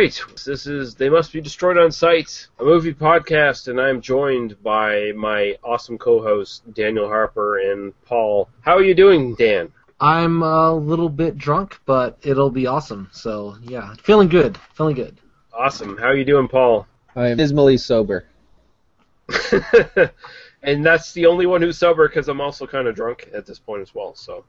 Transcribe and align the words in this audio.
Right, 0.00 0.24
this 0.46 0.66
is 0.66 0.94
They 0.94 1.10
Must 1.10 1.30
Be 1.30 1.42
Destroyed 1.42 1.76
on 1.76 1.92
Sight, 1.92 2.48
a 2.58 2.64
movie 2.64 2.94
podcast, 2.94 3.68
and 3.68 3.78
I'm 3.78 4.00
joined 4.00 4.62
by 4.62 5.12
my 5.14 5.58
awesome 5.62 5.98
co 5.98 6.22
hosts, 6.22 6.62
Daniel 6.72 7.06
Harper 7.06 7.58
and 7.58 7.92
Paul. 8.06 8.48
How 8.62 8.76
are 8.78 8.82
you 8.82 8.94
doing, 8.94 9.34
Dan? 9.34 9.70
I'm 10.00 10.42
a 10.42 10.72
little 10.72 11.10
bit 11.10 11.36
drunk, 11.36 11.80
but 11.84 12.16
it'll 12.22 12.48
be 12.48 12.66
awesome. 12.66 13.10
So 13.12 13.58
yeah, 13.60 13.92
feeling 14.02 14.28
good, 14.28 14.56
feeling 14.72 14.94
good. 14.94 15.18
Awesome. 15.52 15.98
How 15.98 16.06
are 16.06 16.16
you 16.16 16.24
doing, 16.24 16.48
Paul? 16.48 16.86
I 17.14 17.28
am 17.28 17.36
dismally 17.36 17.76
sober. 17.76 18.24
and 20.62 20.86
that's 20.86 21.12
the 21.12 21.26
only 21.26 21.44
one 21.44 21.60
who's 21.60 21.76
sober 21.76 22.08
because 22.08 22.28
I'm 22.28 22.40
also 22.40 22.66
kind 22.66 22.88
of 22.88 22.94
drunk 22.94 23.28
at 23.34 23.44
this 23.44 23.58
point 23.58 23.82
as 23.82 23.94
well. 23.94 24.14
So 24.14 24.46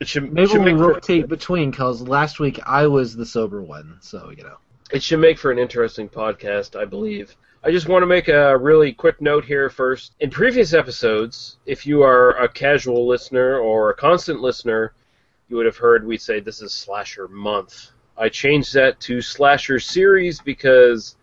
it 0.00 0.06
should, 0.06 0.30
Maybe 0.34 0.48
should 0.48 0.56
we'll 0.60 0.74
make 0.74 0.76
for, 0.76 0.88
rotate 0.92 1.28
between, 1.28 1.72
cause 1.72 2.02
last 2.02 2.40
week 2.40 2.60
I 2.66 2.88
was 2.88 3.16
the 3.16 3.24
sober 3.24 3.62
one. 3.62 3.96
So 4.02 4.30
you 4.36 4.42
know. 4.42 4.58
It 4.92 5.02
should 5.02 5.20
make 5.20 5.38
for 5.38 5.50
an 5.50 5.58
interesting 5.58 6.08
podcast, 6.08 6.78
I 6.78 6.84
believe. 6.84 7.36
I 7.64 7.70
just 7.72 7.88
want 7.88 8.02
to 8.02 8.06
make 8.06 8.28
a 8.28 8.56
really 8.56 8.92
quick 8.92 9.20
note 9.20 9.44
here 9.44 9.68
first. 9.68 10.12
In 10.20 10.30
previous 10.30 10.72
episodes, 10.72 11.56
if 11.66 11.84
you 11.86 12.02
are 12.02 12.30
a 12.42 12.48
casual 12.48 13.08
listener 13.08 13.58
or 13.58 13.90
a 13.90 13.94
constant 13.94 14.40
listener, 14.40 14.92
you 15.48 15.56
would 15.56 15.66
have 15.66 15.76
heard 15.76 16.06
we 16.06 16.16
say 16.16 16.38
this 16.38 16.62
is 16.62 16.72
slasher 16.72 17.26
month. 17.28 17.90
I 18.16 18.28
changed 18.28 18.74
that 18.74 19.00
to 19.00 19.20
slasher 19.20 19.80
series 19.80 20.40
because 20.40 21.16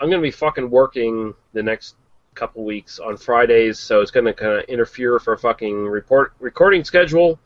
I'm 0.00 0.08
going 0.08 0.20
to 0.20 0.26
be 0.26 0.30
fucking 0.30 0.70
working 0.70 1.34
the 1.52 1.62
next 1.62 1.96
couple 2.34 2.64
weeks 2.64 2.98
on 2.98 3.16
Fridays, 3.16 3.78
so 3.78 4.00
it's 4.00 4.10
going 4.10 4.26
to 4.26 4.32
kind 4.32 4.58
of 4.58 4.64
interfere 4.64 5.18
for 5.18 5.36
fucking 5.36 5.86
report 5.86 6.32
recording 6.40 6.84
schedule. 6.84 7.38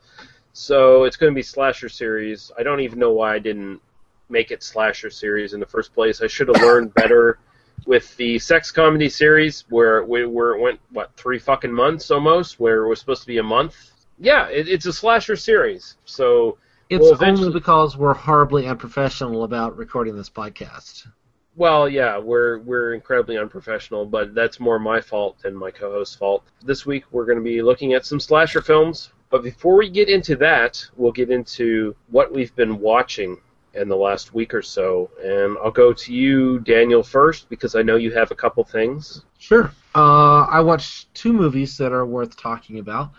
So 0.53 1.03
it's 1.03 1.17
going 1.17 1.31
to 1.31 1.35
be 1.35 1.43
slasher 1.43 1.89
series. 1.89 2.51
I 2.57 2.63
don't 2.63 2.79
even 2.79 2.97
know 2.97 3.11
why 3.11 3.35
I 3.35 3.39
didn't 3.39 3.81
make 4.29 4.51
it 4.51 4.63
slasher 4.63 5.09
series 5.09 5.53
in 5.53 5.59
the 5.59 5.65
first 5.65 5.93
place. 5.93 6.21
I 6.21 6.27
should 6.27 6.47
have 6.47 6.61
learned 6.61 6.93
better 6.93 7.39
with 7.85 8.15
the 8.17 8.39
sex 8.39 8.71
comedy 8.71 9.09
series 9.09 9.65
where 9.69 10.03
we 10.03 10.25
where 10.25 10.55
it 10.55 10.61
went 10.61 10.79
what 10.91 11.15
three 11.15 11.39
fucking 11.39 11.71
months 11.71 12.11
almost 12.11 12.59
where 12.59 12.83
it 12.83 12.89
was 12.89 12.99
supposed 12.99 13.21
to 13.21 13.27
be 13.27 13.37
a 13.37 13.43
month. 13.43 13.91
Yeah, 14.19 14.47
it, 14.47 14.67
it's 14.67 14.85
a 14.85 14.93
slasher 14.93 15.35
series. 15.35 15.95
So 16.05 16.57
It's 16.89 17.01
Well, 17.01 17.17
only 17.21 17.51
because 17.51 17.97
we're 17.97 18.13
horribly 18.13 18.65
unprofessional 18.67 19.43
about 19.43 19.77
recording 19.77 20.15
this 20.15 20.29
podcast. 20.29 21.07
Well, 21.55 21.89
yeah, 21.89 22.17
we're 22.17 22.59
we're 22.59 22.93
incredibly 22.93 23.37
unprofessional, 23.37 24.05
but 24.05 24.33
that's 24.35 24.59
more 24.59 24.79
my 24.79 25.01
fault 25.01 25.39
than 25.41 25.55
my 25.55 25.71
co-host's 25.71 26.15
fault. 26.15 26.43
This 26.63 26.85
week 26.85 27.05
we're 27.11 27.25
going 27.25 27.39
to 27.39 27.43
be 27.43 27.61
looking 27.61 27.93
at 27.93 28.05
some 28.05 28.19
slasher 28.19 28.61
films, 28.61 29.11
but 29.29 29.43
before 29.43 29.77
we 29.77 29.89
get 29.89 30.07
into 30.07 30.35
that, 30.37 30.83
we'll 30.95 31.11
get 31.11 31.29
into 31.31 31.95
what 32.09 32.33
we've 32.33 32.55
been 32.55 32.79
watching 32.79 33.37
in 33.77 33.87
the 33.87 33.95
last 33.95 34.33
week 34.33 34.53
or 34.53 34.61
so, 34.61 35.09
and 35.23 35.57
I'll 35.63 35.71
go 35.71 35.93
to 35.93 36.13
you, 36.13 36.59
Daniel, 36.59 37.03
first 37.03 37.49
because 37.49 37.75
I 37.75 37.81
know 37.81 37.95
you 37.95 38.11
have 38.11 38.31
a 38.31 38.35
couple 38.35 38.63
things. 38.63 39.23
Sure. 39.37 39.71
Uh, 39.95 40.45
I 40.45 40.59
watched 40.59 41.13
two 41.13 41.33
movies 41.33 41.77
that 41.77 41.91
are 41.91 42.05
worth 42.05 42.35
talking 42.37 42.79
about. 42.79 43.11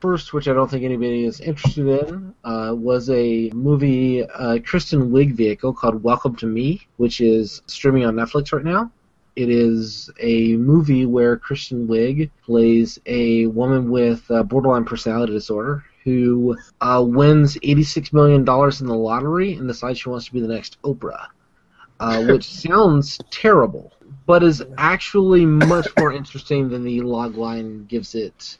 First, 0.00 0.32
which 0.32 0.46
I 0.46 0.52
don't 0.52 0.70
think 0.70 0.84
anybody 0.84 1.24
is 1.24 1.40
interested 1.40 1.86
in, 1.86 2.32
uh, 2.44 2.72
was 2.76 3.10
a 3.10 3.50
movie, 3.50 4.24
uh, 4.24 4.58
Kristen 4.64 5.10
Wiig 5.10 5.34
vehicle 5.34 5.72
called 5.72 6.04
Welcome 6.04 6.36
to 6.36 6.46
Me, 6.46 6.86
which 6.98 7.20
is 7.20 7.62
streaming 7.66 8.04
on 8.04 8.14
Netflix 8.14 8.52
right 8.52 8.64
now. 8.64 8.92
It 9.34 9.50
is 9.50 10.08
a 10.20 10.56
movie 10.56 11.04
where 11.04 11.36
Kristen 11.36 11.88
Wiig 11.88 12.30
plays 12.44 12.98
a 13.06 13.46
woman 13.46 13.90
with 13.90 14.28
uh, 14.30 14.42
borderline 14.44 14.84
personality 14.84 15.32
disorder 15.32 15.84
who 16.08 16.56
uh, 16.80 17.04
wins 17.06 17.56
$86 17.56 18.12
million 18.12 18.40
in 18.40 18.86
the 18.86 18.94
lottery 18.94 19.54
and 19.54 19.68
decides 19.68 19.98
she 19.98 20.08
wants 20.08 20.26
to 20.26 20.32
be 20.32 20.40
the 20.40 20.48
next 20.48 20.80
Oprah, 20.82 21.26
uh, 22.00 22.24
which 22.28 22.44
sounds 22.44 23.18
terrible, 23.30 23.92
but 24.26 24.42
is 24.42 24.62
actually 24.78 25.44
much 25.44 25.86
more 25.98 26.12
interesting 26.12 26.70
than 26.70 26.82
the 26.82 27.00
logline 27.00 27.86
gives 27.88 28.14
it 28.14 28.56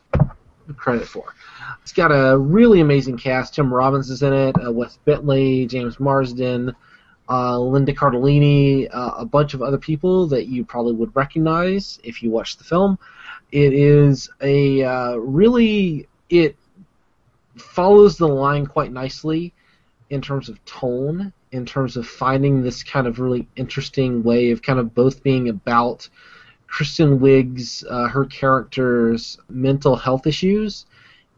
credit 0.77 1.09
for. 1.09 1.35
It's 1.81 1.93
got 1.93 2.09
a 2.09 2.37
really 2.37 2.81
amazing 2.81 3.17
cast. 3.17 3.55
Tim 3.55 3.73
Robbins 3.73 4.11
is 4.11 4.23
in 4.23 4.35
it, 4.35 4.55
uh, 4.63 4.71
Wes 4.71 4.99
Bentley, 5.07 5.65
James 5.65 5.99
Marsden, 5.99 6.77
uh, 7.31 7.59
Linda 7.59 7.95
Cardellini, 7.95 8.89
uh, 8.93 9.15
a 9.17 9.25
bunch 9.25 9.55
of 9.55 9.63
other 9.63 9.79
people 9.79 10.27
that 10.27 10.49
you 10.49 10.67
probably 10.67 10.93
would 10.93 11.17
recognize 11.17 11.99
if 12.05 12.23
you 12.23 12.31
watch 12.31 12.59
the 12.59 12.65
film. 12.65 12.99
It 13.51 13.73
is 13.73 14.29
a 14.43 14.85
uh, 14.85 15.15
really 15.15 16.07
it 16.29 16.58
follows 17.61 18.17
the 18.17 18.29
line 18.29 18.67
quite 18.67 18.93
nicely 18.93 19.53
in 20.11 20.21
terms 20.21 20.49
of 20.49 20.65
tone, 20.65 21.33
in 21.53 21.67
terms 21.67 21.97
of 21.97 22.07
finding 22.07 22.63
this 22.63 22.83
kind 22.83 23.07
of 23.07 23.19
really 23.19 23.47
interesting 23.57 24.23
way 24.23 24.51
of 24.51 24.63
kind 24.63 24.79
of 24.79 24.95
both 24.95 25.23
being 25.23 25.49
about 25.49 26.09
Kristen 26.67 27.19
Wiig's, 27.19 27.85
uh, 27.89 28.09
her 28.09 28.27
character's 28.27 29.39
mental 29.49 29.97
health 29.97 30.27
issues, 30.27 30.87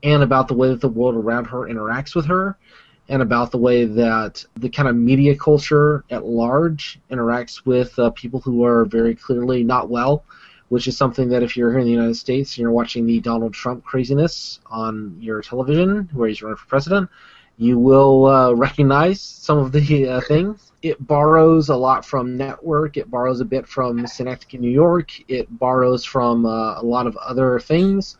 and 0.02 0.22
about 0.22 0.48
the 0.48 0.54
way 0.54 0.68
that 0.68 0.80
the 0.80 0.88
world 0.88 1.14
around 1.14 1.46
her 1.46 1.68
interacts 1.68 2.14
with 2.14 2.26
her, 2.26 2.56
and 3.08 3.22
about 3.22 3.50
the 3.50 3.58
way 3.58 3.84
that 3.84 4.44
the 4.56 4.68
kind 4.68 4.88
of 4.88 4.96
media 4.96 5.36
culture 5.36 6.04
at 6.10 6.24
large 6.24 6.98
interacts 7.10 7.64
with 7.64 7.98
uh, 7.98 8.10
people 8.10 8.40
who 8.40 8.64
are 8.64 8.84
very 8.84 9.14
clearly 9.14 9.62
not 9.62 9.88
well, 9.88 10.24
which 10.70 10.86
is 10.86 10.96
something 10.96 11.28
that 11.28 11.42
if 11.42 11.56
you're 11.56 11.72
here 11.72 11.80
in 11.80 11.84
the 11.84 11.90
United 11.90 12.14
States 12.14 12.52
and 12.52 12.62
you're 12.62 12.70
watching 12.70 13.04
the 13.04 13.20
Donald 13.20 13.52
Trump 13.52 13.84
craziness 13.84 14.60
on 14.66 15.16
your 15.20 15.42
television, 15.42 16.08
where 16.12 16.28
he's 16.28 16.42
running 16.42 16.56
for 16.56 16.66
president, 16.66 17.10
you 17.58 17.76
will 17.76 18.26
uh, 18.26 18.52
recognize 18.66 19.20
some 19.20 19.58
of 19.58 19.72
the 19.72 20.08
uh, 20.08 20.20
things. 20.22 20.70
It 20.82 21.04
borrows 21.04 21.70
a 21.70 21.76
lot 21.76 22.06
from 22.06 22.36
Network. 22.36 22.96
It 22.96 23.10
borrows 23.10 23.40
a 23.40 23.44
bit 23.44 23.66
from 23.66 24.06
Synecdoche, 24.06 24.60
New 24.60 24.70
York. 24.70 25.10
It 25.28 25.46
borrows 25.58 26.04
from 26.04 26.46
uh, 26.46 26.80
a 26.80 26.84
lot 26.84 27.08
of 27.08 27.16
other 27.16 27.58
things. 27.58 28.16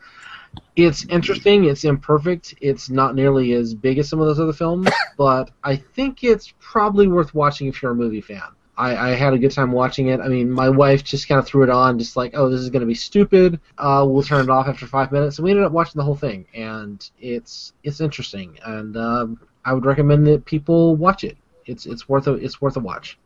It's 0.75 1.05
interesting. 1.05 1.63
It's 1.63 1.85
imperfect. 1.85 2.55
It's 2.59 2.89
not 2.89 3.15
nearly 3.15 3.53
as 3.53 3.73
big 3.73 3.97
as 3.97 4.09
some 4.09 4.19
of 4.19 4.27
those 4.27 4.41
other 4.41 4.51
films, 4.51 4.89
but 5.17 5.51
I 5.63 5.77
think 5.77 6.25
it's 6.25 6.53
probably 6.59 7.07
worth 7.07 7.33
watching 7.33 7.67
if 7.67 7.81
you're 7.81 7.91
a 7.93 7.95
movie 7.95 8.19
fan. 8.19 8.41
I, 8.81 9.09
I 9.11 9.15
had 9.15 9.33
a 9.33 9.37
good 9.37 9.51
time 9.51 9.71
watching 9.71 10.07
it. 10.07 10.19
I 10.19 10.27
mean, 10.27 10.49
my 10.49 10.69
wife 10.69 11.03
just 11.03 11.27
kind 11.27 11.39
of 11.39 11.45
threw 11.45 11.63
it 11.63 11.69
on, 11.69 11.99
just 11.99 12.15
like, 12.15 12.31
oh, 12.33 12.49
this 12.49 12.59
is 12.61 12.69
going 12.69 12.81
to 12.81 12.87
be 12.87 12.95
stupid. 12.95 13.59
Uh, 13.77 14.05
we'll 14.07 14.23
turn 14.23 14.43
it 14.43 14.49
off 14.49 14.67
after 14.67 14.87
five 14.87 15.11
minutes, 15.11 15.37
and 15.37 15.45
we 15.45 15.51
ended 15.51 15.65
up 15.65 15.71
watching 15.71 15.99
the 15.99 16.03
whole 16.03 16.15
thing, 16.15 16.45
and 16.55 17.09
it's 17.19 17.73
it's 17.83 18.01
interesting, 18.01 18.57
and 18.65 18.97
um, 18.97 19.39
I 19.65 19.73
would 19.73 19.85
recommend 19.85 20.25
that 20.27 20.45
people 20.45 20.95
watch 20.95 21.23
it. 21.23 21.37
It's 21.65 21.85
it's 21.85 22.09
worth 22.09 22.27
a 22.27 22.33
it's 22.33 22.59
worth 22.61 22.75
a 22.77 22.79
watch. 22.79 23.17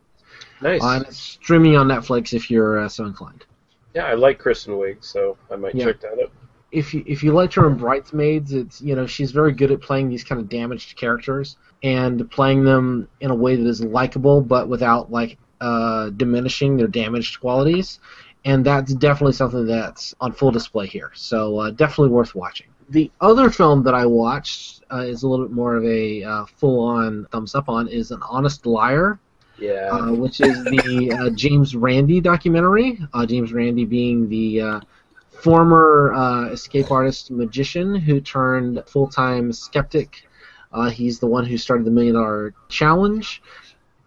Nice. 0.60 0.82
Uh, 0.82 1.02
it's 1.08 1.16
streaming 1.18 1.76
on 1.76 1.88
Netflix 1.88 2.32
if 2.34 2.50
you're 2.50 2.78
uh, 2.80 2.88
so 2.88 3.04
inclined. 3.06 3.44
yeah, 3.94 4.06
I 4.06 4.14
like 4.14 4.38
Kristen 4.38 4.74
Wiig, 4.74 5.02
so 5.04 5.36
I 5.50 5.56
might 5.56 5.74
Yeah. 5.74 5.86
check 5.86 6.00
that 6.02 6.20
out. 6.22 6.30
if 6.72 6.92
you 6.92 7.02
if 7.06 7.22
you 7.22 7.32
liked 7.32 7.54
her 7.54 7.66
in 7.66 7.76
Bridesmaids, 7.76 8.52
it's 8.52 8.80
you 8.82 8.94
know 8.94 9.06
she's 9.06 9.30
very 9.32 9.52
good 9.52 9.70
at 9.70 9.80
playing 9.80 10.10
these 10.10 10.24
kind 10.24 10.40
of 10.40 10.48
damaged 10.50 10.96
characters 10.96 11.56
and 11.82 12.30
playing 12.30 12.64
them 12.64 13.08
in 13.20 13.30
a 13.30 13.34
way 13.34 13.56
that 13.56 13.66
is 13.66 13.82
likable, 13.82 14.40
but 14.42 14.68
without 14.68 15.10
like 15.10 15.38
uh, 15.60 16.10
diminishing 16.10 16.76
their 16.76 16.88
damaged 16.88 17.40
qualities. 17.40 18.00
And 18.44 18.64
that's 18.64 18.94
definitely 18.94 19.32
something 19.32 19.66
that's 19.66 20.14
on 20.20 20.32
full 20.32 20.52
display 20.52 20.86
here. 20.86 21.10
So 21.14 21.58
uh, 21.58 21.70
definitely 21.70 22.10
worth 22.10 22.34
watching. 22.34 22.68
The 22.90 23.10
other 23.20 23.50
film 23.50 23.82
that 23.84 23.94
I 23.94 24.06
watched 24.06 24.84
uh, 24.92 24.98
is 24.98 25.24
a 25.24 25.28
little 25.28 25.46
bit 25.46 25.54
more 25.54 25.74
of 25.74 25.84
a 25.84 26.22
uh, 26.22 26.44
full-on 26.46 27.26
thumbs 27.32 27.56
up 27.56 27.68
on 27.68 27.88
is 27.88 28.12
An 28.12 28.20
Honest 28.28 28.64
Liar 28.64 29.18
Yeah. 29.58 29.88
uh, 29.90 30.12
which 30.12 30.40
is 30.40 30.62
the 30.64 31.10
uh, 31.20 31.30
James 31.30 31.74
Randi 31.74 32.20
documentary. 32.20 33.00
Uh, 33.12 33.26
James 33.26 33.52
Randi 33.52 33.84
being 33.84 34.28
the 34.28 34.60
uh, 34.60 34.80
former 35.30 36.12
uh, 36.14 36.44
escape 36.50 36.92
artist 36.92 37.32
magician 37.32 37.96
who 37.96 38.20
turned 38.20 38.82
full 38.86 39.08
time 39.08 39.52
skeptic. 39.52 40.28
Uh, 40.72 40.90
he's 40.90 41.18
the 41.18 41.26
one 41.26 41.44
who 41.44 41.56
started 41.58 41.84
the 41.86 41.90
Million 41.90 42.14
Dollar 42.14 42.54
Challenge. 42.68 43.42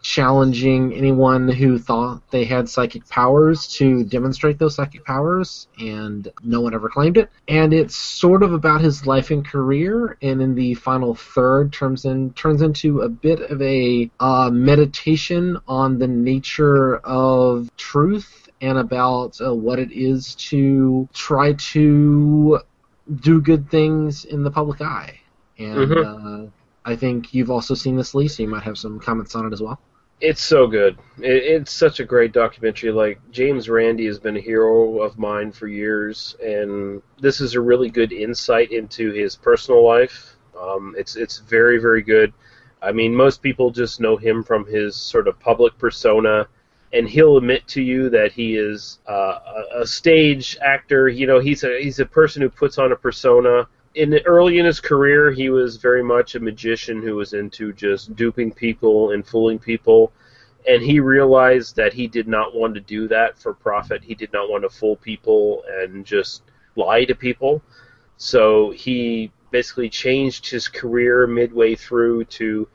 Challenging 0.01 0.93
anyone 0.93 1.47
who 1.47 1.77
thought 1.77 2.21
they 2.31 2.45
had 2.45 2.69
psychic 2.69 3.07
powers 3.09 3.67
to 3.67 4.03
demonstrate 4.03 4.57
those 4.57 4.75
psychic 4.75 5.03
powers, 5.05 5.67
and 5.79 6.31
no 6.43 6.61
one 6.61 6.73
ever 6.73 6.89
claimed 6.89 7.17
it. 7.17 7.29
And 7.47 7.73
it's 7.73 7.95
sort 7.95 8.43
of 8.43 8.53
about 8.53 8.81
his 8.81 9.05
life 9.05 9.31
and 9.31 9.45
career, 9.45 10.17
and 10.21 10.41
in 10.41 10.55
the 10.55 10.73
final 10.75 11.15
third 11.15 11.73
turns 11.73 12.05
in 12.05 12.33
turns 12.33 12.61
into 12.61 13.01
a 13.01 13.09
bit 13.09 13.39
of 13.41 13.61
a 13.61 14.09
uh, 14.19 14.49
meditation 14.51 15.57
on 15.67 15.99
the 15.99 16.07
nature 16.07 16.97
of 16.97 17.69
truth 17.77 18.49
and 18.61 18.77
about 18.77 19.39
uh, 19.41 19.53
what 19.53 19.79
it 19.79 19.91
is 19.91 20.35
to 20.35 21.07
try 21.13 21.53
to 21.53 22.59
do 23.21 23.41
good 23.41 23.69
things 23.69 24.25
in 24.25 24.43
the 24.43 24.51
public 24.51 24.81
eye. 24.81 25.19
And 25.57 25.91
Mhm. 25.91 26.45
uh, 26.47 26.49
I 26.85 26.95
think 26.95 27.33
you've 27.33 27.51
also 27.51 27.73
seen 27.73 27.95
this, 27.95 28.13
Lee, 28.15 28.27
so 28.27 28.43
you 28.43 28.49
might 28.49 28.63
have 28.63 28.77
some 28.77 28.99
comments 28.99 29.35
on 29.35 29.45
it 29.45 29.53
as 29.53 29.61
well. 29.61 29.79
It's 30.21 30.41
so 30.41 30.67
good. 30.67 30.97
It, 31.19 31.43
it's 31.43 31.71
such 31.71 31.99
a 31.99 32.05
great 32.05 32.33
documentary. 32.33 32.91
Like 32.91 33.19
James 33.31 33.69
Randi 33.69 34.05
has 34.07 34.19
been 34.19 34.35
a 34.35 34.41
hero 34.41 35.01
of 35.01 35.17
mine 35.17 35.51
for 35.51 35.67
years, 35.67 36.35
and 36.43 37.01
this 37.19 37.39
is 37.39 37.55
a 37.55 37.61
really 37.61 37.89
good 37.89 38.11
insight 38.11 38.71
into 38.71 39.11
his 39.11 39.35
personal 39.35 39.85
life. 39.85 40.35
Um, 40.59 40.93
it's 40.97 41.15
it's 41.15 41.39
very 41.39 41.77
very 41.77 42.01
good. 42.01 42.33
I 42.81 42.91
mean, 42.91 43.15
most 43.15 43.41
people 43.41 43.71
just 43.71 43.99
know 44.01 44.17
him 44.17 44.43
from 44.43 44.65
his 44.65 44.95
sort 44.95 45.27
of 45.27 45.39
public 45.39 45.77
persona, 45.77 46.47
and 46.91 47.07
he'll 47.07 47.37
admit 47.37 47.67
to 47.69 47.81
you 47.81 48.09
that 48.09 48.33
he 48.33 48.57
is 48.57 48.99
uh, 49.07 49.39
a, 49.73 49.81
a 49.81 49.87
stage 49.87 50.57
actor. 50.61 51.07
You 51.07 51.27
know, 51.27 51.39
he's 51.39 51.63
a 51.63 51.81
he's 51.81 51.99
a 51.99 52.05
person 52.05 52.41
who 52.41 52.49
puts 52.49 52.77
on 52.77 52.91
a 52.91 52.95
persona. 52.95 53.67
In 53.95 54.13
early 54.25 54.59
in 54.59 54.65
his 54.65 54.79
career, 54.79 55.31
he 55.31 55.49
was 55.49 55.77
very 55.77 56.03
much 56.03 56.35
a 56.35 56.39
magician 56.39 57.01
who 57.01 57.15
was 57.15 57.33
into 57.33 57.73
just 57.73 58.15
duping 58.15 58.51
people 58.51 59.11
and 59.11 59.25
fooling 59.25 59.59
people, 59.59 60.11
and 60.67 60.81
he 60.81 60.99
realized 60.99 61.75
that 61.75 61.93
he 61.93 62.07
did 62.07 62.27
not 62.27 62.55
want 62.55 62.75
to 62.75 62.81
do 62.81 63.07
that 63.07 63.37
for 63.37 63.53
profit. 63.53 64.03
He 64.03 64.13
did 64.15 64.31
not 64.31 64.49
want 64.49 64.63
to 64.63 64.69
fool 64.69 64.95
people 64.95 65.63
and 65.67 66.05
just 66.05 66.43
lie 66.75 67.05
to 67.05 67.15
people. 67.15 67.61
So 68.17 68.71
he 68.71 69.31
basically 69.51 69.89
changed 69.89 70.49
his 70.49 70.67
career 70.67 71.25
midway 71.25 71.75
through 71.75 72.25
to 72.25 72.67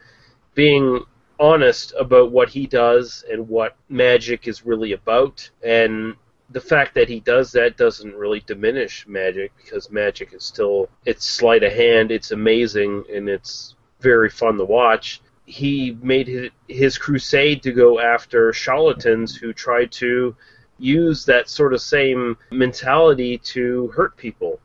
being 0.55 1.05
honest 1.39 1.93
about 1.99 2.33
what 2.33 2.49
he 2.49 2.67
does 2.67 3.25
and 3.31 3.49
what 3.49 3.77
magic 3.89 4.49
is 4.49 4.67
really 4.67 4.93
about. 4.93 5.49
And 5.63 6.17
the 6.55 6.61
fact 6.61 6.95
that 6.95 7.09
he 7.09 7.19
does 7.19 7.51
that 7.51 7.77
doesn't 7.77 8.15
really 8.15 8.41
diminish 8.47 9.07
magic 9.09 9.53
because 9.57 9.91
magic 9.91 10.33
is 10.33 10.45
still 10.45 10.89
it's 11.05 11.27
sleight 11.27 11.65
of 11.65 11.73
hand, 11.73 12.13
it's 12.13 12.31
amazing, 12.31 13.05
and 13.13 13.29
it's 13.29 13.75
very 14.01 14.31
fun 14.31 14.57
to 14.57 14.65
watch. 14.65 15.21
He 15.47 15.99
made 16.01 16.53
his, 16.69 16.97
crusade 16.97 17.63
to 17.65 17.73
go 17.73 17.99
after 17.99 18.53
charlatans 18.53 19.35
who 19.35 19.53
tried 19.53 19.91
to 19.93 20.37
use 20.79 21.25
that 21.25 21.49
sort 21.49 21.75
of 21.75 21.81
same 21.81 22.37
mentality 22.53 23.37
to 23.39 23.89
hurt 23.89 24.17
people 24.17 24.61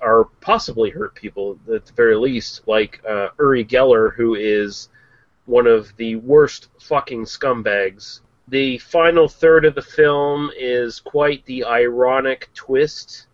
or 0.00 0.28
possibly 0.40 0.90
hurt 0.90 1.14
people 1.14 1.58
at 1.72 1.86
the 1.86 1.92
very 1.92 2.16
least, 2.16 2.62
like 2.66 3.00
uh, 3.08 3.28
Uri 3.38 3.64
Geller, 3.64 4.12
who 4.14 4.34
is 4.34 4.88
one 5.46 5.68
of 5.68 5.96
the 5.96 6.16
worst 6.16 6.68
fucking 6.80 7.24
scumbags. 7.24 8.20
The 8.50 8.78
final 8.78 9.28
third 9.28 9.64
of 9.64 9.76
the 9.76 9.82
film 9.82 10.50
is 10.58 10.98
quite 10.98 11.44
the 11.46 11.64
ironic 11.64 12.48
twist. 12.52 13.26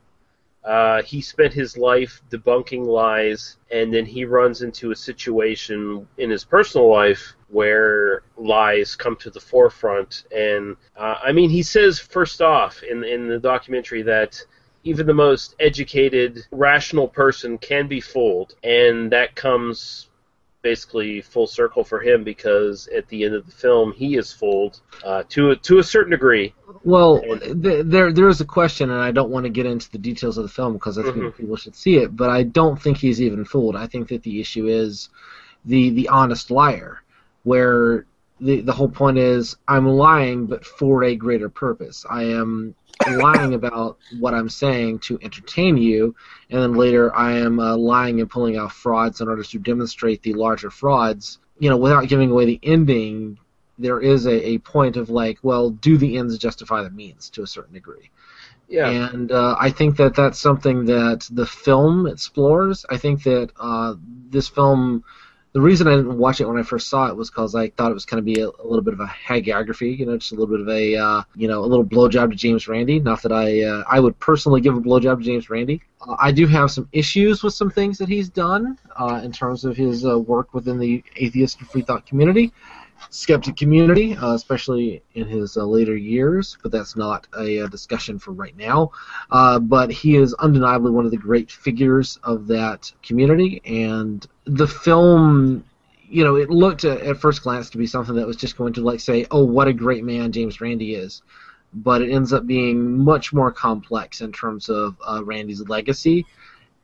Uh, 0.63 1.01
he 1.03 1.23
spent 1.23 1.55
his 1.55 1.79
life 1.79 2.21
debunking 2.31 2.85
lies, 2.85 3.57
and 3.71 3.95
then 3.95 4.05
he 4.05 4.27
runs 4.27 4.61
into 4.61 4.91
a 4.91 4.97
situation 4.97 6.07
in 6.19 6.29
his 6.29 6.45
personal 6.45 6.91
life 6.91 7.35
where 7.49 8.25
lies 8.37 8.95
come 8.95 9.17
to 9.17 9.31
the 9.31 9.41
forefront. 9.41 10.25
And 10.37 10.77
uh, 10.99 11.15
I 11.25 11.33
mean, 11.33 11.49
he 11.49 11.63
says 11.63 11.99
first 11.99 12.43
off 12.43 12.83
in 12.83 13.03
in 13.03 13.27
the 13.27 13.39
documentary 13.39 14.03
that 14.03 14.39
even 14.85 15.07
the 15.07 15.15
most 15.15 15.57
educated, 15.59 16.47
rational 16.51 17.09
person 17.09 17.57
can 17.57 17.89
be 17.89 18.03
fooled, 18.03 18.55
and 18.63 19.11
that 19.13 19.35
comes 19.35 20.11
basically 20.71 21.21
full 21.21 21.47
circle 21.47 21.85
for 21.85 22.01
him 22.01 22.25
because 22.25 22.89
at 22.89 23.07
the 23.07 23.25
end 23.25 23.35
of 23.37 23.47
the 23.47 23.53
film 23.53 23.93
he 23.93 24.17
is 24.17 24.33
fooled 24.33 24.81
uh, 25.05 25.23
to 25.29 25.51
a, 25.51 25.57
to 25.57 25.79
a 25.79 25.85
certain 25.85 26.11
degree. 26.11 26.53
Well, 26.83 27.21
th- 27.21 27.85
there 27.87 28.11
there 28.13 28.29
is 28.29 28.41
a 28.41 28.45
question, 28.59 28.91
and 28.91 29.01
I 29.01 29.13
don't 29.13 29.31
want 29.31 29.45
to 29.45 29.51
get 29.59 29.65
into 29.67 29.89
the 29.93 29.99
details 29.99 30.39
of 30.39 30.43
the 30.43 30.55
film 30.59 30.73
because 30.73 30.99
I 30.99 31.03
think 31.05 31.17
Mhm. 31.17 31.37
people 31.37 31.57
should 31.57 31.77
see 31.77 31.97
it. 31.99 32.17
But 32.17 32.31
I 32.31 32.43
don't 32.43 32.81
think 32.83 32.97
he's 32.97 33.21
even 33.23 33.45
fooled. 33.45 33.77
I 33.77 33.87
think 33.87 34.09
that 34.09 34.23
the 34.25 34.41
issue 34.41 34.67
is 34.67 35.09
the 35.65 35.91
the 35.91 36.09
honest 36.09 36.51
liar, 36.51 36.93
where 37.45 38.07
the 38.41 38.61
the 38.63 38.73
whole 38.73 38.89
point 39.03 39.19
is 39.19 39.57
I'm 39.69 39.87
lying, 39.87 40.47
but 40.47 40.65
for 40.65 41.05
a 41.05 41.15
greater 41.15 41.49
purpose. 41.49 42.05
I 42.11 42.25
am 42.25 42.75
lying 43.09 43.55
about 43.55 43.99
what 44.19 44.35
I'm 44.35 44.49
saying 44.49 45.01
to 45.01 45.19
entertain 45.23 45.77
you, 45.77 46.15
and 46.51 46.61
then 46.61 46.75
later 46.75 47.15
I 47.15 47.33
am 47.39 47.61
uh, 47.61 47.77
lying 47.77 48.21
and 48.21 48.31
pulling 48.31 48.57
out 48.57 48.73
frauds 48.73 49.21
in 49.21 49.29
order 49.29 49.43
to 49.43 49.59
demonstrate 49.59 50.23
the 50.23 50.35
larger 50.35 50.71
frauds. 50.71 51.39
You 51.59 51.71
know, 51.71 51.77
without 51.77 52.09
giving 52.09 52.31
away 52.31 52.47
the 52.47 52.61
ending, 52.63 53.39
there 53.79 54.01
is 54.01 54.27
a, 54.27 54.49
a 54.49 54.59
point 54.59 54.97
of 54.97 55.11
like, 55.11 55.39
well, 55.43 55.71
do 55.71 55.97
the 55.97 56.19
ends 56.19 56.39
justify 56.39 56.83
the 56.83 56.91
means 56.91 57.31
to 57.31 57.43
a 57.43 57.47
certain 57.47 57.75
degree? 57.75 58.11
Yeah, 58.69 58.89
And 58.89 59.31
uh, 59.31 59.57
I 59.59 59.71
think 59.71 59.97
that 59.99 60.17
that's 60.17 60.41
something 60.41 60.87
that 60.87 61.29
the 61.31 61.47
film 61.47 62.07
explores. 62.07 62.85
I 62.91 62.97
think 62.97 63.23
that 63.23 63.51
uh, 63.61 63.95
this 64.29 64.49
film, 64.49 65.05
the 65.57 65.63
reason 65.63 65.89
I 65.89 65.97
didn't 65.97 66.19
watch 66.19 66.43
it 66.43 66.47
when 66.47 66.59
I 66.59 66.63
first 66.63 66.89
saw 66.89 67.07
it 67.07 67.17
was 67.17 67.31
because 67.31 67.55
I 67.55 67.71
thought 67.71 67.91
it 67.91 67.95
was 67.95 68.05
going 68.05 68.23
to 68.23 68.35
be 68.35 68.43
a, 68.43 68.49
a 68.49 68.67
little 68.67 68.83
bit 68.83 68.93
of 68.93 69.01
a 69.01 69.07
hagiography, 69.07 69.97
you 69.99 70.05
know, 70.05 70.19
just 70.19 70.33
a 70.33 70.35
little 70.35 70.55
bit 70.55 70.61
of 70.61 70.69
a, 70.69 70.97
uh, 70.97 71.23
you 71.35 71.49
know, 71.49 71.61
a 71.61 71.65
little 71.65 71.83
blowjob 71.83 72.29
to 72.29 72.37
James 72.37 72.69
Randi. 72.69 73.01
Not 73.01 73.23
that 73.23 73.33
I, 73.33 73.63
uh, 73.63 73.83
I 73.89 73.99
would 73.99 74.21
personally 74.21 74.61
give 74.61 74.77
a 74.77 74.83
blowjob 74.83 75.17
to 75.17 75.25
James 75.25 75.49
Randi. 75.49 75.81
Uh, 76.07 76.15
I 76.21 76.31
do 76.31 76.47
have 76.47 76.71
some 76.71 76.91
issues 76.93 77.43
with 77.43 77.55
some 77.55 77.71
things 77.71 77.97
that 77.97 78.09
he's 78.11 78.29
done 78.29 78.79
uh, 79.01 79.23
in 79.25 79.33
terms 79.33 79.65
of 79.65 79.79
his 79.79 80.05
uh, 80.05 80.19
work 80.19 80.53
within 80.53 80.79
the 80.79 81.03
atheist 81.17 81.59
and 81.59 81.71
free 81.71 81.81
thought 81.81 82.05
community 82.05 82.53
skeptic 83.11 83.57
community, 83.57 84.17
uh, 84.17 84.35
especially 84.35 85.03
in 85.15 85.27
his 85.27 85.57
uh, 85.57 85.65
later 85.65 85.97
years, 85.97 86.57
but 86.63 86.73
that's 86.73 86.97
not 86.97 87.27
a, 87.39 87.61
uh 87.61 87.67
discussion 87.69 88.19
for 88.19 88.33
right 88.33 88.57
now. 88.57 88.91
Uh, 89.31 89.59
but 89.59 89.91
he 89.91 90.17
is 90.17 90.35
undeniably 90.35 90.91
one 90.91 91.05
of 91.05 91.11
the 91.11 91.17
great 91.17 91.51
figures 91.51 92.19
of 92.25 92.47
that 92.47 92.93
community, 93.03 93.61
and 93.65 94.27
the 94.45 94.67
film. 94.67 95.65
You 96.09 96.23
know, 96.23 96.37
it 96.37 96.51
looked 96.51 96.85
at, 96.85 97.01
at 97.01 97.17
first 97.19 97.43
glance 97.43 97.69
to 97.71 97.79
be 97.79 97.87
something 97.87 98.15
that 98.15 98.27
was 98.27 98.37
just 98.37 98.57
going 98.57 98.73
to 98.75 98.81
like 98.81 99.01
say, 99.01 99.27
"Oh, 99.31 99.45
what 99.45 99.67
a 99.69 99.73
great 99.73 100.05
man 100.05 100.31
James 100.31 100.61
Randi 100.61 100.95
is," 100.95 101.23
but 101.75 102.01
it 102.01 102.13
ends 102.13 102.33
up 102.33 102.47
being 102.47 102.99
much 102.99 103.33
more 103.33 103.51
complex 103.51 104.21
in 104.21 104.33
terms 104.33 104.69
of 104.69 104.97
uh, 105.07 105.25
Randi's 105.25 105.69
legacy 105.69 106.25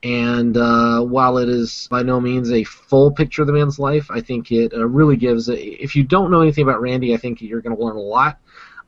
and 0.03 0.57
uh, 0.57 1.01
while 1.01 1.37
it 1.37 1.47
is 1.47 1.87
by 1.89 2.03
no 2.03 2.19
means 2.19 2.51
a 2.51 2.65
full 2.65 3.11
picture 3.11 3.41
of 3.41 3.47
the 3.47 3.53
man's 3.53 3.79
life, 3.79 4.11
I 4.11 4.19
think 4.19 4.51
it 4.51 4.73
uh, 4.73 4.85
really 4.85 5.15
gives. 5.15 5.47
A, 5.47 5.57
if 5.81 5.95
you 5.95 6.03
don't 6.03 6.29
know 6.29 6.41
anything 6.41 6.63
about 6.63 6.81
Randi, 6.81 7.13
I 7.13 7.17
think 7.17 7.41
you're 7.41 7.61
going 7.61 7.75
to 7.75 7.81
learn 7.81 7.95
a 7.95 8.01
lot. 8.01 8.39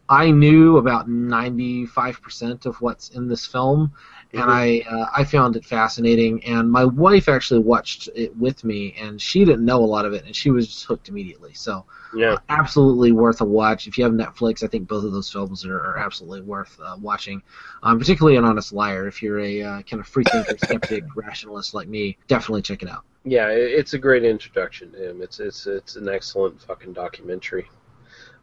I 0.10 0.30
knew 0.30 0.78
about 0.78 1.10
95% 1.10 2.66
of 2.66 2.80
what's 2.82 3.10
in 3.10 3.28
this 3.28 3.46
film, 3.46 3.94
and 4.36 4.52
I 4.52 4.84
uh, 4.90 5.08
I 5.16 5.24
found 5.24 5.56
it 5.56 5.66
fascinating. 5.66 6.44
And 6.46 6.72
my 6.72 6.86
wife 6.86 7.30
actually 7.30 7.62
watched 7.62 8.10
it 8.16 8.36
with 8.38 8.64
me, 8.64 8.96
and 9.00 9.22
she 9.22 9.46
didn't 9.46 9.66
know 9.66 9.84
a 9.84 9.86
lot 9.86 10.06
of 10.06 10.14
it, 10.14 10.26
and 10.26 10.36
she 10.36 10.52
was 10.52 10.68
just 10.68 10.86
hooked 10.86 11.10
immediately. 11.10 11.54
So 11.54 11.86
yeah. 12.16 12.38
absolutely 12.50 13.12
worth 13.12 13.42
a 13.42 13.46
watch. 13.46 13.88
If 13.88 13.98
you 13.98 14.04
have 14.04 14.14
Netflix, 14.14 14.64
I 14.64 14.68
think 14.68 14.88
both 14.88 15.04
of 15.04 15.12
those 15.12 15.32
films 15.32 15.66
are, 15.66 15.78
are 15.78 15.98
absolutely 15.98 16.42
worth 16.42 16.78
uh, 16.84 16.98
watching. 17.00 17.42
Um, 17.84 18.00
particularly 18.00 18.38
An 18.38 18.46
Honest 18.46 18.74
Liar. 18.74 19.08
If 19.08 19.22
you're 19.22 19.40
a 19.40 19.62
uh, 19.62 19.82
kind 19.84 20.00
of 20.00 20.08
free 20.08 20.26
thinker, 20.32 20.58
skeptic, 20.58 21.04
rationalist 21.16 21.74
like 21.74 21.88
me, 21.88 22.18
definitely 22.28 22.62
check 22.62 22.84
it 22.84 22.90
out. 22.90 23.04
Yeah, 23.24 23.50
it's 23.50 23.94
a 23.94 23.98
great 23.98 24.24
introduction 24.24 24.92
to 24.92 25.10
him. 25.10 25.22
It's 25.22 25.40
it's 25.40 25.66
it's 25.66 25.96
an 25.96 26.08
excellent 26.08 26.62
fucking 26.62 26.94
documentary. 26.94 27.68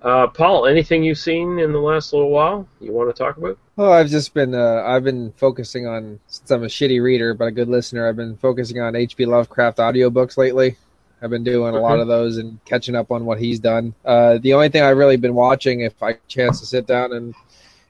Uh, 0.02 0.26
Paul, 0.26 0.66
anything 0.66 1.04
you've 1.04 1.18
seen 1.18 1.60
in 1.60 1.72
the 1.72 1.78
last 1.78 2.12
little 2.12 2.30
while 2.30 2.66
you 2.80 2.92
want 2.92 3.14
to 3.14 3.16
talk 3.16 3.36
about? 3.36 3.56
Oh, 3.78 3.92
I've 3.92 4.08
just 4.08 4.34
been 4.34 4.52
uh, 4.54 4.82
I've 4.84 5.04
been 5.04 5.32
focusing 5.36 5.86
on 5.86 6.18
since 6.26 6.50
I'm 6.50 6.64
a 6.64 6.66
shitty 6.66 7.00
reader 7.00 7.34
but 7.34 7.46
a 7.46 7.50
good 7.52 7.68
listener. 7.68 8.08
I've 8.08 8.16
been 8.16 8.36
focusing 8.36 8.80
on 8.80 8.96
H.P. 8.96 9.26
Lovecraft 9.26 9.78
audiobooks 9.78 10.36
lately. 10.36 10.76
I've 11.22 11.30
been 11.30 11.44
doing 11.44 11.76
a 11.76 11.78
lot 11.78 12.00
of 12.00 12.08
those 12.08 12.38
and 12.38 12.58
catching 12.64 12.96
up 12.96 13.12
on 13.12 13.24
what 13.24 13.38
he's 13.38 13.60
done. 13.60 13.94
Uh, 14.04 14.38
the 14.38 14.54
only 14.54 14.68
thing 14.70 14.82
I've 14.82 14.96
really 14.96 15.16
been 15.16 15.34
watching, 15.34 15.82
if 15.82 16.02
I 16.02 16.14
chance 16.26 16.58
to 16.58 16.66
sit 16.66 16.86
down 16.88 17.12
and 17.12 17.32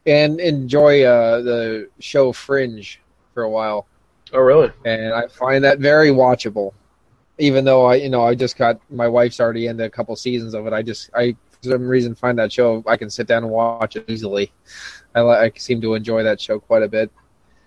and 0.05 0.39
enjoy 0.39 1.05
uh, 1.05 1.41
the 1.41 1.89
show 1.99 2.33
Fringe 2.33 3.01
for 3.33 3.45
a 3.45 3.49
while, 3.49 3.87
Oh, 4.35 4.41
really? 4.41 4.71
and 4.85 5.15
I 5.15 5.29
find 5.29 5.65
that 5.65 5.79
very 5.79 6.11
watchable. 6.11 6.75
Even 7.39 7.65
though 7.65 7.87
I, 7.87 7.95
you 7.95 8.11
know, 8.11 8.23
I 8.23 8.35
just 8.35 8.59
got 8.59 8.79
my 8.91 9.09
wife's 9.09 9.41
already 9.41 9.67
into 9.67 9.85
a 9.85 9.91
couple 9.91 10.15
seasons 10.17 10.53
of 10.53 10.67
it. 10.67 10.75
I 10.75 10.83
just, 10.83 11.09
I 11.15 11.35
some 11.63 11.87
reason 11.87 12.15
find 12.15 12.39
that 12.39 12.53
show 12.53 12.83
I 12.87 12.97
can 12.97 13.09
sit 13.11 13.27
down 13.27 13.45
and 13.45 13.53
watch 13.53 13.97
it 13.97 14.05
easily. 14.09 14.53
I, 15.15 15.23
li- 15.23 15.37
I 15.37 15.53
seem 15.57 15.81
to 15.83 15.95
enjoy 15.95 16.23
that 16.25 16.41
show 16.41 16.59
quite 16.59 16.83
a 16.83 16.89
bit. 16.89 17.11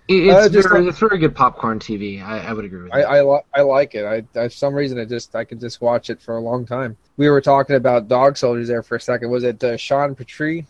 It's, 0.08 0.32
Uh, 0.34 0.48
just 0.48 0.68
very, 0.68 0.82
like- 0.82 0.90
it's 0.90 0.98
very 0.98 1.18
good 1.18 1.34
popcorn 1.34 1.78
TV. 1.78 2.22
I, 2.24 2.40
I 2.40 2.52
would 2.52 2.64
agree 2.64 2.82
with 2.82 2.92
I 2.94 3.00
that. 3.00 3.08
I, 3.08 3.22
li- 3.22 3.40
I 3.54 3.60
like 3.62 3.94
it. 3.94 4.04
I, 4.04 4.16
I 4.40 4.48
for 4.48 4.54
some 4.54 4.74
reason 4.74 4.98
it 4.98 5.08
just 5.08 5.34
I 5.34 5.44
could 5.44 5.60
just 5.60 5.80
watch 5.80 6.10
it 6.10 6.20
for 6.20 6.36
a 6.36 6.40
long 6.40 6.66
time. 6.66 6.96
We 7.16 7.28
were 7.30 7.40
talking 7.40 7.76
about 7.76 8.06
dog 8.08 8.36
soldiers 8.36 8.68
there 8.68 8.82
for 8.82 8.96
a 8.96 9.00
second. 9.00 9.30
Was 9.30 9.44
it 9.44 9.62
uh, 9.64 9.76
Sean 9.76 10.14
Petrie? 10.14 10.66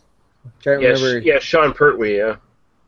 Can't 0.63 0.81
Yeah, 0.81 0.89
remember. 0.91 1.21
sh- 1.21 1.25
yeah, 1.25 1.39
Sean 1.41 1.73
Pertwee. 1.75 2.17
Yeah, 2.19 2.37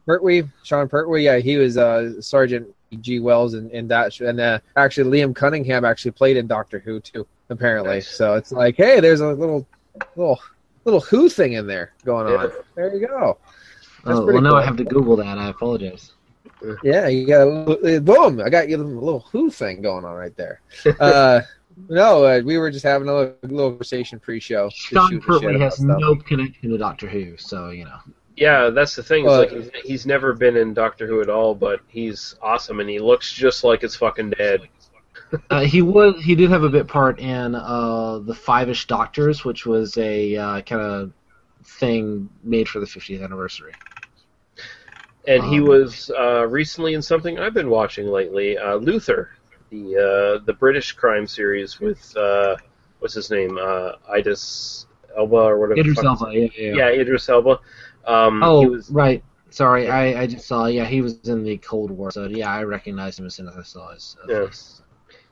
Pertwee, 0.07 0.45
Sean 0.63 0.89
Pertwee. 0.89 1.25
Yeah, 1.25 1.39
he 1.39 1.57
was 1.57 1.77
uh, 1.77 2.21
Sergeant 2.21 2.69
G. 3.01 3.19
Wells 3.19 3.55
in, 3.55 3.69
in 3.71 3.89
that, 3.89 4.13
sh- 4.15 4.21
and 4.23 4.39
uh, 4.41 4.61
actually 4.77 5.11
Liam 5.21 5.35
Cunningham 5.35 5.85
actually 5.85 6.13
played 6.13 6.37
in 6.37 6.47
Doctor 6.47 6.79
Who 6.79 7.01
too. 7.01 7.27
Apparently, 7.51 7.95
Nice. 7.95 8.09
so 8.09 8.35
it's 8.35 8.53
like, 8.53 8.77
hey, 8.77 9.01
there's 9.01 9.21
a 9.21 9.29
little, 9.33 9.67
little, 10.17 10.41
little 10.85 11.01
Who 11.01 11.29
thing 11.29 11.55
in 11.55 11.67
there 11.67 11.93
going 12.05 12.27
on. 12.27 12.49
Yeah. 12.49 12.55
There 12.75 12.95
you 12.95 13.07
go. 13.07 13.39
That's 14.05 14.19
Oh, 14.19 14.25
pretty 14.25 14.35
well, 14.35 14.43
now 14.43 14.51
cool. 14.51 14.59
I 14.59 14.65
have 14.65 14.77
to 14.77 14.85
Google 14.85 15.17
that. 15.17 15.39
I 15.39 15.49
apologize. 15.49 16.13
Yeah, 16.83 17.07
you 17.09 17.27
got 17.27 17.43
a 17.43 17.45
little, 17.47 18.01
boom. 18.01 18.41
I 18.45 18.49
got 18.51 18.69
you 18.69 18.77
a 18.77 18.83
little 18.83 19.21
Who 19.33 19.49
thing 19.51 19.81
going 19.83 20.05
on 20.05 20.15
right 20.17 20.37
there. 20.37 20.61
Uh, 21.01 21.41
no, 21.89 22.25
uh, 22.25 22.41
we 22.45 22.59
were 22.59 22.73
just 22.73 22.85
having 22.85 23.09
a 23.09 23.15
little, 23.15 23.35
little 23.43 23.71
conversation 23.71 24.19
pre-show. 24.19 24.69
just 24.69 24.81
Sean 24.81 25.09
shooting 25.11 25.19
the 25.19 25.33
shit 25.39 25.43
Pertwee 25.43 25.61
has 25.61 25.81
no 25.81 26.17
connection 26.17 26.71
to 26.71 26.79
Doctor 26.79 27.07
Who, 27.09 27.37
so 27.37 27.71
you 27.71 27.85
know. 27.85 27.99
yeah. 28.37 28.71
That's 28.71 28.97
the 28.97 29.03
thing. 29.05 29.25
Well- 29.27 29.39
like 29.39 29.51
he's, 29.53 29.71
he's 29.85 30.07
never 30.07 30.33
been 30.33 30.57
in 30.57 30.75
Doctor 30.75 31.07
Who 31.07 31.21
at 31.21 31.29
all, 31.31 31.55
but 31.55 31.79
he's 31.87 32.35
awesome, 32.43 32.81
and 32.81 32.89
he 32.91 32.99
looks 32.99 33.33
just 33.33 33.63
like 33.63 33.83
his 33.83 33.95
fucking 33.95 34.31
dad. 34.31 34.63
Uh, 35.51 35.61
he 35.61 35.83
was 35.83 36.23
he 36.23 36.35
did 36.35 36.51
have 36.51 36.63
a 36.65 36.69
bit 36.71 36.87
part 36.89 37.19
in 37.21 37.55
uh, 37.55 38.19
the 38.21 38.35
Five-ish 38.35 38.87
Doctors, 38.87 39.45
which 39.45 39.67
was 39.67 39.97
a 39.99 40.37
uh, 40.37 40.61
kind 40.63 40.81
of 40.83 41.13
thing 41.65 42.31
made 42.43 42.69
for 42.69 42.81
the 42.81 42.87
50th 42.87 43.23
anniversary. 43.23 43.73
And 45.27 45.45
he 45.45 45.61
Um, 45.61 45.69
was 45.69 46.11
uh, 46.19 46.47
recently 46.47 46.95
in 46.95 47.03
something 47.03 47.39
I've 47.39 47.55
been 47.55 47.69
watching 47.71 48.07
lately, 48.07 48.57
uh, 48.57 48.77
Luther, 48.77 49.31
the 49.71 49.97
uh, 50.41 50.45
the 50.45 50.55
British 50.55 50.93
crime 50.93 51.27
series 51.27 51.81
with 51.81 52.17
uh, 52.17 52.57
what's 53.01 53.15
his 53.15 53.31
name, 53.31 53.59
uh, 53.61 53.93
Idris 54.17 54.87
Elba 55.17 55.37
or 55.37 55.59
whatever. 55.59 55.81
Idris 55.81 56.03
Elba, 56.03 56.33
yeah, 56.35 56.49
yeah. 56.57 56.73
Yeah, 56.73 56.89
Idris 56.91 57.29
Elba. 57.29 57.61
Um, 58.07 58.43
Oh, 58.43 58.61
he 58.61 58.67
was, 58.69 58.95
right. 58.95 59.23
Sorry, 59.51 59.89
I, 59.89 60.23
I 60.23 60.27
just 60.27 60.47
saw. 60.47 60.67
Yeah, 60.67 60.85
he 60.87 61.01
was 61.01 61.29
in 61.29 61.43
the 61.43 61.57
Cold 61.59 61.91
War, 61.91 62.11
so 62.11 62.27
yeah, 62.27 62.51
I 62.51 62.63
recognized 62.65 63.19
him 63.19 63.27
as 63.27 63.35
soon 63.35 63.49
as 63.49 63.57
I 63.57 63.63
saw 63.63 63.93
his 63.93 64.17
uh, 64.23 64.29
Yeah. 64.29 64.47
face. 64.47 64.83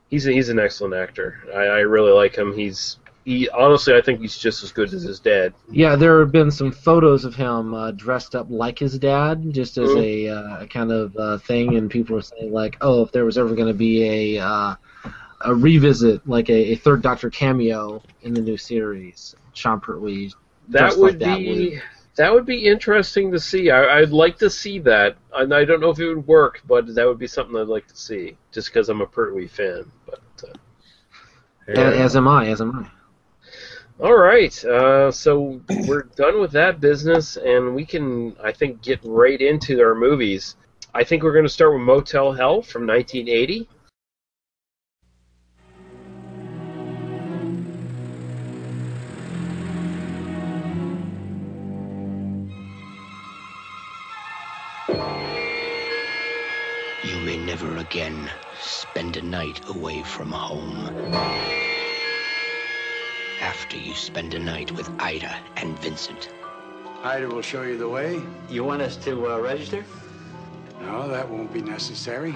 He's 0.09 0.27
a, 0.27 0.31
he's 0.31 0.49
an 0.49 0.59
excellent 0.59 0.93
actor. 0.93 1.39
I, 1.53 1.59
I 1.63 1.79
really 1.79 2.11
like 2.11 2.35
him. 2.35 2.53
He's 2.53 2.97
he 3.25 3.49
honestly, 3.49 3.93
I 3.93 4.01
think 4.01 4.21
he's 4.21 4.37
just 4.37 4.63
as 4.63 4.71
good 4.71 4.93
as 4.93 5.03
his 5.03 5.19
dad. 5.19 5.53
Yeah, 5.69 5.97
there 5.97 6.19
have 6.21 6.31
been 6.31 6.49
some 6.49 6.71
photos 6.71 7.25
of 7.25 7.35
him 7.35 7.73
uh, 7.73 7.91
dressed 7.91 8.35
up 8.35 8.47
like 8.49 8.79
his 8.79 8.97
dad, 8.97 9.51
just 9.51 9.77
as 9.77 9.89
Mhm. 9.89 10.01
a 10.01 10.29
uh, 10.29 10.65
kind 10.67 10.91
of 10.93 11.15
uh, 11.17 11.37
thing, 11.39 11.75
and 11.75 11.91
people 11.91 12.15
are 12.15 12.21
saying 12.21 12.53
like, 12.53 12.77
oh, 12.79 13.03
if 13.03 13.11
there 13.11 13.25
was 13.25 13.37
ever 13.37 13.53
going 13.53 13.67
to 13.67 13.73
be 13.73 14.37
a 14.37 14.43
uh, 14.45 14.75
a 15.41 15.53
revisit, 15.53 16.25
like 16.27 16.49
a, 16.49 16.71
a 16.71 16.75
third 16.75 17.01
Doctor 17.01 17.29
cameo 17.29 18.01
in 18.21 18.33
the 18.33 18.41
new 18.41 18.57
series, 18.57 19.35
Sean 19.53 19.79
Pertwee. 19.81 20.31
That 20.69 20.97
would 20.97 20.99
like 20.99 21.19
that 21.19 21.37
be 21.37 21.79
that 22.17 22.33
would 22.33 22.45
be 22.45 22.65
interesting 22.65 23.31
to 23.31 23.39
see. 23.39 23.69
I, 23.71 23.99
I'd 23.99 24.09
like 24.09 24.37
to 24.39 24.49
see 24.49 24.79
that. 24.79 25.17
And 25.33 25.53
I 25.53 25.63
don't 25.65 25.79
know 25.79 25.89
if 25.91 25.99
it 25.99 26.07
would 26.13 26.27
work, 26.27 26.61
but 26.67 26.93
that 26.95 27.07
would 27.07 27.19
be 27.19 27.27
something 27.27 27.55
I'd 27.55 27.67
like 27.67 27.87
to 27.87 27.95
see, 27.95 28.37
just 28.51 28.67
because 28.69 28.89
I'm 28.89 29.01
a 29.01 29.05
Pertwee 29.07 29.47
fan. 29.47 29.91
But 30.05 30.21
uh, 30.43 30.53
A- 31.69 31.99
As 31.99 32.15
am 32.15 32.27
I. 32.27 32.47
As 32.47 32.59
am 32.61 32.75
I. 32.75 34.03
all 34.03 34.17
right, 34.17 34.65
uh, 34.65 35.11
so 35.11 35.61
we're 35.87 36.03
done 36.15 36.39
with 36.39 36.51
that 36.51 36.79
business, 36.79 37.37
and 37.37 37.73
we 37.75 37.85
can, 37.85 38.35
I 38.43 38.51
think, 38.51 38.81
get 38.81 38.99
right 39.03 39.39
into 39.39 39.81
our 39.81 39.95
movies. 39.95 40.55
I 40.93 41.03
think 41.03 41.23
we're 41.23 41.33
going 41.33 41.45
to 41.45 41.49
start 41.49 41.73
with 41.73 41.81
Motel 41.81 42.31
Hell 42.33 42.61
from 42.61 42.87
1980. 42.87 43.67
Again 57.89 58.29
spend 58.59 59.15
a 59.15 59.21
night 59.21 59.61
away 59.69 60.03
from 60.03 60.29
home. 60.29 60.89
After 63.39 63.77
you 63.77 63.93
spend 63.93 64.33
a 64.33 64.39
night 64.39 64.71
with 64.73 64.89
Ida 64.99 65.33
and 65.55 65.79
Vincent. 65.79 66.29
Ida 67.03 67.29
will 67.29 67.41
show 67.41 67.61
you 67.61 67.77
the 67.77 67.87
way. 67.87 68.21
You 68.49 68.65
want 68.65 68.81
us 68.81 68.97
to 69.05 69.31
uh, 69.31 69.39
register? 69.39 69.85
No, 70.81 71.07
that 71.07 71.29
won't 71.29 71.53
be 71.53 71.61
necessary. 71.61 72.35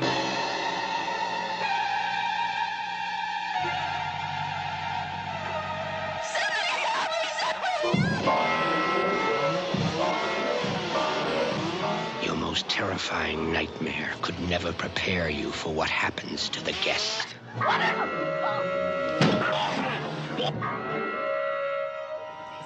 Most 13.01 13.09
terrifying 13.09 13.51
nightmare 13.53 14.11
could 14.21 14.39
never 14.49 14.71
prepare 14.73 15.29
you 15.29 15.51
for 15.51 15.73
what 15.73 15.89
happens 15.89 16.49
to 16.49 16.63
the 16.63 16.73
guest. 16.83 17.27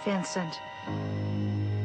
Vincent, 0.04 0.62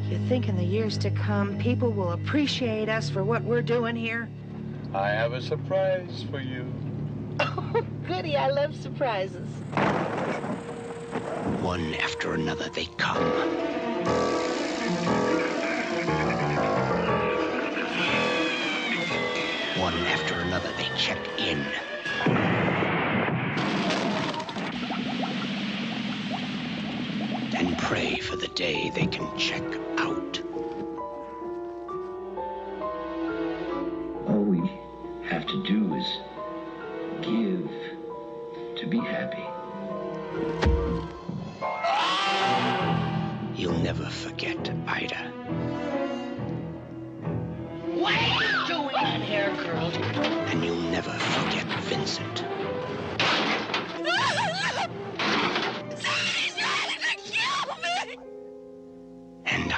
you 0.09 0.19
think 0.27 0.47
in 0.47 0.55
the 0.55 0.63
years 0.63 0.97
to 0.99 1.09
come 1.11 1.57
people 1.57 1.91
will 1.91 2.11
appreciate 2.11 2.89
us 2.89 3.09
for 3.09 3.23
what 3.23 3.43
we're 3.43 3.61
doing 3.61 3.95
here? 3.95 4.29
I 4.93 5.09
have 5.09 5.33
a 5.33 5.41
surprise 5.41 6.25
for 6.29 6.39
you. 6.39 6.71
Oh, 7.39 7.81
goody, 8.07 8.37
I 8.37 8.49
love 8.49 8.75
surprises. 8.75 9.47
One 11.61 11.93
after 11.95 12.33
another, 12.33 12.69
they 12.69 12.85
come. 12.97 14.50
Check 21.01 21.17
in. 21.39 21.65
And 27.57 27.75
pray 27.79 28.19
for 28.19 28.35
the 28.35 28.47
day 28.49 28.91
they 28.91 29.07
can 29.07 29.27
check 29.35 29.63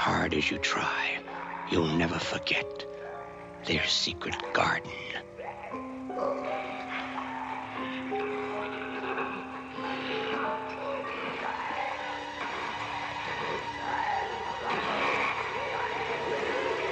hard 0.03 0.33
as 0.33 0.51
you 0.51 0.57
try, 0.57 1.17
you'll 1.71 1.87
never 1.87 2.19
forget 2.19 2.85
their 3.65 3.85
secret 3.85 4.35
garden. 4.51 4.91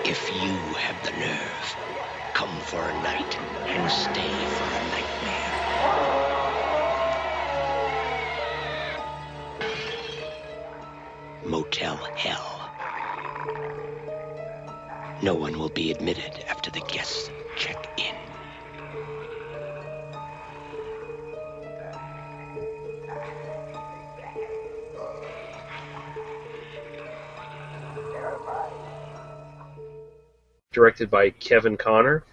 If 0.06 0.32
you 0.32 0.56
have 0.80 1.04
the 1.04 1.12
nerve, 1.20 1.78
come 2.34 2.62
for 2.62 2.88
a 2.88 2.94
night 3.04 3.38
and 3.68 3.92
stay 3.92 4.32
for 4.56 4.70
a 4.72 4.84
nightmare. 4.96 5.52
Motel 11.46 11.98
Hell. 12.16 12.51
No 15.24 15.36
one 15.36 15.60
will 15.60 15.70
be 15.70 15.92
admitted 15.92 16.44
after 16.50 16.72
the 16.72 16.80
guests 16.82 17.30
check 17.56 17.88
in. 17.98 18.16
directed 30.72 31.12
by 31.12 31.30
Kevin 31.32 31.76
Connor, 31.76 32.24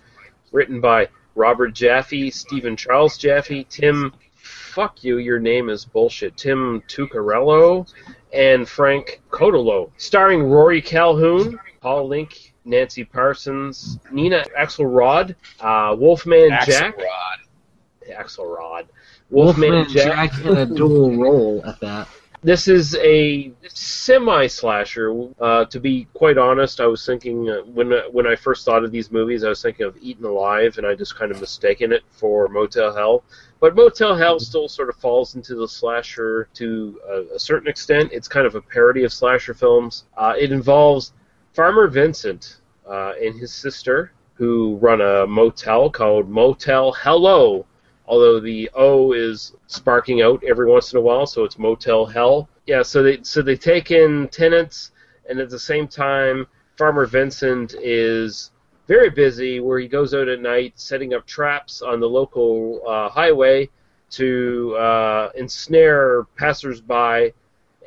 written 0.53 0.81
by 0.81 1.09
Robert 1.35 1.75
Jaffe, 1.75 2.31
Stephen 2.31 2.77
Charles 2.77 3.19
Jaffe, 3.19 3.65
Tim. 3.65 4.15
Fuck 4.37 5.03
you, 5.03 5.19
your 5.19 5.41
name 5.41 5.69
is 5.69 5.85
bullshit. 5.85 6.37
Tim 6.37 6.81
Tucarello 6.89 7.93
and 8.33 8.69
Frank 8.69 9.21
Cotolo, 9.31 9.91
starring 9.97 10.45
Rory 10.45 10.81
Calhoun, 10.81 11.59
Paul 11.81 12.09
Linke, 12.09 12.48
Nancy 12.69 13.05
Parsons, 13.05 13.99
Nina 14.13 14.45
Axelrod, 14.59 15.35
uh, 15.61 15.97
Wolfman 15.99 16.51
Jack, 16.65 16.99
Axelrod. 16.99 18.19
Axelrod, 18.21 18.87
Wolfman 19.31 19.89
Jack 19.89 20.39
in 20.45 20.57
a 20.57 20.67
dual 20.67 21.17
role 21.17 21.63
at 21.65 21.81
that. 21.81 22.09
This 22.41 22.69
is 22.69 22.95
a 22.97 23.51
semi-slasher. 23.67 25.29
Uh, 25.41 25.65
to 25.65 25.81
be 25.81 26.07
quite 26.15 26.39
honest, 26.39 26.81
I 26.81 26.87
was 26.87 27.05
thinking 27.05 27.51
uh, 27.51 27.63
when 27.63 27.91
when 28.13 28.29
I 28.29 28.37
first 28.37 28.65
thought 28.65 28.85
of 28.85 28.93
these 28.93 29.11
movies, 29.11 29.43
I 29.43 29.49
was 29.49 29.61
thinking 29.61 29.87
of 29.87 29.97
Eaten 30.01 30.25
Alive, 30.25 30.79
and 30.79 30.87
I 30.87 30.95
just 30.95 31.17
kind 31.17 31.33
of 31.33 31.41
mistaken 31.41 31.91
it 31.91 32.05
for 32.11 32.47
Motel 32.47 32.95
Hell. 32.95 33.25
But 33.59 33.75
Motel 33.75 34.15
Hell 34.15 34.39
still 34.39 34.69
sort 34.69 34.89
of 34.89 34.95
falls 34.97 35.35
into 35.35 35.57
the 35.57 35.67
slasher 35.67 36.49
to 36.55 37.01
a, 37.09 37.35
a 37.35 37.39
certain 37.41 37.67
extent. 37.67 38.11
It's 38.13 38.29
kind 38.29 38.47
of 38.47 38.55
a 38.55 38.61
parody 38.61 39.03
of 39.03 39.13
slasher 39.13 39.53
films. 39.53 40.05
Uh, 40.17 40.35
it 40.39 40.53
involves 40.53 41.13
Farmer 41.55 41.89
Vincent 41.89 42.61
uh, 42.89 43.13
and 43.21 43.39
his 43.39 43.53
sister 43.53 44.13
who 44.35 44.77
run 44.77 45.01
a 45.01 45.27
motel 45.27 45.91
called 45.91 46.29
Motel 46.29 46.93
Hello 46.93 47.67
although 48.09 48.41
the 48.41 48.71
O 48.75 49.13
is 49.13 49.53
sparking 49.67 50.23
out 50.23 50.43
every 50.43 50.67
once 50.67 50.93
in 50.93 50.99
a 50.99 51.03
while, 51.03 51.27
so 51.27 51.45
it's 51.45 51.59
Motel 51.59 52.07
Hell. 52.07 52.49
Yeah, 52.67 52.83
so 52.83 53.03
they 53.03 53.23
so 53.23 53.43
they 53.43 53.57
take 53.57 53.91
in 53.91 54.29
tenants, 54.29 54.91
and 55.29 55.39
at 55.39 55.51
the 55.51 55.59
same 55.59 55.87
time, 55.87 56.47
Farmer 56.77 57.07
Vincent 57.07 57.75
is 57.81 58.51
very 58.87 59.11
busy, 59.11 59.61
where 59.61 59.79
he 59.79 59.87
goes 59.87 60.15
out 60.15 60.29
at 60.29 60.41
night 60.41 60.73
setting 60.77 61.13
up 61.13 61.27
traps 61.27 61.83
on 61.83 62.01
the 62.01 62.09
local 62.09 62.81
uh, 62.89 63.09
highway 63.11 63.69
to 64.11 64.75
uh, 64.79 65.31
ensnare 65.37 66.25
passersby 66.37 67.35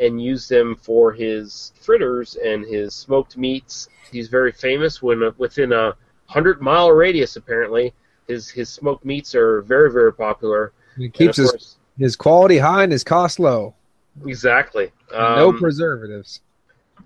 and 0.02 0.22
use 0.22 0.48
them 0.48 0.76
for 0.76 1.14
his 1.14 1.72
fritters 1.80 2.36
and 2.36 2.66
his 2.66 2.94
smoked 2.94 3.38
meats. 3.38 3.88
He's 4.12 4.28
very 4.28 4.52
famous 4.52 5.02
when 5.02 5.32
within 5.38 5.72
a 5.72 5.96
hundred 6.26 6.62
mile 6.62 6.92
radius, 6.92 7.36
apparently 7.36 7.94
his 8.28 8.50
his 8.50 8.70
smoked 8.70 9.06
meats 9.06 9.36
are 9.36 9.62
very 9.62 9.92
very 9.92 10.14
popular. 10.14 10.74
He 10.98 11.10
keeps 11.10 11.38
his 11.38 11.52
course, 11.52 11.78
his 11.98 12.16
quality 12.16 12.58
high 12.58 12.84
and 12.84 12.92
his 12.92 13.04
cost 13.04 13.40
low. 13.40 13.76
exactly. 14.26 14.92
no 15.12 15.50
Um, 15.50 15.58
preservatives. 15.60 16.42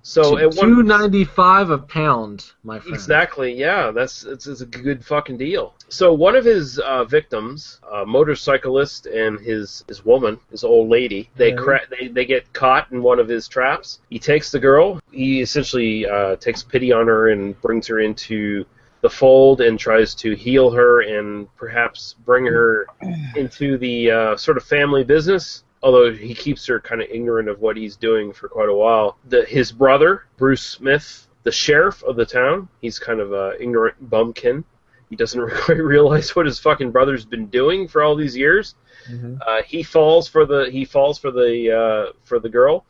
So 0.01 0.37
at 0.37 0.51
Two 0.53 0.83
ninety 0.83 1.23
five 1.23 1.69
a 1.69 1.77
pound, 1.77 2.51
my 2.63 2.79
friend. 2.79 2.95
exactly 2.95 3.53
yeah 3.53 3.91
that's 3.91 4.23
it's, 4.23 4.47
it's 4.47 4.61
a 4.61 4.65
good 4.65 5.03
fucking 5.05 5.37
deal. 5.37 5.73
So 5.89 6.13
one 6.13 6.35
of 6.35 6.43
his 6.45 6.79
uh, 6.79 7.03
victims, 7.05 7.79
a 7.91 8.05
motorcyclist, 8.05 9.05
and 9.07 9.39
his 9.39 9.83
his 9.87 10.03
woman, 10.05 10.39
his 10.51 10.63
old 10.63 10.89
lady, 10.89 11.29
they 11.35 11.53
Right. 11.53 11.57
cra- 11.57 11.87
they 11.89 12.07
they 12.07 12.25
get 12.25 12.51
caught 12.53 12.91
in 12.91 13.01
one 13.03 13.19
of 13.19 13.27
his 13.27 13.47
traps. 13.47 13.99
He 14.09 14.19
takes 14.19 14.51
the 14.51 14.59
girl. 14.59 14.99
He 15.11 15.41
essentially 15.41 16.05
uh, 16.07 16.35
takes 16.37 16.63
pity 16.63 16.91
on 16.91 17.07
her 17.07 17.29
and 17.29 17.59
brings 17.61 17.87
her 17.87 17.99
into 17.99 18.65
the 19.01 19.09
fold 19.09 19.61
and 19.61 19.77
tries 19.79 20.15
to 20.15 20.35
heal 20.35 20.71
her 20.71 21.01
and 21.01 21.47
perhaps 21.57 22.15
bring 22.25 22.45
her 22.45 22.87
into 23.35 23.77
the 23.77 24.09
uh, 24.11 24.37
sort 24.37 24.57
of 24.57 24.63
family 24.63 25.03
business. 25.03 25.63
Although 25.85 26.13
he 26.13 26.33
keeps 26.33 26.65
her 26.65 26.79
kind 26.79 26.99
of 26.99 27.07
ignorant 27.11 27.47
of 27.47 27.59
what 27.59 27.77
he's 27.77 27.95
doing 27.95 28.33
for 28.33 28.49
quite 28.49 28.69
a 28.69 28.73
while. 28.73 29.19
The, 29.29 29.45
his 29.45 29.71
brother, 29.71 30.23
Bruce 30.35 30.63
Smith, 30.63 31.27
the 31.43 31.51
sheriff 31.51 32.01
of 32.01 32.15
the 32.15 32.25
town, 32.25 32.67
he's 32.81 32.97
kind 32.97 33.19
of 33.19 33.33
a 33.33 33.53
ignorant 33.61 34.09
bumpkin. 34.09 34.63
He 35.11 35.15
doesn't 35.15 35.47
quite 35.65 35.77
realize 35.77 36.35
what 36.35 36.47
his 36.47 36.57
fucking 36.57 36.89
brother's 36.89 37.23
been 37.23 37.45
doing 37.47 37.87
for 37.87 38.01
all 38.01 38.15
these 38.15 38.35
years. 38.35 38.73
Mhm. 39.07 39.37
Uh, 39.45 39.61
he 39.61 39.83
falls 39.83 40.27
for 40.27 40.47
the 40.47 40.71
he 40.71 40.85
falls 40.85 41.19
for 41.19 41.29
the 41.29 41.71
uh, 41.71 42.13
for 42.23 42.39
the 42.39 42.49
girl, 42.49 42.83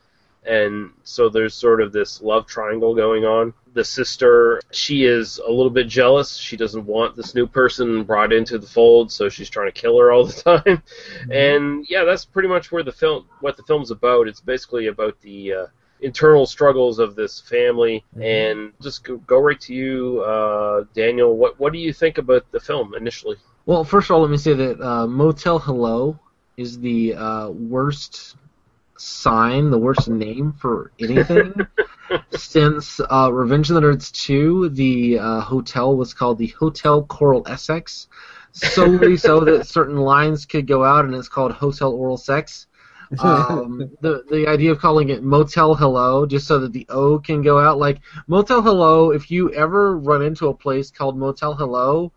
and 0.45 0.91
so 1.03 1.27
there's 1.27 1.53
sort 1.53 1.81
of 1.81 1.91
this 1.91 2.21
love 2.21 2.47
triangle 2.47 2.95
going 2.95 3.25
on. 3.25 3.53
The 3.75 3.83
sister, 3.83 4.61
she 4.71 5.03
is 5.03 5.37
a 5.37 5.51
little 5.51 5.69
bit 5.69 5.87
jealous. 5.87 6.37
She 6.37 6.55
doesn't 6.55 6.85
want 6.85 7.15
this 7.15 7.35
new 7.35 7.45
person 7.45 8.03
brought 8.03 8.31
into 8.31 8.57
the 8.57 8.65
fold, 8.65 9.11
so 9.11 9.27
she's 9.27 9.49
trying 9.49 9.67
to 9.67 9.79
kill 9.79 9.99
her 9.99 10.13
all 10.13 10.25
the 10.25 10.33
time. 10.65 10.81
And 11.29 11.85
yeah, 11.89 12.05
that's 12.05 12.23
pretty 12.23 12.47
much 12.47 12.71
where 12.71 12.83
the 12.83 12.93
film, 12.93 13.27
what 13.41 13.57
the 13.57 13.63
film's 13.63 13.91
about. 13.91 14.29
It's 14.29 14.39
basically 14.39 14.87
about 14.87 15.19
the 15.19 15.53
uh, 15.53 15.65
internal 15.99 16.45
struggles 16.45 16.99
of 16.99 17.15
this 17.15 17.41
family. 17.41 18.05
And 18.21 18.71
just 18.81 19.03
go, 19.03 19.17
go 19.17 19.39
right 19.39 19.59
to 19.61 19.73
you, 19.73 20.21
uh, 20.21 20.85
Daniel. 20.93 21.35
What 21.35 21.59
what 21.59 21.73
do 21.73 21.79
you 21.79 21.91
think 21.91 22.17
about 22.17 22.49
the 22.51 22.59
film 22.59 22.95
initially? 22.95 23.35
Well, 23.65 23.83
first 23.83 24.09
of 24.09 24.15
all, 24.15 24.21
let 24.21 24.31
me 24.31 24.37
say 24.37 24.53
that 24.53 24.81
uh, 24.81 25.05
Motel 25.07 25.59
Hello 25.59 26.17
is 26.55 26.79
the 26.79 27.15
uh, 27.15 27.49
worst 27.49 28.37
sign, 28.97 29.69
the 29.71 29.77
worst 29.77 30.07
name 30.07 30.53
for 30.53 30.91
anything. 30.99 31.53
Since 32.31 32.99
uh, 32.99 33.31
Revenge 33.31 33.69
of 33.69 33.75
the 33.75 33.81
Nerds 33.81 34.11
2, 34.11 34.69
the 34.69 35.19
uh, 35.19 35.39
hotel 35.41 35.95
was 35.95 36.13
called 36.13 36.37
the 36.37 36.47
Hotel 36.47 37.03
Coral 37.03 37.43
Essex, 37.47 38.07
solely 38.53 39.17
so 39.17 39.39
that 39.45 39.67
certain 39.67 39.97
lines 39.97 40.45
could 40.45 40.67
go 40.67 40.83
out, 40.83 41.05
and 41.05 41.13
it's 41.15 41.29
called 41.29 41.51
Hotel 41.51 41.91
Oral 41.91 42.17
Sex. 42.17 42.67
Um, 43.19 43.91
the 44.01 44.23
the 44.29 44.47
idea 44.47 44.71
of 44.71 44.79
calling 44.79 45.09
it 45.09 45.23
Motel 45.23 45.75
Hello 45.75 46.25
just 46.25 46.47
so 46.47 46.59
that 46.59 46.73
the 46.73 46.85
O 46.89 47.19
can 47.19 47.41
go 47.41 47.59
out, 47.59 47.77
like 47.77 47.99
Motel 48.27 48.61
Hello. 48.61 49.11
If 49.11 49.29
you 49.29 49.53
ever 49.53 49.97
run 49.97 50.21
into 50.21 50.47
a 50.47 50.53
place 50.53 50.91
called 50.91 51.17
Motel 51.17 51.53
Hello, 51.53 52.11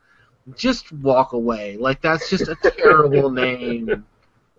just 0.56 0.90
walk 0.92 1.32
away. 1.32 1.76
Like 1.76 2.00
that's 2.00 2.30
just 2.30 2.48
a 2.48 2.56
terrible 2.56 3.30
name, 3.30 4.04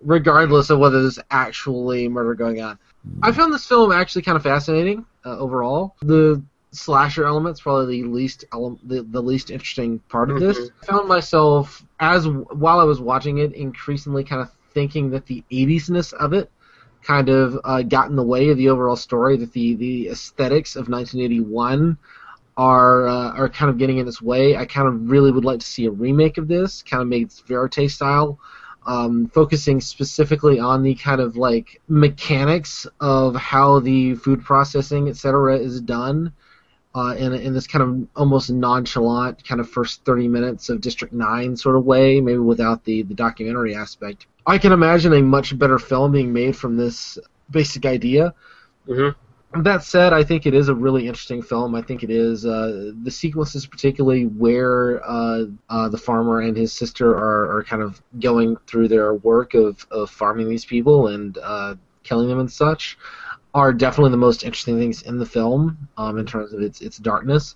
regardless 0.01 0.69
of 0.69 0.79
whether 0.79 1.01
there's 1.01 1.19
actually 1.31 2.07
murder 2.07 2.33
going 2.33 2.61
on. 2.61 2.77
I 3.21 3.31
found 3.31 3.53
this 3.53 3.65
film 3.65 3.91
actually 3.91 4.21
kind 4.21 4.35
of 4.35 4.43
fascinating 4.43 5.05
uh, 5.25 5.37
overall. 5.37 5.95
The 6.01 6.43
slasher 6.71 7.25
element's 7.25 7.61
probably 7.61 8.01
the 8.01 8.07
least 8.07 8.45
ele- 8.53 8.79
the, 8.83 9.03
the 9.03 9.21
least 9.21 9.51
interesting 9.51 9.99
part 10.09 10.29
of 10.29 10.39
this. 10.39 10.69
I 10.83 10.85
found 10.85 11.07
myself 11.07 11.83
as 11.99 12.27
while 12.27 12.79
I 12.79 12.83
was 12.83 13.01
watching 13.01 13.39
it, 13.39 13.53
increasingly 13.53 14.23
kind 14.23 14.41
of 14.41 14.51
thinking 14.73 15.09
that 15.11 15.25
the 15.25 15.43
80s-ness 15.51 16.13
of 16.13 16.33
it 16.33 16.51
kind 17.01 17.29
of 17.29 17.59
uh, 17.63 17.81
got 17.81 18.09
in 18.09 18.15
the 18.15 18.23
way 18.23 18.49
of 18.49 18.57
the 18.57 18.69
overall 18.69 18.95
story. 18.95 19.37
That 19.37 19.53
the 19.53 19.75
the 19.75 20.09
aesthetics 20.09 20.75
of 20.75 20.89
1981 20.89 21.97
are 22.57 23.07
uh, 23.07 23.31
are 23.31 23.49
kind 23.49 23.69
of 23.69 23.77
getting 23.77 23.97
in 23.97 24.07
its 24.07 24.21
way. 24.21 24.55
I 24.55 24.65
kind 24.65 24.87
of 24.87 25.09
really 25.09 25.31
would 25.31 25.45
like 25.45 25.59
to 25.61 25.65
see 25.65 25.85
a 25.85 25.91
remake 25.91 26.37
of 26.37 26.47
this, 26.47 26.83
kind 26.83 27.01
of 27.01 27.07
made 27.07 27.31
verite 27.47 27.89
style, 27.89 28.39
um, 28.85 29.27
focusing 29.33 29.81
specifically 29.81 30.59
on 30.59 30.83
the 30.83 30.95
kind 30.95 31.21
of 31.21 31.37
like 31.37 31.81
mechanics 31.87 32.87
of 32.99 33.35
how 33.35 33.79
the 33.79 34.15
food 34.15 34.43
processing, 34.43 35.09
etc., 35.09 35.57
is 35.57 35.81
done. 35.81 36.33
Uh, 36.95 37.13
in, 37.19 37.33
in 37.33 37.53
this 37.53 37.67
kind 37.67 37.83
of 37.83 38.07
almost 38.15 38.49
nonchalant 38.49 39.45
kind 39.47 39.61
of 39.61 39.69
first 39.69 40.03
30 40.05 40.27
minutes 40.27 40.69
of 40.69 40.81
District 40.81 41.13
9 41.13 41.55
sort 41.55 41.75
of 41.75 41.85
way, 41.85 42.19
maybe 42.19 42.39
without 42.39 42.83
the, 42.83 43.03
the 43.03 43.13
documentary 43.13 43.75
aspect. 43.75 44.25
I 44.47 44.57
can 44.57 44.71
imagine 44.71 45.13
a 45.13 45.21
much 45.21 45.57
better 45.57 45.77
film 45.77 46.11
being 46.11 46.33
made 46.33 46.55
from 46.55 46.77
this 46.77 47.19
basic 47.51 47.85
idea. 47.85 48.33
Mm-hmm. 48.87 49.19
That 49.55 49.83
said, 49.83 50.13
I 50.13 50.23
think 50.23 50.45
it 50.45 50.53
is 50.53 50.69
a 50.69 50.75
really 50.75 51.07
interesting 51.07 51.41
film. 51.41 51.73
I 51.73 51.81
think 51.81 52.03
it 52.03 52.11
is 52.11 52.45
uh, 52.45 52.91
the 53.01 53.09
sequences, 53.09 53.65
particularly 53.65 54.27
where 54.27 55.03
uh, 55.03 55.45
uh, 55.69 55.89
the 55.89 55.97
farmer 55.97 56.41
and 56.41 56.55
his 56.55 56.71
sister 56.71 57.09
are, 57.09 57.57
are 57.57 57.63
kind 57.63 57.81
of 57.81 57.99
going 58.19 58.57
through 58.67 58.89
their 58.89 59.15
work 59.15 59.55
of, 59.55 59.87
of 59.89 60.11
farming 60.11 60.49
these 60.49 60.65
people 60.65 61.07
and 61.07 61.39
uh, 61.41 61.73
killing 62.03 62.27
them 62.27 62.39
and 62.39 62.51
such, 62.51 62.95
are 63.55 63.73
definitely 63.73 64.11
the 64.11 64.17
most 64.17 64.43
interesting 64.43 64.77
things 64.77 65.01
in 65.01 65.17
the 65.17 65.25
film 65.25 65.89
um, 65.97 66.19
in 66.19 66.27
terms 66.27 66.53
of 66.53 66.61
its 66.61 66.81
its 66.81 66.97
darkness. 66.97 67.55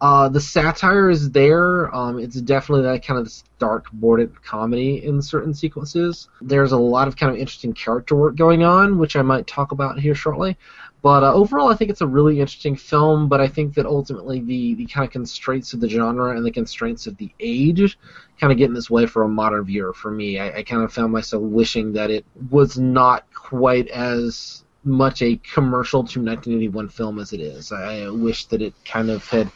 Uh, 0.00 0.28
the 0.28 0.40
satire 0.40 1.10
is 1.10 1.30
there. 1.30 1.94
Um, 1.94 2.18
it's 2.18 2.40
definitely 2.40 2.84
that 2.84 3.04
kind 3.04 3.18
of 3.20 3.30
dark, 3.58 3.90
boarded 3.92 4.42
comedy 4.42 5.04
in 5.04 5.20
certain 5.20 5.52
sequences. 5.52 6.28
There's 6.40 6.72
a 6.72 6.78
lot 6.78 7.06
of 7.06 7.16
kind 7.16 7.30
of 7.30 7.38
interesting 7.38 7.74
character 7.74 8.16
work 8.16 8.36
going 8.36 8.62
on, 8.62 8.98
which 8.98 9.14
I 9.16 9.22
might 9.22 9.46
talk 9.46 9.72
about 9.72 9.98
here 9.98 10.14
shortly. 10.14 10.56
But 11.02 11.22
uh, 11.22 11.32
overall, 11.32 11.68
I 11.68 11.76
think 11.76 11.90
it's 11.90 12.02
a 12.02 12.06
really 12.06 12.40
interesting 12.40 12.76
film. 12.76 13.28
But 13.28 13.40
I 13.40 13.48
think 13.48 13.74
that 13.74 13.86
ultimately 13.86 14.40
the, 14.40 14.74
the 14.74 14.86
kind 14.86 15.06
of 15.06 15.12
constraints 15.12 15.72
of 15.72 15.80
the 15.80 15.88
genre 15.88 16.36
and 16.36 16.44
the 16.44 16.50
constraints 16.50 17.06
of 17.06 17.16
the 17.16 17.30
age 17.40 17.98
kind 18.38 18.52
of 18.52 18.58
get 18.58 18.68
in 18.68 18.74
this 18.74 18.90
way 18.90 19.06
for 19.06 19.22
a 19.22 19.28
modern 19.28 19.64
viewer. 19.64 19.92
For 19.92 20.10
me, 20.10 20.38
I, 20.38 20.58
I 20.58 20.62
kind 20.62 20.82
of 20.82 20.92
found 20.92 21.12
myself 21.12 21.42
wishing 21.42 21.92
that 21.94 22.10
it 22.10 22.24
was 22.50 22.78
not 22.78 23.24
quite 23.32 23.88
as 23.88 24.64
much 24.84 25.22
a 25.22 25.36
commercial 25.36 26.00
to 26.00 26.20
1981 26.20 26.88
film 26.88 27.18
as 27.18 27.32
it 27.32 27.40
is. 27.40 27.72
I, 27.72 28.02
I 28.02 28.10
wish 28.10 28.46
that 28.46 28.62
it 28.62 28.74
kind 28.84 29.10
of 29.10 29.26
had 29.28 29.50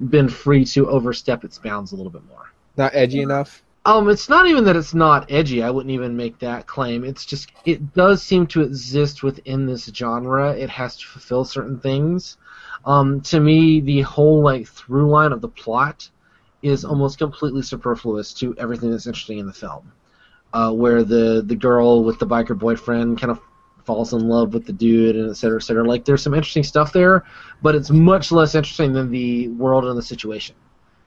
been 0.00 0.28
free 0.28 0.64
to 0.66 0.88
overstep 0.88 1.44
its 1.44 1.58
bounds 1.58 1.92
a 1.92 1.96
little 1.96 2.10
bit 2.10 2.24
more. 2.26 2.50
Not 2.76 2.94
edgy 2.94 3.20
enough. 3.20 3.63
Um, 3.86 4.08
it's 4.08 4.30
not 4.30 4.46
even 4.46 4.64
that 4.64 4.76
it's 4.76 4.94
not 4.94 5.30
edgy. 5.30 5.62
I 5.62 5.70
wouldn't 5.70 5.92
even 5.92 6.16
make 6.16 6.38
that 6.38 6.66
claim. 6.66 7.04
It's 7.04 7.26
just 7.26 7.50
it 7.66 7.92
does 7.92 8.22
seem 8.22 8.46
to 8.48 8.62
exist 8.62 9.22
within 9.22 9.66
this 9.66 9.84
genre. 9.94 10.52
It 10.52 10.70
has 10.70 10.96
to 10.96 11.06
fulfill 11.06 11.44
certain 11.44 11.78
things. 11.78 12.38
Um, 12.86 13.20
to 13.22 13.40
me, 13.40 13.80
the 13.80 14.00
whole 14.02 14.42
like 14.42 14.66
through 14.66 15.10
line 15.10 15.32
of 15.32 15.42
the 15.42 15.48
plot 15.48 16.08
is 16.62 16.84
almost 16.84 17.18
completely 17.18 17.60
superfluous 17.60 18.32
to 18.34 18.56
everything 18.56 18.90
that's 18.90 19.06
interesting 19.06 19.38
in 19.38 19.46
the 19.46 19.52
film. 19.52 19.92
Uh, 20.54 20.72
where 20.72 21.02
the 21.04 21.42
the 21.44 21.56
girl 21.56 22.04
with 22.04 22.18
the 22.18 22.26
biker 22.26 22.58
boyfriend 22.58 23.20
kind 23.20 23.30
of 23.30 23.40
falls 23.84 24.14
in 24.14 24.28
love 24.28 24.54
with 24.54 24.64
the 24.64 24.72
dude 24.72 25.14
and 25.14 25.28
et 25.28 25.34
cetera, 25.34 25.58
et 25.58 25.62
cetera. 25.62 25.84
Like 25.84 26.06
there's 26.06 26.22
some 26.22 26.32
interesting 26.32 26.62
stuff 26.62 26.92
there, 26.92 27.24
but 27.60 27.74
it's 27.74 27.90
much 27.90 28.32
less 28.32 28.54
interesting 28.54 28.94
than 28.94 29.10
the 29.10 29.48
world 29.48 29.84
and 29.84 29.98
the 29.98 30.02
situation. 30.02 30.56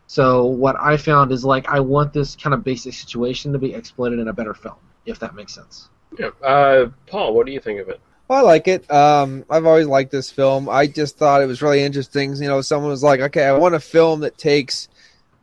So 0.07 0.45
what 0.45 0.77
I 0.79 0.95
found 0.97 1.31
is 1.31 1.43
like 1.43 1.67
I 1.67 1.81
want 1.81 2.13
this 2.13 2.35
kind 2.35 2.53
of 2.53 2.63
basic 2.63 2.93
situation 2.93 3.51
to 3.53 3.59
be 3.59 3.73
exploited 3.73 4.19
in 4.19 4.29
a 4.29 4.33
better 4.33 4.53
film, 4.53 4.77
if 5.05 5.19
that 5.19 5.35
makes 5.35 5.53
sense. 5.53 5.89
Yeah. 6.17 6.29
Uh, 6.43 6.89
Paul, 7.05 7.35
what 7.35 7.45
do 7.45 7.51
you 7.51 7.59
think 7.59 7.81
of 7.81 7.89
it? 7.89 7.99
Well, 8.27 8.39
I 8.39 8.41
like 8.41 8.67
it. 8.67 8.89
Um, 8.91 9.45
I've 9.49 9.65
always 9.65 9.87
liked 9.87 10.11
this 10.11 10.29
film. 10.29 10.67
I 10.67 10.87
just 10.87 11.17
thought 11.17 11.41
it 11.41 11.45
was 11.45 11.61
really 11.61 11.81
interesting. 11.81 12.35
You 12.35 12.47
know, 12.47 12.61
someone 12.61 12.91
was 12.91 13.03
like, 13.03 13.19
"Okay, 13.19 13.45
I 13.45 13.53
want 13.53 13.75
a 13.75 13.79
film 13.79 14.21
that 14.21 14.37
takes 14.37 14.89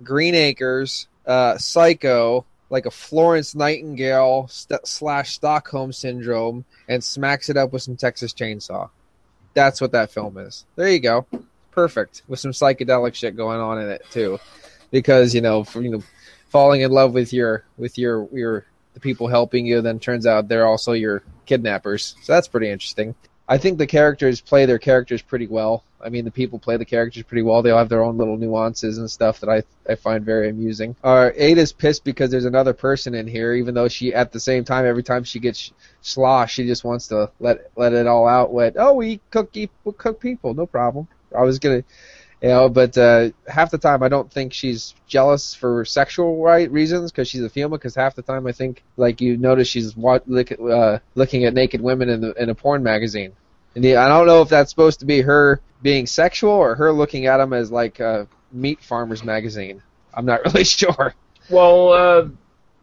Green 0.03 0.35
Acres, 0.35 1.09
uh, 1.27 1.57
Psycho, 1.57 2.45
like 2.69 2.85
a 2.87 2.91
Florence 2.91 3.55
Nightingale 3.55 4.49
st- 4.49 4.87
slash 4.87 5.35
Stockholm 5.35 5.93
syndrome, 5.93 6.65
and 6.89 7.03
smacks 7.03 7.49
it 7.49 7.57
up 7.57 7.73
with 7.73 7.83
some 7.83 7.97
Texas 7.97 8.35
Chainsaw." 8.35 8.91
That's 9.55 9.81
what 9.81 9.93
that 9.93 10.11
film 10.11 10.37
is. 10.37 10.67
There 10.77 10.89
you 10.89 11.01
go. 11.01 11.27
Perfect 11.75 12.23
with 12.29 12.39
some 12.39 12.53
psychedelic 12.53 13.15
shit 13.15 13.37
going 13.37 13.61
on 13.61 13.81
in 13.81 13.89
it 13.89 14.05
too, 14.11 14.39
because 14.91 15.35
you 15.35 15.41
know, 15.41 15.65
for, 15.65 15.83
you 15.83 15.91
know, 15.91 16.03
falling 16.49 16.83
in 16.83 16.93
love 16.93 17.13
with 17.13 17.33
your 17.33 17.65
with 17.77 17.99
your 17.99 18.29
your 18.33 18.65
the 18.95 19.01
people 19.01 19.27
helping 19.27 19.67
you, 19.67 19.81
then 19.81 19.99
turns 19.99 20.25
out 20.25 20.47
they're 20.47 20.67
also 20.67 20.93
your 20.93 21.25
kidnappers. 21.47 22.15
So 22.23 22.33
that's 22.33 22.47
pretty 22.47 22.71
interesting. 22.71 23.17
I 23.49 23.59
think 23.59 23.77
the 23.77 23.87
characters 23.87 24.41
play 24.41 24.65
their 24.65 24.79
characters 24.79 25.21
pretty 25.21 25.49
well. 25.49 25.83
I 26.01 26.11
mean, 26.11 26.25
the 26.25 26.31
people 26.31 26.59
play 26.59 26.77
the 26.77 26.85
characters 26.85 27.23
pretty 27.25 27.43
well. 27.43 27.61
They 27.63 27.71
all 27.71 27.79
have 27.79 27.89
their 27.89 28.05
own 28.05 28.17
little 28.19 28.37
nuances 28.37 28.99
and 28.99 29.11
stuff 29.11 29.41
that 29.41 29.49
I 29.49 29.63
I 29.91 29.97
find 29.97 30.25
very 30.25 30.49
amusing. 30.49 30.95
Uh, 31.03 31.31
Ada's 31.35 31.73
pissed 31.73 32.05
because 32.05 32.31
there's 32.31 32.45
another 32.45 32.73
person 32.73 33.15
in 33.15 33.27
here, 33.27 33.55
even 33.55 33.75
though 33.75 33.89
she 33.89 34.15
at 34.15 34.31
the 34.31 34.41
same 34.41 34.65
time 34.65 34.87
every 34.87 35.03
time 35.03 35.25
she 35.25 35.41
gets 35.41 35.73
slosh, 36.03 36.55
she 36.55 36.67
just 36.67 36.85
wants 36.85 37.09
to 37.09 37.31
let 37.41 37.71
let 37.77 37.93
it 37.93 38.07
all 38.07 38.29
out. 38.29 38.53
With 38.53 38.77
oh, 38.79 38.93
we 38.95 39.21
cook 39.31 39.51
we 39.55 39.69
cook 39.99 40.21
people, 40.21 40.55
no 40.55 40.67
problem. 40.67 41.09
I 41.37 41.43
was 41.43 41.59
gonna, 41.59 41.85
you 42.43 42.49
know, 42.49 42.69
but 42.69 42.97
uh, 42.97 43.31
half 43.49 43.71
the 43.71 43.79
time 43.79 44.03
I 44.03 44.09
don't 44.09 44.31
think 44.33 44.53
she's 44.53 44.95
jealous 45.07 45.55
for 45.55 45.85
sexual 45.85 46.43
right 46.43 46.71
reasons 46.71 47.11
because 47.11 47.29
she's 47.29 47.43
a 47.43 47.49
female. 47.49 47.71
Because 47.71 47.95
half 47.95 48.15
the 48.15 48.23
time 48.23 48.47
I 48.47 48.53
think, 48.53 48.83
like 48.97 49.21
you 49.21 49.37
notice, 49.37 49.69
she's 49.69 49.97
wa- 49.97 50.21
look, 50.27 50.53
uh, 50.53 50.99
looking 51.15 51.45
at 51.45 51.55
naked 51.55 51.81
women 51.81 52.09
in 52.09 52.21
the 52.21 52.33
in 52.35 52.51
a 52.51 52.55
porn 52.55 52.83
magazine. 52.83 53.33
And 53.75 53.85
I 53.85 54.09
don't 54.09 54.27
know 54.27 54.43
if 54.43 54.49
that's 54.49 54.71
supposed 54.71 55.01
to 55.01 55.07
be 55.07 55.21
her 55.23 55.61
being 55.83 56.07
sexual 56.07 56.53
or 56.53 56.77
her 56.77 56.93
looking 56.93 57.27
at 57.27 57.39
them 57.39 57.53
as 57.53 57.71
like 57.71 58.01
a 58.01 58.29
meat 58.53 58.81
farmers 58.83 59.25
magazine. 59.25 59.83
I'm 60.13 60.27
not 60.27 60.45
really 60.45 60.65
sure. 60.65 61.15
Well, 61.51 61.93
uh, 61.93 62.29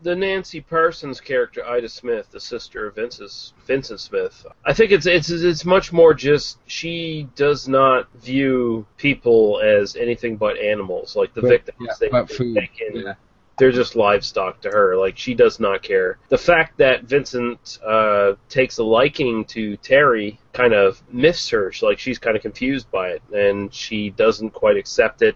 the 0.02 0.16
Nancy 0.16 0.62
Parsons 0.62 1.22
character, 1.22 1.66
Ida 1.66 1.88
Smith, 1.90 2.30
the 2.32 2.40
sister 2.40 2.88
of 2.88 2.96
Vince's, 2.96 3.54
Vincent 3.68 4.00
Smith, 4.00 4.46
I 4.66 4.74
think 4.74 4.92
it's 4.92 5.06
it's 5.06 5.30
it's 5.30 5.66
much 5.66 5.94
more 5.94 6.14
just 6.14 6.58
she 6.68 7.28
does 7.36 7.68
not 7.68 8.08
view 8.16 8.86
people 8.98 9.62
as 9.64 9.96
anything 9.96 10.38
but 10.38 10.58
animals, 10.58 11.16
like 11.16 11.34
the 11.34 11.42
But- 11.42 11.50
victims. 11.50 11.78
yeah, 11.88 11.94
they, 12.00 12.10
but 12.10 12.30
food, 12.32 12.56
take 12.56 12.82
in- 12.82 12.96
yeah. 13.02 13.14
They're 13.58 13.72
just 13.72 13.96
livestock 13.96 14.62
to 14.62 14.70
her. 14.72 14.96
Like 14.96 15.20
she 15.20 15.36
does 15.36 15.60
not 15.60 15.84
care. 15.84 16.18
The 16.30 16.38
fact 16.38 16.78
that 16.80 17.04
Vincent 17.04 17.78
uh, 17.86 18.34
takes 18.50 18.80
a 18.80 18.84
liking 18.84 19.46
to 19.46 19.78
Terry 19.78 20.40
kind 20.52 20.74
of 20.74 21.04
miffs 21.12 21.48
her. 21.50 21.72
She, 21.72 21.86
like 21.86 22.00
she's 22.00 22.18
kind 22.18 22.36
of 22.36 22.42
confused 22.42 22.90
by 22.90 23.10
it, 23.10 23.22
and 23.32 23.72
she 23.72 24.10
doesn't 24.10 24.52
quite 24.52 24.78
accept 24.78 25.22
it 25.22 25.36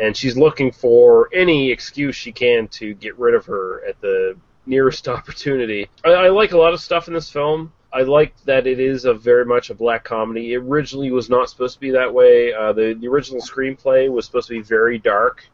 and 0.00 0.16
she's 0.16 0.36
looking 0.36 0.72
for 0.72 1.28
any 1.32 1.70
excuse 1.70 2.14
she 2.16 2.32
can 2.32 2.68
to 2.68 2.94
get 2.94 3.18
rid 3.18 3.34
of 3.34 3.46
her 3.46 3.84
at 3.86 4.00
the 4.00 4.36
nearest 4.66 5.08
opportunity. 5.16 5.88
I, 6.04 6.10
I 6.10 6.28
like 6.28 6.52
a 6.52 6.58
lot 6.58 6.74
of 6.74 6.80
stuff 6.80 7.08
in 7.08 7.14
this 7.14 7.30
film. 7.30 7.72
I 7.92 8.02
like 8.02 8.34
that 8.44 8.66
it 8.66 8.78
is 8.78 9.04
a 9.04 9.14
very 9.14 9.46
much 9.46 9.70
a 9.70 9.74
black 9.74 10.04
comedy. 10.04 10.52
It 10.52 10.58
originally 10.58 11.10
was 11.10 11.30
not 11.30 11.48
supposed 11.48 11.74
to 11.74 11.80
be 11.80 11.92
that 11.92 12.12
way. 12.12 12.52
Uh, 12.52 12.72
the 12.72 12.94
the 12.94 13.08
original 13.08 13.40
screenplay 13.40 14.10
was 14.10 14.26
supposed 14.26 14.48
to 14.48 14.54
be 14.54 14.60
very 14.60 14.98
dark 14.98 15.44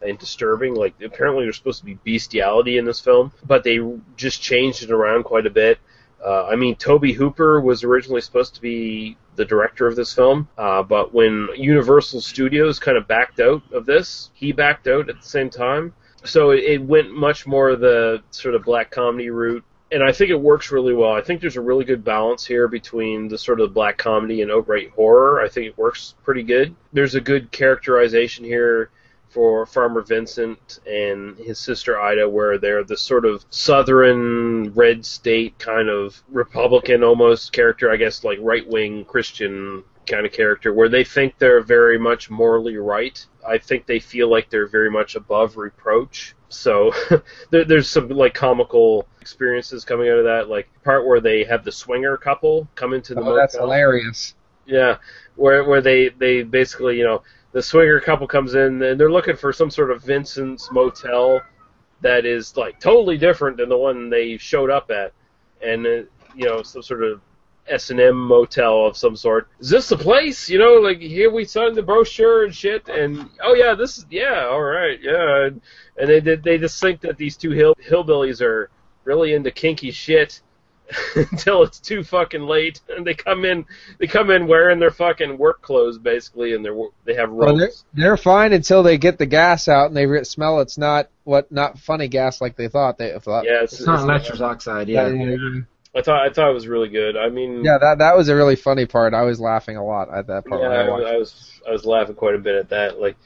and 0.00 0.18
disturbing. 0.18 0.74
Like 0.74 0.94
apparently 1.02 1.44
there's 1.44 1.56
supposed 1.56 1.80
to 1.80 1.84
be 1.84 1.98
bestiality 2.04 2.78
in 2.78 2.84
this 2.84 3.00
film, 3.00 3.32
but 3.46 3.64
they 3.64 3.80
just 4.16 4.40
changed 4.40 4.82
it 4.82 4.90
around 4.90 5.24
quite 5.24 5.46
a 5.46 5.50
bit. 5.50 5.78
Uh, 6.24 6.46
I 6.46 6.56
mean, 6.56 6.76
Tobe 6.76 7.14
Hooper 7.14 7.60
was 7.60 7.82
originally 7.82 8.20
supposed 8.20 8.54
to 8.54 8.60
be 8.60 9.16
the 9.36 9.44
director 9.44 9.86
of 9.86 9.96
this 9.96 10.12
film, 10.12 10.48
uh, 10.58 10.82
but 10.82 11.14
when 11.14 11.48
Universal 11.56 12.20
Studios 12.20 12.78
kind 12.78 12.98
of 12.98 13.08
backed 13.08 13.40
out 13.40 13.62
of 13.72 13.86
this, 13.86 14.30
he 14.34 14.52
backed 14.52 14.86
out 14.86 15.08
at 15.08 15.20
the 15.20 15.26
same 15.26 15.48
time. 15.48 15.94
So 16.24 16.50
it, 16.50 16.64
it 16.64 16.82
went 16.82 17.14
much 17.14 17.46
more 17.46 17.74
the 17.76 18.22
sort 18.30 18.54
of 18.54 18.64
black 18.64 18.90
comedy 18.90 19.30
route. 19.30 19.64
And 19.92 20.04
I 20.04 20.12
think 20.12 20.30
it 20.30 20.40
works 20.40 20.70
really 20.70 20.94
well. 20.94 21.12
I 21.12 21.20
think 21.20 21.40
there's 21.40 21.56
a 21.56 21.60
really 21.60 21.84
good 21.84 22.04
balance 22.04 22.46
here 22.46 22.68
between 22.68 23.26
the 23.26 23.38
sort 23.38 23.60
of 23.60 23.74
black 23.74 23.98
comedy 23.98 24.40
and 24.42 24.50
outright 24.50 24.90
horror. 24.90 25.40
I 25.40 25.48
think 25.48 25.66
it 25.66 25.78
works 25.78 26.14
pretty 26.22 26.44
good. 26.44 26.76
There's 26.92 27.16
a 27.16 27.20
good 27.20 27.50
characterization 27.50 28.44
here 28.44 28.90
for 29.30 29.64
Farmer 29.64 30.02
Vincent 30.02 30.80
and 30.86 31.38
his 31.38 31.58
sister 31.58 32.00
Ida, 32.00 32.28
where 32.28 32.58
they're 32.58 32.84
the 32.84 32.96
sort 32.96 33.24
of 33.24 33.44
southern 33.50 34.72
red 34.74 35.06
state 35.06 35.58
kind 35.58 35.88
of 35.88 36.22
Republican 36.28 37.04
almost 37.04 37.52
character, 37.52 37.90
I 37.90 37.96
guess, 37.96 38.24
like 38.24 38.38
right 38.42 38.66
wing 38.66 39.04
Christian 39.04 39.84
kind 40.06 40.26
of 40.26 40.32
character, 40.32 40.74
where 40.74 40.88
they 40.88 41.04
think 41.04 41.38
they're 41.38 41.62
very 41.62 41.98
much 41.98 42.28
morally 42.28 42.76
right. 42.76 43.24
I 43.46 43.58
think 43.58 43.86
they 43.86 44.00
feel 44.00 44.28
like 44.28 44.50
they're 44.50 44.66
very 44.66 44.90
much 44.90 45.14
above 45.14 45.56
reproach. 45.56 46.34
So 46.48 46.92
there, 47.50 47.64
there's 47.64 47.88
some 47.88 48.08
like 48.08 48.34
comical 48.34 49.06
experiences 49.20 49.84
coming 49.84 50.08
out 50.08 50.18
of 50.18 50.24
that, 50.24 50.48
like 50.48 50.68
part 50.82 51.06
where 51.06 51.20
they 51.20 51.44
have 51.44 51.64
the 51.64 51.72
swinger 51.72 52.16
couple 52.16 52.68
come 52.74 52.92
into 52.92 53.14
the 53.14 53.22
Oh, 53.22 53.36
that's 53.36 53.56
hilarious. 53.56 54.34
Yeah, 54.66 54.98
where 55.36 55.64
where 55.64 55.80
they 55.80 56.08
they 56.08 56.42
basically 56.42 56.98
you 56.98 57.04
know 57.04 57.22
the 57.52 57.62
swinger 57.62 58.00
couple 58.00 58.26
comes 58.26 58.54
in 58.54 58.82
and 58.82 58.98
they're 58.98 59.10
looking 59.10 59.36
for 59.36 59.52
some 59.52 59.70
sort 59.70 59.90
of 59.90 60.02
Vincent's 60.02 60.70
motel 60.70 61.40
that 62.00 62.24
is 62.24 62.56
like 62.56 62.80
totally 62.80 63.18
different 63.18 63.56
than 63.56 63.68
the 63.68 63.76
one 63.76 64.10
they 64.10 64.36
showed 64.38 64.70
up 64.70 64.90
at, 64.90 65.12
and 65.62 65.86
uh, 65.86 65.90
you 66.34 66.46
know 66.46 66.62
some 66.62 66.82
sort 66.82 67.02
of 67.02 67.20
S 67.68 67.90
and 67.90 68.00
M 68.00 68.16
motel 68.16 68.86
of 68.86 68.96
some 68.96 69.16
sort. 69.16 69.48
Is 69.60 69.68
this 69.68 69.88
the 69.88 69.96
place? 69.96 70.48
You 70.48 70.58
know, 70.58 70.74
like 70.74 70.98
here 71.00 71.30
we 71.30 71.44
signed 71.44 71.76
the 71.76 71.82
brochure 71.82 72.44
and 72.44 72.54
shit, 72.54 72.88
and 72.88 73.28
oh 73.42 73.54
yeah, 73.54 73.74
this 73.74 73.98
is 73.98 74.06
yeah, 74.10 74.46
all 74.50 74.62
right, 74.62 74.98
yeah, 75.02 75.46
and, 75.46 75.60
and 75.98 76.08
they 76.08 76.36
they 76.36 76.58
just 76.58 76.80
think 76.80 77.00
that 77.02 77.16
these 77.16 77.36
two 77.36 77.50
hill 77.50 77.74
hillbillies 77.74 78.40
are 78.40 78.70
really 79.04 79.34
into 79.34 79.50
kinky 79.50 79.90
shit 79.90 80.40
until 81.16 81.62
it's 81.62 81.78
too 81.78 82.02
fucking 82.02 82.42
late, 82.42 82.80
and 82.88 83.06
they 83.06 83.14
come 83.14 83.44
in 83.44 83.64
they 83.98 84.06
come 84.06 84.30
in 84.30 84.46
wearing 84.46 84.78
their 84.78 84.90
fucking 84.90 85.38
work 85.38 85.62
clothes 85.62 85.98
basically, 85.98 86.54
and 86.54 86.64
they're 86.64 86.76
they 87.04 87.14
have 87.14 87.30
Well, 87.30 87.56
they're, 87.56 87.70
they're 87.94 88.16
fine 88.16 88.52
until 88.52 88.82
they 88.82 88.98
get 88.98 89.18
the 89.18 89.26
gas 89.26 89.68
out 89.68 89.86
and 89.86 89.96
they 89.96 90.06
re- 90.06 90.24
smell 90.24 90.60
it's 90.60 90.78
not 90.78 91.08
what 91.24 91.50
not 91.52 91.78
funny 91.78 92.08
gas 92.08 92.40
like 92.40 92.56
they 92.56 92.68
thought 92.68 92.98
they 92.98 93.16
thought. 93.18 93.44
yeah, 93.44 93.62
It's 93.62 93.80
not 93.86 94.06
nitrous 94.06 94.40
oxide, 94.40 94.88
yeah. 94.88 95.08
I 95.94 96.02
thought 96.02 96.26
I 96.26 96.32
thought 96.32 96.50
it 96.50 96.54
was 96.54 96.68
really 96.68 96.88
good. 96.88 97.16
I 97.16 97.30
mean, 97.30 97.64
Yeah, 97.64 97.78
that 97.78 97.98
that 97.98 98.16
was 98.16 98.28
a 98.28 98.36
really 98.36 98.56
funny 98.56 98.86
part. 98.86 99.12
I 99.12 99.22
was 99.22 99.40
laughing 99.40 99.76
a 99.76 99.84
lot 99.84 100.12
at 100.12 100.28
that 100.28 100.46
part. 100.46 100.62
yeah, 100.62 100.68
I 100.68 100.82
I. 100.82 101.14
I 101.14 101.16
was 101.16 101.60
I 101.66 101.72
was 101.72 101.84
laughing 101.84 102.14
quite 102.14 102.36
a 102.36 102.38
bit 102.38 102.54
at 102.54 102.68
that. 102.70 103.00
Like 103.00 103.16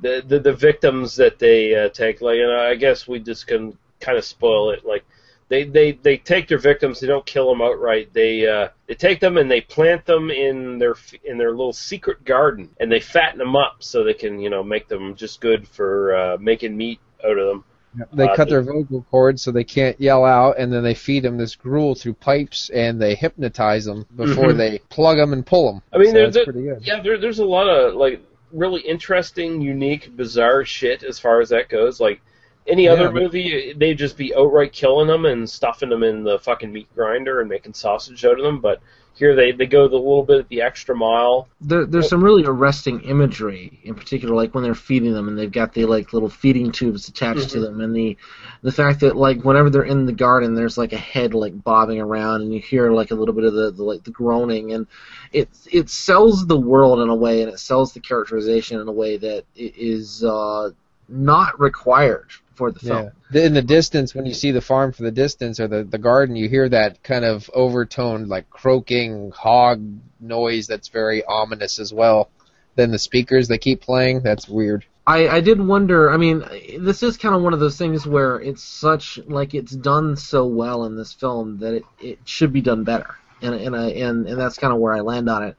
the 0.00 0.22
the, 0.26 0.40
the 0.40 0.52
victims 0.52 1.16
that 1.16 1.38
they 1.38 1.74
uh, 1.74 1.88
take. 1.90 2.20
Like, 2.20 2.38
and 2.38 2.50
I 2.52 2.74
guess 2.74 3.06
we 3.06 3.20
just 3.20 3.46
can 3.46 3.78
kind 4.00 4.18
of 4.18 4.24
spoil 4.24 4.70
it. 4.70 4.84
Like 4.84 5.04
they, 5.48 5.64
they 5.64 5.92
they 5.92 6.16
take 6.18 6.48
their 6.48 6.58
victims. 6.58 7.00
They 7.00 7.06
don't 7.06 7.24
kill 7.24 7.48
them 7.48 7.62
outright. 7.62 8.12
They 8.12 8.46
uh, 8.46 8.68
they 8.86 8.94
take 8.94 9.20
them 9.20 9.36
and 9.38 9.50
they 9.50 9.60
plant 9.62 10.04
them 10.04 10.30
in 10.30 10.78
their 10.78 10.94
in 11.24 11.38
their 11.38 11.50
little 11.50 11.72
secret 11.72 12.24
garden, 12.24 12.70
and 12.78 12.90
they 12.92 13.00
fatten 13.00 13.38
them 13.38 13.56
up 13.56 13.76
so 13.80 14.04
they 14.04 14.14
can 14.14 14.38
you 14.40 14.50
know 14.50 14.62
make 14.62 14.88
them 14.88 15.14
just 15.16 15.40
good 15.40 15.66
for 15.66 16.14
uh, 16.16 16.36
making 16.38 16.76
meat 16.76 17.00
out 17.24 17.38
of 17.38 17.46
them. 17.48 17.64
They 18.12 18.28
Uh, 18.28 18.36
cut 18.36 18.50
their 18.50 18.60
vocal 18.62 19.04
cords 19.10 19.40
so 19.42 19.50
they 19.50 19.64
can't 19.64 19.98
yell 20.00 20.24
out, 20.24 20.58
and 20.58 20.70
then 20.70 20.84
they 20.84 20.94
feed 20.94 21.22
them 21.24 21.38
this 21.38 21.56
gruel 21.56 21.94
through 21.94 22.12
pipes, 22.14 22.70
and 22.70 23.00
they 23.00 23.14
hypnotize 23.14 23.86
them 23.86 24.04
before 24.14 24.50
Mhm. 24.52 24.56
they 24.58 24.78
plug 24.90 25.16
them 25.16 25.32
and 25.32 25.44
pull 25.44 25.72
them. 25.72 25.82
I 25.92 25.96
mean, 25.98 26.08
so 26.08 26.12
there's 26.12 26.34
that's 26.34 26.42
a- 26.48 26.52
pretty 26.52 26.68
good. 26.68 26.86
Yeah, 26.86 27.00
there, 27.00 27.16
there's 27.18 27.38
a 27.38 27.46
lot 27.46 27.66
of 27.68 27.94
like 27.94 28.20
really 28.52 28.82
interesting, 28.82 29.62
unique, 29.62 30.14
bizarre 30.14 30.64
shit 30.66 31.02
as 31.02 31.18
far 31.18 31.40
as 31.40 31.48
that 31.48 31.70
goes. 31.70 31.98
Like 31.98 32.20
any 32.68 32.88
Yeah, 32.88 32.92
other 32.92 33.10
movie, 33.10 33.72
they'd 33.76 33.98
just 33.98 34.16
be 34.16 34.34
outright 34.34 34.72
killing 34.72 35.08
them 35.08 35.24
and 35.24 35.48
stuffing 35.48 35.88
them 35.88 36.02
in 36.02 36.22
the 36.24 36.38
fucking 36.38 36.72
meat 36.72 36.88
grinder 36.94 37.40
and 37.40 37.48
making 37.48 37.74
sausage 37.74 38.24
out 38.24 38.38
of 38.38 38.44
them. 38.44 38.60
But 38.60 38.80
here 39.14 39.34
they 39.34 39.52
they 39.52 39.66
go 39.66 39.88
the 39.88 39.96
little 39.96 40.22
bit 40.24 40.48
the 40.48 40.62
extra 40.62 40.94
mile. 40.96 41.48
There, 41.60 41.84
there's 41.86 42.08
some 42.08 42.22
really 42.22 42.44
arresting 42.44 43.00
imagery, 43.00 43.80
in 43.82 43.96
particular, 43.96 44.32
like 44.34 44.54
when 44.54 44.62
they're 44.62 44.76
feeding 44.76 45.12
them 45.12 45.26
and 45.26 45.36
they've 45.36 45.50
got 45.50 45.72
the 45.74 45.86
like 45.86 46.12
little 46.12 46.28
feeding 46.28 46.70
tubes 46.70 47.08
attached 47.08 47.50
to 47.50 47.58
Mhm. 47.58 47.62
them, 47.62 47.80
and 47.80 47.96
the 47.96 48.16
the 48.62 48.70
fact 48.70 49.00
that 49.00 49.16
like 49.16 49.44
whenever 49.44 49.68
they're 49.68 49.82
in 49.82 50.06
the 50.06 50.12
garden, 50.12 50.54
there's 50.54 50.78
like 50.78 50.92
a 50.92 50.96
head 50.98 51.34
like 51.34 51.64
bobbing 51.64 52.00
around, 52.00 52.42
and 52.42 52.54
you 52.54 52.60
hear 52.60 52.92
like 52.92 53.10
a 53.10 53.14
little 53.16 53.34
bit 53.34 53.44
of 53.44 53.54
the, 53.54 53.72
the 53.72 53.82
like 53.82 54.04
the 54.04 54.12
groaning, 54.12 54.72
and 54.72 54.86
it 55.32 55.48
it 55.72 55.90
sells 55.90 56.46
the 56.46 56.56
world 56.56 57.00
in 57.00 57.08
a 57.08 57.14
way, 57.14 57.42
and 57.42 57.52
it 57.52 57.58
sells 57.58 57.92
the 57.92 58.00
characterization 58.00 58.80
in 58.80 58.86
a 58.86 58.92
way 58.92 59.16
that 59.16 59.44
i- 59.58 60.26
uh, 60.26 60.70
not 61.08 61.58
required 61.58 62.30
for 62.58 62.72
the 62.72 62.80
film. 62.80 63.10
Yeah. 63.32 63.42
In 63.46 63.54
the 63.54 63.62
distance, 63.62 64.14
when 64.14 64.26
you 64.26 64.34
see 64.34 64.50
the 64.50 64.60
farm 64.60 64.92
from 64.92 65.06
the 65.06 65.12
distance 65.12 65.60
or 65.60 65.68
the, 65.68 65.84
the 65.84 65.98
garden, 65.98 66.36
you 66.36 66.48
hear 66.48 66.68
that 66.68 67.02
kind 67.02 67.24
of 67.24 67.48
overtoned, 67.54 68.28
like 68.28 68.50
croaking 68.50 69.30
hog 69.30 69.80
noise 70.20 70.66
that's 70.66 70.88
very 70.88 71.24
ominous 71.24 71.78
as 71.78 71.92
well. 71.92 72.28
Then 72.74 72.90
the 72.90 72.98
speakers 72.98 73.48
they 73.48 73.58
keep 73.58 73.80
playing, 73.80 74.22
that's 74.22 74.48
weird. 74.48 74.84
I, 75.06 75.28
I 75.28 75.40
did 75.40 75.58
wonder. 75.58 76.10
I 76.10 76.18
mean, 76.18 76.44
this 76.80 77.02
is 77.02 77.16
kind 77.16 77.34
of 77.34 77.42
one 77.42 77.54
of 77.54 77.60
those 77.60 77.78
things 77.78 78.06
where 78.06 78.36
it's 78.36 78.62
such 78.62 79.18
like 79.26 79.54
it's 79.54 79.72
done 79.72 80.16
so 80.16 80.44
well 80.46 80.84
in 80.84 80.96
this 80.96 81.14
film 81.14 81.60
that 81.60 81.74
it, 81.74 81.84
it 81.98 82.18
should 82.24 82.52
be 82.52 82.60
done 82.60 82.84
better, 82.84 83.16
and 83.40 83.54
and 83.54 83.74
I, 83.74 83.86
and 83.90 84.26
and 84.26 84.38
that's 84.38 84.58
kind 84.58 84.72
of 84.72 84.80
where 84.80 84.92
I 84.92 85.00
land 85.00 85.30
on 85.30 85.44
it. 85.44 85.56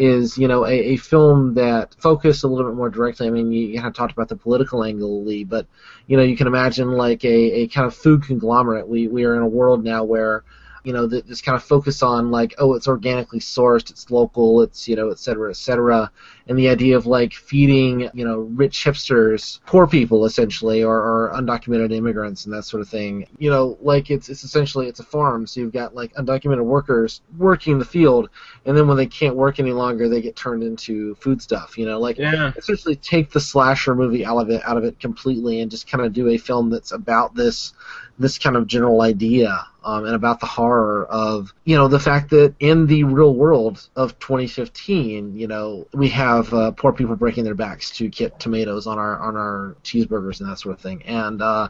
Is 0.00 0.38
you 0.38 0.46
know 0.46 0.64
a, 0.64 0.72
a 0.72 0.96
film 0.96 1.54
that 1.54 1.94
focused 1.98 2.44
a 2.44 2.46
little 2.46 2.70
bit 2.70 2.76
more 2.76 2.88
directly. 2.88 3.26
I 3.26 3.30
mean, 3.30 3.50
you, 3.50 3.66
you 3.66 3.80
of 3.88 3.94
talked 3.94 4.12
about 4.12 4.28
the 4.28 4.36
political 4.36 4.84
angle, 4.84 5.24
Lee, 5.24 5.42
but 5.42 5.66
you 6.06 6.16
know 6.16 6.22
you 6.22 6.36
can 6.36 6.46
imagine 6.46 6.92
like 6.92 7.24
a, 7.24 7.62
a 7.62 7.66
kind 7.66 7.86
of 7.86 7.96
food 7.96 8.22
conglomerate. 8.22 8.88
We 8.88 9.08
we 9.08 9.24
are 9.24 9.34
in 9.34 9.42
a 9.42 9.48
world 9.48 9.82
now 9.82 10.04
where 10.04 10.44
you 10.84 10.94
know, 10.94 11.06
that 11.06 11.26
this 11.26 11.42
kind 11.42 11.56
of 11.56 11.62
focus 11.62 12.02
on 12.02 12.30
like, 12.30 12.54
oh, 12.58 12.74
it's 12.74 12.88
organically 12.88 13.40
sourced, 13.40 13.90
it's 13.90 14.10
local, 14.10 14.62
it's 14.62 14.88
you 14.88 14.96
know, 14.96 15.10
et 15.10 15.18
cetera, 15.18 15.50
et 15.50 15.56
cetera, 15.56 16.10
and 16.48 16.58
the 16.58 16.68
idea 16.68 16.96
of 16.96 17.06
like 17.06 17.32
feeding 17.32 18.08
you 18.14 18.24
know 18.24 18.40
rich 18.40 18.84
hipsters, 18.84 19.60
poor 19.66 19.86
people 19.86 20.24
essentially, 20.24 20.82
or, 20.82 20.96
or 20.96 21.32
undocumented 21.34 21.92
immigrants 21.92 22.44
and 22.44 22.54
that 22.54 22.64
sort 22.64 22.80
of 22.80 22.88
thing. 22.88 23.26
You 23.38 23.50
know, 23.50 23.78
like 23.80 24.10
it's 24.10 24.28
it's 24.28 24.44
essentially 24.44 24.86
it's 24.88 25.00
a 25.00 25.04
farm, 25.04 25.46
so 25.46 25.60
you've 25.60 25.72
got 25.72 25.94
like 25.94 26.12
undocumented 26.14 26.64
workers 26.64 27.20
working 27.36 27.74
in 27.74 27.78
the 27.78 27.84
field, 27.84 28.30
and 28.66 28.76
then 28.76 28.88
when 28.88 28.96
they 28.96 29.06
can't 29.06 29.36
work 29.36 29.58
any 29.60 29.72
longer, 29.72 30.08
they 30.08 30.20
get 30.20 30.36
turned 30.36 30.62
into 30.62 31.14
food 31.16 31.40
stuff. 31.42 31.76
You 31.78 31.86
know, 31.86 32.00
like 32.00 32.18
Yeah. 32.18 32.52
essentially 32.56 32.96
take 32.96 33.30
the 33.30 33.40
slasher 33.40 33.94
movie 33.94 34.24
out 34.24 34.38
of 34.38 34.50
it 34.50 34.62
out 34.66 34.76
of 34.76 34.84
it 34.84 34.98
completely 35.00 35.60
and 35.60 35.70
just 35.70 35.88
kind 35.90 36.04
of 36.04 36.12
do 36.12 36.28
a 36.28 36.38
film 36.38 36.70
that's 36.70 36.92
about 36.92 37.34
this 37.34 37.72
this 38.18 38.38
kind 38.38 38.56
of 38.56 38.66
general 38.66 39.02
idea 39.02 39.64
um, 39.84 40.04
and 40.04 40.14
about 40.14 40.40
the 40.40 40.46
horror 40.46 41.06
of 41.06 41.52
you 41.64 41.76
know 41.76 41.88
the 41.88 41.98
fact 41.98 42.30
that 42.30 42.54
in 42.60 42.86
the 42.86 43.04
real 43.04 43.34
world 43.34 43.88
of 43.96 44.18
2015 44.18 45.34
you 45.36 45.46
know 45.46 45.86
we 45.94 46.08
have 46.08 46.37
uh, 46.52 46.70
poor 46.72 46.92
people 46.92 47.16
breaking 47.16 47.44
their 47.44 47.54
backs 47.54 47.90
to 47.90 48.08
get 48.08 48.38
tomatoes 48.40 48.86
on 48.86 48.98
our 48.98 49.18
on 49.20 49.36
our 49.36 49.76
cheeseburgers 49.84 50.40
and 50.40 50.48
that 50.48 50.58
sort 50.58 50.74
of 50.74 50.80
thing 50.80 51.02
and 51.04 51.42
uh, 51.42 51.68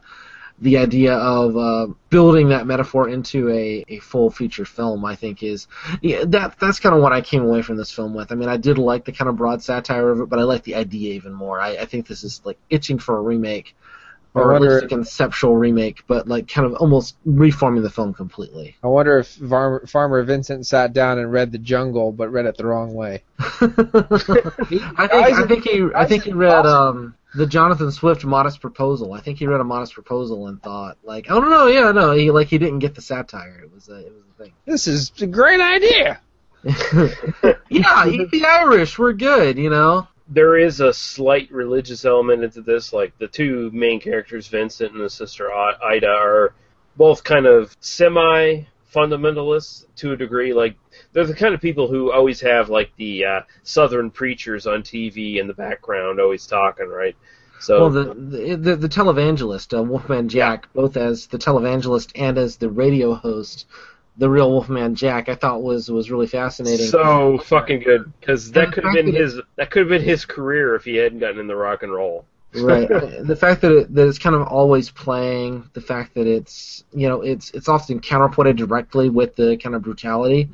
the 0.60 0.78
idea 0.78 1.14
of 1.14 1.56
uh, 1.56 1.86
building 2.10 2.48
that 2.48 2.66
metaphor 2.66 3.08
into 3.08 3.48
a, 3.50 3.84
a 3.88 3.98
full 4.00 4.30
feature 4.30 4.64
film, 4.64 5.04
I 5.04 5.14
think, 5.14 5.42
is 5.42 5.68
yeah, 6.02 6.24
that 6.26 6.58
that's 6.58 6.80
kind 6.80 6.94
of 6.94 7.02
what 7.02 7.12
I 7.12 7.20
came 7.20 7.44
away 7.44 7.62
from 7.62 7.76
this 7.76 7.92
film 7.92 8.14
with. 8.14 8.32
I 8.32 8.34
mean, 8.34 8.48
I 8.48 8.56
did 8.56 8.78
like 8.78 9.04
the 9.04 9.12
kind 9.12 9.28
of 9.28 9.36
broad 9.36 9.62
satire 9.62 10.10
of 10.10 10.20
it, 10.20 10.28
but 10.28 10.38
I 10.38 10.42
like 10.42 10.64
the 10.64 10.74
idea 10.74 11.14
even 11.14 11.32
more. 11.32 11.60
I, 11.60 11.76
I 11.76 11.84
think 11.84 12.06
this 12.06 12.24
is 12.24 12.40
like 12.44 12.58
itching 12.70 12.98
for 12.98 13.16
a 13.18 13.22
remake, 13.22 13.76
I 14.34 14.40
or 14.40 14.54
at 14.54 14.60
least 14.60 14.84
a 14.84 14.88
conceptual 14.88 15.56
remake, 15.56 16.04
but 16.06 16.28
like 16.28 16.48
kind 16.48 16.66
of 16.66 16.74
almost 16.74 17.16
reforming 17.24 17.82
the 17.82 17.90
film 17.90 18.14
completely. 18.14 18.76
I 18.82 18.86
wonder 18.88 19.18
if 19.18 19.28
Farmer, 19.28 19.86
Farmer 19.86 20.22
Vincent 20.22 20.66
sat 20.66 20.92
down 20.92 21.18
and 21.18 21.32
read 21.32 21.52
The 21.52 21.58
Jungle, 21.58 22.12
but 22.12 22.30
read 22.30 22.46
it 22.46 22.56
the 22.56 22.66
wrong 22.66 22.94
way. 22.94 23.22
I 23.38 23.48
think 24.66 24.82
I 24.98 25.46
think 25.46 25.64
he 25.64 25.88
I 25.94 26.06
think 26.06 26.24
he 26.24 26.32
read 26.32 26.66
um 26.66 27.14
the 27.34 27.46
Jonathan 27.46 27.90
Swift 27.90 28.24
Modest 28.24 28.60
Proposal. 28.60 29.12
I 29.12 29.20
think 29.20 29.38
he 29.38 29.46
read 29.46 29.60
a 29.60 29.64
Modest 29.64 29.94
Proposal 29.94 30.48
and 30.48 30.62
thought 30.62 30.98
like, 31.02 31.26
oh 31.30 31.40
no 31.40 31.48
no 31.48 31.66
yeah 31.66 31.92
no 31.92 32.12
he 32.12 32.30
like 32.30 32.48
he 32.48 32.58
didn't 32.58 32.80
get 32.80 32.94
the 32.94 33.02
satire. 33.02 33.60
It 33.62 33.72
was 33.72 33.88
a, 33.88 33.98
it 33.98 34.12
was 34.12 34.24
a 34.34 34.42
thing. 34.42 34.52
This 34.66 34.86
is 34.86 35.12
a 35.20 35.26
great 35.26 35.60
idea. 35.60 36.20
yeah, 37.70 38.06
eat 38.06 38.30
the 38.30 38.44
Irish. 38.46 38.98
We're 38.98 39.12
good, 39.12 39.58
you 39.58 39.70
know. 39.70 40.08
There 40.28 40.56
is 40.56 40.80
a 40.80 40.92
slight 40.92 41.50
religious 41.50 42.04
element 42.04 42.44
into 42.44 42.60
this. 42.60 42.92
Like 42.92 43.16
the 43.18 43.28
two 43.28 43.70
main 43.72 44.00
characters, 44.00 44.48
Vincent 44.48 44.92
and 44.92 45.02
his 45.02 45.14
sister 45.14 45.52
Ida, 45.52 46.08
are 46.08 46.54
both 46.96 47.24
kind 47.24 47.46
of 47.46 47.76
semi 47.80 48.64
fundamentalists 48.94 49.86
to 49.96 50.12
a 50.12 50.16
degree. 50.16 50.52
Like 50.52 50.76
they're 51.12 51.26
the 51.26 51.34
kind 51.34 51.54
of 51.54 51.60
people 51.60 51.88
who 51.88 52.12
always 52.12 52.40
have 52.40 52.68
like 52.68 52.90
the 52.96 53.24
uh, 53.24 53.40
southern 53.62 54.10
preachers 54.10 54.66
on 54.66 54.82
TV 54.82 55.38
in 55.38 55.46
the 55.46 55.54
background, 55.54 56.20
always 56.20 56.46
talking, 56.46 56.88
right? 56.88 57.16
So 57.60 57.80
Well, 57.80 57.90
the 57.90 58.56
the 58.56 58.76
the, 58.76 58.88
televangelist, 58.88 59.76
uh, 59.76 59.82
Wolfman 59.82 60.28
Jack, 60.28 60.72
both 60.74 60.96
as 60.96 61.26
the 61.26 61.38
televangelist 61.38 62.12
and 62.14 62.38
as 62.38 62.56
the 62.56 62.68
radio 62.68 63.14
host, 63.14 63.66
the 64.18 64.28
real 64.28 64.50
Wolfman 64.50 64.96
Jack, 64.96 65.28
I 65.28 65.36
thought 65.36 65.62
was 65.62 65.88
was 65.90 66.10
really 66.10 66.26
fascinating. 66.26 66.86
so 66.86 67.38
fucking 67.38 67.80
good 67.80 68.12
because 68.20 68.50
that 68.52 68.72
could 68.72 68.84
have 68.84 68.94
been 68.94 69.06
fact 69.06 69.16
his 69.16 69.40
that 69.56 69.70
could 69.70 69.80
have 69.80 69.88
been 69.88 70.02
his 70.02 70.24
career 70.24 70.74
if 70.74 70.84
he 70.84 70.96
hadn't 70.96 71.20
gotten 71.20 71.38
into 71.38 71.54
rock 71.56 71.82
and 71.84 71.92
roll. 71.92 72.24
right 72.54 72.88
the 73.22 73.36
fact 73.38 73.60
that 73.60 73.72
it, 73.72 73.94
that 73.94 74.08
it's 74.08 74.18
kind 74.18 74.34
of 74.34 74.42
always 74.42 74.90
playing 74.90 75.68
the 75.74 75.80
fact 75.80 76.14
that 76.14 76.26
it's 76.26 76.84
you 76.92 77.08
know 77.08 77.20
it's 77.20 77.50
it's 77.52 77.68
often 77.68 78.00
counterpointed 78.00 78.56
directly 78.56 79.08
with 79.08 79.36
the 79.36 79.56
kind 79.58 79.74
of 79.74 79.82
brutality 79.82 80.48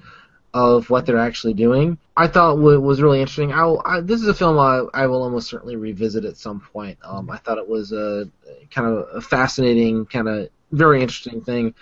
of 0.53 0.91
what 0.91 1.07
they're 1.07 1.19
actually 1.19 1.55
doing 1.55 1.97
i 2.17 2.27
thought 2.27 2.59
wa- 2.59 2.77
was 2.79 3.01
really 3.01 3.21
interesting 3.21 3.53
I, 3.53 3.75
I 3.85 4.01
this 4.01 4.21
is 4.21 4.29
a 4.29 4.35
film 4.35 4.59
I, 4.59 4.85
I 4.93 5.07
will 5.07 5.23
almost 5.23 5.49
certainly 5.49 5.77
revisit 5.77 6.25
at 6.25 6.37
some 6.37 6.61
point 6.61 6.99
um, 7.05 7.31
i 7.31 7.39
thought 7.39 7.59
it 7.59 7.69
was 7.69 7.93
a 7.93 8.29
kind 8.73 8.89
of 8.89 9.09
a 9.15 9.21
fascinating 9.21 10.05
kind 10.07 10.29
of 10.29 10.49
very 10.75 11.01
interesting 11.01 11.41
thing 11.41 11.75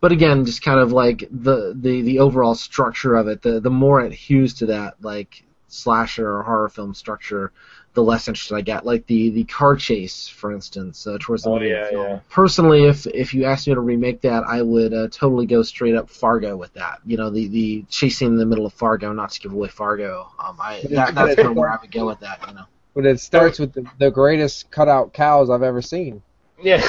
but 0.00 0.12
again 0.12 0.44
just 0.44 0.62
kind 0.62 0.80
of 0.80 0.92
like 0.92 1.20
the 1.30 1.74
the 1.80 2.02
the 2.02 2.18
overall 2.18 2.54
structure 2.54 3.14
of 3.14 3.28
it 3.28 3.42
the 3.42 3.60
the 3.60 3.70
more 3.70 4.00
it 4.00 4.12
hews 4.12 4.54
to 4.54 4.66
that 4.66 4.94
like 5.02 5.44
slasher 5.68 6.32
or 6.32 6.42
horror 6.42 6.68
film 6.68 6.94
structure 6.94 7.52
the 7.94 8.02
less 8.02 8.28
interested 8.28 8.54
I 8.54 8.60
get. 8.60 8.86
Like 8.86 9.06
the 9.06 9.30
the 9.30 9.44
car 9.44 9.74
chase, 9.74 10.28
for 10.28 10.52
instance, 10.52 11.04
uh, 11.06 11.18
towards 11.20 11.42
the 11.42 11.50
Oh, 11.50 11.54
middle 11.58 11.68
of 11.68 11.76
yeah, 11.78 11.84
the 11.84 11.90
film. 11.90 12.06
yeah. 12.06 12.20
Personally, 12.30 12.84
if 12.84 13.06
if 13.08 13.34
you 13.34 13.44
asked 13.44 13.66
me 13.66 13.74
to 13.74 13.80
remake 13.80 14.20
that, 14.20 14.44
I 14.44 14.62
would 14.62 14.94
uh, 14.94 15.08
totally 15.10 15.46
go 15.46 15.62
straight 15.62 15.96
up 15.96 16.08
Fargo 16.08 16.56
with 16.56 16.72
that. 16.74 17.00
You 17.04 17.16
know, 17.16 17.28
the 17.30 17.48
the 17.48 17.84
chasing 17.88 18.28
in 18.28 18.36
the 18.36 18.46
middle 18.46 18.66
of 18.66 18.72
Fargo, 18.72 19.12
not 19.12 19.30
to 19.32 19.40
give 19.40 19.52
away 19.52 19.68
Fargo. 19.68 20.28
Um, 20.38 20.58
I 20.60 20.82
that, 20.90 21.14
that's 21.14 21.34
kind 21.34 21.48
of 21.48 21.56
where 21.56 21.70
I 21.70 21.78
would 21.80 21.90
go 21.90 22.06
with 22.06 22.20
that. 22.20 22.38
You 22.46 22.54
know. 22.54 22.64
But 22.94 23.06
it 23.06 23.18
starts 23.20 23.58
with 23.58 23.72
the, 23.72 23.84
the 23.98 24.10
greatest 24.12 24.70
cutout 24.70 25.12
cows 25.12 25.50
I've 25.50 25.62
ever 25.64 25.82
seen. 25.82 26.22
Yeah. 26.62 26.86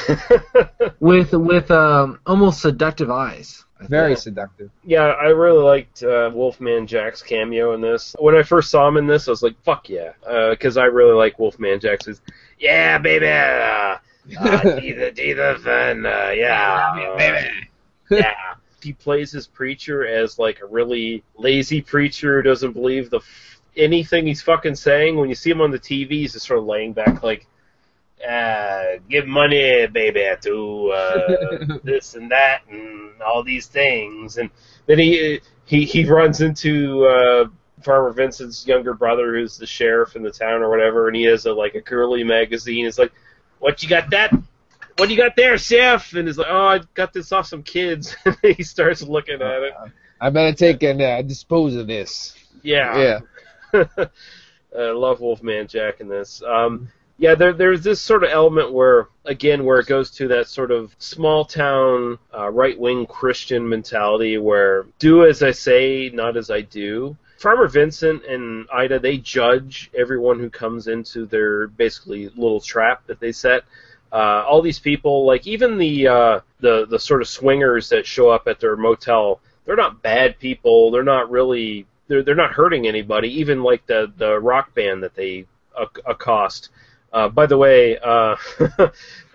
with 1.00 1.34
with 1.34 1.72
um, 1.72 2.20
almost 2.26 2.62
seductive 2.62 3.10
eyes. 3.10 3.66
I 3.80 3.84
think. 3.84 3.92
Very 3.92 4.16
seductive. 4.18 4.72
Yeah, 4.84 5.04
I 5.04 5.28
really 5.28 5.64
liked 5.64 6.04
uh, 6.04 6.30
Wolfman 6.34 6.86
Jack's 6.86 7.22
cameo 7.22 7.74
in 7.74 7.82
this. 7.82 8.14
When 8.20 8.36
I 8.36 8.44
first 8.44 8.72
saw 8.72 8.88
him 8.88 8.98
in 8.98 9.08
this, 9.08 9.28
I 9.28 9.32
was 9.32 9.42
like, 9.42 9.62
"Fuck 9.64 9.90
yeah," 9.90 10.12
because 10.50 10.76
I 10.76 10.86
really 10.86 11.14
like 11.14 11.40
Wolfman 11.40 11.80
Jack's. 11.80 12.06
Says, 12.06 12.22
"Yeah, 12.60 12.98
baby, 12.98 13.28
uh, 13.28 13.98
uh, 14.40 14.80
Jesus, 14.82 15.14
Jesus, 15.16 15.66
and 15.66 16.06
uh, 16.06 16.32
yeah, 16.34 17.14
baby, 17.18 17.48
yeah." 18.12 18.34
He 18.82 18.94
plays 18.94 19.32
his 19.32 19.48
preacher 19.48 20.06
as 20.06 20.40
like 20.40 20.62
a 20.62 20.66
really 20.66 21.24
lazy 21.38 21.82
preacher 21.82 22.38
who 22.38 22.42
doesn't 22.42 22.74
believe 22.74 23.10
the 23.10 23.18
f- 23.18 23.62
anything 23.78 24.28
he's 24.28 24.42
fucking 24.42 24.76
saying. 24.76 25.16
When 25.18 25.30
you 25.30 25.36
see 25.36 25.50
him 25.52 25.62
on 25.62 25.72
the 25.72 25.80
TV, 25.80 26.12
he's 26.12 26.34
just 26.34 26.48
sort 26.48 26.60
of 26.60 26.66
laying 26.66 26.94
back, 26.94 27.24
like, 27.24 27.46
uh, 28.28 29.00
"Give 29.10 29.28
money, 29.28 29.88
baby, 29.88 30.28
to 30.42 30.92
uh, 30.94 31.78
this 31.84 32.16
and 32.16 32.32
that 32.32 32.62
and 32.70 33.22
all 33.22 33.44
these 33.44 33.68
things," 33.68 34.38
and 34.38 34.50
then 34.86 35.00
he 35.00 35.40
he 35.66 35.86
he 35.86 36.06
runs 36.06 36.42
into 36.42 37.06
uh, 37.06 37.46
Farmer 37.84 38.12
Vincent's 38.12 38.68
younger 38.68 38.94
brother, 38.94 39.36
who's 39.36 39.58
the 39.58 39.68
sheriff 39.68 40.16
in 40.16 40.24
the 40.24 40.32
town 40.32 40.62
or 40.62 40.70
whatever, 40.70 41.08
and 41.08 41.16
he 41.16 41.24
has 41.24 41.46
a 41.46 41.54
like 41.54 41.76
a 41.76 41.82
girly 41.82 42.24
magazine. 42.24 42.86
It's 42.86 43.00
like, 43.00 43.12
"What 43.60 43.82
you 43.84 43.90
got 43.90 44.10
that? 44.12 44.34
What 44.98 45.10
you 45.10 45.18
got 45.18 45.36
there, 45.36 45.58
Chef?" 45.58 46.14
And 46.14 46.28
he's 46.28 46.38
like, 46.38 46.48
"Oh, 46.50 46.68
I 46.68 46.80
got 46.94 47.14
this 47.14 47.32
off 47.32 47.48
some 47.48 47.64
kids." 47.64 48.16
and 48.26 48.38
he 48.42 48.64
starts 48.64 49.02
looking 49.02 49.42
at 49.42 49.64
it. 49.64 49.74
I 50.22 50.30
better 50.30 50.54
take 50.54 50.84
and 50.84 51.02
uh, 51.02 51.22
dispose 51.22 51.76
of 51.76 51.88
this. 51.88 52.36
Yeah. 52.62 53.20
Yeah. 53.74 53.84
I 54.78 54.92
love 54.92 55.22
Wolfman 55.22 55.68
Jack 55.68 56.02
in 56.02 56.10
this. 56.10 56.42
Um, 56.44 56.90
yeah, 57.20 57.36
there, 57.36 57.52
there's 57.52 57.84
this 57.84 58.00
sort 58.00 58.24
of 58.24 58.30
element 58.32 58.72
where, 58.72 59.10
again, 59.26 59.66
where 59.66 59.80
it 59.80 59.88
goes 59.88 60.10
to 60.12 60.30
that 60.30 60.48
sort 60.48 60.72
of 60.72 60.96
small 61.00 61.44
town, 61.44 62.18
uh, 62.34 62.50
right 62.50 62.80
wing 62.80 63.06
Christian 63.06 63.68
mentality 63.68 64.38
where 64.38 64.86
do 65.00 65.26
as 65.26 65.44
I 65.44 65.52
say, 65.52 66.10
not 66.14 66.38
as 66.38 66.50
I 66.50 66.62
do. 66.62 67.18
Farmer 67.38 67.68
Vincent 67.68 68.26
and 68.26 68.68
Ida, 68.74 69.00
they 69.00 69.18
judge 69.18 69.92
everyone 69.98 70.40
who 70.40 70.50
comes 70.50 70.88
into 70.88 71.26
their 71.26 71.68
basically 71.68 72.30
little 72.30 72.62
trap 72.62 73.06
that 73.08 73.20
they 73.20 73.34
set. 73.34 73.64
Uh, 74.12 74.44
all 74.48 74.62
these 74.62 74.80
people, 74.80 75.26
like 75.26 75.46
even 75.46 75.78
the 75.78 76.08
uh, 76.08 76.40
the 76.62 76.86
the 76.88 77.00
sort 77.00 77.22
of 77.22 77.28
swingers 77.28 77.90
that 77.90 78.08
show 78.08 78.30
up 78.30 78.48
at 78.48 78.60
their 78.60 78.76
motel, 78.76 79.40
they're 79.66 79.76
not 79.76 80.02
bad 80.02 80.40
people. 80.40 80.90
They're 80.90 81.04
not 81.04 81.30
really 81.30 81.86
they're 82.08 82.24
they're 82.24 82.34
not 82.36 82.52
hurting 82.52 82.88
anybody. 82.88 83.40
Even 83.40 83.62
like 83.62 83.86
the 83.86 84.12
the 84.18 84.40
rock 84.40 84.74
band 84.74 85.04
that 85.04 85.16
they 85.16 85.46
acc- 85.80 86.00
accost. 86.06 86.70
Uh, 87.12 87.30
by 87.30 87.46
the 87.46 87.58
way, 87.58 87.98
uh, 87.98 88.36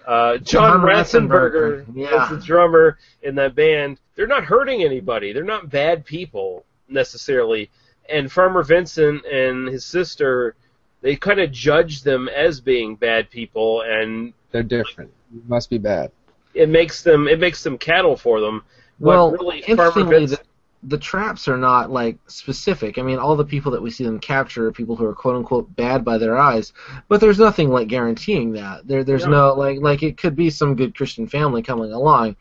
uh, 0.07 0.39
John, 0.39 0.81
Ratzenberger 0.81 1.85
Ratzenberger, 1.85 1.87
yeah. 1.95 2.25
is 2.25 2.31
the 2.31 2.47
drummer 2.47 2.99
in 3.23 3.35
that 3.37 3.55
band. 3.55 3.99
They're 4.15 4.27
not 4.27 4.45
hurting 4.45 4.83
anybody. 4.83 5.33
They're 5.33 5.43
not 5.43 5.71
bad 5.71 6.05
people 6.05 6.65
necessarily. 6.89 7.71
And 8.09 8.31
Farmer 8.31 8.63
Vincent 8.63 9.25
and 9.25 9.69
his 9.69 9.85
sister, 9.85 10.55
they 11.01 11.17
kind 11.17 11.41
of 11.41 11.51
judge 11.51 12.03
them 12.03 12.29
as 12.29 12.61
being 12.61 12.97
bad 12.97 13.31
people, 13.31 13.83
and 13.83 14.33
They're 14.53 14.63
different. 14.63 15.11
It 15.35 15.49
must 15.49 15.71
be 15.71 15.79
bad. 15.79 16.13
It 16.55 16.69
makes 16.69 17.03
them 17.03 17.27
it 17.27 17.41
makes 17.41 17.65
them 17.65 17.79
cattle 17.79 18.17
for 18.17 18.41
them. 18.41 18.63
But 19.01 19.07
Well, 19.07 19.31
really, 19.33 19.63
Farmer 19.63 20.05
Vincent, 20.05 20.43
the, 20.87 20.99
traps 20.99 21.49
are 21.49 21.57
not 21.57 21.91
like 21.91 22.19
specific. 22.27 22.99
I 22.99 23.03
mean, 23.03 23.19
all 23.19 23.37
the 23.37 23.45
people 23.45 23.73
that 23.73 23.83
we 23.83 23.91
see 23.91 24.05
them 24.05 24.19
capture 24.19 24.67
are 24.67 24.73
people 24.73 24.97
who 24.97 25.05
are 25.05 25.15
quote 25.15 25.37
unquote 25.37 25.75
bad 25.77 26.05
by 26.05 26.19
their 26.19 26.37
eyes, 26.37 26.73
but 27.09 27.21
there's 27.21 27.39
nothing 27.39 27.71
like 27.71 27.89
guaranteeing 27.89 28.53
that. 28.53 28.87
There, 28.87 29.05
there's 29.05 29.27
No. 29.27 29.49
no 29.49 29.55
like 29.55 29.81
like 29.81 30.03
it 30.03 30.17
could 30.17 30.37
be 30.37 30.51
some 30.51 30.75
good 30.77 30.97
Christian 30.97 31.27
family 31.27 31.63
coming 31.63 31.93
along, 31.93 32.37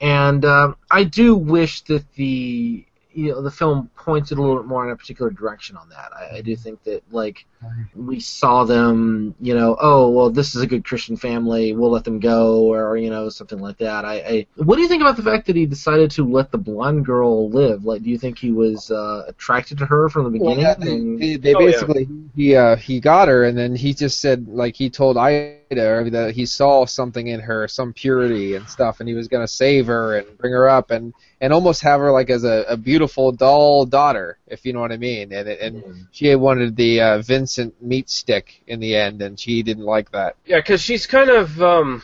and 0.00 0.44
um, 0.44 0.76
I 0.90 1.04
do 1.04 1.36
wish 1.36 1.82
that 1.82 2.04
the 2.14 2.84
you 3.16 3.30
know 3.32 3.40
the 3.42 3.50
film 3.50 3.90
pointed 3.96 4.36
a 4.38 4.40
little 4.40 4.56
bit 4.58 4.66
more 4.66 4.84
in 4.84 4.92
a 4.92 4.96
particular 4.96 5.30
direction 5.30 5.76
on 5.76 5.88
that. 5.88 6.10
I, 6.14 6.36
I 6.38 6.40
do 6.42 6.54
think 6.54 6.82
that 6.84 7.02
like 7.10 7.46
we 7.94 8.20
saw 8.20 8.64
them, 8.64 9.34
you 9.40 9.54
know, 9.54 9.76
oh 9.80 10.10
well, 10.10 10.30
this 10.30 10.54
is 10.54 10.62
a 10.62 10.66
good 10.66 10.84
Christian 10.84 11.16
family, 11.16 11.74
we'll 11.74 11.90
let 11.90 12.04
them 12.04 12.20
go, 12.20 12.70
or 12.72 12.96
you 12.98 13.10
know, 13.10 13.28
something 13.30 13.58
like 13.58 13.78
that. 13.78 14.04
I, 14.04 14.14
I 14.14 14.46
what 14.56 14.76
do 14.76 14.82
you 14.82 14.88
think 14.88 15.00
about 15.02 15.16
the 15.16 15.22
fact 15.22 15.46
that 15.46 15.56
he 15.56 15.64
decided 15.66 16.10
to 16.12 16.24
let 16.24 16.50
the 16.52 16.58
blonde 16.58 17.06
girl 17.06 17.48
live? 17.50 17.84
Like, 17.84 18.02
do 18.02 18.10
you 18.10 18.18
think 18.18 18.38
he 18.38 18.52
was 18.52 18.90
uh, 18.90 19.24
attracted 19.26 19.78
to 19.78 19.86
her 19.86 20.08
from 20.10 20.30
the 20.32 20.38
Well, 20.38 20.54
beginning? 20.54 20.64
yeah, 20.64 20.74
they, 20.74 20.92
And- 20.92 21.18
they, 21.20 21.36
they 21.36 21.54
Oh, 21.54 21.60
yeah. 21.60 21.66
basically 21.72 22.08
he 22.36 22.54
uh, 22.54 22.76
he 22.76 23.00
got 23.00 23.28
her, 23.28 23.44
and 23.44 23.56
then 23.56 23.74
he 23.74 23.94
just 23.94 24.20
said 24.20 24.46
like 24.48 24.76
he 24.76 24.90
told 24.90 25.16
Ida 25.16 25.56
that 25.70 26.32
he 26.34 26.46
saw 26.46 26.86
something 26.86 27.26
in 27.26 27.40
her, 27.40 27.66
some 27.68 27.92
purity 27.92 28.54
and 28.54 28.68
stuff, 28.68 29.00
and 29.00 29.08
he 29.08 29.14
was 29.14 29.28
gonna 29.28 29.48
save 29.48 29.86
her 29.86 30.16
and 30.16 30.38
bring 30.38 30.52
her 30.52 30.68
up 30.68 30.90
and 30.90 31.12
and 31.40 31.52
almost 31.52 31.82
have 31.82 32.00
her 32.00 32.12
like 32.12 32.30
as 32.30 32.44
a, 32.44 32.64
a 32.68 32.76
beautiful 32.76 33.32
doll 33.32 33.84
daughter, 33.84 34.38
if 34.46 34.64
you 34.64 34.72
know 34.72 34.80
what 34.80 34.92
I 34.92 34.96
mean. 34.96 35.32
And 35.32 35.48
and 35.48 36.06
she 36.12 36.34
wanted 36.34 36.76
the 36.76 37.00
uh, 37.00 37.18
Vincent 37.22 37.80
meat 37.82 38.08
stick 38.08 38.62
in 38.66 38.80
the 38.80 38.94
end, 38.96 39.22
and 39.22 39.38
she 39.38 39.62
didn't 39.62 39.84
like 39.84 40.12
that. 40.12 40.36
yeah, 40.46 40.58
because 40.58 40.80
she's 40.80 41.06
kind 41.06 41.30
of 41.30 41.60
um, 41.62 42.02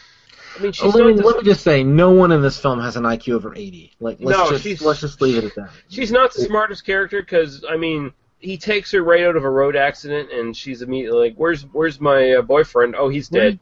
I 0.58 0.62
mean, 0.62 0.72
she's 0.72 0.84
Oh, 0.84 0.88
let, 0.98 1.06
me, 1.06 1.14
not 1.14 1.24
let 1.24 1.36
me 1.38 1.44
just 1.44 1.62
say, 1.62 1.82
no 1.82 2.10
one 2.10 2.30
in 2.32 2.42
this 2.42 2.58
film 2.58 2.80
has 2.80 2.96
an 2.96 3.04
IQ 3.04 3.34
over 3.34 3.54
80. 3.56 3.92
Like, 4.00 4.18
let's 4.20 4.38
No, 4.38 4.50
just 4.50 4.64
she's- 4.64 4.82
let's 4.82 5.00
just 5.00 5.20
leave 5.22 5.38
it 5.38 5.44
at 5.44 5.54
that. 5.54 5.70
she's 5.88 6.12
not 6.12 6.34
the 6.34 6.42
smartest 6.42 6.84
character 6.84 7.20
because 7.22 7.64
I 7.68 7.76
mean. 7.76 8.12
He 8.42 8.58
takes 8.58 8.90
her 8.90 9.02
right 9.02 9.22
out 9.22 9.36
of 9.36 9.44
a 9.44 9.50
road 9.50 9.76
accident, 9.76 10.30
and 10.32 10.54
she's 10.56 10.82
immediately 10.82 11.28
like, 11.28 11.34
"Where's 11.36 11.62
Where's 11.62 12.00
my 12.00 12.32
uh, 12.32 12.42
boyfriend? 12.42 12.94
Oh, 12.98 13.08
he's 13.08 13.28
dead. 13.28 13.60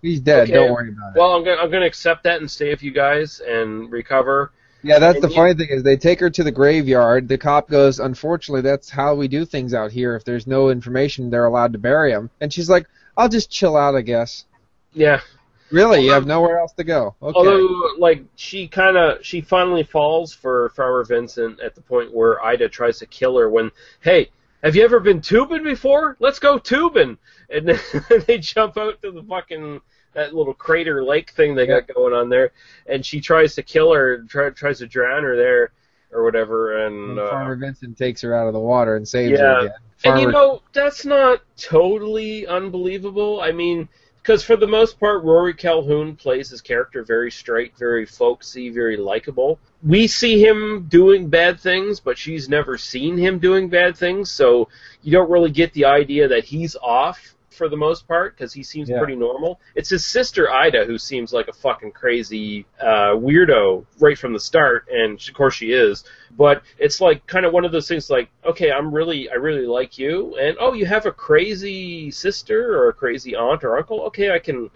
He's 0.00 0.20
dead. 0.20 0.44
Okay. 0.44 0.52
Don't 0.52 0.72
worry 0.72 0.88
about 0.90 1.16
it. 1.16 1.18
Well, 1.18 1.32
I'm 1.32 1.44
gonna 1.44 1.60
I'm 1.60 1.70
gonna 1.70 1.84
accept 1.86 2.22
that 2.24 2.40
and 2.40 2.50
stay 2.50 2.70
with 2.70 2.82
you 2.82 2.92
guys 2.92 3.40
and 3.40 3.90
recover." 3.90 4.52
Yeah, 4.82 4.98
that's 4.98 5.16
And 5.16 5.24
the 5.24 5.28
you- 5.28 5.34
funny 5.34 5.54
thing 5.54 5.68
is 5.68 5.82
they 5.82 5.96
take 5.96 6.20
her 6.20 6.30
to 6.30 6.42
the 6.42 6.52
graveyard. 6.52 7.28
The 7.28 7.36
cop 7.36 7.68
goes, 7.68 7.98
"Unfortunately, 8.00 8.62
that's 8.62 8.88
how 8.88 9.14
we 9.14 9.28
do 9.28 9.44
things 9.44 9.74
out 9.74 9.90
here. 9.90 10.14
If 10.16 10.24
there's 10.24 10.46
no 10.46 10.70
information, 10.70 11.28
they're 11.28 11.44
allowed 11.44 11.72
to 11.74 11.78
bury 11.78 12.12
him." 12.12 12.30
And 12.40 12.50
she's 12.52 12.70
like, 12.70 12.86
"I'll 13.16 13.28
just 13.28 13.50
chill 13.50 13.76
out, 13.76 13.94
I 13.96 14.00
guess." 14.02 14.46
Yeah, 14.94 15.20
Really, 15.70 16.04
you 16.04 16.12
have 16.12 16.26
nowhere 16.26 16.58
else 16.58 16.72
to 16.74 16.84
go. 16.84 17.14
Okay. 17.22 17.36
Although, 17.36 17.92
like, 17.98 18.24
she 18.36 18.66
kind 18.66 18.96
of, 18.96 19.24
she 19.24 19.40
finally 19.40 19.82
falls 19.84 20.32
for 20.32 20.70
Farmer 20.70 21.04
Vincent 21.04 21.60
at 21.60 21.74
the 21.74 21.80
point 21.80 22.12
where 22.12 22.42
Ida 22.44 22.68
tries 22.68 22.98
to 22.98 23.06
kill 23.06 23.36
her. 23.38 23.48
When, 23.48 23.70
hey, 24.00 24.30
have 24.62 24.74
you 24.76 24.84
ever 24.84 25.00
been 25.00 25.20
tubing 25.20 25.62
before? 25.64 26.16
Let's 26.18 26.38
go 26.38 26.58
tubing, 26.58 27.16
and 27.48 27.68
then 27.68 27.80
they 28.26 28.38
jump 28.38 28.76
out 28.76 29.00
to 29.02 29.10
the 29.12 29.22
fucking 29.22 29.80
that 30.12 30.34
little 30.34 30.54
crater 30.54 31.04
lake 31.04 31.30
thing 31.30 31.54
they 31.54 31.66
got 31.68 31.86
going 31.94 32.12
on 32.12 32.28
there, 32.28 32.50
and 32.86 33.06
she 33.06 33.20
tries 33.20 33.54
to 33.54 33.62
kill 33.62 33.92
her, 33.92 34.22
try, 34.24 34.50
tries 34.50 34.78
to 34.80 34.86
drown 34.86 35.22
her 35.22 35.36
there, 35.36 35.70
or 36.12 36.24
whatever, 36.24 36.84
and. 36.86 37.10
And 37.10 37.18
Uh, 37.20 37.30
Farmer 37.30 37.54
Vincent 37.54 37.96
takes 37.96 38.20
her 38.22 38.34
out 38.34 38.48
of 38.48 38.52
the 38.52 38.58
water 38.60 38.96
and 38.96 39.06
saves 39.06 39.38
her 39.38 39.46
Yeah. 39.46 39.58
again. 39.60 39.74
And 40.02 40.20
you 40.20 40.32
know, 40.32 40.62
that's 40.72 41.04
not 41.04 41.42
totally 41.56 42.46
unbelievable. 42.46 43.40
I 43.40 43.52
mean, 43.52 43.88
because 44.22 44.44
for 44.44 44.56
the 44.56 44.66
most 44.66 45.00
part, 45.00 45.24
Rory 45.24 45.54
Calhoun 45.54 46.14
plays 46.14 46.50
his 46.50 46.60
character 46.60 47.02
very 47.02 47.30
straight, 47.30 47.76
very 47.76 48.04
folksy, 48.04 48.68
very 48.68 48.96
likable. 48.96 49.58
We 49.82 50.06
see 50.06 50.44
him 50.44 50.86
doing 50.88 51.28
bad 51.28 51.58
things, 51.58 52.00
but 52.00 52.18
she's 52.18 52.48
never 52.48 52.76
seen 52.76 53.16
him 53.16 53.38
doing 53.38 53.68
bad 53.68 53.96
things, 53.96 54.30
so 54.30 54.68
you 55.02 55.12
don't 55.12 55.30
really 55.30 55.50
get 55.50 55.72
the 55.72 55.86
idea 55.86 56.28
that 56.28 56.44
he's 56.44 56.76
off 56.76 57.34
for 57.60 57.68
the 57.68 57.76
most 57.76 58.08
part 58.08 58.34
because 58.34 58.54
he 58.54 58.62
seems 58.62 58.88
Yeah. 58.88 58.96
pretty 58.96 59.16
normal. 59.16 59.60
It's 59.74 59.90
his 59.90 60.06
sister 60.06 60.50
Ida 60.50 60.86
who 60.86 60.96
seems 60.96 61.30
like 61.30 61.46
a 61.48 61.52
fucking 61.52 61.92
crazy 61.92 62.64
uh, 62.80 63.12
weirdo 63.26 63.84
right 63.98 64.16
from 64.16 64.32
the 64.32 64.40
start, 64.40 64.88
and 64.90 65.20
of 65.28 65.34
course 65.34 65.54
she 65.54 65.72
is. 65.72 66.04
But 66.38 66.62
it's 66.78 67.02
like 67.02 67.26
kind 67.26 67.44
of 67.44 67.52
one 67.52 67.66
of 67.66 67.72
those 67.72 67.86
things 67.86 68.08
like, 68.08 68.30
okay, 68.46 68.72
I'm 68.72 68.94
really, 68.94 69.28
I 69.28 69.34
really 69.34 69.66
like 69.66 69.98
you, 69.98 70.36
and 70.40 70.56
oh, 70.58 70.72
you 70.72 70.86
have 70.86 71.04
a 71.04 71.12
crazy 71.12 72.10
sister 72.10 72.74
or 72.78 72.88
a 72.88 72.94
crazy 72.94 73.36
aunt 73.36 73.62
or 73.62 73.76
uncle. 73.76 74.00
Okay, 74.06 74.30
I 74.30 74.38
can 74.38 74.70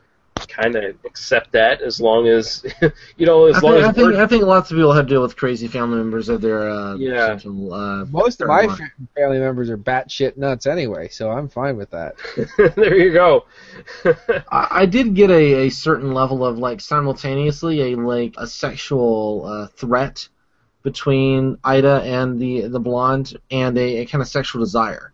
kind 0.48 0.76
of 0.76 0.96
accept 1.04 1.52
that 1.52 1.80
as 1.82 2.00
long 2.00 2.26
as, 2.26 2.64
you 3.16 3.26
know, 3.26 3.46
as 3.46 3.56
I 3.56 3.60
long 3.60 3.72
think, 3.74 3.82
as 3.84 3.88
I, 3.88 3.92
think, 3.92 4.14
I 4.14 4.26
think 4.26 4.42
lots 4.44 4.70
of 4.70 4.76
people 4.76 4.92
have 4.92 5.06
to 5.06 5.14
deal 5.14 5.22
with 5.22 5.36
crazy 5.36 5.68
family 5.68 5.98
members 5.98 6.28
of 6.28 6.40
their 6.40 6.68
uh, 6.68 6.94
Yeah. 6.96 7.20
potential, 7.34 7.72
uh, 7.72 8.04
Most 8.06 8.40
of 8.40 8.48
my 8.48 8.62
line. 8.62 8.90
family 9.16 9.38
members 9.38 9.70
are 9.70 9.78
batshit 9.78 10.36
nuts 10.36 10.66
anyway, 10.66 11.08
so 11.08 11.30
I'm 11.30 11.48
fine 11.48 11.76
with 11.76 11.90
that. 11.90 12.14
there 12.76 12.96
you 12.96 13.12
go. 13.12 13.46
I, 14.50 14.68
I 14.70 14.86
did 14.86 15.14
get 15.14 15.30
a, 15.30 15.66
a 15.66 15.70
certain 15.70 16.12
level 16.12 16.44
of 16.44 16.58
like 16.58 16.80
simultaneously 16.80 17.92
a 17.92 17.96
like 17.96 18.34
a 18.38 18.46
sexual 18.46 19.44
uh, 19.46 19.66
threat 19.68 20.28
between 20.82 21.56
Ida 21.64 22.02
and 22.02 22.38
the 22.38 22.68
the 22.68 22.80
blonde 22.80 23.38
and 23.50 23.76
a, 23.78 23.98
a 24.02 24.06
kind 24.06 24.20
of 24.20 24.28
sexual 24.28 24.62
desire. 24.62 25.12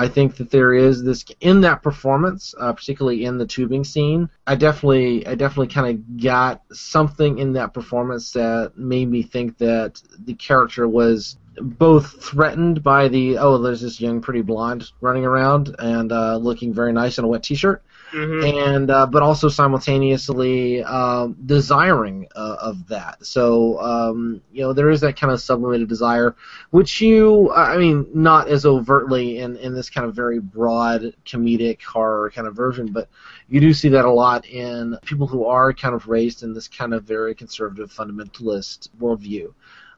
I 0.00 0.08
think 0.08 0.36
that 0.36 0.50
there 0.50 0.72
is 0.72 1.02
this 1.02 1.26
in 1.42 1.60
that 1.60 1.82
performance, 1.82 2.54
uh, 2.58 2.72
particularly 2.72 3.26
in 3.26 3.36
the 3.36 3.44
tubing 3.44 3.84
scene. 3.84 4.30
I 4.46 4.54
definitely, 4.54 5.26
I 5.26 5.34
definitely 5.34 5.74
kind 5.74 5.88
of 5.94 6.22
got 6.22 6.62
something 6.72 7.36
in 7.36 7.52
that 7.52 7.74
performance 7.74 8.32
that 8.32 8.72
made 8.76 9.10
me 9.10 9.22
think 9.22 9.58
that 9.58 10.00
the 10.24 10.32
character 10.32 10.88
was 10.88 11.36
both 11.60 12.24
threatened 12.24 12.82
by 12.82 13.08
the 13.08 13.36
oh, 13.36 13.58
there's 13.58 13.82
this 13.82 14.00
young 14.00 14.22
pretty 14.22 14.40
blonde 14.40 14.90
running 15.02 15.26
around 15.26 15.76
and 15.78 16.12
uh, 16.12 16.38
looking 16.38 16.72
very 16.72 16.94
nice 16.94 17.18
in 17.18 17.24
a 17.26 17.28
wet 17.28 17.42
t-shirt, 17.42 17.82
Mhm. 18.12 18.72
and 18.74 18.90
uh, 18.90 19.06
but 19.06 19.22
also 19.22 19.48
simultaneously 19.48 20.82
um, 20.82 21.36
desiring 21.46 22.26
uh, 22.34 22.56
of 22.60 22.88
that. 22.88 23.24
So 23.24 23.80
um, 23.80 24.40
you 24.52 24.62
know 24.62 24.72
there 24.72 24.90
is 24.90 25.00
that 25.02 25.16
kind 25.16 25.32
of 25.32 25.40
sublimated 25.40 25.88
desire, 25.88 26.34
which 26.70 27.00
you 27.00 27.52
I 27.52 27.76
mean 27.78 28.06
not 28.14 28.48
as 28.48 28.66
overtly 28.66 29.38
in 29.38 29.56
in 29.56 29.74
this 29.74 29.90
kind 29.90 30.06
of 30.06 30.14
very 30.14 30.40
broad 30.40 31.14
comedic 31.24 31.82
horror 31.82 32.30
kind 32.30 32.46
of 32.48 32.56
version, 32.56 32.86
but 32.92 33.08
you 33.48 33.60
do 33.60 33.72
see 33.72 33.88
that 33.90 34.04
a 34.04 34.10
lot 34.10 34.46
in 34.46 34.96
people 35.04 35.26
who 35.26 35.44
are 35.46 35.72
kind 35.72 35.94
of 35.94 36.08
raised 36.08 36.42
in 36.42 36.52
this 36.52 36.68
kind 36.68 36.94
of 36.94 37.04
very 37.04 37.34
conservative 37.34 37.92
fundamentalist 37.92 38.88
worldview. 39.00 39.52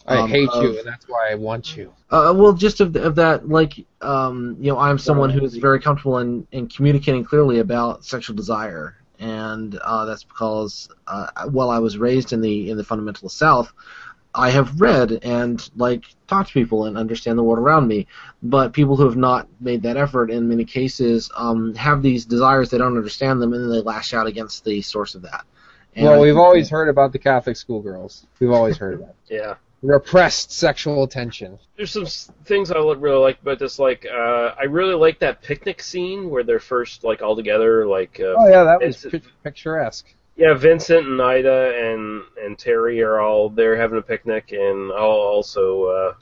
I 0.06 0.18
Um, 0.18 0.28
hate 0.28 0.48
of- 0.48 0.62
you, 0.62 0.78
and 0.78 0.86
that's 0.86 1.06
why 1.08 1.30
I 1.30 1.34
want 1.36 1.76
you. 1.76 1.92
uh, 2.10 2.32
well, 2.36 2.52
just 2.52 2.80
of, 2.80 2.96
of 2.96 3.14
that, 3.16 3.48
like, 3.48 3.84
um, 4.00 4.56
you 4.60 4.72
know, 4.72 4.78
I'm 4.78 4.98
someone 4.98 5.30
who 5.30 5.44
is 5.44 5.56
very 5.56 5.80
comfortable 5.80 6.18
in, 6.18 6.46
in 6.52 6.66
communicating 6.66 7.24
clearly 7.24 7.60
about 7.60 8.04
sexual 8.04 8.34
desire, 8.34 8.96
and 9.20 9.76
uh, 9.78 10.04
that's 10.04 10.24
because 10.24 10.88
uh, 11.06 11.28
while 11.50 11.70
I 11.70 11.78
was 11.78 11.98
raised 11.98 12.32
in 12.32 12.40
the 12.40 12.70
in 12.70 12.76
the 12.76 12.82
fundamentalist 12.82 13.30
South, 13.32 13.72
I 14.34 14.50
have 14.50 14.80
read 14.80 15.20
and 15.22 15.70
like 15.76 16.04
talked 16.26 16.48
to 16.48 16.54
people 16.54 16.86
and 16.86 16.96
understand 16.98 17.38
the 17.38 17.42
world 17.42 17.58
around 17.60 17.86
me. 17.86 18.06
But 18.42 18.72
people 18.72 18.96
who 18.96 19.04
have 19.04 19.16
not 19.16 19.46
made 19.60 19.82
that 19.82 19.96
effort, 19.96 20.30
in 20.30 20.48
many 20.48 20.64
cases, 20.64 21.30
um, 21.36 21.74
have 21.74 22.02
these 22.02 22.24
desires 22.24 22.70
they 22.70 22.78
don't 22.78 22.96
understand 22.96 23.40
them, 23.40 23.52
and 23.52 23.62
then 23.62 23.70
they 23.70 23.82
lash 23.82 24.14
out 24.14 24.26
against 24.26 24.64
the 24.64 24.82
source 24.82 25.14
of 25.14 25.22
that. 25.22 25.44
And 25.94 26.06
well, 26.06 26.20
we've 26.20 26.38
always 26.38 26.70
heard 26.70 26.88
about 26.88 27.12
the 27.12 27.18
Catholic 27.18 27.56
schoolgirls. 27.56 28.26
We've 28.40 28.50
always 28.50 28.78
heard 28.78 29.00
that. 29.00 29.14
Yeah. 29.30 29.54
Repressed 29.82 30.52
sexual 30.52 31.08
tension. 31.08 31.58
There's 31.76 31.90
some 31.90 32.06
things 32.44 32.70
I 32.70 32.76
really 32.78 33.16
like 33.18 33.40
about 33.42 33.58
this. 33.58 33.80
Like, 33.80 34.06
uh, 34.06 34.54
I 34.56 34.64
really 34.64 34.94
like 34.94 35.18
that 35.18 35.42
picnic 35.42 35.82
scene 35.82 36.30
where 36.30 36.44
they're 36.44 36.60
first 36.60 37.02
like 37.02 37.20
all 37.20 37.34
together. 37.34 37.84
Like, 37.86 38.20
uh, 38.20 38.34
Oh 38.38 38.48
yeah, 38.48 38.62
that 38.62 38.80
was 38.80 39.02
Vincent- 39.02 39.24
picturesque. 39.42 40.06
yeah, 40.36 40.54
Vincent 40.54 41.08
and 41.08 41.20
Ida 41.20 41.74
and 41.76 42.22
and 42.40 42.56
Terry 42.56 43.02
are 43.02 43.18
all 43.18 43.48
there 43.48 43.76
having 43.76 43.98
a 43.98 44.02
picnic, 44.02 44.52
and 44.52 44.92
al- 44.92 44.98
also 45.00 45.84
uh, 45.86 46.14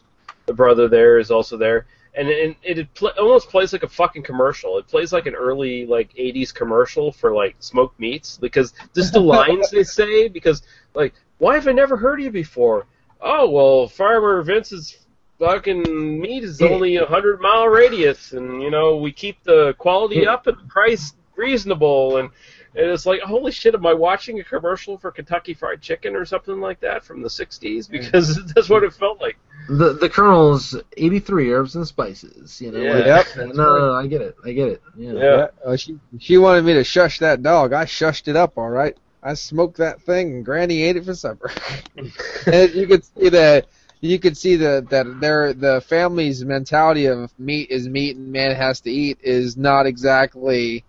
the 0.46 0.54
brother 0.54 0.88
there 0.88 1.18
is 1.18 1.30
also 1.30 1.58
there. 1.58 1.84
And 2.14 2.28
it, 2.28 2.56
it, 2.62 2.78
it 2.78 2.94
pl- 2.94 3.12
almost 3.18 3.50
plays 3.50 3.74
like 3.74 3.82
a 3.82 3.88
fucking 3.88 4.22
commercial. 4.22 4.78
It 4.78 4.88
plays 4.88 5.12
like 5.12 5.26
an 5.26 5.34
early 5.34 5.84
like 5.84 6.14
'80s 6.14 6.52
commercial 6.54 7.12
for 7.12 7.34
like 7.34 7.56
smoked 7.60 8.00
meats 8.00 8.38
because 8.40 8.72
just 8.94 9.12
the 9.12 9.20
lines 9.20 9.70
they 9.70 9.84
say. 9.84 10.28
Because 10.28 10.62
like, 10.94 11.12
why 11.36 11.56
have 11.56 11.68
I 11.68 11.72
never 11.72 11.98
heard 11.98 12.20
of 12.20 12.24
you 12.24 12.30
before? 12.30 12.86
Oh 13.22 13.50
well, 13.50 13.88
Farmer 13.88 14.42
Vince's 14.42 14.96
fucking 15.38 16.20
meat 16.20 16.44
is 16.44 16.60
only 16.62 16.96
a 16.96 17.06
hundred 17.06 17.40
mile 17.40 17.66
radius, 17.66 18.32
and 18.32 18.62
you 18.62 18.70
know 18.70 18.96
we 18.96 19.12
keep 19.12 19.42
the 19.42 19.74
quality 19.78 20.22
hmm. 20.22 20.28
up 20.28 20.46
and 20.46 20.58
the 20.58 20.68
price 20.68 21.14
reasonable, 21.36 22.18
and 22.18 22.30
and 22.74 22.86
it's 22.86 23.04
like, 23.04 23.20
holy 23.20 23.50
shit, 23.50 23.74
am 23.74 23.84
I 23.84 23.94
watching 23.94 24.38
a 24.38 24.44
commercial 24.44 24.96
for 24.96 25.10
Kentucky 25.10 25.54
Fried 25.54 25.80
Chicken 25.80 26.14
or 26.14 26.24
something 26.24 26.60
like 26.60 26.80
that 26.80 27.02
from 27.02 27.22
the 27.22 27.28
'60s? 27.28 27.86
Hmm. 27.86 27.92
Because 27.92 28.38
that's 28.54 28.68
what 28.68 28.84
it 28.84 28.92
felt 28.92 29.20
like. 29.20 29.38
The 29.68 29.94
the 29.94 30.08
Colonel's 30.08 30.76
83 30.96 31.52
herbs 31.52 31.76
and 31.76 31.86
spices. 31.86 32.60
You 32.60 32.70
know. 32.70 32.80
Yeah. 32.80 32.92
like- 32.92 33.06
Yep, 33.06 33.26
no, 33.36 33.44
no, 33.46 33.72
right. 33.72 33.80
no, 33.80 33.94
I 33.94 34.06
get 34.06 34.22
it. 34.22 34.36
I 34.44 34.52
get 34.52 34.68
it. 34.68 34.82
Yeah. 34.96 35.12
Yeah. 35.12 35.46
Oh, 35.64 35.76
she 35.76 35.98
she 36.18 36.38
wanted 36.38 36.64
me 36.64 36.74
to 36.74 36.84
shush 36.84 37.18
that 37.18 37.42
dog. 37.42 37.72
I 37.72 37.84
shushed 37.86 38.28
it 38.28 38.36
up, 38.36 38.56
all 38.56 38.70
right. 38.70 38.96
I 39.22 39.34
smoked 39.34 39.76
that 39.78 40.00
thing, 40.00 40.32
and 40.32 40.44
Granny 40.44 40.82
ate 40.82 40.96
it 40.96 41.04
for 41.04 41.14
supper. 41.14 41.50
and 42.46 42.74
you 42.74 42.86
could 42.86 43.04
see 43.04 43.28
the 43.28 43.64
you 44.00 44.18
could 44.18 44.36
see 44.36 44.56
the 44.56 44.86
that 44.90 45.20
their 45.20 45.52
the 45.52 45.80
family's 45.82 46.44
mentality 46.44 47.06
of 47.06 47.32
meat 47.38 47.70
is 47.70 47.86
meat 47.88 48.16
and 48.16 48.32
man 48.32 48.54
has 48.54 48.80
to 48.82 48.90
eat 48.90 49.18
is 49.22 49.56
not 49.56 49.86
exactly 49.86 50.84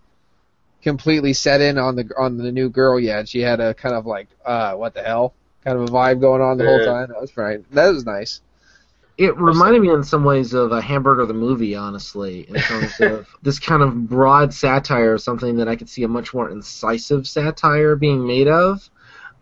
completely 0.82 1.32
set 1.32 1.60
in 1.60 1.78
on 1.78 1.94
the 1.94 2.08
on 2.18 2.38
the 2.38 2.50
new 2.50 2.70
girl 2.70 2.98
yet. 2.98 3.28
She 3.28 3.40
had 3.40 3.60
a 3.60 3.74
kind 3.74 3.94
of 3.94 4.06
like 4.06 4.28
uh 4.44 4.74
what 4.74 4.94
the 4.94 5.02
hell 5.02 5.34
kind 5.64 5.78
of 5.78 5.84
a 5.84 5.92
vibe 5.92 6.20
going 6.20 6.40
on 6.40 6.56
the 6.56 6.64
whole 6.64 6.84
time. 6.84 7.08
That 7.08 7.20
was 7.20 7.36
right. 7.36 7.60
That 7.72 7.88
was 7.90 8.06
nice. 8.06 8.40
It 9.18 9.36
reminded 9.36 9.82
me 9.82 9.90
in 9.90 10.02
some 10.02 10.24
ways 10.24 10.54
of 10.54 10.72
a 10.72 10.80
Hamburger 10.80 11.26
the 11.26 11.34
movie, 11.34 11.74
honestly, 11.74 12.46
in 12.48 12.54
terms 12.54 12.92
of 13.00 13.28
this 13.42 13.58
kind 13.58 13.82
of 13.82 14.08
broad 14.08 14.54
satire, 14.54 15.14
of 15.14 15.20
something 15.20 15.56
that 15.56 15.68
I 15.68 15.76
could 15.76 15.88
see 15.88 16.02
a 16.02 16.08
much 16.08 16.32
more 16.32 16.50
incisive 16.50 17.26
satire 17.26 17.94
being 17.96 18.26
made 18.26 18.48
of. 18.48 18.88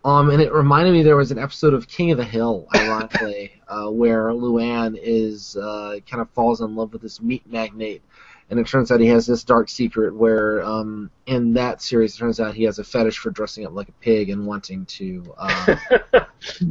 Um, 0.05 0.31
and 0.31 0.41
it 0.41 0.53
reminded 0.53 0.93
me 0.93 1.03
there 1.03 1.16
was 1.16 1.31
an 1.31 1.39
episode 1.39 1.75
of 1.75 1.87
King 1.87 2.11
of 2.11 2.16
the 2.16 2.25
Hill, 2.25 2.66
ironically, 2.75 3.53
uh, 3.68 3.91
where 3.91 4.29
Luanne 4.29 4.99
is 5.01 5.57
uh, 5.57 5.97
kind 6.11 6.23
of 6.23 6.31
falls 6.31 6.61
in 6.61 6.75
love 6.75 6.93
with 6.93 7.03
this 7.03 7.21
meat 7.21 7.43
magnate, 7.47 8.03
and 8.51 8.59
it 8.59 8.67
turns 8.67 8.91
out 8.91 9.01
he 9.01 9.07
has 9.07 9.27
this 9.27 9.45
dark 9.45 9.69
secret 9.69 10.15
where 10.15 10.63
um, 10.63 11.11
in 11.27 11.55
that 11.55 11.81
series 11.81 12.15
it 12.15 12.19
turns 12.19 12.41
out 12.41 12.55
he 12.55 12.65
has 12.65 12.79
a 12.81 12.85
fetish 12.85 13.19
for 13.19 13.31
dressing 13.31 13.65
up 13.65 13.73
like 13.73 13.89
a 13.89 13.93
pig 13.93 14.29
and 14.29 14.45
wanting 14.47 14.85
to 14.87 15.33
uh, 15.39 15.77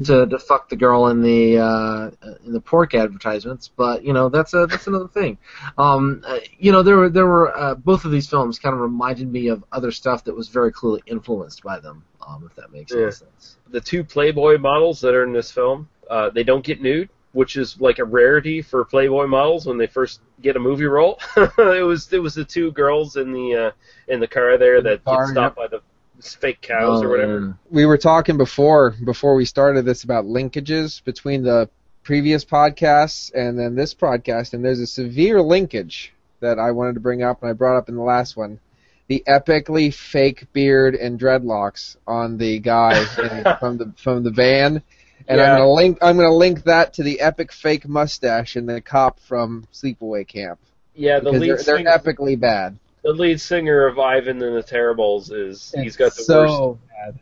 to, 0.04 0.26
to 0.28 0.40
fuck 0.40 0.70
the 0.70 0.76
girl 0.76 1.08
in 1.08 1.22
the 1.22 1.58
uh, 1.58 2.12
in 2.46 2.54
the 2.54 2.60
pork 2.62 2.94
advertisements, 2.94 3.70
but 3.70 4.04
you 4.04 4.14
know 4.14 4.30
that's 4.30 4.54
a 4.54 4.66
that's 4.68 4.88
another 4.88 5.08
thing. 5.08 5.38
Um, 5.78 6.24
uh, 6.28 6.40
you 6.58 6.72
know 6.72 6.84
there 6.84 6.98
were 6.98 7.10
there 7.10 7.26
were 7.28 7.56
uh, 7.58 7.76
both 7.76 8.06
of 8.06 8.12
these 8.12 8.28
films 8.30 8.60
kind 8.60 8.74
of 8.74 8.82
reminded 8.82 9.32
me 9.32 9.48
of 9.48 9.64
other 9.72 9.92
stuff 9.92 10.24
that 10.26 10.36
was 10.36 10.50
very 10.50 10.72
clearly 10.72 11.02
influenced 11.06 11.64
by 11.64 11.80
them. 11.80 12.04
Um, 12.28 12.44
if 12.46 12.56
that 12.58 12.72
makes 12.72 12.92
Yeah. 12.92 13.04
any 13.04 13.12
sense. 13.12 13.58
the 13.70 13.82
two 13.82 14.04
Playboy 14.04 14.58
models 14.58 15.00
that 15.02 15.16
are 15.16 15.24
in 15.24 15.32
this 15.34 15.52
film, 15.52 15.88
uh, 16.10 16.30
they 16.30 16.44
don't 16.44 16.64
get 16.64 16.82
nude, 16.82 17.10
which 17.32 17.56
is 17.58 17.80
like 17.80 18.00
a 18.00 18.04
rarity 18.06 18.62
for 18.62 18.84
Playboy 18.86 19.28
models 19.28 19.66
when 19.66 19.78
they 19.78 19.88
first 19.88 20.20
get 20.42 20.56
a 20.56 20.60
movie 20.60 20.86
role. 20.86 21.20
it 21.38 21.86
was 21.86 22.12
it 22.12 22.20
was 22.20 22.36
the 22.36 22.46
two 22.46 22.72
girls 22.72 23.16
in 23.18 23.32
the 23.32 23.56
uh, 23.56 23.72
in 24.08 24.20
the 24.20 24.28
car 24.28 24.58
there 24.58 24.82
that 24.82 25.04
car, 25.06 25.26
get 25.26 25.32
stopped 25.32 25.56
by 25.56 25.68
the 25.68 25.82
fake 26.22 26.62
cows 26.62 27.02
or 27.02 27.08
Oh, 27.08 27.10
whatever. 27.12 27.58
we 27.70 27.86
were 27.86 27.98
talking 27.98 28.38
before 28.38 28.96
before 29.06 29.36
we 29.36 29.46
started 29.46 29.86
this 29.86 30.04
about 30.04 30.26
linkages 30.26 31.04
between 31.04 31.44
the 31.44 31.70
previous 32.04 32.44
podcasts 32.44 33.32
and 33.34 33.58
then 33.58 33.76
this 33.76 33.94
podcast 33.94 34.54
and 34.54 34.66
there's 34.66 34.80
a 34.80 34.88
severe 34.88 35.42
linkage 35.42 36.14
that 36.42 36.58
I 36.60 36.72
wanted 36.72 36.96
to 36.96 37.00
bring 37.00 37.24
up 37.24 37.42
and 37.42 37.50
I 37.50 37.54
brought 37.54 37.78
up 37.78 37.88
in 37.90 37.96
the 37.96 38.02
last 38.02 38.36
one 38.36 38.60
the 39.08 39.24
epically 39.28 39.94
fake 39.94 40.46
beard 40.54 40.94
and 40.96 41.20
dreadlocks 41.20 41.96
on 42.06 42.38
the 42.38 42.60
guy 42.60 43.00
in, 43.18 43.58
from 43.60 43.78
the 43.78 43.94
from 43.96 44.24
the 44.24 44.32
van 44.32 44.82
and 45.30 45.38
Yeah. 45.38 45.46
I'm 45.54 45.58
gonna 45.60 45.72
link 45.72 45.98
I'm 46.02 46.18
gonna 46.18 46.36
link 46.36 46.64
that 46.64 46.96
to 46.96 47.04
the 47.04 47.22
epic 47.22 47.54
fake 47.54 47.88
mustache 47.88 48.58
in 48.58 48.66
the 48.66 48.82
cop 48.82 49.20
from 49.22 49.66
Sleepaway 49.74 50.28
Camp 50.28 50.60
Yeah, 50.96 51.20
the 51.20 51.32
lead 51.32 51.42
they're, 51.42 51.56
they're 51.64 51.78
singer, 51.78 51.92
epically 51.98 52.38
bad 52.38 52.78
the 53.04 53.14
lead 53.14 53.40
singer 53.40 53.86
of 53.88 53.98
Ivan 53.98 54.42
and 54.42 54.56
the 54.58 54.64
Terribles 54.64 55.32
is 55.32 55.74
he's 55.78 55.96
got 55.96 56.14
the 56.16 56.26
worst 56.28 56.54
so 56.54 56.80
bad 56.90 57.20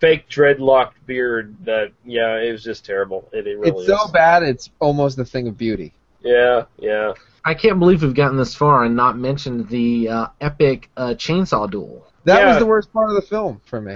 fake 0.00 0.28
dreadlocked 0.28 0.94
beard 1.06 1.54
that 1.64 1.92
yeah 2.04 2.38
it 2.38 2.50
was 2.50 2.64
just 2.64 2.84
terrible. 2.84 3.28
It, 3.32 3.46
it 3.46 3.56
really 3.56 3.84
it's 3.84 3.86
so 3.86 4.10
bad 4.10 4.42
it's 4.42 4.68
almost 4.80 5.16
a 5.20 5.24
thing 5.24 5.46
of 5.46 5.56
beauty 5.56 5.92
Yeah, 6.22 6.64
yeah. 6.78 7.12
I 7.44 7.54
can't 7.54 7.78
believe 7.80 8.02
we've 8.02 8.14
gotten 8.14 8.36
this 8.36 8.54
far 8.54 8.84
and 8.84 8.94
not 8.96 9.18
mentioned 9.18 9.68
the 9.68 10.08
uh, 10.08 10.26
epic 10.40 10.88
uh, 10.96 11.08
chainsaw 11.14 11.68
duel. 11.68 12.06
That 12.24 12.38
Yeah. 12.38 12.48
was 12.50 12.58
the 12.58 12.66
worst 12.66 12.92
part 12.92 13.10
of 13.10 13.16
the 13.16 13.22
film 13.22 13.60
for 13.64 13.80
me. 13.80 13.94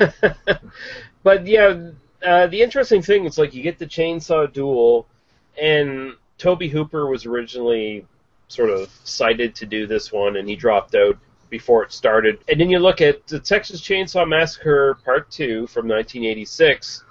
but 1.22 1.46
yeah, 1.46 1.90
uh, 2.24 2.46
the 2.48 2.60
interesting 2.62 3.02
thing 3.02 3.24
is 3.24 3.38
like 3.38 3.54
you 3.54 3.62
get 3.62 3.78
the 3.78 3.86
chainsaw 3.86 4.52
duel, 4.52 5.06
and 5.60 6.14
Tobe 6.38 6.62
Hooper 6.62 7.06
was 7.06 7.26
originally 7.26 8.06
sort 8.48 8.70
of 8.70 8.90
cited 9.04 9.54
to 9.56 9.66
do 9.66 9.86
this 9.86 10.10
one, 10.12 10.36
and 10.36 10.48
he 10.48 10.56
dropped 10.56 10.94
out 10.94 11.18
before 11.50 11.82
it 11.82 11.92
started. 11.92 12.38
And 12.48 12.60
then 12.60 12.70
you 12.70 12.78
look 12.78 13.00
at 13.00 13.26
the 13.26 13.38
Texas 13.38 13.80
Chainsaw 13.80 14.28
Massacre 14.28 14.98
Part 15.04 15.30
Two 15.30 15.66
from 15.66 15.88
1986. 15.88 17.04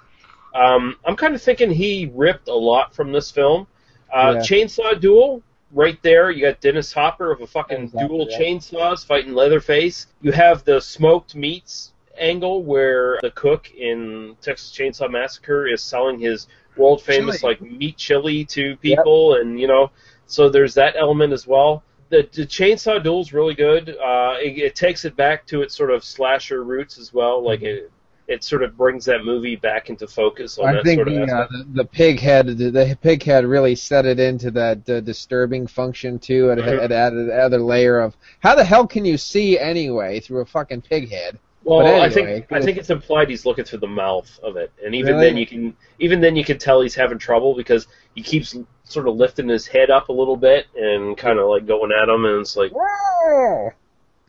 Um, 0.54 0.96
I'm 1.04 1.16
kind 1.16 1.34
of 1.34 1.42
thinking 1.42 1.70
he 1.70 2.10
ripped 2.14 2.48
a 2.48 2.54
lot 2.54 2.94
from 2.94 3.12
this 3.12 3.30
film. 3.30 3.66
Uh, 4.12 4.34
Yeah. 4.36 4.40
Chainsaw 4.40 4.98
Duel, 4.98 5.42
right 5.72 6.00
there. 6.02 6.30
You 6.30 6.42
got 6.42 6.60
Dennis 6.60 6.92
Hopper 6.92 7.30
of 7.30 7.40
a 7.40 7.46
fucking 7.46 7.90
Hopper, 7.90 8.08
dual 8.08 8.26
yeah. 8.30 8.38
chainsaws 8.38 9.04
fighting 9.04 9.34
Leatherface. 9.34 10.06
You 10.22 10.32
have 10.32 10.64
the 10.64 10.80
smoked 10.80 11.34
meats 11.34 11.92
angle 12.20 12.62
where 12.62 13.18
the 13.22 13.30
cook 13.32 13.70
in 13.72 14.36
Texas 14.42 14.70
Chainsaw 14.70 15.10
Massacre 15.10 15.66
is 15.66 15.82
selling 15.82 16.18
his 16.18 16.46
world 16.76 17.02
famous 17.02 17.42
like 17.42 17.60
meat 17.60 17.96
chili 17.96 18.44
to 18.46 18.76
people, 18.76 19.34
and 19.34 19.58
you 19.60 19.66
know, 19.66 19.90
so 20.26 20.48
there's 20.48 20.74
that 20.74 20.94
element 20.96 21.32
as 21.32 21.46
well. 21.46 21.82
The, 22.10 22.26
the 22.32 22.46
chainsaw 22.46 23.02
duel's 23.02 23.32
really 23.34 23.54
good. 23.54 23.90
Uh, 23.90 24.36
it, 24.40 24.56
it 24.58 24.74
takes 24.74 25.04
it 25.04 25.14
back 25.16 25.44
to 25.48 25.60
its 25.60 25.76
sort 25.76 25.90
of 25.90 26.02
slasher 26.02 26.64
roots 26.64 26.98
as 26.98 27.12
well. 27.12 27.44
Like 27.44 27.60
it, 27.62 27.90
it 28.28 28.44
sort 28.44 28.62
of 28.62 28.76
brings 28.76 29.04
that 29.06 29.24
movie 29.24 29.56
back 29.56 29.90
into 29.90 30.06
focus 30.06 30.58
on 30.58 30.68
I 30.68 30.72
that 30.74 30.84
think 30.84 30.98
sort 30.98 31.08
of 31.08 31.14
the, 31.14 31.34
uh, 31.34 31.46
the 31.50 31.66
the 31.82 31.84
pig 31.84 32.20
head 32.20 32.46
the, 32.46 32.70
the 32.70 32.96
pig 33.02 33.22
head 33.22 33.44
really 33.44 33.74
set 33.74 34.06
it 34.06 34.20
into 34.20 34.50
that 34.52 34.88
uh, 34.88 35.00
disturbing 35.00 35.66
function 35.66 36.18
too. 36.18 36.50
It, 36.50 36.58
Mhm. 36.58 36.84
it 36.84 36.92
added 36.92 37.28
another 37.30 37.58
layer 37.58 37.98
of 37.98 38.16
how 38.40 38.54
the 38.54 38.64
hell 38.64 38.86
can 38.86 39.04
you 39.04 39.18
see 39.18 39.58
anyway 39.58 40.20
through 40.20 40.40
a 40.42 40.46
fucking 40.46 40.82
pig 40.82 41.10
head? 41.10 41.38
Well, 41.64 41.80
But 41.80 42.00
I 42.00 42.08
think 42.08 42.46
I 42.52 42.60
think 42.62 42.78
it's 42.78 42.88
implied 42.90 43.28
he's 43.28 43.44
looking 43.44 43.64
through 43.64 43.80
the 43.80 43.86
mouth 43.88 44.38
of 44.42 44.56
it, 44.56 44.72
and 44.84 44.94
even 44.94 45.14
Really? 45.16 45.26
then 45.26 45.36
you 45.36 45.46
can 45.46 45.76
even 45.98 46.20
then 46.20 46.36
you 46.36 46.44
can 46.44 46.58
tell 46.58 46.80
he's 46.80 46.94
having 46.94 47.18
trouble 47.18 47.54
because 47.54 47.86
he 48.14 48.22
keeps 48.22 48.56
sort 48.84 49.06
of 49.08 49.16
lifting 49.16 49.48
his 49.48 49.66
head 49.66 49.90
up 49.90 50.08
a 50.08 50.12
little 50.12 50.36
bit 50.36 50.66
and 50.76 51.16
kind 51.16 51.38
of 51.38 51.48
like 51.48 51.66
going 51.66 51.90
at 51.92 52.08
him, 52.08 52.24
and 52.24 52.40
it's 52.40 52.56
like 52.56 52.72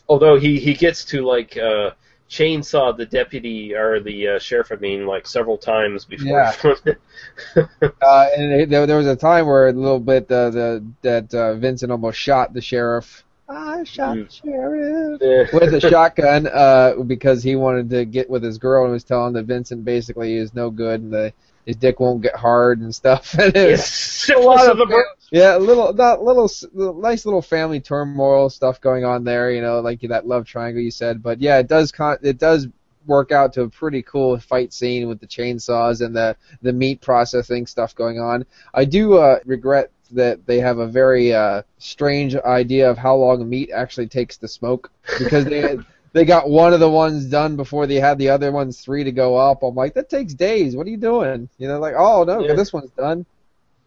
although 0.08 0.40
he 0.40 0.60
he 0.60 0.74
gets 0.74 1.06
to 1.06 1.22
like 1.26 1.56
uh, 1.58 1.92
chainsaw 2.30 2.96
the 2.96 3.06
deputy 3.06 3.74
or 3.74 4.00
the 4.00 4.28
uh, 4.28 4.40
sheriff, 4.40 4.72
I 4.72 4.76
mean, 4.76 5.06
like 5.06 5.28
several 5.28 5.58
times 5.58 6.06
before. 6.06 6.54
Uh, 8.02 8.28
and 8.38 8.52
it- 8.62 8.70
there, 8.70 8.86
there 8.86 8.98
was 8.98 9.08
a 9.08 9.16
time 9.16 9.46
where 9.46 9.68
a 9.70 9.74
little 9.74 10.00
bit 10.00 10.32
uh, 10.32 10.50
the 10.50 10.86
that 11.02 11.34
uh, 11.34 11.56
Vincent 11.56 11.92
almost 11.92 12.18
shot 12.20 12.54
the 12.54 12.62
sheriff. 12.62 13.24
I 13.50 13.84
shot 13.84 14.16
Mm. 14.18 14.32
sheriff 14.32 15.22
Yeah. 15.22 15.58
with 15.58 15.74
a 15.74 15.80
shotgun 15.90 16.48
uh, 16.48 16.94
because 17.08 17.42
he 17.44 17.56
wanted 17.56 17.90
to 17.90 18.06
get 18.06 18.30
with 18.30 18.44
his 18.44 18.58
girl 18.58 18.84
and 18.84 18.94
was 18.94 19.04
telling 19.04 19.34
that 19.34 19.46
Vincent 19.46 19.84
basically 19.84 20.36
is 20.36 20.54
no 20.54 20.70
good 20.70 21.02
and 21.02 21.12
the, 21.12 21.34
his 21.66 21.76
dick 21.76 22.00
won't 22.00 22.22
get 22.22 22.36
hard 22.36 22.80
and 22.82 22.94
stuff. 22.94 23.34
And 23.40 23.56
it 23.56 23.72
was- 23.72 23.80
It's 23.82 23.88
syphilis 23.90 24.68
of 24.68 24.78
the 24.78 24.86
bird. 24.86 25.06
yeah, 25.32 25.58
a 25.58 25.60
little, 25.60 25.92
that 25.94 26.22
little, 26.22 26.46
s- 26.46 26.66
little, 26.74 26.94
nice 27.02 27.26
little 27.26 27.42
family 27.42 27.80
turmoil 27.80 28.50
stuff 28.50 28.80
going 28.82 29.04
on 29.04 29.24
there. 29.24 29.52
You 29.52 29.62
know, 29.62 29.80
like 29.80 30.02
that 30.02 30.28
love 30.28 30.46
triangle 30.46 30.82
you 30.84 30.92
said. 30.92 31.24
But 31.24 31.42
yeah, 31.42 31.58
it 31.58 31.68
does, 31.68 31.92
con- 31.92 32.18
it 32.22 32.38
does 32.38 32.68
work 33.08 33.32
out 33.32 33.54
to 33.54 33.64
a 33.64 33.70
pretty 33.70 34.04
cool 34.04 34.38
fight 34.40 34.72
scene 34.74 35.08
with 35.08 35.20
the 35.20 35.26
chainsaws 35.26 36.06
and 36.06 36.16
the 36.16 36.36
the 36.62 36.72
meat 36.74 37.02
processing 37.02 37.66
stuff 37.66 37.96
going 37.96 38.20
on. 38.20 38.46
I 38.74 38.86
do 38.86 39.18
uh, 39.18 39.40
regret 39.46 39.90
that 40.12 40.46
they 40.46 40.60
have 40.60 40.80
a 40.80 40.88
very 40.88 41.34
uh, 41.34 41.62
strange 41.78 42.36
idea 42.36 42.90
of 42.90 42.98
how 42.98 43.16
long 43.16 43.48
meat 43.50 43.72
actually 43.72 44.08
takes 44.08 44.38
to 44.38 44.48
smoke 44.48 44.92
because 45.20 45.46
they. 45.46 45.78
They 46.12 46.26
got 46.26 46.50
one 46.50 46.74
of 46.74 46.80
the 46.80 46.90
ones 46.90 47.26
done 47.26 47.56
before 47.56 47.86
they 47.86 47.98
had 48.00 48.18
the 48.18 48.30
other 48.30 48.52
ones 48.52 48.82
three 48.82 49.04
to 49.04 49.12
go 49.12 49.36
up. 49.36 49.62
I'm 49.62 49.76
like, 49.76 49.94
that 49.94 50.10
takes 50.10 50.34
days. 50.34 50.76
What 50.76 50.88
are 50.88 50.90
you 50.90 50.98
doing? 50.98 51.50
You 51.60 51.68
know, 51.68 51.80
like, 51.80 51.94
oh 51.96 52.24
no, 52.24 52.40
Yeah. 52.40 52.56
this 52.56 52.74
one's 52.74 52.90
done. 52.90 53.28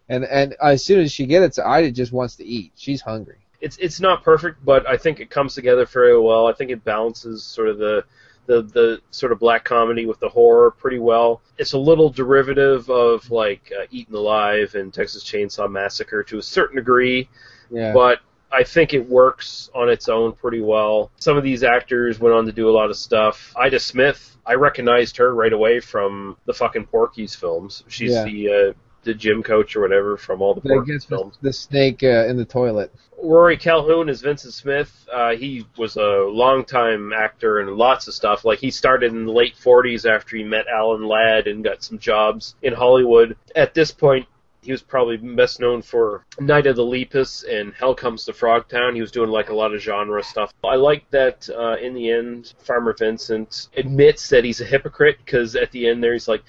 And 0.07 0.23
and 0.23 0.55
as 0.63 0.85
soon 0.85 1.01
as 1.01 1.11
she 1.11 1.25
gets 1.25 1.57
it, 1.57 1.65
Ida 1.65 1.91
just 1.91 2.13
wants 2.13 2.37
to 2.37 2.45
eat. 2.45 2.71
She's 2.77 3.01
hungry. 3.01 3.39
it's 3.59 3.75
it's 3.77 3.99
not 3.99 4.23
perfect, 4.23 4.63
but 4.63 4.87
I 4.87 4.95
think 4.95 5.19
it 5.19 5.29
comes 5.29 5.53
together 5.53 5.85
very 5.85 6.17
well. 6.17 6.47
I 6.47 6.53
think 6.53 6.71
it 6.71 6.85
balances 6.85 7.43
sort 7.43 7.67
of 7.67 7.77
the 7.77 8.05
the 8.45 8.61
the 8.61 9.01
sort 9.11 9.31
of 9.31 9.39
black 9.39 9.63
comedy 9.63 10.05
with 10.05 10.19
the 10.19 10.29
horror 10.29 10.71
pretty 10.71 10.99
well. 10.99 11.41
It's 11.57 11.73
a 11.73 11.77
little 11.77 12.09
derivative 12.09 12.89
of 12.89 13.29
like 13.31 13.71
uh, 13.77 13.85
Eaten 13.91 14.15
Alive 14.15 14.75
and 14.75 14.93
Texas 14.93 15.23
Chainsaw 15.23 15.69
Massacre 15.71 16.23
to 16.23 16.37
a 16.37 16.41
certain 16.41 16.75
degree, 16.77 17.29
Yeah. 17.71 17.93
but 17.93 18.19
I 18.51 18.63
think 18.63 18.93
it 18.93 19.09
works 19.09 19.69
on 19.73 19.89
its 19.89 20.07
own 20.09 20.33
pretty 20.33 20.61
well. 20.61 21.09
Some 21.17 21.37
of 21.37 21.43
these 21.43 21.63
actors 21.63 22.19
went 22.19 22.35
on 22.35 22.45
to 22.45 22.51
do 22.51 22.69
a 22.69 22.71
lot 22.71 22.89
of 22.91 22.97
stuff. 22.97 23.51
Ida 23.55 23.79
Smith, 23.79 24.37
I 24.45 24.53
recognized 24.55 25.17
her 25.17 25.33
right 25.33 25.51
away 25.53 25.79
from 25.79 26.37
the 26.45 26.53
fucking 26.53 26.85
Porky's 26.87 27.33
films. 27.33 27.83
She's 27.87 28.11
Yeah. 28.11 28.25
the 28.25 28.49
uh, 28.69 28.73
the 29.03 29.13
gym 29.13 29.43
coach 29.43 29.75
or 29.75 29.81
whatever 29.81 30.17
from 30.17 30.41
all 30.41 30.53
the 30.53 30.61
But 30.61 30.85
gets 30.85 31.05
the, 31.05 31.17
films. 31.17 31.37
the 31.41 31.53
snake 31.53 32.03
uh, 32.03 32.25
in 32.27 32.37
the 32.37 32.45
toilet. 32.45 32.91
Rory 33.21 33.55
Calhoun 33.57 34.09
is 34.09 34.21
Vincent 34.21 34.53
Smith. 34.53 35.07
Uh, 35.11 35.31
he 35.35 35.65
was 35.77 35.95
a 35.95 36.27
longtime 36.29 37.13
actor 37.13 37.61
in 37.61 37.77
lots 37.77 38.07
of 38.07 38.13
stuff. 38.13 38.43
Like 38.45 38.59
he 38.59 38.69
started 38.71 39.13
in 39.13 39.25
the 39.25 39.31
late 39.31 39.55
40s 39.55 40.09
after 40.09 40.35
he 40.37 40.43
met 40.43 40.65
Alan 40.67 41.07
Ladd 41.07 41.47
and 41.47 41.63
got 41.63 41.83
some 41.83 41.99
jobs 41.99 42.55
in 42.61 42.73
Hollywood. 42.73 43.37
At 43.55 43.73
this 43.73 43.91
point, 43.91 44.27
He 44.61 44.71
was 44.71 44.81
probably 44.81 45.17
best 45.17 45.59
known 45.59 45.81
for 45.81 46.23
Night 46.39 46.67
of 46.67 46.77
the 46.77 46.85
Lepus 46.85 47.43
and 47.43 47.73
Hell 47.73 47.93
Comes 47.95 48.23
to 48.25 48.31
Frogtown. 48.31 48.95
He 48.95 49.01
was 49.01 49.11
doing 49.11 49.29
like 49.29 49.49
a 49.49 49.53
lot 49.55 49.73
of 49.73 49.81
genre 49.81 50.23
stuff. 50.23 50.53
I 50.63 50.75
like 50.75 51.09
that 51.11 51.49
uh, 51.49 51.75
in 51.81 51.93
the 51.93 52.09
end, 52.09 52.53
Farmer 52.59 52.93
Vincent 52.97 53.67
admits 53.75 54.29
that 54.29 54.45
he's 54.45 54.61
a 54.61 54.65
hypocrite 54.65 55.17
because 55.25 55.57
at 55.57 55.71
the 55.71 55.87
end 55.89 56.01
there 56.01 56.13
he's 56.13 56.29
like, 56.29 56.43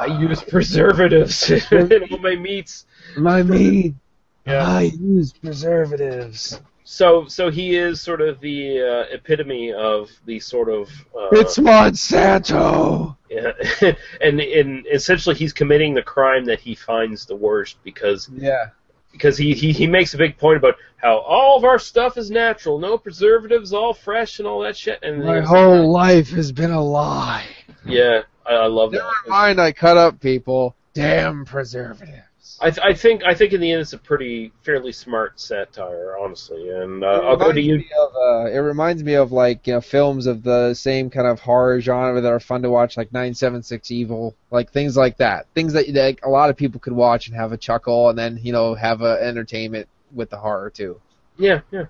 I 0.00 0.06
use 0.06 0.42
preservatives 0.42 1.50
in 1.72 2.02
all 2.10 2.18
my 2.18 2.36
meats. 2.36 2.86
My 3.16 3.42
meat. 3.42 3.94
Yeah. 4.46 4.66
I 4.66 4.82
use 4.82 5.32
preservatives. 5.32 6.60
So, 6.84 7.26
so 7.28 7.50
he 7.50 7.76
is 7.76 8.02
sort 8.02 8.20
of 8.20 8.40
the 8.40 8.78
uh, 9.10 9.14
epitome 9.14 9.72
of 9.72 10.10
the 10.26 10.38
sort 10.38 10.68
of. 10.68 10.90
Uh, 11.18 11.28
It's 11.32 11.56
Monsanto. 11.56 13.16
Yeah, 13.30 13.52
and 14.20 14.40
and 14.40 14.86
essentially 14.92 15.34
he's 15.34 15.54
committing 15.54 15.94
the 15.94 16.02
crime 16.02 16.44
that 16.44 16.60
he 16.60 16.74
finds 16.74 17.24
the 17.26 17.34
worst 17.34 17.78
because 17.84 18.28
Yeah. 18.36 18.66
because 19.12 19.38
he, 19.38 19.54
he 19.54 19.72
he 19.72 19.86
makes 19.86 20.12
a 20.12 20.18
big 20.18 20.36
point 20.36 20.58
about 20.58 20.74
how 20.98 21.18
all 21.20 21.56
of 21.56 21.64
our 21.64 21.78
stuff 21.78 22.18
is 22.18 22.30
natural, 22.30 22.78
no 22.78 22.98
preservatives, 22.98 23.72
all 23.72 23.94
fresh 23.94 24.38
and 24.38 24.46
all 24.46 24.60
that 24.60 24.76
shit. 24.76 24.98
And 25.02 25.24
My 25.24 25.40
whole 25.40 25.90
life 25.90 26.28
has 26.30 26.52
been 26.52 26.70
a 26.70 26.82
lie. 26.84 27.46
yeah, 27.86 28.22
I, 28.46 28.52
I 28.52 28.66
love 28.66 28.92
Never 28.92 29.04
that. 29.04 29.30
mind, 29.30 29.60
I 29.60 29.72
cut 29.72 29.96
up 29.96 30.20
people. 30.20 30.74
Damn 30.92 31.44
preservatives. 31.44 32.58
I, 32.60 32.70
th- 32.70 32.86
I 32.86 32.94
think 32.94 33.24
I 33.24 33.34
think 33.34 33.52
in 33.52 33.60
the 33.60 33.72
end 33.72 33.80
it's 33.80 33.94
a 33.94 33.98
pretty 33.98 34.52
fairly 34.62 34.92
smart 34.92 35.40
satire, 35.40 36.16
honestly. 36.20 36.70
And 36.70 37.02
uh, 37.02 37.20
I'll 37.24 37.36
go 37.36 37.52
to 37.52 37.60
you. 37.60 37.82
Of, 37.98 38.14
uh, 38.14 38.50
it 38.50 38.58
reminds 38.58 39.02
me 39.02 39.14
of 39.14 39.32
like 39.32 39.66
you 39.66 39.74
know, 39.74 39.80
films 39.80 40.26
of 40.26 40.42
the 40.42 40.72
same 40.74 41.10
kind 41.10 41.26
of 41.26 41.40
horror 41.40 41.80
genre 41.80 42.20
that 42.20 42.32
are 42.32 42.40
fun 42.40 42.62
to 42.62 42.70
watch, 42.70 42.96
like 42.96 43.12
976 43.12 43.90
Evil, 43.90 44.36
like 44.50 44.70
things 44.70 44.96
like 44.96 45.16
that. 45.16 45.46
Things 45.54 45.72
that, 45.72 45.92
that 45.94 46.18
a 46.22 46.28
lot 46.28 46.48
of 46.48 46.56
people 46.56 46.80
could 46.80 46.92
watch 46.92 47.26
and 47.26 47.36
have 47.36 47.52
a 47.52 47.56
chuckle, 47.56 48.10
and 48.10 48.18
then 48.18 48.38
you 48.40 48.52
know 48.52 48.74
have 48.74 49.02
a 49.02 49.20
entertainment 49.20 49.88
with 50.12 50.30
the 50.30 50.38
horror 50.38 50.70
too. 50.70 51.00
Yeah, 51.36 51.60
yeah. 51.72 51.86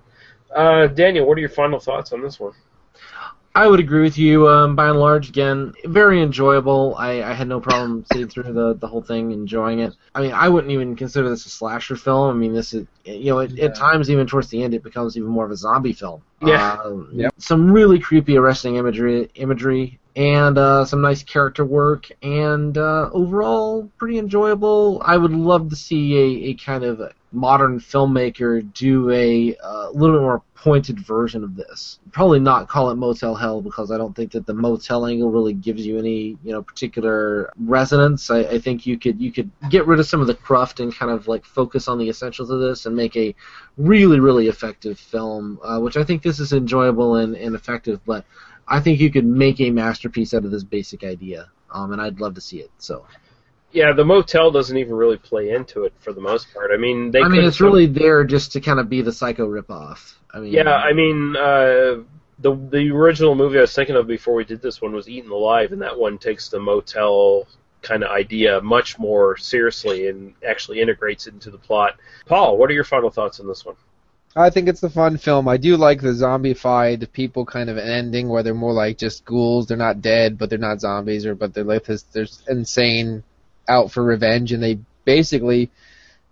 Uh, 0.55 0.87
Daniel, 0.87 1.27
what 1.27 1.37
are 1.37 1.41
your 1.41 1.51
final 1.51 1.81
thoughts 1.81 2.13
on 2.13 2.23
this 2.23 2.41
one? 2.41 2.53
I 3.57 3.69
would 3.69 3.79
agree 3.79 4.03
with 4.03 4.19
you. 4.19 4.49
Um, 4.49 4.75
by 4.75 4.89
and 4.89 4.99
large, 4.99 5.29
again, 5.29 5.75
very 5.85 6.21
enjoyable. 6.21 6.97
I, 6.99 7.23
I 7.23 7.33
had 7.35 7.47
no 7.47 7.61
problem 7.61 8.05
sitting 8.13 8.29
through 8.29 8.53
the, 8.53 8.75
the 8.75 8.89
whole 8.89 9.03
thing, 9.03 9.31
enjoying 9.31 9.79
it. 9.79 9.95
I 10.15 10.23
mean, 10.23 10.33
I 10.33 10.49
wouldn't 10.49 10.73
even 10.73 10.97
consider 10.97 11.29
this 11.29 11.47
a 11.47 11.51
slasher 11.51 11.95
film. 11.95 12.31
I 12.31 12.39
mean, 12.39 12.53
this 12.53 12.75
is 12.75 12.87
you 13.05 13.27
know, 13.27 13.41
it, 13.41 13.59
at 13.61 13.77
times 13.77 14.11
even 14.11 14.27
towards 14.27 14.49
the 14.49 14.63
end, 14.63 14.75
it 14.75 14.83
becomes 14.83 15.17
even 15.17 15.29
more 15.29 15.45
of 15.45 15.53
a 15.53 15.57
zombie 15.57 15.93
film. 15.93 16.23
Yeah. 16.43 16.79
Um, 16.85 17.11
Yep. 17.13 17.35
Some 17.39 17.71
really 17.71 18.01
creepy, 18.01 18.37
arresting 18.37 18.77
imagery, 18.77 19.31
imagery, 19.37 20.01
and 20.17 20.59
uh, 20.59 20.85
some 20.85 21.01
nice 21.01 21.23
character 21.23 21.65
work, 21.65 22.09
and 22.23 22.77
uh, 22.77 23.11
overall 23.13 23.91
pretty 23.99 24.19
enjoyable. 24.19 25.01
I 25.05 25.17
would 25.17 25.33
love 25.33 25.71
to 25.71 25.77
see 25.77 26.17
a, 26.17 26.51
a 26.51 26.55
kind 26.55 26.83
of 26.85 27.01
modern 27.35 27.81
filmmaker 27.81 28.73
do 28.73 29.11
a 29.11 29.57
uh, 29.63 29.91
little 29.91 30.17
bit 30.17 30.23
more 30.23 30.43
pointed 30.55 30.99
version 30.99 31.45
of 31.45 31.57
this. 31.57 31.99
Probably 32.11 32.41
not 32.41 32.69
call 32.69 32.91
it 32.91 32.95
Motel 32.95 33.35
Hell 33.35 33.61
because 33.61 33.91
I 33.91 33.99
don't 33.99 34.17
think 34.17 34.33
that 34.33 34.47
the 34.47 34.55
motel 34.55 35.05
angle 35.05 35.31
really 35.31 35.53
gives 35.53 35.85
you 35.85 35.99
any 35.99 36.39
you 36.43 36.53
know 36.53 36.63
particular 36.63 37.53
resonance. 37.59 38.31
I, 38.31 38.41
I 38.41 38.59
think 38.59 38.87
you 38.87 38.99
could 38.99 39.21
you 39.21 39.31
could 39.31 39.51
get 39.69 39.87
rid 39.87 40.01
of 40.01 40.07
some 40.07 40.21
of 40.21 40.27
the 40.27 40.35
cruft 40.35 40.81
and 40.81 40.95
kind 40.95 41.13
of 41.13 41.29
like 41.29 41.45
focus 41.45 41.87
on 41.87 41.99
the 41.99 42.09
essentials 42.09 42.51
of 42.51 42.61
this 42.61 42.87
and 42.87 42.97
make 42.97 43.17
a 43.17 43.35
really 43.77 44.21
really 44.21 44.49
effective 44.49 44.99
film, 44.99 45.59
uh, 45.63 45.79
which 45.81 45.97
I 45.97 46.05
think 46.05 46.23
this 46.23 46.41
is 46.41 46.53
enjoyable 46.53 47.17
and, 47.17 47.37
and 47.37 47.55
effective. 47.55 48.01
But 48.07 48.25
I 48.67 48.81
think 48.81 49.01
you 49.01 49.11
could 49.11 49.27
make 49.27 49.61
a 49.61 49.71
masterpiece 49.71 50.33
out 50.33 50.47
of 50.47 50.51
this 50.51 50.65
basic 50.65 51.05
idea, 51.05 51.51
um, 51.71 51.93
and 51.93 52.01
I'd 52.01 52.21
love 52.21 52.35
to 52.37 52.41
see 52.41 52.61
it. 52.61 52.71
So. 52.79 53.05
Yeah, 53.75 53.93
the 53.93 54.05
motel 54.05 54.53
doesn't 54.53 54.77
even 54.77 54.95
really 54.95 55.17
play 55.17 55.51
into 55.51 55.83
it 55.83 55.93
for 55.99 56.13
the 56.13 56.21
most 56.21 56.47
part. 56.55 56.71
I 56.73 56.77
mean, 56.77 57.11
they. 57.11 57.21
I 57.21 57.29
mean, 57.29 57.45
it's 57.45 57.59
done- 57.59 57.67
really 57.67 57.87
there 57.87 58.25
just 58.25 58.53
to 58.53 58.61
kind 58.61 58.79
of 58.79 58.89
be 58.89 59.03
the 59.03 59.13
psycho 59.13 59.49
ripoff. 59.49 60.15
I 60.33 60.39
mean, 60.39 60.53
Yeah, 60.53 60.73
I 60.73 60.93
mean, 60.93 61.37
uh, 61.37 62.03
the 62.39 62.55
the 62.71 62.91
original 62.91 63.35
movie 63.35 63.59
I 63.59 63.63
was 63.63 63.75
thinking 63.75 63.97
of 63.97 64.07
before 64.07 64.35
we 64.35 64.45
did 64.45 64.63
this 64.63 64.81
one 64.81 64.93
was 64.93 65.09
Eaten 65.09 65.31
Alive, 65.31 65.73
and 65.73 65.83
that 65.83 65.99
one 65.99 66.19
takes 66.19 66.49
the 66.49 66.61
motel 66.61 67.47
kind 67.83 68.03
of 68.05 68.11
idea 68.11 68.61
much 68.63 68.99
more 68.99 69.37
seriously 69.37 70.09
and 70.09 70.35
actually 70.47 70.81
integrates 70.81 71.27
it 71.27 71.35
into 71.35 71.51
the 71.51 71.59
plot. 71.59 71.97
Paul, 72.27 72.57
what 72.57 72.71
are 72.71 72.75
your 72.75 72.85
final 72.85 73.11
thoughts 73.11 73.41
on 73.41 73.47
this 73.47 73.65
one? 73.65 73.77
I 74.37 74.51
think 74.51 74.69
it's 74.69 74.83
a 74.83 74.91
fun 74.91 75.17
film. 75.17 75.47
I 75.49 75.59
do 75.59 75.77
like 75.77 76.01
the 76.01 76.09
zombified 76.09 77.13
people 77.13 77.45
kind 77.45 77.71
of 77.71 77.79
ending 77.79 78.29
where 78.29 78.43
they're 78.43 78.55
more 78.55 78.73
like 78.73 78.99
just 78.99 79.25
ghouls. 79.25 79.67
They're 79.67 79.77
not 79.77 80.01
dead, 80.01 80.39
but 80.39 80.49
they're 80.51 80.59
not 80.59 80.81
zombies, 80.81 81.27
or 81.27 81.35
but 81.35 81.55
they're 81.55 81.63
like 81.65 81.85
this. 81.85 82.03
They're 82.03 82.27
insane, 82.49 83.23
out 83.69 83.93
for 83.93 84.03
revenge, 84.03 84.53
and 84.53 84.63
they 84.63 84.79
basically 85.05 85.71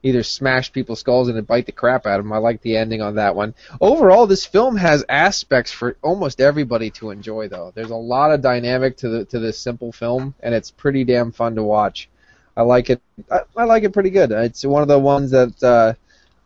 either 0.03 0.23
smash 0.23 0.73
people's 0.73 1.01
skulls 1.01 1.29
and 1.29 1.47
bite 1.47 1.67
the 1.67 1.73
crap 1.73 2.07
out 2.07 2.19
of 2.19 2.25
them. 2.25 2.33
I 2.33 2.39
like 2.39 2.61
the 2.63 2.77
ending 2.77 3.03
on 3.03 3.15
that 3.17 3.37
one. 3.37 3.55
Overall, 3.81 4.27
this 4.27 4.45
film 4.45 4.77
has 4.77 5.05
aspects 5.09 5.71
for 5.71 5.97
almost 6.03 6.41
everybody 6.41 6.91
to 6.91 7.11
enjoy, 7.11 7.49
though. 7.49 7.73
There's 7.75 7.91
a 7.91 7.97
lot 7.97 8.33
of 8.33 8.41
dynamic 8.41 8.97
to 8.99 9.09
the 9.09 9.25
to 9.27 9.39
this 9.39 9.59
simple 9.59 9.93
film, 9.93 10.35
and 10.41 10.55
it's 10.55 10.71
pretty 10.71 11.05
damn 11.05 11.33
fun 11.33 11.55
to 11.55 11.63
watch. 11.63 12.09
I 12.57 12.63
like 12.63 12.91
it. 12.91 13.01
I, 13.31 13.41
I 13.57 13.65
like 13.65 13.85
it 13.85 13.93
pretty 13.93 14.11
good. 14.11 14.33
It's 14.33 14.65
one 14.65 14.83
of 14.83 14.89
the 14.89 14.99
ones 14.99 15.31
that. 15.31 15.63
Uh, 15.63 15.95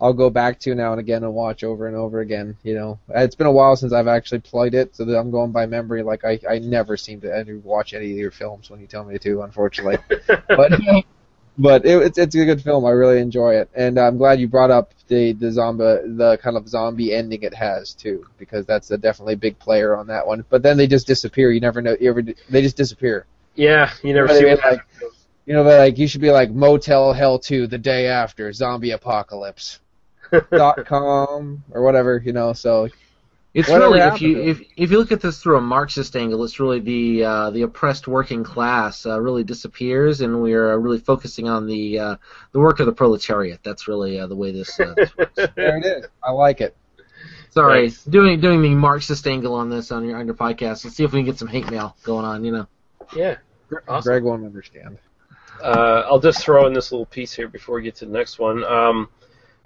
I'll 0.00 0.12
go 0.12 0.28
back 0.28 0.60
to 0.60 0.74
now 0.74 0.92
and 0.92 1.00
again 1.00 1.24
and 1.24 1.32
watch 1.32 1.64
over 1.64 1.86
and 1.86 1.96
over 1.96 2.20
again. 2.20 2.56
You 2.62 2.74
know, 2.74 2.98
it's 3.08 3.34
been 3.34 3.46
a 3.46 3.52
while 3.52 3.76
since 3.76 3.92
I've 3.92 4.08
actually 4.08 4.40
played 4.40 4.74
it, 4.74 4.94
so 4.94 5.04
that 5.04 5.18
I'm 5.18 5.30
going 5.30 5.52
by 5.52 5.66
memory. 5.66 6.02
Like 6.02 6.24
I, 6.24 6.38
I 6.48 6.58
never 6.58 6.96
seem 6.96 7.22
to 7.22 7.34
ever 7.34 7.56
watch 7.58 7.94
any 7.94 8.10
of 8.10 8.18
your 8.18 8.30
films 8.30 8.68
when 8.68 8.80
you 8.80 8.86
tell 8.86 9.04
me 9.04 9.18
to, 9.18 9.42
unfortunately. 9.42 9.98
but 10.48 10.72
but 11.58 11.86
it, 11.86 12.02
it's 12.02 12.18
it's 12.18 12.34
a 12.34 12.44
good 12.44 12.62
film. 12.62 12.84
I 12.84 12.90
really 12.90 13.20
enjoy 13.20 13.54
it, 13.54 13.70
and 13.74 13.98
I'm 13.98 14.18
glad 14.18 14.38
you 14.38 14.48
brought 14.48 14.70
up 14.70 14.92
the 15.08 15.32
the 15.32 15.50
zombie 15.50 15.84
the 15.84 16.38
kind 16.42 16.58
of 16.58 16.68
zombie 16.68 17.14
ending 17.14 17.42
it 17.42 17.54
has 17.54 17.94
too, 17.94 18.26
because 18.38 18.66
that's 18.66 18.90
a 18.90 18.98
definitely 18.98 19.34
a 19.34 19.38
big 19.38 19.58
player 19.58 19.96
on 19.96 20.08
that 20.08 20.26
one. 20.26 20.44
But 20.50 20.62
then 20.62 20.76
they 20.76 20.86
just 20.86 21.06
disappear. 21.06 21.50
You 21.50 21.60
never 21.60 21.80
know. 21.80 21.96
You 21.98 22.10
ever 22.10 22.22
they 22.22 22.60
just 22.60 22.76
disappear. 22.76 23.24
Yeah, 23.54 23.90
you 24.02 24.12
never 24.12 24.28
see 24.28 24.44
what 24.44 24.60
like, 24.62 24.80
you 25.46 25.54
know, 25.54 25.62
like 25.62 25.96
you 25.96 26.06
should 26.06 26.20
be 26.20 26.30
like 26.30 26.50
Motel 26.50 27.14
Hell 27.14 27.38
2 27.38 27.66
the 27.66 27.78
day 27.78 28.08
after 28.08 28.52
zombie 28.52 28.90
apocalypse 28.90 29.80
dot 30.50 30.84
com 30.86 31.62
or 31.70 31.82
whatever, 31.82 32.20
you 32.24 32.32
know. 32.32 32.52
So 32.52 32.88
It's 33.54 33.68
really 33.68 34.00
if 34.00 34.20
you 34.20 34.38
if 34.42 34.60
if 34.76 34.90
you 34.90 34.98
look 34.98 35.12
at 35.12 35.20
this 35.20 35.40
through 35.40 35.56
a 35.56 35.60
Marxist 35.62 36.14
angle, 36.14 36.44
it's 36.44 36.60
really 36.60 36.80
the 36.80 37.24
uh, 37.24 37.50
the 37.50 37.62
oppressed 37.62 38.06
working 38.06 38.44
class 38.44 39.06
uh, 39.06 39.18
really 39.20 39.44
disappears, 39.44 40.20
and 40.20 40.42
we 40.42 40.52
are 40.52 40.78
really 40.78 40.98
focusing 40.98 41.48
on 41.48 41.66
the 41.66 41.98
uh, 41.98 42.16
the 42.52 42.58
work 42.60 42.80
of 42.80 42.86
the 42.86 42.92
proletariat. 42.92 43.60
That's 43.64 43.88
really 43.88 44.20
uh, 44.20 44.26
the 44.26 44.36
way 44.36 44.52
this. 44.52 44.78
Uh, 44.78 44.92
this 44.96 45.16
works. 45.16 45.32
there 45.56 45.78
it 45.78 45.86
is. 45.86 46.06
I 46.22 46.32
like 46.32 46.60
it. 46.60 46.76
Sorry, 47.50 47.84
Nice. 47.84 48.04
doing 48.04 48.38
doing 48.40 48.60
the 48.60 48.74
Marxist 48.74 49.26
angle 49.26 49.54
on 49.54 49.70
this 49.70 49.90
on 49.90 50.04
your 50.04 50.18
on 50.18 50.26
your 50.26 50.34
podcast. 50.34 50.84
Let's 50.84 50.96
see 50.96 51.04
if 51.04 51.12
we 51.12 51.20
can 51.20 51.24
get 51.26 51.38
some 51.38 51.48
hate 51.48 51.70
mail 51.70 51.96
going 52.02 52.26
on. 52.26 52.44
You 52.44 52.52
know. 52.52 52.66
Yeah. 53.14 53.36
Awesome. 53.88 54.10
Greg 54.10 54.22
won't 54.22 54.44
understand. 54.44 54.98
Uh, 55.62 56.02
I'll 56.04 56.20
just 56.20 56.40
throw 56.42 56.66
in 56.66 56.74
this 56.74 56.92
little 56.92 57.06
piece 57.06 57.32
here 57.32 57.48
before 57.48 57.76
we 57.76 57.82
get 57.82 57.94
to 57.96 58.04
the 58.04 58.12
next 58.12 58.38
one. 58.38 58.62
Um, 58.64 59.08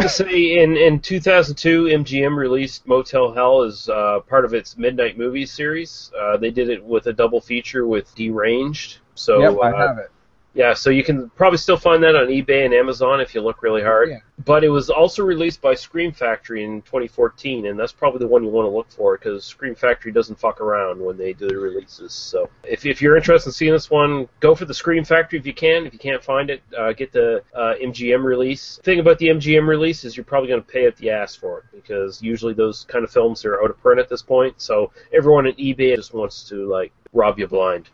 to 0.00 0.08
say 0.08 0.62
in, 0.62 0.76
in 0.76 1.00
2002, 1.00 1.84
MGM 1.84 2.36
released 2.36 2.86
Motel 2.86 3.32
Hell 3.32 3.62
as 3.62 3.88
uh, 3.88 4.20
part 4.20 4.44
of 4.44 4.54
its 4.54 4.76
Midnight 4.76 5.18
Movies 5.18 5.52
series. 5.52 6.10
Uh, 6.18 6.36
they 6.36 6.50
did 6.50 6.68
it 6.68 6.84
with 6.84 7.06
a 7.06 7.12
double 7.12 7.40
feature 7.40 7.86
with 7.86 8.14
Deranged. 8.14 8.98
So 9.14 9.40
yep, 9.40 9.56
I 9.62 9.70
uh, 9.70 9.88
have 9.88 9.98
it. 9.98 10.10
Yeah, 10.52 10.74
so 10.74 10.90
you 10.90 11.04
can 11.04 11.30
probably 11.30 11.58
still 11.58 11.76
find 11.76 12.02
that 12.02 12.16
on 12.16 12.26
eBay 12.26 12.64
and 12.64 12.74
Amazon 12.74 13.20
if 13.20 13.34
you 13.34 13.40
look 13.40 13.62
really 13.62 13.82
hard. 13.82 14.10
Yeah. 14.10 14.18
But 14.44 14.64
it 14.64 14.68
was 14.68 14.90
also 14.90 15.22
released 15.22 15.60
by 15.60 15.74
Scream 15.74 16.12
Factory 16.12 16.64
in 16.64 16.82
2014, 16.82 17.66
and 17.66 17.78
that's 17.78 17.92
probably 17.92 18.18
the 18.18 18.26
one 18.26 18.42
you 18.42 18.50
want 18.50 18.66
to 18.66 18.70
look 18.70 18.90
for 18.90 19.16
because 19.16 19.44
Scream 19.44 19.74
Factory 19.74 20.10
doesn't 20.10 20.40
fuck 20.40 20.60
around 20.60 21.00
when 21.00 21.16
they 21.16 21.34
do 21.34 21.46
the 21.46 21.56
releases. 21.56 22.12
So 22.12 22.48
if, 22.64 22.84
if 22.84 23.00
you're 23.00 23.16
interested 23.16 23.50
in 23.50 23.52
seeing 23.52 23.72
this 23.72 23.90
one, 23.90 24.28
go 24.40 24.54
for 24.54 24.64
the 24.64 24.74
Scream 24.74 25.04
Factory 25.04 25.38
if 25.38 25.46
you 25.46 25.54
can. 25.54 25.86
If 25.86 25.92
you 25.92 25.98
can't 25.98 26.24
find 26.24 26.50
it, 26.50 26.62
uh, 26.76 26.92
get 26.94 27.12
the 27.12 27.42
uh, 27.54 27.74
MGM 27.80 28.24
release. 28.24 28.76
The 28.76 28.82
thing 28.82 29.00
about 29.00 29.18
the 29.18 29.28
MGM 29.28 29.68
release 29.68 30.04
is 30.04 30.16
you're 30.16 30.24
probably 30.24 30.48
going 30.48 30.62
to 30.62 30.66
pay 30.66 30.86
at 30.86 30.96
the 30.96 31.10
ass 31.10 31.36
for 31.36 31.58
it 31.58 31.64
because 31.72 32.20
usually 32.22 32.54
those 32.54 32.84
kind 32.84 33.04
of 33.04 33.10
films 33.10 33.44
are 33.44 33.62
out 33.62 33.70
of 33.70 33.80
print 33.80 34.00
at 34.00 34.08
this 34.08 34.22
point. 34.22 34.60
So 34.60 34.90
everyone 35.12 35.46
at 35.46 35.58
eBay 35.58 35.94
just 35.94 36.12
wants 36.12 36.48
to 36.48 36.66
like 36.68 36.92
rob 37.12 37.38
you 37.38 37.46
blind. 37.46 37.88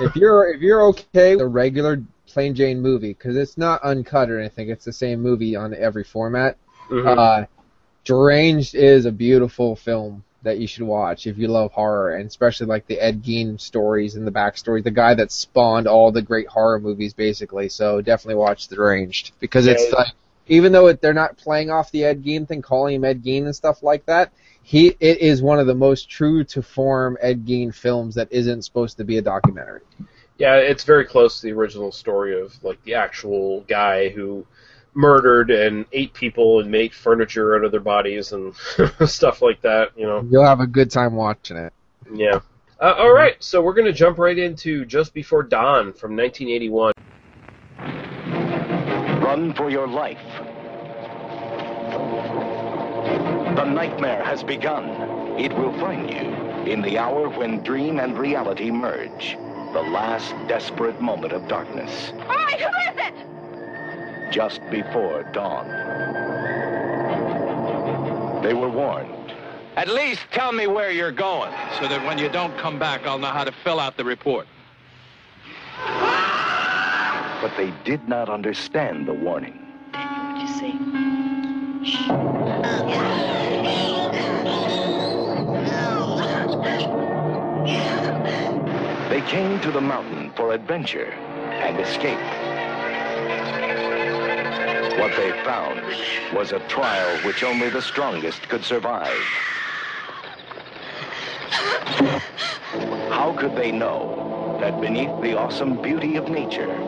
If 0.00 0.16
you're 0.16 0.52
if 0.52 0.60
you're 0.60 0.82
okay 0.88 1.36
with 1.36 1.44
a 1.44 1.48
regular 1.48 2.02
plain 2.26 2.54
Jane 2.54 2.80
movie, 2.80 3.12
because 3.12 3.36
it's 3.36 3.58
not 3.58 3.82
uncut 3.82 4.30
or 4.30 4.38
anything, 4.38 4.70
it's 4.70 4.84
the 4.84 4.92
same 4.92 5.20
movie 5.20 5.56
on 5.56 5.74
every 5.74 6.04
format. 6.04 6.56
Mhm. 6.90 7.16
Uh, 7.16 7.46
Deranged 8.04 8.74
is 8.74 9.04
a 9.04 9.12
beautiful 9.12 9.76
film 9.76 10.24
that 10.42 10.58
you 10.58 10.66
should 10.66 10.84
watch 10.84 11.26
if 11.26 11.36
you 11.36 11.48
love 11.48 11.70
horror, 11.72 12.14
and 12.14 12.26
especially 12.26 12.66
like 12.66 12.86
the 12.86 12.98
Ed 12.98 13.22
Gein 13.22 13.60
stories 13.60 14.14
and 14.14 14.26
the 14.26 14.30
backstory. 14.30 14.82
The 14.82 14.90
guy 14.90 15.14
that 15.14 15.30
spawned 15.30 15.86
all 15.86 16.10
the 16.12 16.22
great 16.22 16.48
horror 16.48 16.80
movies, 16.80 17.12
basically. 17.12 17.68
So 17.68 18.00
definitely 18.00 18.36
watch 18.36 18.68
Deranged 18.68 19.32
because 19.38 19.66
it's 19.66 19.92
like 19.92 20.14
even 20.46 20.72
though 20.72 20.88
it, 20.88 21.00
they're 21.00 21.12
not 21.14 21.36
playing 21.36 21.70
off 21.70 21.92
the 21.92 22.04
Ed 22.04 22.24
Gein 22.24 22.48
thing, 22.48 22.62
calling 22.62 22.96
him 22.96 23.04
Ed 23.04 23.22
Gein 23.22 23.44
and 23.44 23.54
stuff 23.54 23.82
like 23.82 24.06
that. 24.06 24.32
He 24.62 24.88
it 25.00 25.18
is 25.18 25.42
one 25.42 25.58
of 25.58 25.66
the 25.66 25.74
most 25.74 26.08
true 26.08 26.44
to 26.44 26.62
form 26.62 27.16
Ed 27.20 27.46
Gein 27.46 27.74
films 27.74 28.14
that 28.14 28.28
isn't 28.30 28.62
supposed 28.62 28.96
to 28.98 29.04
be 29.04 29.18
a 29.18 29.22
documentary. 29.22 29.80
Yeah, 30.38 30.56
it's 30.56 30.84
very 30.84 31.04
close 31.04 31.40
to 31.40 31.46
the 31.46 31.52
original 31.52 31.92
story 31.92 32.40
of 32.40 32.62
like 32.62 32.82
the 32.84 32.94
actual 32.94 33.60
guy 33.62 34.08
who 34.08 34.46
murdered 34.94 35.50
and 35.50 35.86
ate 35.92 36.12
people 36.14 36.60
and 36.60 36.70
made 36.70 36.92
furniture 36.92 37.56
out 37.56 37.64
of 37.64 37.70
their 37.70 37.80
bodies 37.80 38.32
and 38.32 38.54
stuff 39.06 39.42
like 39.42 39.60
that. 39.62 39.90
You 39.96 40.06
know. 40.06 40.26
You'll 40.30 40.46
have 40.46 40.60
a 40.60 40.66
good 40.66 40.90
time 40.90 41.14
watching 41.14 41.56
it. 41.56 41.72
Yeah. 42.12 42.40
Uh, 42.80 42.94
all 42.96 43.12
right, 43.12 43.36
so 43.44 43.60
we're 43.60 43.74
going 43.74 43.86
to 43.86 43.92
jump 43.92 44.16
right 44.16 44.38
into 44.38 44.86
Just 44.86 45.12
Before 45.12 45.42
Dawn 45.42 45.92
from 45.92 46.16
1981. 46.16 46.94
Run 49.22 49.52
for 49.52 49.68
your 49.68 49.86
life. 49.86 50.18
The 53.56 53.64
nightmare 53.64 54.22
has 54.22 54.44
begun. 54.44 54.88
It 55.38 55.52
will 55.52 55.72
find 55.80 56.08
you 56.08 56.30
in 56.70 56.82
the 56.82 56.98
hour 56.98 57.28
when 57.28 57.62
dream 57.64 57.98
and 57.98 58.16
reality 58.16 58.70
merge. 58.70 59.36
The 59.72 59.82
last 59.82 60.34
desperate 60.46 61.00
moment 61.00 61.32
of 61.32 61.48
darkness. 61.48 62.12
All 62.12 62.28
right, 62.28 62.60
who 62.60 62.90
is 62.90 62.96
it? 63.08 64.32
Just 64.32 64.60
before 64.70 65.24
dawn. 65.32 65.66
They 68.42 68.54
were 68.54 68.70
warned. 68.70 69.34
At 69.76 69.88
least 69.88 70.22
tell 70.30 70.52
me 70.52 70.68
where 70.68 70.92
you're 70.92 71.10
going, 71.12 71.52
so 71.80 71.88
that 71.88 72.04
when 72.06 72.18
you 72.18 72.28
don't 72.28 72.56
come 72.56 72.78
back, 72.78 73.04
I'll 73.06 73.18
know 73.18 73.28
how 73.28 73.44
to 73.44 73.52
fill 73.64 73.80
out 73.80 73.96
the 73.96 74.04
report. 74.04 74.46
But 77.42 77.56
they 77.56 77.72
did 77.84 78.08
not 78.08 78.28
understand 78.28 79.08
the 79.08 79.14
warning. 79.14 79.66
Daniel, 79.92 80.34
What'd 80.34 80.48
you 80.48 80.54
see? 80.58 81.19
They 81.80 81.86
came 89.22 89.58
to 89.60 89.70
the 89.70 89.80
mountain 89.80 90.30
for 90.36 90.52
adventure 90.52 91.10
and 91.10 91.80
escape. 91.80 92.18
What 94.98 95.16
they 95.16 95.30
found 95.42 95.80
was 96.34 96.52
a 96.52 96.58
trial 96.68 97.16
which 97.24 97.44
only 97.44 97.70
the 97.70 97.80
strongest 97.80 98.42
could 98.50 98.62
survive. 98.62 99.16
How 103.08 103.34
could 103.38 103.56
they 103.56 103.72
know 103.72 104.58
that 104.60 104.78
beneath 104.82 105.18
the 105.22 105.34
awesome 105.34 105.78
beauty 105.78 106.16
of 106.16 106.28
nature 106.28 106.78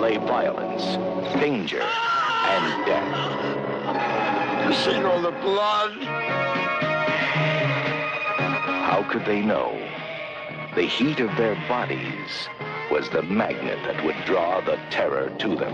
lay 0.00 0.16
violence, 0.16 0.96
danger, 1.38 1.82
and 1.82 2.86
death? 2.86 3.55
You 4.66 4.74
seen 4.74 5.04
all 5.04 5.22
the 5.22 5.30
blood? 5.30 5.92
How 8.82 9.06
could 9.08 9.24
they 9.24 9.40
know 9.40 9.70
the 10.74 10.82
heat 10.82 11.20
of 11.20 11.36
their 11.36 11.54
bodies 11.68 12.48
was 12.90 13.08
the 13.10 13.22
magnet 13.22 13.78
that 13.84 14.04
would 14.04 14.16
draw 14.24 14.60
the 14.60 14.76
terror 14.90 15.30
to 15.38 15.54
them? 15.54 15.72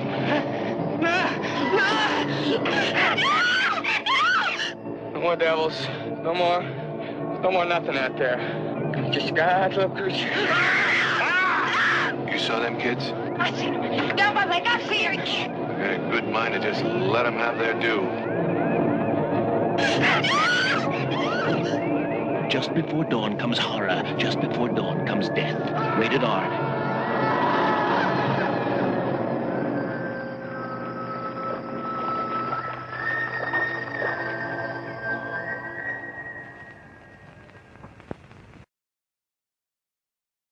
No 5.14 5.20
more 5.22 5.36
devils. 5.36 5.86
No 6.22 6.34
more. 6.34 6.62
No 7.40 7.50
more 7.50 7.64
nothing 7.64 7.96
out 7.96 8.18
there. 8.18 8.36
Just 9.10 9.34
God's 9.34 9.74
little 9.76 9.96
creature. 9.96 10.28
You 12.30 12.38
saw 12.38 12.60
them 12.60 12.78
kids? 12.78 13.10
I 13.38 13.52
see. 13.56 13.68
Yeah, 13.68 14.34
but 14.34 14.48
I 14.48 14.60
got 14.60 14.82
fear. 14.82 15.12
I 15.12 15.16
got 15.16 15.94
a 15.94 16.10
good 16.10 16.28
mind 16.28 16.52
to 16.52 16.60
just 16.60 16.84
let 16.84 17.22
them 17.22 17.36
have 17.36 17.56
their 17.58 17.72
due. 17.80 18.21
Just 22.50 22.74
before 22.74 23.04
dawn 23.04 23.38
comes 23.38 23.58
horror. 23.58 24.02
Just 24.18 24.38
before 24.38 24.68
dawn 24.68 25.06
comes 25.06 25.30
death. 25.30 25.98
Rated 25.98 26.22
R. 26.22 26.42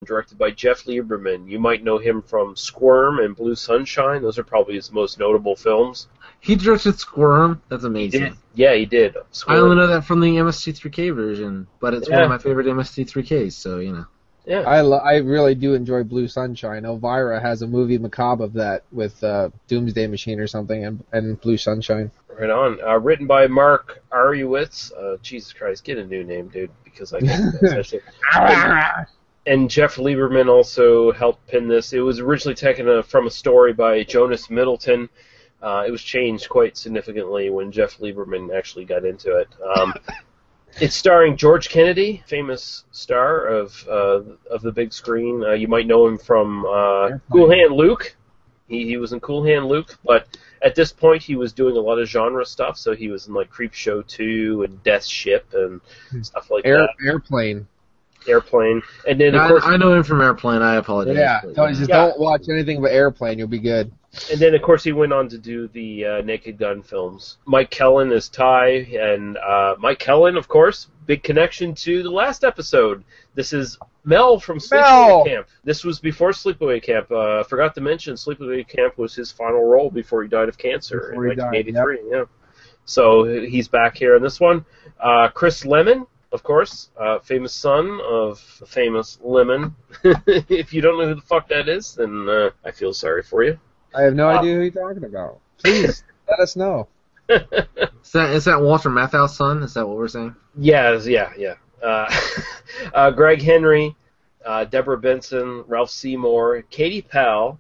Directed 0.06 0.38
by 0.38 0.50
Jeff 0.50 0.84
Lieberman. 0.84 1.48
You 1.48 1.60
might 1.60 1.84
know 1.84 1.98
him 1.98 2.22
from 2.22 2.56
Squirm 2.56 3.18
and 3.18 3.36
Blue 3.36 3.54
Sunshine. 3.54 4.22
Those 4.22 4.38
are 4.38 4.44
probably 4.44 4.76
his 4.76 4.90
most 4.90 5.18
notable 5.18 5.54
films. 5.54 6.08
He 6.40 6.56
directed 6.56 6.98
Squirm. 6.98 7.62
That's 7.68 7.84
amazing. 7.84 8.36
Yeah, 8.54 8.74
he 8.74 8.86
did. 8.86 9.16
Squirm. 9.30 9.56
I 9.56 9.60
only 9.60 9.76
know 9.76 9.86
that 9.86 10.04
from 10.04 10.20
the 10.20 10.28
MST3K 10.28 11.14
version, 11.14 11.66
but 11.80 11.94
it's 11.94 12.08
one 12.08 12.22
of 12.22 12.28
my 12.28 12.38
favorite 12.38 12.66
MST3Ks. 12.66 13.52
So 13.52 13.78
you 13.78 13.92
know. 13.92 14.06
Yeah. 14.46 14.60
I 14.60 14.80
lo- 14.80 14.98
I 14.98 15.16
really 15.16 15.54
do 15.54 15.74
enjoy 15.74 16.02
Blue 16.02 16.26
Sunshine. 16.26 16.84
Elvira 16.84 17.40
has 17.40 17.62
a 17.62 17.66
movie 17.66 17.98
macabre 17.98 18.42
of 18.42 18.54
that 18.54 18.84
with 18.90 19.22
uh, 19.22 19.50
Doomsday 19.68 20.06
Machine 20.06 20.40
or 20.40 20.46
something 20.46 20.84
and, 20.84 21.04
and 21.12 21.40
Blue 21.40 21.58
Sunshine. 21.58 22.10
Right 22.38 22.50
on. 22.50 22.80
Uh, 22.82 22.98
written 22.98 23.26
by 23.26 23.46
Mark 23.46 24.02
Arywitz. 24.10 24.92
Uh, 24.92 25.18
Jesus 25.22 25.52
Christ, 25.52 25.84
get 25.84 25.98
a 25.98 26.06
new 26.06 26.24
name, 26.24 26.48
dude, 26.48 26.70
because 26.84 27.12
I 27.12 27.20
can't 27.20 27.54
and, 28.34 29.06
and 29.46 29.70
Jeff 29.70 29.96
Lieberman 29.96 30.48
also 30.48 31.12
helped 31.12 31.46
pin 31.46 31.68
this. 31.68 31.92
It 31.92 32.00
was 32.00 32.18
originally 32.18 32.54
taken 32.54 32.88
uh, 32.88 33.02
from 33.02 33.26
a 33.26 33.30
story 33.30 33.72
by 33.72 34.02
Jonas 34.04 34.48
Middleton. 34.48 35.08
Uh, 35.62 35.84
it 35.86 35.90
was 35.90 36.02
changed 36.02 36.48
quite 36.48 36.76
significantly 36.76 37.50
when 37.50 37.70
Jeff 37.70 37.98
Lieberman 37.98 38.56
actually 38.56 38.84
got 38.86 39.04
into 39.04 39.36
it. 39.36 39.48
Um, 39.76 39.94
it's 40.80 40.94
starring 40.94 41.36
George 41.36 41.68
Kennedy, 41.68 42.22
famous 42.26 42.84
star 42.92 43.46
of 43.46 43.86
uh, 43.88 44.22
of 44.50 44.62
the 44.62 44.72
big 44.72 44.92
screen. 44.92 45.42
Uh, 45.44 45.52
you 45.52 45.68
might 45.68 45.86
know 45.86 46.06
him 46.06 46.16
from 46.18 46.64
uh, 46.64 47.10
Cool 47.30 47.50
Hand 47.50 47.74
Luke. 47.74 48.16
He, 48.68 48.86
he 48.86 48.96
was 48.96 49.12
in 49.12 49.20
Cool 49.20 49.44
Hand 49.44 49.66
Luke, 49.66 49.98
but 50.04 50.28
at 50.62 50.74
this 50.76 50.92
point 50.92 51.22
he 51.22 51.34
was 51.34 51.52
doing 51.52 51.76
a 51.76 51.80
lot 51.80 51.98
of 51.98 52.08
genre 52.08 52.46
stuff. 52.46 52.78
So 52.78 52.94
he 52.94 53.08
was 53.08 53.26
in 53.26 53.34
like 53.34 53.50
Creepshow 53.50 54.06
2 54.06 54.62
and 54.62 54.82
Death 54.84 55.04
Ship 55.04 55.44
and 55.52 55.80
stuff 56.24 56.50
like 56.50 56.64
Air, 56.64 56.78
that. 56.78 56.90
airplane. 57.04 57.66
Airplane, 58.28 58.82
and 59.08 59.18
then 59.18 59.34
of 59.34 59.40
I, 59.40 59.48
course 59.48 59.62
I 59.64 59.76
know 59.78 59.94
him 59.94 60.04
from 60.04 60.20
Airplane. 60.20 60.60
I 60.60 60.76
apologize. 60.76 61.16
Yeah, 61.16 61.40
but, 61.42 61.54
don't, 61.54 61.74
just 61.74 61.88
Yeah. 61.88 62.06
don't 62.06 62.20
watch 62.20 62.42
anything 62.50 62.82
but 62.82 62.92
Airplane. 62.92 63.38
You'll 63.38 63.48
be 63.48 63.58
good. 63.58 63.90
And 64.30 64.40
then, 64.40 64.54
of 64.54 64.62
course, 64.62 64.82
he 64.82 64.92
went 64.92 65.12
on 65.12 65.28
to 65.28 65.38
do 65.38 65.68
the 65.68 66.04
uh, 66.04 66.20
Naked 66.22 66.58
Gun 66.58 66.82
films. 66.82 67.38
Mike 67.46 67.70
Kellin 67.70 68.10
is 68.10 68.28
Ty, 68.28 68.68
and 68.68 69.36
uh, 69.38 69.76
Mike 69.78 70.00
Kellin, 70.00 70.36
of 70.36 70.48
course, 70.48 70.88
big 71.06 71.22
connection 71.22 71.74
to 71.76 72.02
the 72.02 72.10
last 72.10 72.42
episode. 72.42 73.04
This 73.34 73.52
is 73.52 73.78
Mel 74.04 74.40
from 74.40 74.58
Sleepaway! 74.58 75.26
Camp. 75.26 75.46
This 75.62 75.84
was 75.84 76.00
before 76.00 76.30
Sleepaway 76.30 76.82
Camp. 76.82 77.10
Uh, 77.10 77.40
I 77.40 77.42
forgot 77.44 77.74
to 77.76 77.80
mention 77.80 78.14
Sleepaway 78.14 78.66
Camp 78.66 78.98
was 78.98 79.14
his 79.14 79.30
final 79.30 79.64
role 79.64 79.90
before 79.90 80.22
he 80.22 80.28
died 80.28 80.48
of 80.48 80.58
cancer 80.58 81.10
Before 81.10 81.26
in 81.26 81.30
he 81.30 81.36
died, 81.36 81.66
1983. 81.66 82.18
Yeah. 82.18 82.24
So 82.84 83.24
he's 83.24 83.68
back 83.68 83.96
here 83.96 84.16
in 84.16 84.22
this 84.22 84.40
one. 84.40 84.64
Uh, 84.98 85.28
Chris 85.28 85.62
Lemmon, 85.62 86.06
of 86.32 86.42
course, 86.42 86.90
uh, 87.00 87.20
famous 87.20 87.54
son 87.54 88.00
of 88.04 88.40
famous 88.40 89.18
Lemmon. 89.24 89.74
if 90.26 90.72
you 90.72 90.80
don't 90.80 90.98
know 90.98 91.06
who 91.06 91.14
the 91.14 91.20
fuck 91.20 91.48
that 91.48 91.68
is, 91.68 91.94
then 91.94 92.28
uh, 92.28 92.50
I 92.64 92.72
feel 92.72 92.92
sorry 92.92 93.22
for 93.22 93.44
you. 93.44 93.58
I 93.94 94.02
have 94.02 94.14
no 94.14 94.28
Uh, 94.28 94.38
idea 94.38 94.54
who 94.56 94.60
you're 94.62 94.70
talking 94.70 95.04
about. 95.04 95.38
Please 95.62 96.04
let 96.28 96.40
us 96.40 96.56
know. 96.56 96.88
Is 97.28 98.12
that 98.12 98.30
is 98.30 98.44
that 98.46 98.60
Walter 98.60 98.90
Matthau's 98.90 99.36
son? 99.36 99.62
Is 99.62 99.74
that 99.74 99.86
what 99.86 99.96
we're 99.96 100.08
saying? 100.08 100.34
Yeah, 100.56 100.98
yeah, 101.04 101.32
yeah. 101.38 101.54
Uh, 101.82 102.12
uh, 102.94 103.10
Greg 103.12 103.40
Henry, 103.40 103.94
uh, 104.44 104.64
Deborah 104.64 104.98
Benson, 104.98 105.64
Ralph 105.68 105.90
Seymour, 105.90 106.62
Katie 106.70 107.02
Powell, 107.02 107.58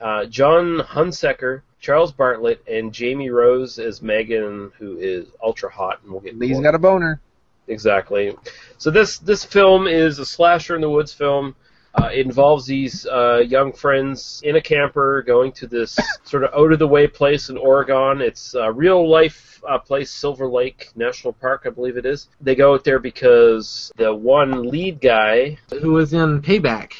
uh, 0.00 0.24
John 0.26 0.78
Hunsaker, 0.78 1.60
Charles 1.80 2.12
Bartlett, 2.12 2.62
and 2.66 2.92
Jamie 2.94 3.30
Rose 3.30 3.78
as 3.78 4.00
Megan, 4.00 4.72
who 4.78 4.96
is 4.98 5.26
ultra 5.42 5.70
hot, 5.70 6.00
and 6.02 6.10
we'll 6.10 6.20
get 6.20 6.38
Lee's 6.38 6.52
more. 6.52 6.62
got 6.62 6.74
a 6.74 6.78
boner. 6.78 7.20
Exactly. 7.68 8.34
So 8.78 8.90
this 8.90 9.18
this 9.18 9.44
film 9.44 9.86
is 9.86 10.18
a 10.18 10.24
slasher 10.26 10.74
in 10.74 10.80
the 10.80 10.90
woods 10.90 11.12
film. 11.12 11.54
Uh, 11.94 12.10
it 12.12 12.26
involves 12.26 12.66
these 12.66 13.06
uh, 13.06 13.38
young 13.46 13.72
friends 13.72 14.40
in 14.44 14.56
a 14.56 14.60
camper 14.60 15.22
going 15.22 15.52
to 15.52 15.66
this 15.66 15.96
sort 16.24 16.44
of 16.44 16.52
out 16.54 16.72
of 16.72 16.78
the 16.78 16.88
way 16.88 17.06
place 17.06 17.50
in 17.50 17.56
Oregon. 17.56 18.20
It's 18.20 18.54
a 18.54 18.70
real 18.70 19.08
life 19.08 19.62
uh, 19.68 19.78
place, 19.78 20.10
Silver 20.10 20.48
Lake 20.48 20.90
National 20.96 21.32
Park, 21.32 21.62
I 21.66 21.70
believe 21.70 21.96
it 21.96 22.06
is. 22.06 22.28
They 22.40 22.54
go 22.54 22.74
out 22.74 22.84
there 22.84 22.98
because 22.98 23.92
the 23.96 24.14
one 24.14 24.68
lead 24.68 25.00
guy, 25.00 25.58
Who 25.80 25.92
was 25.92 26.12
in 26.12 26.42
Payback? 26.42 26.92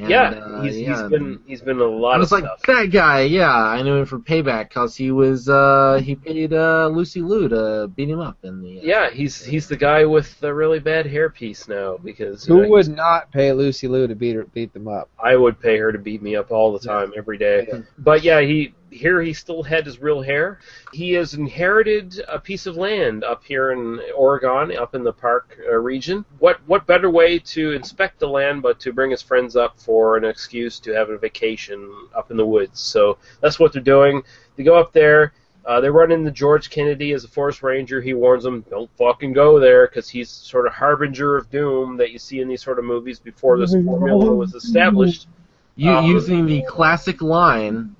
And, 0.00 0.10
yeah, 0.10 0.30
uh, 0.30 0.62
he's, 0.62 0.80
yeah, 0.80 1.02
he's 1.02 1.10
been 1.10 1.40
he's 1.46 1.60
been 1.60 1.78
a 1.78 1.84
lot 1.84 2.12
I 2.12 2.14
of 2.16 2.20
was 2.20 2.32
like 2.32 2.44
stuff. 2.44 2.62
that 2.62 2.90
guy. 2.90 3.22
Yeah, 3.22 3.52
I 3.52 3.82
knew 3.82 3.96
him 3.96 4.06
from 4.06 4.24
Payback 4.24 4.68
because 4.68 4.96
he 4.96 5.10
was 5.10 5.48
uh, 5.48 6.00
he 6.02 6.14
paid 6.14 6.52
uh, 6.52 6.88
Lucy 6.88 7.20
Liu 7.20 7.48
to 7.48 7.90
beat 7.94 8.08
him 8.08 8.20
up 8.20 8.38
in 8.42 8.62
the. 8.62 8.78
Uh, 8.78 8.82
Yeah, 8.82 9.10
he's 9.10 9.44
he's 9.44 9.68
the 9.68 9.76
guy 9.76 10.04
with 10.04 10.38
the 10.40 10.54
really 10.54 10.78
bad 10.78 11.06
hairpiece 11.06 11.68
now 11.68 11.98
because 11.98 12.44
Who 12.46 12.62
know, 12.62 12.68
would 12.68 12.88
not 12.88 13.30
pay 13.30 13.52
Lucy 13.52 13.88
Liu 13.88 14.06
to 14.06 14.14
beat 14.14 14.36
her, 14.36 14.44
beat 14.44 14.72
them 14.72 14.88
up? 14.88 15.10
I 15.22 15.36
would 15.36 15.60
pay 15.60 15.76
her 15.78 15.92
to 15.92 15.98
beat 15.98 16.22
me 16.22 16.36
up 16.36 16.50
all 16.50 16.72
the 16.72 16.86
time, 16.86 17.12
every 17.16 17.36
day. 17.38 17.68
But 17.98 18.22
yeah, 18.22 18.40
he 18.40 18.74
here 18.90 19.20
he 19.20 19.32
still 19.32 19.62
had 19.62 19.86
his 19.86 20.00
real 20.00 20.20
hair. 20.20 20.58
He 20.92 21.12
has 21.12 21.34
inherited 21.34 22.22
a 22.28 22.38
piece 22.38 22.66
of 22.66 22.76
land 22.76 23.24
up 23.24 23.44
here 23.44 23.70
in 23.72 24.00
Oregon, 24.16 24.76
up 24.76 24.94
in 24.94 25.04
the 25.04 25.12
park 25.12 25.58
uh, 25.68 25.76
region. 25.76 26.24
What 26.38 26.58
what 26.66 26.86
better 26.86 27.10
way 27.10 27.38
to 27.38 27.72
inspect 27.72 28.18
the 28.18 28.28
land 28.28 28.62
but 28.62 28.80
to 28.80 28.92
bring 28.92 29.10
his 29.10 29.22
friends 29.22 29.56
up 29.56 29.78
for 29.78 30.16
an 30.16 30.24
excuse 30.24 30.80
to 30.80 30.92
have 30.92 31.10
a 31.10 31.18
vacation 31.18 31.90
up 32.14 32.30
in 32.30 32.36
the 32.36 32.46
woods? 32.46 32.80
So 32.80 33.18
that's 33.40 33.58
what 33.58 33.72
they're 33.72 33.82
doing. 33.82 34.22
They 34.56 34.64
go 34.64 34.78
up 34.78 34.92
there. 34.92 35.32
Uh, 35.64 35.80
they 35.80 35.90
run 35.90 36.10
into 36.10 36.30
George 36.30 36.70
Kennedy 36.70 37.12
as 37.12 37.22
a 37.22 37.28
forest 37.28 37.62
ranger. 37.62 38.00
He 38.00 38.14
warns 38.14 38.44
them, 38.44 38.64
"Don't 38.70 38.90
fucking 38.96 39.34
go 39.34 39.60
there," 39.60 39.86
because 39.86 40.08
he's 40.08 40.30
sort 40.30 40.66
of 40.66 40.72
harbinger 40.72 41.36
of 41.36 41.50
doom 41.50 41.98
that 41.98 42.10
you 42.10 42.18
see 42.18 42.40
in 42.40 42.48
these 42.48 42.62
sort 42.62 42.78
of 42.78 42.84
movies 42.84 43.20
before 43.20 43.58
this 43.58 43.72
formula 43.72 44.34
was 44.34 44.54
established. 44.54 45.28
You 45.76 45.90
Um, 45.90 46.06
using 46.06 46.46
the 46.46 46.62
classic 46.62 47.22
line, 47.22 47.94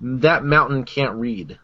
"That 0.00 0.44
mountain 0.44 0.84
can't 0.84 1.14
read." 1.14 1.58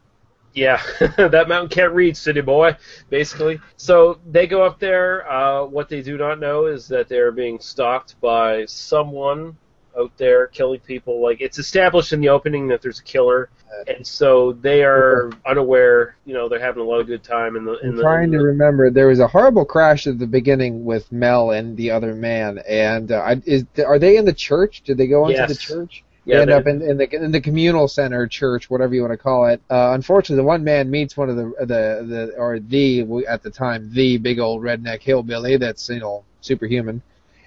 Yeah, 0.55 0.83
that 1.17 1.49
mountain 1.49 1.71
can't 1.71 1.93
read, 1.93 2.17
city 2.17 2.43
boy, 2.43 2.77
basically. 3.09 3.61
So 3.77 4.19
they 4.31 4.47
go 4.47 4.63
up 4.63 4.79
there. 4.79 5.31
Uh, 5.31 5.65
what 5.65 5.89
they 5.89 6.03
do 6.03 6.19
not 6.19 6.41
know 6.41 6.67
is 6.67 6.89
that 6.89 7.09
they're 7.09 7.33
being 7.33 7.59
stalked 7.59 8.21
by 8.21 8.67
someone 8.67 9.57
out 9.99 10.17
there 10.17 10.47
killing 10.47 10.81
people. 10.81 11.23
Like 11.23 11.41
it's 11.41 11.59
established 11.59 12.13
in 12.13 12.21
the 12.21 12.29
opening 12.29 12.69
that 12.69 12.83
there's 12.83 13.01
a 13.01 13.03
killer, 13.03 13.49
and 13.87 14.07
so 14.07 14.53
they 14.53 14.83
are 14.83 15.31
unaware. 15.47 16.17
You 16.25 16.35
know, 16.35 16.49
they're 16.49 16.61
having 16.61 16.83
a 16.83 16.87
lot 16.87 17.01
of 17.01 17.07
good 17.07 17.25
time 17.25 17.57
in 17.57 17.65
the 17.65 17.79
in 17.81 17.91
I'm 17.91 17.97
the. 17.97 18.03
trying 18.03 18.25
in 18.25 18.39
to 18.39 18.45
remember. 18.45 18.91
There 18.91 19.09
was 19.09 19.21
a 19.21 19.29
horrible 19.29 19.65
crash 19.65 20.07
at 20.07 20.19
the 20.19 20.27
beginning 20.27 20.85
with 20.85 21.11
Mel 21.13 21.51
and 21.51 21.77
the 21.77 21.91
other 21.91 22.15
man. 22.15 22.59
And 22.69 23.11
uh, 23.11 23.37
is 23.47 23.65
are 23.87 23.99
they 23.99 24.17
in 24.17 24.25
the 24.25 24.35
church? 24.35 24.83
Did 24.83 24.99
they 24.99 25.07
go 25.07 25.29
into 25.29 25.47
the 25.47 25.55
church? 25.55 26.05
Yeah, 26.25 26.41
end 26.41 26.51
up 26.51 26.67
in, 26.67 26.83
in 26.83 26.97
the 26.99 27.15
in 27.15 27.33
the 27.33 27.41
communal 27.41 27.89
center 27.89 28.27
church, 28.29 28.71
whatever 28.71 28.95
you 28.95 29.01
want 29.01 29.13
to 29.13 29.17
call 29.17 29.47
it. 29.47 29.61
Uh, 29.69 29.93
unfortunately, 29.95 30.37
the 30.37 30.47
one 30.47 30.63
man 30.63 30.91
meets 30.91 31.17
one 31.17 31.29
of 31.29 31.37
the 31.37 31.53
the 31.61 32.07
the 32.07 32.35
or 32.39 32.61
the 32.61 33.25
at 33.29 33.43
the 33.43 33.51
time 33.51 33.91
the 33.93 34.19
big 34.19 34.39
old 34.39 34.63
redneck 34.63 35.03
hillbilly 35.03 35.57
that's 35.57 35.89
you 35.89 36.01
know 36.01 36.25
superhuman. 36.41 37.03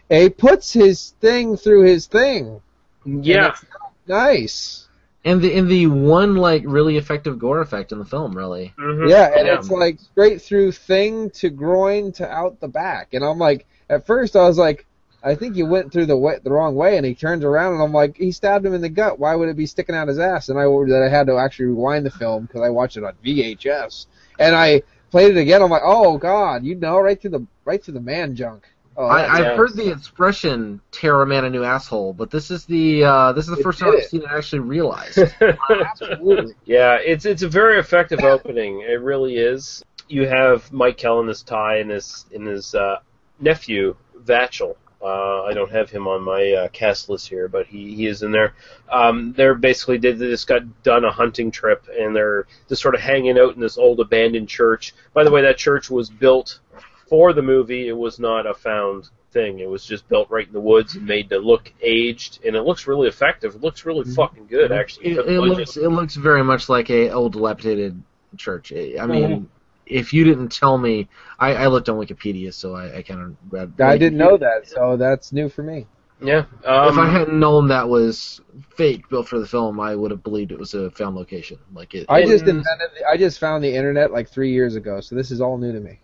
And 0.10 0.24
he 0.24 0.30
puts 0.30 0.72
his 0.74 1.14
thing 1.22 1.58
through 1.58 1.84
his 1.84 2.06
thing. 2.06 2.62
Yeah. 3.06 3.50
it's 3.50 3.66
nice. 4.08 4.88
And 5.24 5.42
the 5.42 5.52
in 5.54 5.68
the 5.68 5.88
one 5.88 6.36
like 6.36 6.64
really 6.66 6.98
effective 6.98 7.40
gore 7.40 7.62
effect 7.62 7.92
in 7.92 7.98
the 8.00 8.06
film, 8.06 8.36
really. 8.36 8.74
Mhm. 8.78 9.10
Yeah, 9.10 9.32
and 9.36 9.48
it's 9.48 9.70
like 9.72 10.00
straight 10.00 10.42
through 10.42 10.74
thing 10.74 11.32
to 11.32 11.50
groin 11.50 12.12
to 12.14 12.30
out 12.30 12.60
the 12.60 12.68
back, 12.68 13.14
and 13.14 13.24
I'm 13.24 13.40
like, 13.40 13.66
at 13.90 14.06
first 14.06 14.36
I 14.36 14.48
was 14.48 14.58
like, 14.58 14.86
I 15.26 15.34
think 15.36 15.56
he 15.56 15.64
went 15.64 15.92
through 15.92 16.06
the 16.06 16.16
way, 16.16 16.38
the 16.44 16.52
wrong 16.52 16.76
way, 16.76 16.98
and 16.98 17.06
he 17.06 17.16
turns 17.16 17.44
around 17.44 17.74
and 17.74 17.82
I'm 17.82 17.92
like, 17.92 18.16
he 18.16 18.32
stabbed 18.32 18.66
him 18.66 18.76
in 18.76 18.82
the 18.82 18.90
gut. 18.90 19.18
Why 19.20 19.36
would 19.36 19.50
it 19.50 19.58
be 19.58 19.66
sticking 19.66 19.96
out 19.96 20.08
his 20.08 20.20
ass? 20.20 20.50
And 20.50 20.60
I 20.60 20.64
that 20.66 21.04
I 21.06 21.10
had 21.10 21.28
to 21.28 21.38
actually 21.38 21.66
rewind 21.68 22.06
the 22.06 22.12
film 22.12 22.46
because 22.46 22.62
I 22.62 22.70
watched 22.70 22.96
it 22.98 23.04
on 23.04 23.14
VHS, 23.26 24.06
and 24.40 24.56
I 24.56 24.84
played 25.10 25.36
it 25.36 25.40
again. 25.40 25.62
I'm 25.64 25.70
like, 25.72 25.82
oh 25.84 26.18
god, 26.18 26.64
you 26.64 26.76
know, 26.76 27.00
right 27.00 27.20
through 27.20 27.32
the 27.32 27.46
right 27.66 27.84
through 27.84 27.96
the 27.96 28.02
man 28.02 28.36
junk. 28.36 28.68
Oh, 28.98 29.06
I, 29.08 29.28
I've 29.30 29.58
heard 29.58 29.76
the 29.76 29.92
expression 29.92 30.80
"tear 30.92 31.22
a 31.22 31.26
man 31.26 31.44
a 31.44 31.50
new 31.50 31.64
asshole," 31.64 32.14
but 32.14 32.32
this 32.32 32.50
is 32.52 32.66
the 32.66 33.04
uh, 33.04 33.34
this 33.34 33.46
is 33.46 33.52
the 33.54 33.60
It 33.60 33.64
first 33.64 33.80
did 33.80 33.86
time 33.86 33.94
I've 33.96 34.00
it. 34.04 34.10
seen 34.10 34.22
it 34.22 34.30
actually 34.30 34.60
realized. 34.60 35.18
Absolutely. 35.70 36.54
Yeah, 36.66 36.98
it's 37.04 37.26
it's 37.26 37.42
a 37.42 37.50
very 37.50 37.78
effective 37.80 38.22
opening. 38.24 38.82
It 38.82 39.02
really 39.02 39.36
is. 39.38 39.84
You 40.08 40.28
have 40.28 40.72
Mike 40.72 40.98
Kell 40.98 41.20
in 41.20 41.28
his 41.28 41.42
tie 41.44 41.78
and 41.80 41.90
his 41.90 42.26
in 42.32 42.46
his 42.46 42.74
uh, 42.76 43.00
nephew 43.40 43.96
Vachel. 44.24 44.76
Uh, 45.06 45.43
I 45.43 45.53
don't 45.53 45.72
have 45.72 45.91
him 45.91 46.08
on 46.08 46.24
my 46.24 46.51
uh, 46.51 46.68
cast 46.70 47.10
list 47.10 47.28
here, 47.30 47.47
but 47.47 47.68
he, 47.68 47.93
he 47.93 48.08
is 48.08 48.24
in 48.24 48.32
there. 48.32 48.56
Um, 48.91 49.34
they're 49.34 49.53
basically 49.53 49.99
they 49.99 50.14
just 50.14 50.47
got 50.47 50.82
done 50.82 51.06
a 51.06 51.12
hunting 51.12 51.51
trip, 51.51 51.88
and 51.95 52.16
they're 52.16 52.47
just 52.68 52.82
sort 52.82 52.95
of 52.95 53.01
hanging 53.01 53.38
out 53.38 53.53
in 53.53 53.62
this 53.62 53.78
old 53.78 53.99
abandoned 53.99 54.49
church. 54.49 54.95
By 55.14 55.24
the 55.24 55.30
way, 55.30 55.43
that 55.43 55.58
church 55.58 55.91
was 55.91 56.10
built 56.10 56.60
for 57.08 57.34
the 57.34 57.43
movie. 57.43 57.88
It 57.88 57.95
was 57.95 58.18
not 58.18 58.47
a 58.47 58.56
found 58.56 59.10
thing. 59.32 59.60
It 59.60 59.70
was 59.70 59.86
just 59.86 60.10
built 60.10 60.32
right 60.32 60.47
in 60.47 60.53
the 60.53 60.60
woods 60.60 60.95
and 60.95 61.06
made 61.06 61.30
to 61.30 61.38
look 61.38 61.72
aged, 61.84 62.39
and 62.43 62.56
it 62.56 62.64
looks 62.64 62.88
really 62.88 63.08
effective. 63.08 63.53
It 63.53 63.62
looks 63.62 63.86
really 63.86 64.12
fucking 64.12 64.47
good, 64.47 64.72
actually. 64.72 65.12
It, 65.12 65.28
it 65.28 65.41
looks 65.41 65.78
it 65.78 65.89
looks 65.89 66.16
very 66.16 66.43
much 66.43 66.68
like 66.68 66.89
a 66.89 67.12
old 67.12 67.34
dilapidated 67.34 68.01
church. 68.38 68.74
I 68.74 68.95
I 68.99 69.06
mean. 69.06 69.49
If 69.86 70.14
you 70.14 70.24
didn't 70.24 70.50
tell 70.50 70.78
me, 70.78 71.08
I, 71.40 71.56
I 71.56 71.68
looked 71.68 71.90
on 71.90 71.98
Wikipedia, 71.98 72.54
so 72.54 72.76
I, 72.76 72.98
I 72.98 73.02
kind 73.02 73.22
of 73.22 73.50
grabbed. 73.50 73.80
I 73.82 73.98
didn't 73.98 74.18
know 74.18 74.38
that, 74.38 74.68
so 74.68 74.98
that's 74.98 75.32
new 75.32 75.50
for 75.50 75.64
me. 75.64 75.88
Yeah. 76.22 76.46
if 76.62 76.68
Um, 76.68 77.00
I 77.00 77.10
hadn't 77.10 77.40
known 77.40 77.68
that 77.68 77.90
was 77.90 78.40
fake 78.78 79.10
built 79.10 79.28
for 79.28 79.38
the 79.40 79.46
film, 79.48 79.80
I 79.80 79.96
would 79.96 80.12
have 80.12 80.24
believed 80.24 80.52
it 80.52 80.60
was 80.60 80.74
a 80.74 80.90
found 80.92 81.16
location. 81.16 81.60
Like 81.74 81.94
it. 81.94 82.06
I 82.08 82.20
it- 82.20 82.28
just 82.28 82.48
invented. 82.48 82.90
I 83.10 83.18
just 83.18 83.40
found 83.40 83.64
the 83.64 83.76
internet 83.76 84.12
like 84.12 84.30
three 84.30 84.52
years 84.52 84.76
ago, 84.76 85.02
so 85.02 85.16
this 85.16 85.30
is 85.32 85.42
all 85.42 85.58
new 85.58 85.74
to 85.74 85.80
me. 85.80 86.00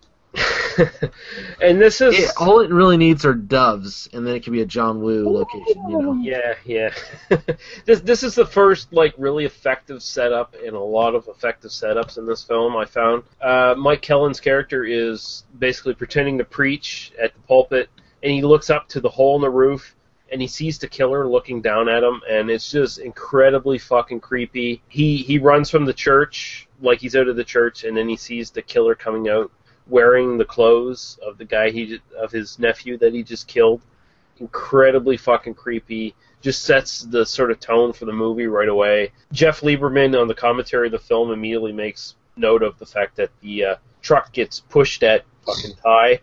and 1.61 1.81
this 1.81 2.01
is 2.01 2.17
it- 2.17 2.31
all 2.37 2.59
it 2.59 2.71
really 2.71 2.97
needs 2.97 3.25
are 3.25 3.33
doves, 3.33 4.09
and 4.13 4.25
then 4.25 4.35
it 4.35 4.43
can 4.43 4.53
be 4.53 4.61
a 4.61 4.65
John 4.65 5.01
Woo 5.01 5.29
location. 5.29 5.89
You 5.89 6.01
know. 6.01 6.13
Yeah, 6.21 6.55
yeah. 6.65 6.93
this 7.85 8.01
this 8.01 8.23
is 8.23 8.35
the 8.35 8.45
first 8.45 8.91
like 8.93 9.13
really 9.17 9.45
effective 9.45 10.01
setup 10.03 10.55
and 10.55 10.75
a 10.75 10.79
lot 10.79 11.15
of 11.15 11.27
effective 11.27 11.71
setups 11.71 12.17
in 12.17 12.25
this 12.25 12.43
film. 12.43 12.75
I 12.75 12.85
found 12.85 13.23
uh, 13.41 13.75
Mike 13.77 14.01
Kellin's 14.01 14.39
character 14.39 14.83
is 14.83 15.43
basically 15.57 15.93
pretending 15.93 16.37
to 16.37 16.45
preach 16.45 17.11
at 17.21 17.33
the 17.33 17.39
pulpit, 17.41 17.89
and 18.23 18.31
he 18.31 18.41
looks 18.41 18.69
up 18.69 18.87
to 18.89 18.99
the 19.01 19.09
hole 19.09 19.35
in 19.35 19.41
the 19.41 19.49
roof. 19.49 19.95
And 20.33 20.39
he 20.41 20.47
sees 20.47 20.77
the 20.79 20.87
killer 20.87 21.27
looking 21.27 21.61
down 21.61 21.89
at 21.89 22.03
him, 22.03 22.21
and 22.29 22.49
it's 22.49 22.71
just 22.71 22.99
incredibly 22.99 23.77
fucking 23.77 24.21
creepy. 24.21 24.81
He 24.87 25.17
he 25.17 25.39
runs 25.39 25.69
from 25.69 25.83
the 25.83 25.93
church 25.93 26.69
like 26.79 27.01
he's 27.01 27.17
out 27.17 27.27
of 27.27 27.35
the 27.35 27.43
church, 27.43 27.83
and 27.83 27.97
then 27.97 28.07
he 28.07 28.15
sees 28.15 28.49
the 28.49 28.61
killer 28.61 28.95
coming 28.95 29.27
out 29.27 29.51
wearing 29.87 30.37
the 30.37 30.45
clothes 30.45 31.19
of 31.25 31.37
the 31.37 31.45
guy 31.45 31.69
he 31.69 31.99
of 32.17 32.31
his 32.31 32.59
nephew 32.59 32.97
that 32.97 33.13
he 33.13 33.23
just 33.23 33.47
killed 33.47 33.81
incredibly 34.39 35.17
fucking 35.17 35.53
creepy. 35.53 36.15
Just 36.41 36.63
sets 36.63 37.03
the 37.03 37.25
sort 37.25 37.51
of 37.51 37.59
tone 37.59 37.93
for 37.93 38.05
the 38.05 38.13
movie 38.13 38.47
right 38.47 38.67
away. 38.67 39.11
Jeff 39.31 39.61
Lieberman 39.61 40.19
on 40.19 40.27
the 40.27 40.33
commentary 40.33 40.87
of 40.87 40.91
the 40.91 40.99
film 40.99 41.31
immediately 41.31 41.71
makes 41.71 42.15
note 42.35 42.63
of 42.63 42.79
the 42.79 42.85
fact 42.85 43.15
that 43.17 43.29
the 43.41 43.63
uh, 43.63 43.75
truck 44.01 44.31
gets 44.33 44.59
pushed 44.59 45.03
at 45.03 45.23
fucking 45.45 45.75
Ty 45.83 46.21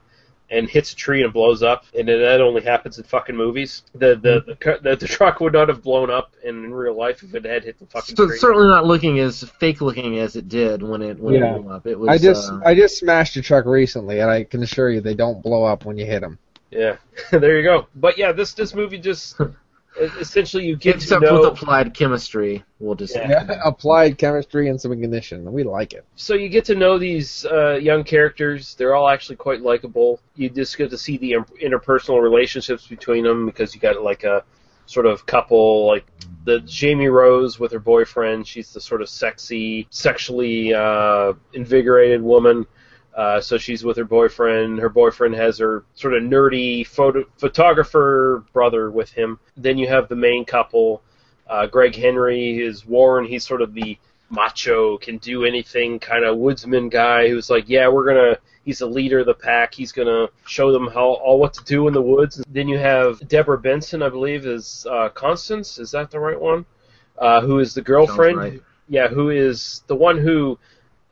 and 0.51 0.69
hits 0.69 0.93
a 0.93 0.97
tree 0.97 1.23
and 1.23 1.33
blows 1.33 1.63
up, 1.63 1.85
and 1.99 2.09
that 2.09 2.41
only 2.41 2.63
happens 2.63 2.97
in 2.99 3.05
fucking 3.05 3.37
movies. 3.37 3.83
The 3.95 4.17
the 4.17 4.43
the, 4.47 4.57
cu- 4.57 4.79
the, 4.83 4.97
the 4.97 5.07
truck 5.07 5.41
would 5.41 5.53
not 5.53 5.69
have 5.69 5.83
blown 5.83 6.11
up 6.11 6.33
in, 6.43 6.65
in 6.65 6.73
real 6.75 6.97
life 6.97 7.23
if 7.23 7.35
it 7.35 7.45
had 7.45 7.65
hit 7.65 7.79
the 7.79 7.87
fucking 7.87 8.17
So, 8.17 8.27
tree. 8.27 8.39
certainly 8.39 8.67
not 8.69 8.87
looking 8.87 9.19
as 9.19 9.43
fake 9.61 9.81
looking 9.81 10.19
as 10.19 10.37
it 10.37 10.49
did 10.49 10.83
when 10.83 11.03
it 11.03 11.19
when 11.19 11.35
Yeah. 11.35 11.55
it 11.57 11.63
blew 11.63 11.71
up. 11.73 11.87
It 11.87 11.99
was. 11.99 12.09
I 12.09 12.19
just 12.19 12.51
uh, 12.51 12.61
I 12.65 12.75
just 12.75 12.99
smashed 12.99 13.37
a 13.37 13.43
truck 13.43 13.67
recently, 13.67 14.21
and 14.21 14.31
I 14.31 14.45
can 14.45 14.63
assure 14.63 14.91
you 14.91 15.01
they 15.01 15.15
don't 15.15 15.43
blow 15.43 15.65
up 15.65 15.85
when 15.85 15.99
you 15.99 16.07
hit 16.07 16.21
them. 16.21 16.39
Yeah, 16.71 16.97
there 17.31 17.57
you 17.59 17.63
go. 17.63 17.87
But 17.95 18.17
yeah, 18.19 18.33
this 18.33 18.55
this 18.55 18.75
movie 18.75 18.99
just 18.99 19.39
essentially 20.21 20.65
you 20.65 20.77
get 20.77 20.97
except 20.97 21.23
to 21.23 21.31
know. 21.31 21.41
with 21.41 21.53
applied 21.53 21.95
chemistry, 21.95 22.65
we'll 22.79 22.95
just. 22.95 23.15
Yeah. 23.15 23.61
Applied 23.65 24.19
chemistry 24.19 24.69
and 24.69 24.81
some 24.81 24.93
ignition. 24.93 25.53
We 25.53 25.65
like 25.65 25.93
it. 25.93 26.05
so 26.17 26.35
you 26.35 26.49
get 26.49 26.65
to 26.67 26.75
know 26.75 26.99
these 26.99 27.45
uh, 27.47 27.75
young 27.75 28.05
characters. 28.05 28.75
They're 28.75 28.95
all 28.95 29.09
actually 29.09 29.37
quite 29.37 29.63
likable. 29.63 30.21
You 30.37 30.51
just 30.51 30.77
get 30.77 30.91
to 30.91 30.99
see 30.99 31.17
the 31.19 31.33
interpersonal 31.63 32.23
relationships 32.23 32.87
between 32.87 33.25
them 33.25 33.47
because 33.47 33.75
you 33.75 33.81
got 33.81 34.03
like 34.03 34.25
a 34.25 34.45
sort 34.87 35.07
of 35.07 35.27
couple, 35.27 35.87
like 35.87 36.07
the 36.45 36.61
Jamie 36.61 37.09
Rose 37.09 37.59
with 37.59 37.73
her 37.73 37.79
boyfriend. 37.79 38.47
She's 38.47 38.73
the 38.73 38.81
sort 38.81 39.03
of 39.03 39.09
sexy, 39.09 39.87
sexually 39.91 40.73
uh, 40.73 41.35
invigorated 41.53 42.23
woman. 42.23 42.67
Uh, 43.19 43.41
so 43.41 43.59
she's 43.59 43.83
with 43.83 43.97
her 43.97 44.05
boyfriend. 44.05 44.79
Her 44.79 44.89
boyfriend 44.89 45.35
has 45.35 45.59
her 45.59 45.85
sort 45.95 46.15
of 46.15 46.23
nerdy 46.23 46.87
photo 46.87 47.25
photographer 47.37 48.45
brother 48.53 48.93
with 48.93 49.11
him. 49.11 49.41
Then 49.57 49.77
you 49.77 49.89
have 49.89 50.09
the 50.09 50.15
main 50.15 50.45
couple. 50.45 51.03
Uh, 51.51 51.67
Greg 51.67 51.97
Henry 51.97 52.61
is 52.61 52.87
Warren. 52.87 53.27
He's 53.27 53.45
sort 53.45 53.61
of 53.61 53.75
the 53.75 53.99
macho, 54.31 54.99
can 54.99 55.19
do 55.19 55.45
anything 55.45 55.99
kind 55.99 56.25
of 56.25 56.37
woodsman 56.37 56.91
guy 56.91 57.29
who's 57.29 57.51
like, 57.51 57.69
yeah, 57.69 57.89
we're 57.89 58.07
gonna. 58.07 58.39
He's 58.65 58.79
the 58.79 58.87
leader 58.87 59.19
of 59.19 59.27
the 59.27 59.35
pack. 59.35 59.75
He's 59.75 59.91
gonna 59.91 60.29
show 60.47 60.71
them 60.71 60.87
how 60.87 61.15
all 61.15 61.41
what 61.41 61.55
to 61.55 61.65
do 61.65 61.89
in 61.89 61.95
the 61.95 62.03
woods. 62.03 62.41
Then 62.49 62.69
you 62.69 62.79
have 62.79 63.27
Deborah 63.27 63.59
Benson, 63.59 64.01
I 64.01 64.11
believe, 64.11 64.47
is 64.47 64.87
uh, 64.89 65.09
Constance. 65.09 65.81
Is 65.81 65.91
that 65.91 66.13
the 66.13 66.21
right 66.21 66.41
one? 66.41 66.67
Uh, 67.19 67.41
who 67.41 67.59
is 67.59 67.75
the 67.75 67.83
girlfriend? 67.83 68.37
right. 68.39 68.63
Yeah, 68.89 69.09
who 69.09 69.31
is 69.31 69.83
the 69.89 69.97
one 69.97 70.19
who 70.19 70.57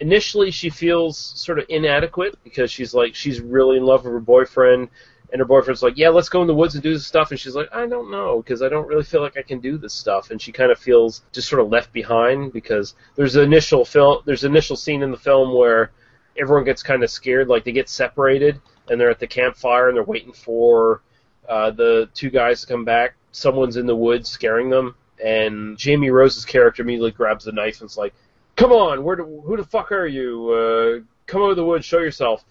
initially 0.01 0.51
she 0.51 0.71
feels 0.71 1.17
sort 1.17 1.59
of 1.59 1.65
inadequate 1.69 2.37
because 2.45 2.71
she's 2.71 2.93
like 2.95 3.15
she's 3.15 3.41
really 3.41 3.79
in 3.79 3.85
love 3.85 4.05
with 4.05 4.13
her 4.13 4.21
boyfriend 4.21 4.89
and 5.33 5.41
her 5.41 5.45
boyfriend's 5.47 5.83
like 5.83 5.97
yeah 5.97 6.09
let's 6.09 6.29
go 6.29 6.43
in 6.43 6.47
the 6.47 6.55
woods 6.55 6.75
and 6.75 6.83
do 6.83 6.93
this 6.93 7.07
stuff. 7.07 7.31
And 7.31 7.41
she's 7.41 7.55
like 7.55 7.69
i 7.73 7.87
don't 7.87 8.11
know 8.11 8.43
because 8.43 8.63
i 8.63 8.69
don't 8.69 8.87
really 8.87 9.05
feel 9.05 9.23
like 9.23 9.37
i 9.37 9.43
can 9.43 9.61
do 9.61 9.79
this 9.79 9.95
stuff. 9.95 10.31
And 10.31 10.41
she 10.41 10.53
kind 10.53 10.71
of 10.71 10.79
feels 10.79 11.23
just 11.33 11.49
sort 11.49 11.63
of 11.63 11.69
left 11.69 11.93
behind 11.93 12.53
because 12.53 12.95
there's 13.15 13.37
an 13.37 13.45
initial 13.45 13.85
film 13.85 14.23
there's 14.27 14.45
an 14.45 14.53
initial 14.53 14.77
scene 14.77 15.03
in 15.03 15.11
the 15.11 15.17
film 15.17 15.55
where 15.55 15.93
everyone 16.39 16.65
gets 16.65 16.83
kind 16.83 17.03
of 17.03 17.11
scared 17.11 17.49
like 17.49 17.65
they 17.65 17.73
get 17.73 17.89
separated 17.89 18.61
and 18.89 19.01
they're 19.01 19.11
at 19.11 19.19
the 19.19 19.27
campfire 19.27 19.89
and 19.89 19.97
they're 19.97 20.05
waiting 20.05 20.33
for 20.33 21.03
uh, 21.49 21.71
the 21.71 22.09
two 22.13 22.29
guys 22.31 22.61
to 22.61 22.67
come 22.67 22.85
back. 22.85 23.15
Someone's 23.33 23.77
in 23.77 23.87
the 23.87 23.97
woods 23.97 24.29
scaring 24.29 24.69
them 24.69 24.95
and 25.23 25.77
Jamie 25.79 26.11
Rose's 26.11 26.45
character 26.45 26.83
immediately 26.83 27.11
grabs 27.11 27.45
the 27.45 27.53
knife 27.53 27.81
and's 27.81 27.97
like, 27.97 28.15
"Come 28.57 28.73
on, 28.73 29.05
where 29.05 29.17
do, 29.17 29.43
who 29.45 29.57
the 29.57 29.65
fuck 29.65 29.93
are 29.93 30.07
you? 30.07 30.51
Uh, 30.51 31.05
come 31.27 31.43
out 31.43 31.51
of 31.51 31.57
the 31.57 31.65
woods, 31.65 31.85
show 31.85 31.99
yourself." 31.99 32.45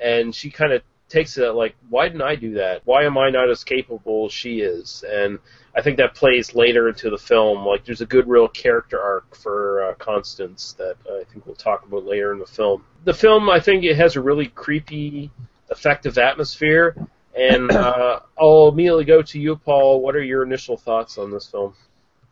And 0.00 0.34
she 0.34 0.50
kind 0.50 0.72
of 0.72 0.82
takes 1.08 1.36
it 1.38 1.54
like, 1.54 1.74
"Why 1.90 2.08
didn't 2.08 2.22
I 2.22 2.36
do 2.36 2.54
that? 2.54 2.82
Why 2.84 3.04
am 3.04 3.18
I 3.18 3.30
not 3.30 3.50
as 3.50 3.64
capable 3.64 4.26
as 4.26 4.32
she 4.32 4.60
is?" 4.60 5.04
And 5.08 5.38
I 5.74 5.82
think 5.82 5.96
that 5.98 6.14
plays 6.14 6.54
later 6.54 6.88
into 6.88 7.10
the 7.10 7.18
film. 7.18 7.64
Like, 7.64 7.84
there's 7.84 8.00
a 8.00 8.06
good, 8.06 8.26
real 8.26 8.48
character 8.48 9.00
arc 9.00 9.34
for 9.36 9.84
uh, 9.84 9.94
Constance 9.94 10.74
that 10.78 10.96
I 11.08 11.24
think 11.30 11.46
we'll 11.46 11.54
talk 11.54 11.86
about 11.86 12.04
later 12.04 12.32
in 12.32 12.38
the 12.38 12.46
film. 12.46 12.84
The 13.04 13.14
film, 13.14 13.48
I 13.48 13.60
think, 13.60 13.84
it 13.84 13.96
has 13.96 14.16
a 14.16 14.20
really 14.20 14.46
creepy, 14.46 15.30
effective 15.70 16.18
atmosphere. 16.18 16.96
And 17.36 17.70
uh, 17.70 18.20
I'll 18.40 18.68
immediately 18.68 19.04
go 19.04 19.22
to 19.22 19.38
you, 19.38 19.54
Paul. 19.56 20.00
What 20.00 20.16
are 20.16 20.22
your 20.22 20.42
initial 20.42 20.76
thoughts 20.76 21.18
on 21.18 21.30
this 21.30 21.46
film? 21.46 21.74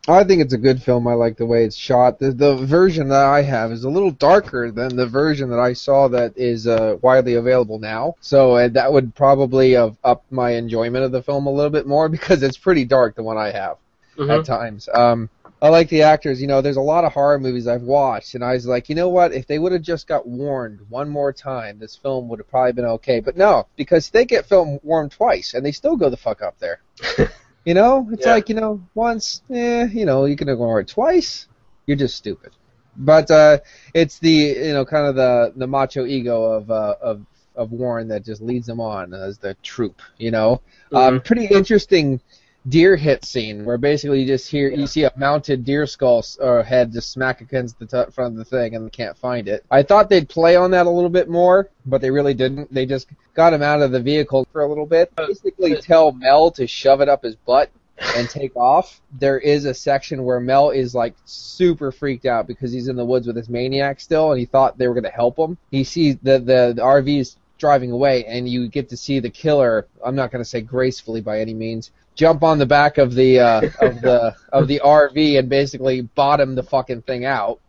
I 0.09 0.23
think 0.23 0.41
it's 0.41 0.53
a 0.53 0.57
good 0.57 0.81
film. 0.81 1.07
I 1.07 1.13
like 1.13 1.37
the 1.37 1.45
way 1.45 1.65
it's 1.65 1.75
shot. 1.75 2.17
The, 2.17 2.31
the 2.31 2.55
version 2.55 3.09
that 3.09 3.25
I 3.25 3.41
have 3.41 3.71
is 3.71 3.83
a 3.83 3.89
little 3.89 4.11
darker 4.11 4.71
than 4.71 4.95
the 4.95 5.05
version 5.05 5.49
that 5.49 5.59
I 5.59 5.73
saw 5.73 6.07
that 6.09 6.37
is 6.37 6.65
uh, 6.65 6.97
widely 7.01 7.35
available 7.35 7.77
now. 7.77 8.15
So 8.21 8.53
uh, 8.53 8.69
that 8.69 8.93
would 8.93 9.15
probably 9.15 9.73
have 9.73 9.97
upped 10.03 10.31
my 10.31 10.51
enjoyment 10.51 11.03
of 11.03 11.11
the 11.11 11.21
film 11.21 11.45
a 11.45 11.51
little 11.51 11.71
bit 11.71 11.87
more 11.87 12.07
because 12.17 12.41
it's 12.41 12.57
pretty 12.57 12.85
dark, 12.85 13.15
the 13.15 13.23
one 13.23 13.37
I 13.37 13.51
have 13.51 13.77
Mm-hmm. 14.17 14.31
at 14.31 14.45
times. 14.45 14.89
Um, 14.93 15.29
I 15.61 15.69
like 15.69 15.89
the 15.89 16.03
actors. 16.03 16.41
You 16.41 16.47
know, 16.47 16.61
there's 16.61 16.77
a 16.77 16.81
lot 16.81 17.03
of 17.03 17.13
horror 17.13 17.39
movies 17.39 17.67
I've 17.67 17.83
watched, 17.83 18.35
and 18.35 18.43
I 18.43 18.53
was 18.53 18.65
like, 18.65 18.89
you 18.89 18.95
know 18.95 19.09
what? 19.09 19.31
If 19.31 19.47
they 19.47 19.59
would 19.59 19.71
have 19.71 19.81
just 19.81 20.07
got 20.07 20.27
warned 20.27 20.79
one 20.89 21.09
more 21.09 21.31
time, 21.33 21.79
this 21.79 21.95
film 21.95 22.27
would 22.29 22.39
have 22.39 22.49
probably 22.49 22.73
been 22.73 22.85
okay. 22.85 23.19
But 23.19 23.37
no, 23.37 23.67
because 23.75 24.09
they 24.09 24.25
get 24.25 24.47
film 24.47 24.79
warned 24.83 25.11
twice, 25.11 25.53
and 25.53 25.65
they 25.65 25.71
still 25.71 25.95
go 25.95 26.09
the 26.09 26.17
fuck 26.17 26.41
up 26.41 26.57
there. 26.59 26.79
you 27.67 27.73
know, 27.73 28.07
it's 28.13 28.25
Yeah. 28.25 28.33
like 28.35 28.49
you 28.49 28.55
know, 28.55 28.81
once, 28.95 29.41
eh, 29.51 29.87
you 29.91 30.05
know, 30.05 30.25
you 30.25 30.37
can 30.37 30.47
ignore 30.47 30.79
it 30.79 30.87
twice. 30.87 31.47
You're 31.85 31.97
just 31.97 32.15
stupid. 32.15 32.53
But 32.95 33.29
uh, 33.29 33.59
it's 33.93 34.19
the 34.19 34.31
you 34.31 34.73
know 34.73 34.85
kind 34.85 35.05
of 35.05 35.15
the 35.15 35.53
the 35.55 35.67
macho 35.67 36.05
ego 36.05 36.43
of 36.45 36.71
uh, 36.71 36.95
of 37.01 37.25
of 37.55 37.71
Warren 37.71 38.07
that 38.07 38.23
just 38.23 38.41
leads 38.41 38.67
them 38.67 38.79
on 38.79 39.13
as 39.13 39.37
the 39.37 39.53
troop. 39.63 40.01
You 40.17 40.31
know, 40.31 40.61
um, 40.93 41.19
pretty 41.19 41.45
interesting 41.45 42.21
deer 42.67 42.95
hit 42.95 43.23
scene 43.23 43.63
where 43.65 43.77
basically 43.77 44.21
you 44.21 44.27
just 44.27 44.49
hear 44.49 44.69
you 44.69 44.87
see 44.87 45.03
a 45.03 45.11
mounted 45.15 45.63
deer 45.63 45.85
skull 45.85 46.23
or 46.39 46.63
head 46.63 46.91
just 46.91 47.11
smack 47.11 47.41
against 47.41 47.77
the 47.79 47.85
t- 47.85 48.11
front 48.11 48.33
of 48.33 48.37
the 48.37 48.45
thing 48.45 48.75
and 48.75 48.85
they 48.85 48.89
can't 48.89 49.17
find 49.17 49.47
it. 49.47 49.65
I 49.71 49.83
thought 49.83 50.09
they'd 50.09 50.27
play 50.27 50.55
on 50.55 50.71
that 50.71 50.85
a 50.85 50.89
little 50.89 51.09
bit 51.09 51.29
more, 51.29 51.69
but 51.85 52.01
they 52.01 52.11
really 52.11 52.33
didn't. 52.33 52.73
They 52.73 52.85
just 52.85 53.07
got 53.33 53.53
him 53.53 53.61
out 53.61 53.81
of 53.81 53.91
the 53.91 53.99
vehicle 53.99 54.47
for 54.51 54.61
a 54.61 54.67
little 54.67 54.85
bit. 54.85 55.15
Basically, 55.15 55.75
uh, 55.75 55.81
tell 55.81 56.11
Mel 56.11 56.51
to 56.51 56.67
shove 56.67 57.01
it 57.01 57.09
up 57.09 57.23
his 57.23 57.35
butt 57.35 57.69
and 58.15 58.29
take 58.29 58.55
off. 58.55 59.01
There 59.17 59.39
is 59.39 59.65
a 59.65 59.73
section 59.73 60.23
where 60.23 60.39
Mel 60.39 60.71
is 60.71 60.93
like 60.93 61.15
super 61.25 61.91
freaked 61.91 62.25
out 62.25 62.47
because 62.47 62.71
he's 62.71 62.87
in 62.87 62.95
the 62.95 63.05
woods 63.05 63.27
with 63.27 63.35
his 63.35 63.49
maniac 63.49 63.99
still, 63.99 64.31
and 64.31 64.39
he 64.39 64.45
thought 64.45 64.77
they 64.77 64.87
were 64.87 64.93
going 64.93 65.03
to 65.03 65.09
help 65.09 65.37
him. 65.37 65.57
He 65.71 65.83
sees 65.83 66.17
the 66.21 66.39
the, 66.39 66.73
the 66.75 66.81
RV 66.81 67.19
is 67.19 67.37
driving 67.57 67.91
away, 67.91 68.25
and 68.25 68.47
you 68.47 68.67
get 68.67 68.89
to 68.89 68.97
see 68.97 69.19
the 69.19 69.29
killer. 69.29 69.87
I'm 70.05 70.15
not 70.15 70.31
going 70.31 70.43
to 70.43 70.49
say 70.49 70.61
gracefully 70.61 71.21
by 71.21 71.39
any 71.39 71.53
means. 71.53 71.91
Jump 72.15 72.43
on 72.43 72.57
the 72.57 72.65
back 72.65 72.97
of 72.97 73.13
the 73.13 73.39
uh, 73.39 73.61
of 73.79 74.01
the 74.01 74.35
of 74.51 74.67
the 74.67 74.81
RV 74.83 75.37
and 75.37 75.49
basically 75.49 76.01
bottom 76.01 76.55
the 76.55 76.63
fucking 76.63 77.03
thing 77.03 77.25
out. 77.25 77.59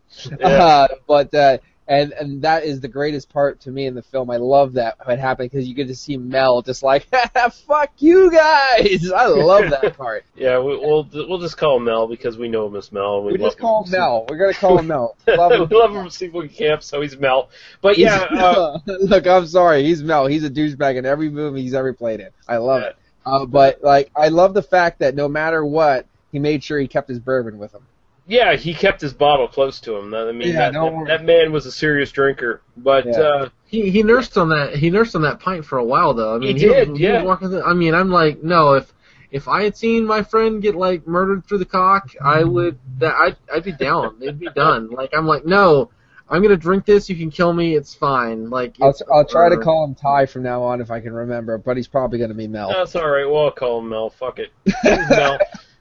Uh, 0.41 0.87
but 1.07 1.33
uh, 1.33 1.59
and 1.89 2.13
and 2.13 2.43
that 2.43 2.63
is 2.63 2.79
the 2.79 2.87
greatest 2.87 3.29
part 3.29 3.59
to 3.61 3.71
me 3.71 3.87
in 3.87 3.95
the 3.95 4.03
film. 4.03 4.29
I 4.29 4.37
love 4.37 4.73
that 4.73 4.95
it 5.07 5.17
happened 5.19 5.49
because 5.51 5.67
you 5.67 5.73
get 5.73 5.87
to 5.87 5.95
see 5.95 6.15
Mel 6.17 6.61
just 6.61 6.83
like 6.83 7.07
fuck 7.67 7.91
you 7.97 8.31
guys. 8.31 9.11
I 9.11 9.25
love 9.25 9.71
that 9.71 9.97
part. 9.97 10.23
Yeah, 10.35 10.59
we, 10.59 10.77
we'll 10.77 11.09
we'll 11.11 11.39
just 11.39 11.57
call 11.57 11.77
him 11.77 11.85
Mel 11.85 12.07
because 12.07 12.37
we 12.37 12.47
know 12.47 12.67
him 12.67 12.75
as 12.75 12.91
Mel. 12.91 13.17
and 13.17 13.25
We, 13.25 13.31
We 13.33 13.37
love 13.39 13.47
just 13.53 13.59
call 13.59 13.83
him 13.83 13.91
Mel. 13.91 14.25
We're 14.29 14.37
gonna 14.37 14.53
call 14.53 14.77
him 14.77 14.87
Mel. 14.87 15.17
Love 15.27 15.51
him. 15.51 15.67
we 15.69 15.75
love 15.75 15.89
him 15.89 15.97
from 16.03 16.09
Sequel 16.11 16.47
Camp, 16.47 16.83
so 16.83 17.01
he's 17.01 17.17
Mel. 17.17 17.49
But 17.81 17.97
yeah, 17.97 18.19
uh, 18.21 18.79
Look, 18.85 19.25
I'm 19.25 19.47
sorry. 19.47 19.83
He's 19.83 20.03
Mel. 20.03 20.27
He's 20.27 20.43
a 20.43 20.49
douchebag 20.49 20.95
in 20.97 21.05
every 21.07 21.29
movie 21.29 21.63
he's 21.63 21.73
ever 21.73 21.91
played 21.93 22.19
in. 22.19 22.29
I 22.47 22.57
love 22.57 22.83
it. 22.83 22.95
Uh, 23.25 23.45
but 23.45 23.83
like, 23.83 24.11
I 24.15 24.27
love 24.29 24.53
the 24.53 24.61
fact 24.63 24.99
that 24.99 25.15
no 25.15 25.27
matter 25.27 25.65
what, 25.65 26.05
he 26.31 26.37
made 26.39 26.63
sure 26.63 26.79
he 26.79 26.87
kept 26.87 27.09
his 27.09 27.19
bourbon 27.19 27.57
with 27.57 27.73
him. 27.73 27.81
Yeah, 28.29 28.55
he 28.55 28.73
kept 28.73 29.01
his 29.01 29.11
bottle 29.13 29.47
close 29.47 29.79
to 29.81 29.95
him. 29.97 30.13
I 30.13 30.31
mean, 30.31 30.49
Yeah, 30.53 30.69
that, 30.69 30.73
that, 30.73 31.03
that 31.07 31.25
man 31.25 31.51
was 31.51 31.65
a 31.65 31.71
serious 31.71 32.11
drinker. 32.11 32.61
But 32.77 33.05
Yeah. 33.07 33.11
uh, 33.19 33.49
He 33.65 33.89
he 33.89 34.03
nursed 34.03 34.37
on 34.37 34.49
that 34.49 34.75
he 34.75 34.89
nursed 34.89 35.15
on 35.15 35.23
that 35.23 35.39
pint 35.39 35.65
for 35.65 35.77
a 35.79 35.83
while 35.83 36.13
though. 36.13 36.35
I 36.35 36.37
mean, 36.37 36.55
He 36.55 36.65
did, 36.65 36.89
was, 36.91 36.99
yeah. 36.99 37.15
was 37.17 37.23
walking 37.25 37.49
through, 37.49 37.63
I 37.63 37.73
mean, 37.73 37.93
I'm 37.93 38.09
like, 38.09 38.41
no, 38.43 38.73
if 38.73 38.93
if 39.31 39.47
I 39.47 39.63
had 39.63 39.75
seen 39.75 40.05
my 40.05 40.23
friend 40.23 40.61
get 40.61 40.75
like 40.75 41.05
murdered 41.07 41.45
through 41.45 41.59
the 41.59 41.65
cock, 41.65 42.09
I 42.23 42.43
would 42.43 42.79
that 42.99 43.15
I'd 43.15 43.37
I'd 43.53 43.63
be 43.63 43.71
down. 43.73 44.17
It'd 44.21 44.39
be 44.39 44.49
done. 44.55 44.89
Like 44.91 45.11
I'm 45.13 45.25
like, 45.27 45.45
no, 45.45 45.89
I'm 46.29 46.41
gonna 46.43 46.57
drink 46.57 46.85
this. 46.85 47.09
You 47.09 47.15
can 47.15 47.29
kill 47.31 47.53
me. 47.53 47.75
It's 47.75 47.93
fine. 47.93 48.49
Like 48.49 48.75
I'll, 48.81 48.95
I'll 49.13 49.25
try 49.25 49.49
to 49.49 49.57
call 49.57 49.85
him 49.85 49.95
Ty 49.95 50.25
from 50.27 50.43
now 50.43 50.63
on 50.63 50.81
if 50.81 50.89
I 50.91 50.99
can 50.99 51.13
remember, 51.13 51.57
but 51.57 51.77
he's 51.77 51.87
probably 51.87 52.17
gonna 52.19 52.33
be 52.35 52.47
Mel. 52.47 52.69
that's 52.69 52.95
all 52.95 53.09
right. 53.09 53.25
Well, 53.29 53.45
I'll 53.45 53.51
call 53.51 53.79
him 53.79 53.89
Mel. 53.89 54.09
Fuck 54.09 54.39
it, 54.39 54.51
He's 54.65 55.09
Mel. 55.09 55.37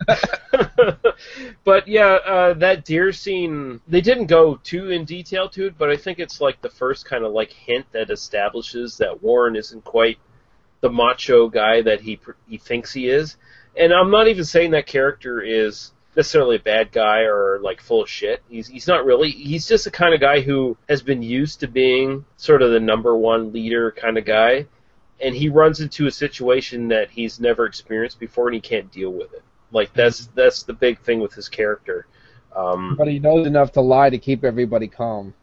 but 1.65 1.87
yeah, 1.87 2.19
uh, 2.25 2.55
that 2.55 2.85
deer 2.85 3.13
scene, 3.13 3.81
they 3.87 4.01
didn't 4.01 4.27
go 4.27 4.57
too 4.63 4.91
in 4.91 5.05
detail 5.05 5.49
to 5.51 5.67
it, 5.67 5.79
but 5.79 5.91
I 5.91 5.97
think 5.97 6.19
it's 6.19 6.41
like 6.41 6.61
the 6.61 6.71
first 6.71 7.05
kind 7.05 7.25
of 7.25 7.33
like 7.33 7.53
hint 7.53 7.87
that 7.93 8.11
establishes 8.11 8.99
that 8.99 9.23
Warren 9.23 9.57
isn't 9.57 9.85
quite 9.85 10.19
the 10.81 10.91
macho 10.91 11.49
guy 11.49 11.83
that 11.83 12.01
he 12.01 12.19
he 12.49 12.59
thinks 12.59 12.93
he 12.93 13.09
is. 13.09 13.37
And 13.77 13.93
I'm 13.93 14.11
not 14.11 14.29
even 14.29 14.45
saying 14.45 14.73
that 14.73 14.87
character 14.87 15.41
is 15.41 15.93
necessarily 16.17 16.57
a 16.57 16.61
bad 16.61 16.91
guy 16.91 17.21
or 17.21 17.61
like 17.63 17.81
full 17.81 18.03
of 18.03 18.09
shit. 18.09 18.43
He's 18.49 18.67
he's 18.67 18.89
not 18.89 19.05
really. 19.05 19.31
He's 19.31 19.69
just 19.69 19.85
the 19.85 19.91
kind 19.91 20.15
of 20.15 20.21
guy 20.21 20.41
who 20.41 20.77
has 20.89 21.03
been 21.03 21.23
used 21.23 21.61
to 21.61 21.69
being 21.69 22.25
sort 22.37 22.63
of 22.63 22.71
the 22.71 22.81
number 22.81 23.17
one 23.17 23.53
leader 23.53 23.93
kind 23.93 24.19
of 24.19 24.25
guy, 24.25 24.67
and 25.21 25.35
he 25.35 25.49
runs 25.49 25.81
into 25.81 26.07
a 26.07 26.11
situation 26.11 26.89
that 26.89 27.11
he's 27.11 27.39
never 27.41 27.67
experienced 27.67 28.19
before 28.19 28.49
and 28.49 28.55
he 28.55 28.61
can't 28.61 28.91
deal 28.91 29.11
with 29.11 29.33
it. 29.35 29.43
Like 29.73 29.93
that's 29.95 30.27
that's 30.35 30.62
the 30.62 30.73
big 30.73 31.01
thing 31.01 31.21
with 31.21 31.35
his 31.35 31.49
character. 31.49 32.07
Um, 32.55 32.97
But 32.97 33.09
he 33.09 33.19
knows 33.19 33.47
enough 33.47 33.73
to 33.73 33.81
lie 33.81 34.11
to 34.11 34.19
keep 34.19 34.45
everybody 34.45 34.89
calm. 34.89 35.35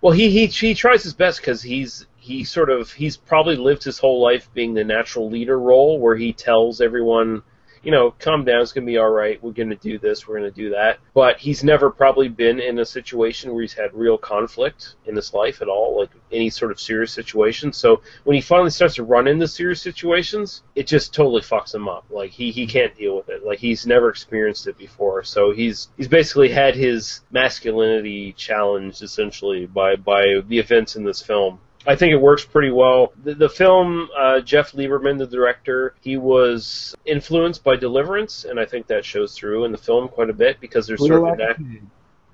well, 0.00 0.12
he 0.12 0.30
he 0.30 0.46
he 0.46 0.74
tries 0.74 1.02
his 1.02 1.14
best 1.14 1.40
because 1.40 1.62
he's 1.62 2.06
he 2.16 2.44
sort 2.44 2.70
of 2.70 2.92
he's 2.92 3.16
probably 3.16 3.56
lived 3.56 3.82
his 3.84 3.98
whole 3.98 4.20
life 4.22 4.48
being 4.54 4.74
the 4.74 4.84
natural 4.84 5.28
leader 5.30 5.58
role, 5.58 5.98
where 5.98 6.16
he 6.16 6.32
tells 6.32 6.80
everyone, 6.80 7.42
you 7.82 7.90
know, 7.90 8.12
calm 8.18 8.44
down, 8.44 8.60
it's 8.60 8.72
gonna 8.72 8.86
be 8.86 8.98
all 8.98 9.10
right. 9.10 9.42
We're 9.42 9.52
gonna 9.52 9.76
do 9.76 9.98
this, 9.98 10.26
we're 10.26 10.36
gonna 10.36 10.50
do 10.50 10.70
that. 10.70 10.98
But 11.14 11.38
he's 11.38 11.64
never 11.64 11.90
probably 11.90 12.28
been 12.28 12.60
in 12.60 12.78
a 12.78 12.84
situation 12.84 13.52
where 13.52 13.62
he's 13.62 13.72
had 13.72 13.92
real 13.92 14.18
conflict 14.18 14.94
in 15.06 15.16
his 15.16 15.34
life 15.34 15.62
at 15.62 15.68
all, 15.68 15.98
like 15.98 16.10
any 16.30 16.50
sort 16.50 16.70
of 16.70 16.80
serious 16.80 17.12
situation. 17.12 17.72
So 17.72 18.02
when 18.24 18.34
he 18.34 18.40
finally 18.40 18.70
starts 18.70 18.94
to 18.96 19.04
run 19.04 19.26
into 19.26 19.48
serious 19.48 19.82
situations, 19.82 20.62
it 20.74 20.86
just 20.86 21.12
totally 21.12 21.42
fucks 21.42 21.74
him 21.74 21.88
up. 21.88 22.04
Like 22.10 22.30
he 22.30 22.50
he 22.52 22.66
can't 22.66 22.94
deal 22.96 23.16
with 23.16 23.28
it. 23.28 23.44
Like 23.44 23.58
he's 23.58 23.86
never 23.86 24.08
experienced 24.08 24.66
it 24.66 24.78
before. 24.78 25.24
So 25.24 25.52
he's 25.52 25.88
he's 25.96 26.08
basically 26.08 26.50
had 26.50 26.74
his 26.74 27.20
masculinity 27.30 28.32
challenged 28.32 29.02
essentially 29.02 29.66
by 29.66 29.96
by 29.96 30.40
the 30.46 30.58
events 30.58 30.96
in 30.96 31.04
this 31.04 31.22
film. 31.22 31.58
I 31.86 31.96
think 31.96 32.12
it 32.12 32.20
works 32.20 32.44
pretty 32.44 32.70
well. 32.70 33.12
The, 33.24 33.34
the 33.34 33.48
film, 33.48 34.08
uh, 34.16 34.40
Jeff 34.40 34.72
Lieberman, 34.72 35.18
the 35.18 35.26
director, 35.26 35.94
he 36.00 36.16
was 36.16 36.94
influenced 37.04 37.64
by 37.64 37.76
Deliverance, 37.76 38.44
and 38.44 38.60
I 38.60 38.66
think 38.66 38.86
that 38.86 39.04
shows 39.04 39.34
through 39.36 39.64
in 39.64 39.72
the 39.72 39.78
film 39.78 40.08
quite 40.08 40.30
a 40.30 40.32
bit 40.32 40.60
because 40.60 40.86
there's 40.86 41.00
sort 41.04 41.28
of 41.28 41.34
a 41.34 41.36
nat- 41.36 41.58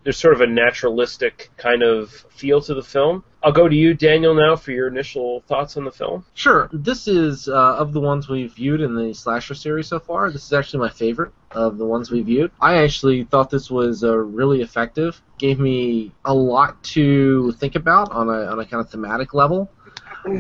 there's 0.09 0.17
sort 0.17 0.33
of 0.33 0.41
a 0.41 0.47
naturalistic 0.47 1.51
kind 1.59 1.83
of 1.83 2.11
feel 2.31 2.63
to 2.63 2.73
the 2.73 2.83
film. 2.83 3.23
I'll 3.43 3.53
go 3.53 3.69
to 3.69 3.77
you, 3.77 3.93
Daniel, 3.93 4.33
now 4.33 4.57
for 4.57 4.71
your 4.71 4.89
initial 4.89 5.41
thoughts 5.41 5.77
on 5.77 5.85
the 5.85 5.93
film. 5.93 6.25
Sure. 6.33 6.71
This 6.73 7.07
is 7.07 7.47
uh, 7.47 7.77
of 7.77 7.93
the 7.93 8.01
ones 8.01 8.27
we've 8.27 8.51
viewed 8.55 8.81
in 8.81 8.97
the 8.97 9.13
slasher 9.13 9.53
series 9.53 9.87
so 9.87 9.99
far. 9.99 10.31
This 10.31 10.47
is 10.47 10.55
actually 10.55 10.79
my 10.79 10.89
favorite 10.89 11.33
of 11.51 11.77
the 11.77 11.85
ones 11.85 12.11
we've 12.11 12.25
viewed. 12.25 12.51
I 12.59 12.85
actually 12.85 13.25
thought 13.25 13.51
this 13.51 13.71
was 13.71 14.03
uh, 14.03 14.17
really 14.17 14.63
effective. 14.63 15.21
Gave 15.39 15.61
me 15.61 16.13
a 16.25 16.33
lot 16.33 16.83
to 16.95 17.53
think 17.61 17.75
about 17.75 18.11
on 18.11 18.31
a 18.31 18.47
on 18.47 18.61
a 18.61 18.65
kind 18.65 18.81
of 18.83 18.89
thematic 18.89 19.35
level, 19.35 19.71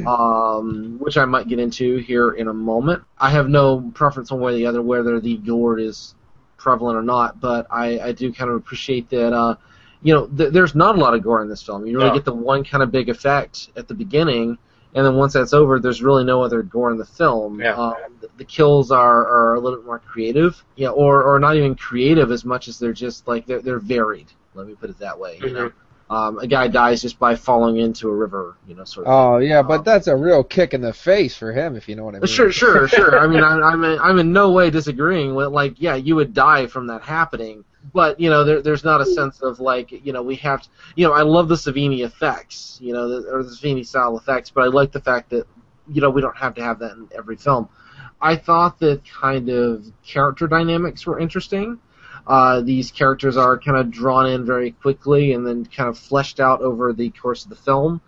um, 0.06 0.96
which 0.98 1.18
I 1.18 1.26
might 1.26 1.46
get 1.46 1.58
into 1.58 1.98
here 1.98 2.30
in 2.30 2.48
a 2.48 2.54
moment. 2.54 3.02
I 3.18 3.28
have 3.28 3.50
no 3.50 3.90
preference 3.92 4.30
one 4.30 4.40
way 4.40 4.54
or 4.54 4.56
the 4.56 4.64
other 4.64 4.80
whether 4.80 5.20
the 5.20 5.36
gore 5.36 5.78
is 5.78 6.14
prevalent 6.58 6.98
or 6.98 7.02
not, 7.02 7.40
but 7.40 7.66
I, 7.70 7.98
I 8.00 8.12
do 8.12 8.32
kind 8.32 8.50
of 8.50 8.56
appreciate 8.56 9.08
that. 9.10 9.32
Uh, 9.32 9.54
you 10.02 10.14
know, 10.14 10.26
th- 10.26 10.52
there's 10.52 10.74
not 10.74 10.96
a 10.96 11.00
lot 11.00 11.14
of 11.14 11.22
gore 11.22 11.42
in 11.42 11.48
this 11.48 11.62
film. 11.62 11.86
You 11.86 11.98
really 11.98 12.12
get 12.12 12.24
the 12.24 12.34
one 12.34 12.64
kind 12.64 12.82
of 12.82 12.92
big 12.92 13.08
effect 13.08 13.70
at 13.76 13.88
the 13.88 13.94
beginning, 13.94 14.58
and 14.94 15.06
then 15.06 15.16
once 15.16 15.32
that's 15.32 15.52
over, 15.52 15.80
there's 15.80 16.02
really 16.02 16.24
no 16.24 16.42
other 16.42 16.62
gore 16.62 16.90
in 16.90 16.98
the 16.98 17.04
film. 17.04 17.60
Yeah. 17.60 17.74
Um, 17.74 17.94
the, 18.20 18.28
the 18.36 18.44
kills 18.44 18.90
are, 18.90 19.26
are 19.26 19.54
a 19.54 19.60
little 19.60 19.78
bit 19.78 19.86
more 19.86 19.98
creative, 19.98 20.62
yeah, 20.76 20.88
or 20.90 21.22
or 21.24 21.38
not 21.38 21.56
even 21.56 21.74
creative 21.74 22.30
as 22.30 22.44
much 22.44 22.68
as 22.68 22.78
they're 22.78 22.92
just 22.92 23.26
like 23.26 23.46
they're 23.46 23.60
they're 23.60 23.80
varied. 23.80 24.28
Let 24.54 24.66
me 24.66 24.74
put 24.74 24.90
it 24.90 24.98
that 24.98 25.18
way. 25.18 25.38
You 25.42 25.50
know, 25.50 25.72
um, 26.10 26.38
a 26.38 26.46
guy 26.46 26.68
dies 26.68 27.02
just 27.02 27.18
by 27.18 27.36
falling 27.36 27.76
into 27.76 28.08
a 28.08 28.14
river, 28.14 28.56
you 28.66 28.74
know, 28.74 28.84
sort 28.84 29.06
of. 29.06 29.12
Oh 29.12 29.38
yeah, 29.38 29.62
but 29.62 29.84
that's 29.84 30.06
a 30.06 30.16
real 30.16 30.42
kick 30.42 30.72
in 30.72 30.80
the 30.80 30.92
face 30.92 31.36
for 31.36 31.52
him, 31.52 31.76
if 31.76 31.88
you 31.88 31.96
know 31.96 32.04
what 32.04 32.14
I 32.14 32.20
mean. 32.20 32.26
Sure, 32.26 32.50
sure, 32.50 32.88
sure. 32.98 33.18
I 33.18 33.26
mean, 33.26 33.42
I, 33.42 33.58
I'm 33.60 33.84
in, 33.84 33.98
I'm 33.98 34.18
in 34.18 34.32
no 34.32 34.50
way 34.52 34.70
disagreeing 34.70 35.34
with 35.34 35.48
like, 35.48 35.74
yeah, 35.78 35.96
you 35.96 36.16
would 36.16 36.32
die 36.32 36.66
from 36.66 36.86
that 36.86 37.02
happening. 37.02 37.64
but 37.92 38.18
you 38.20 38.30
know, 38.30 38.44
there, 38.44 38.62
there's 38.62 38.84
not 38.84 39.00
a 39.00 39.06
sense 39.06 39.40
of 39.42 39.60
like, 39.60 39.92
you 39.92 40.12
know, 40.12 40.22
we 40.22 40.36
have 40.36 40.62
to, 40.62 40.68
you 40.96 41.06
know, 41.06 41.12
I 41.12 41.22
love 41.22 41.48
the 41.48 41.54
Savini 41.56 42.04
effects, 42.04 42.78
you 42.80 42.92
know, 42.92 43.08
the, 43.08 43.30
or 43.30 43.42
the 43.42 43.50
Savini 43.50 43.86
style 43.86 44.16
effects, 44.16 44.50
but 44.50 44.64
I 44.64 44.66
like 44.68 44.92
the 44.92 45.00
fact 45.00 45.30
that, 45.30 45.46
you 45.90 46.00
know, 46.00 46.10
we 46.10 46.20
don't 46.20 46.36
have 46.36 46.54
to 46.54 46.62
have 46.62 46.78
that 46.80 46.92
in 46.92 47.08
every 47.16 47.36
film. 47.36 47.68
I 48.20 48.36
thought 48.36 48.80
that 48.80 49.02
kind 49.08 49.48
of 49.48 49.84
character 50.04 50.48
dynamics 50.48 51.06
were 51.06 51.18
interesting. 51.20 51.78
Uh, 52.28 52.60
these 52.60 52.90
characters 52.92 53.36
are 53.36 53.58
kind 53.58 53.78
of 53.78 53.90
drawn 53.90 54.26
in 54.26 54.44
very 54.44 54.72
quickly 54.72 55.32
and 55.32 55.46
then 55.46 55.64
kind 55.64 55.88
of 55.88 55.98
fleshed 55.98 56.40
out 56.40 56.60
over 56.60 56.92
the 56.92 57.08
course 57.10 57.44
of 57.44 57.50
the 57.50 57.56
film. 57.56 58.00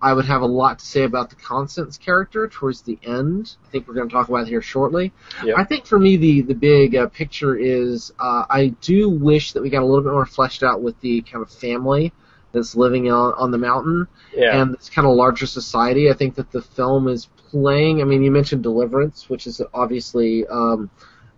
I 0.00 0.12
would 0.12 0.26
have 0.26 0.42
a 0.42 0.46
lot 0.46 0.78
to 0.80 0.84
say 0.86 1.02
about 1.04 1.30
the 1.30 1.36
Constance 1.36 1.98
character 1.98 2.46
towards 2.48 2.82
the 2.82 2.98
end. 3.02 3.56
I 3.66 3.70
think 3.70 3.88
we're 3.88 3.94
going 3.94 4.08
to 4.08 4.12
talk 4.12 4.28
about 4.28 4.42
it 4.42 4.48
here 4.48 4.62
shortly. 4.62 5.12
Yep. 5.44 5.56
I 5.58 5.64
think 5.64 5.86
for 5.86 5.98
me 5.98 6.16
the 6.16 6.42
the 6.42 6.54
big 6.54 6.94
uh, 6.94 7.08
picture 7.08 7.56
is 7.56 8.12
uh, 8.18 8.44
I 8.48 8.68
do 8.80 9.08
wish 9.08 9.52
that 9.52 9.62
we 9.62 9.70
got 9.70 9.82
a 9.82 9.86
little 9.86 10.02
bit 10.04 10.12
more 10.12 10.26
fleshed 10.26 10.62
out 10.62 10.82
with 10.82 11.00
the 11.00 11.22
kind 11.22 11.42
of 11.42 11.50
family 11.50 12.12
that's 12.52 12.76
living 12.76 13.10
on 13.10 13.34
on 13.34 13.50
the 13.50 13.58
mountain 13.58 14.06
Yeah. 14.34 14.60
and 14.60 14.74
this 14.74 14.88
kind 14.88 15.06
of 15.06 15.14
larger 15.16 15.46
society. 15.46 16.10
I 16.10 16.14
think 16.14 16.36
that 16.36 16.50
the 16.52 16.62
film 16.62 17.08
is 17.08 17.26
playing. 17.50 18.00
I 18.00 18.04
mean, 18.04 18.22
you 18.22 18.30
mentioned 18.30 18.62
Deliverance, 18.62 19.28
which 19.28 19.46
is 19.48 19.60
obviously 19.74 20.46
um, 20.46 20.90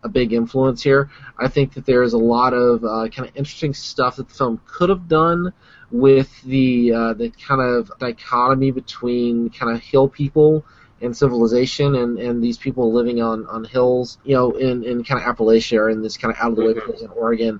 a 0.02 0.08
big 0.08 0.32
influence 0.32 0.82
here. 0.82 1.10
I 1.38 1.48
think 1.48 1.74
that 1.74 1.86
there 1.86 2.02
is 2.02 2.12
a 2.12 2.18
lot 2.18 2.52
of 2.54 2.84
uh, 2.84 3.08
kind 3.08 3.28
of 3.28 3.36
interesting 3.36 3.74
stuff 3.74 4.16
that 4.16 4.28
the 4.28 4.34
film 4.34 4.60
could 4.66 4.88
have 4.88 5.08
done 5.08 5.52
with 5.90 6.42
the 6.42 6.92
uh, 6.92 7.12
the 7.14 7.30
kind 7.30 7.60
of 7.60 7.90
dichotomy 7.98 8.70
between 8.70 9.50
kind 9.50 9.74
of 9.74 9.82
hill 9.82 10.08
people 10.08 10.64
and 11.02 11.16
civilization 11.16 11.94
and, 11.94 12.18
and 12.18 12.44
these 12.44 12.58
people 12.58 12.92
living 12.92 13.22
on, 13.22 13.46
on 13.46 13.64
hills, 13.64 14.18
you 14.22 14.34
know, 14.34 14.52
in, 14.52 14.84
in 14.84 15.02
kind 15.02 15.18
of 15.22 15.34
Appalachia 15.36 15.78
or 15.78 15.88
in 15.88 16.02
this 16.02 16.18
kind 16.18 16.30
of 16.34 16.38
out 16.40 16.50
of 16.50 16.56
the 16.56 16.62
way 16.62 16.74
Mhm. 16.74 16.84
place 16.84 17.00
in 17.00 17.08
Oregon, 17.08 17.58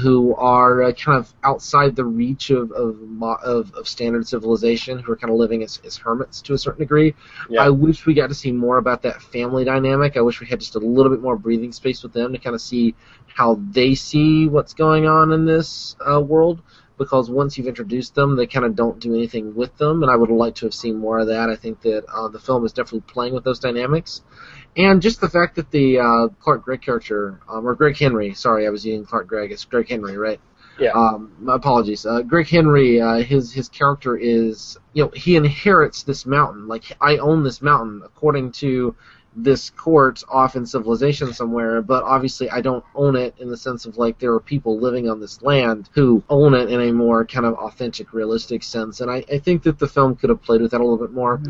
who 0.00 0.34
are 0.36 0.82
uh, 0.84 0.92
kind 0.92 1.18
of 1.18 1.32
outside 1.44 1.94
the 1.94 2.04
reach 2.04 2.50
of 2.50 2.72
of, 2.72 2.98
mo- 3.00 3.38
of 3.42 3.72
of 3.74 3.86
standard 3.86 4.26
civilization, 4.26 4.98
who 4.98 5.12
are 5.12 5.16
kind 5.16 5.30
of 5.30 5.38
living 5.38 5.62
as, 5.62 5.80
as 5.84 5.96
hermits 5.96 6.40
to 6.42 6.54
a 6.54 6.58
certain 6.58 6.80
degree. 6.80 7.14
Yeah. 7.50 7.62
I 7.62 7.70
wish 7.70 8.06
we 8.06 8.14
got 8.14 8.28
to 8.28 8.34
see 8.34 8.52
more 8.52 8.78
about 8.78 9.02
that 9.02 9.22
family 9.22 9.64
dynamic. 9.64 10.16
I 10.16 10.20
wish 10.20 10.40
we 10.40 10.46
had 10.46 10.60
just 10.60 10.76
a 10.76 10.78
little 10.78 11.10
bit 11.10 11.20
more 11.20 11.36
breathing 11.36 11.72
space 11.72 12.02
with 12.02 12.12
them 12.12 12.32
to 12.32 12.38
kind 12.38 12.54
of 12.54 12.60
see 12.60 12.94
how 13.26 13.60
they 13.70 13.94
see 13.94 14.46
what's 14.46 14.74
going 14.74 15.06
on 15.06 15.32
in 15.32 15.44
this 15.44 15.96
uh, 16.10 16.20
world. 16.20 16.62
Because 17.02 17.30
once 17.30 17.56
you've 17.56 17.66
introduced 17.66 18.14
them, 18.14 18.36
they 18.36 18.46
kind 18.46 18.64
of 18.64 18.76
don't 18.76 19.00
do 19.00 19.14
anything 19.14 19.54
with 19.54 19.76
them, 19.76 20.02
and 20.02 20.10
I 20.10 20.16
would 20.16 20.30
like 20.30 20.54
to 20.56 20.66
have 20.66 20.74
seen 20.74 20.96
more 20.96 21.18
of 21.18 21.28
that. 21.28 21.50
I 21.50 21.56
think 21.56 21.80
that 21.82 22.04
uh, 22.06 22.28
the 22.28 22.38
film 22.38 22.64
is 22.64 22.72
definitely 22.72 23.12
playing 23.12 23.34
with 23.34 23.44
those 23.44 23.58
dynamics, 23.58 24.22
and 24.76 25.02
just 25.02 25.20
the 25.20 25.28
fact 25.28 25.56
that 25.56 25.70
the 25.70 25.98
uh, 25.98 26.28
Clark 26.40 26.64
Gregg 26.64 26.82
character, 26.82 27.40
um, 27.48 27.66
or 27.66 27.74
Gregg 27.74 27.98
Henry, 27.98 28.34
sorry, 28.34 28.66
I 28.66 28.70
was 28.70 28.84
using 28.86 29.04
Clark 29.04 29.26
Gregg, 29.26 29.52
it's 29.52 29.64
Gregg 29.64 29.88
Henry, 29.88 30.16
right? 30.16 30.40
Yeah. 30.78 30.92
Um, 30.92 31.32
my 31.38 31.56
apologies. 31.56 32.06
Uh, 32.06 32.22
Gregg 32.22 32.48
Henry, 32.48 33.00
uh, 33.00 33.16
his 33.16 33.52
his 33.52 33.68
character 33.68 34.16
is, 34.16 34.78
you 34.94 35.04
know, 35.04 35.10
he 35.14 35.36
inherits 35.36 36.02
this 36.04 36.24
mountain. 36.24 36.66
Like 36.66 36.84
I 37.00 37.18
own 37.18 37.44
this 37.44 37.60
mountain, 37.60 38.02
according 38.04 38.52
to 38.52 38.96
this 39.34 39.70
court 39.70 40.22
off 40.28 40.56
in 40.56 40.66
civilization 40.66 41.32
somewhere. 41.32 41.80
But 41.82 42.04
obviously, 42.04 42.50
I 42.50 42.60
don't 42.60 42.84
own 42.94 43.16
it 43.16 43.34
in 43.38 43.48
the 43.48 43.56
sense 43.56 43.86
of 43.86 43.96
like 43.96 44.18
there 44.18 44.32
are 44.32 44.40
people 44.40 44.78
living 44.78 45.08
on 45.08 45.20
this 45.20 45.40
land 45.42 45.88
who 45.92 46.22
own 46.28 46.54
it 46.54 46.70
in 46.70 46.80
a 46.80 46.92
more 46.92 47.24
kind 47.24 47.46
of 47.46 47.54
authentic, 47.54 48.12
realistic 48.12 48.62
sense. 48.62 49.00
And 49.00 49.10
I, 49.10 49.24
I 49.32 49.38
think 49.38 49.62
that 49.64 49.78
the 49.78 49.88
film 49.88 50.16
could 50.16 50.30
have 50.30 50.42
played 50.42 50.60
with 50.60 50.70
that 50.72 50.80
a 50.80 50.84
little 50.84 50.98
bit 50.98 51.12
more. 51.12 51.40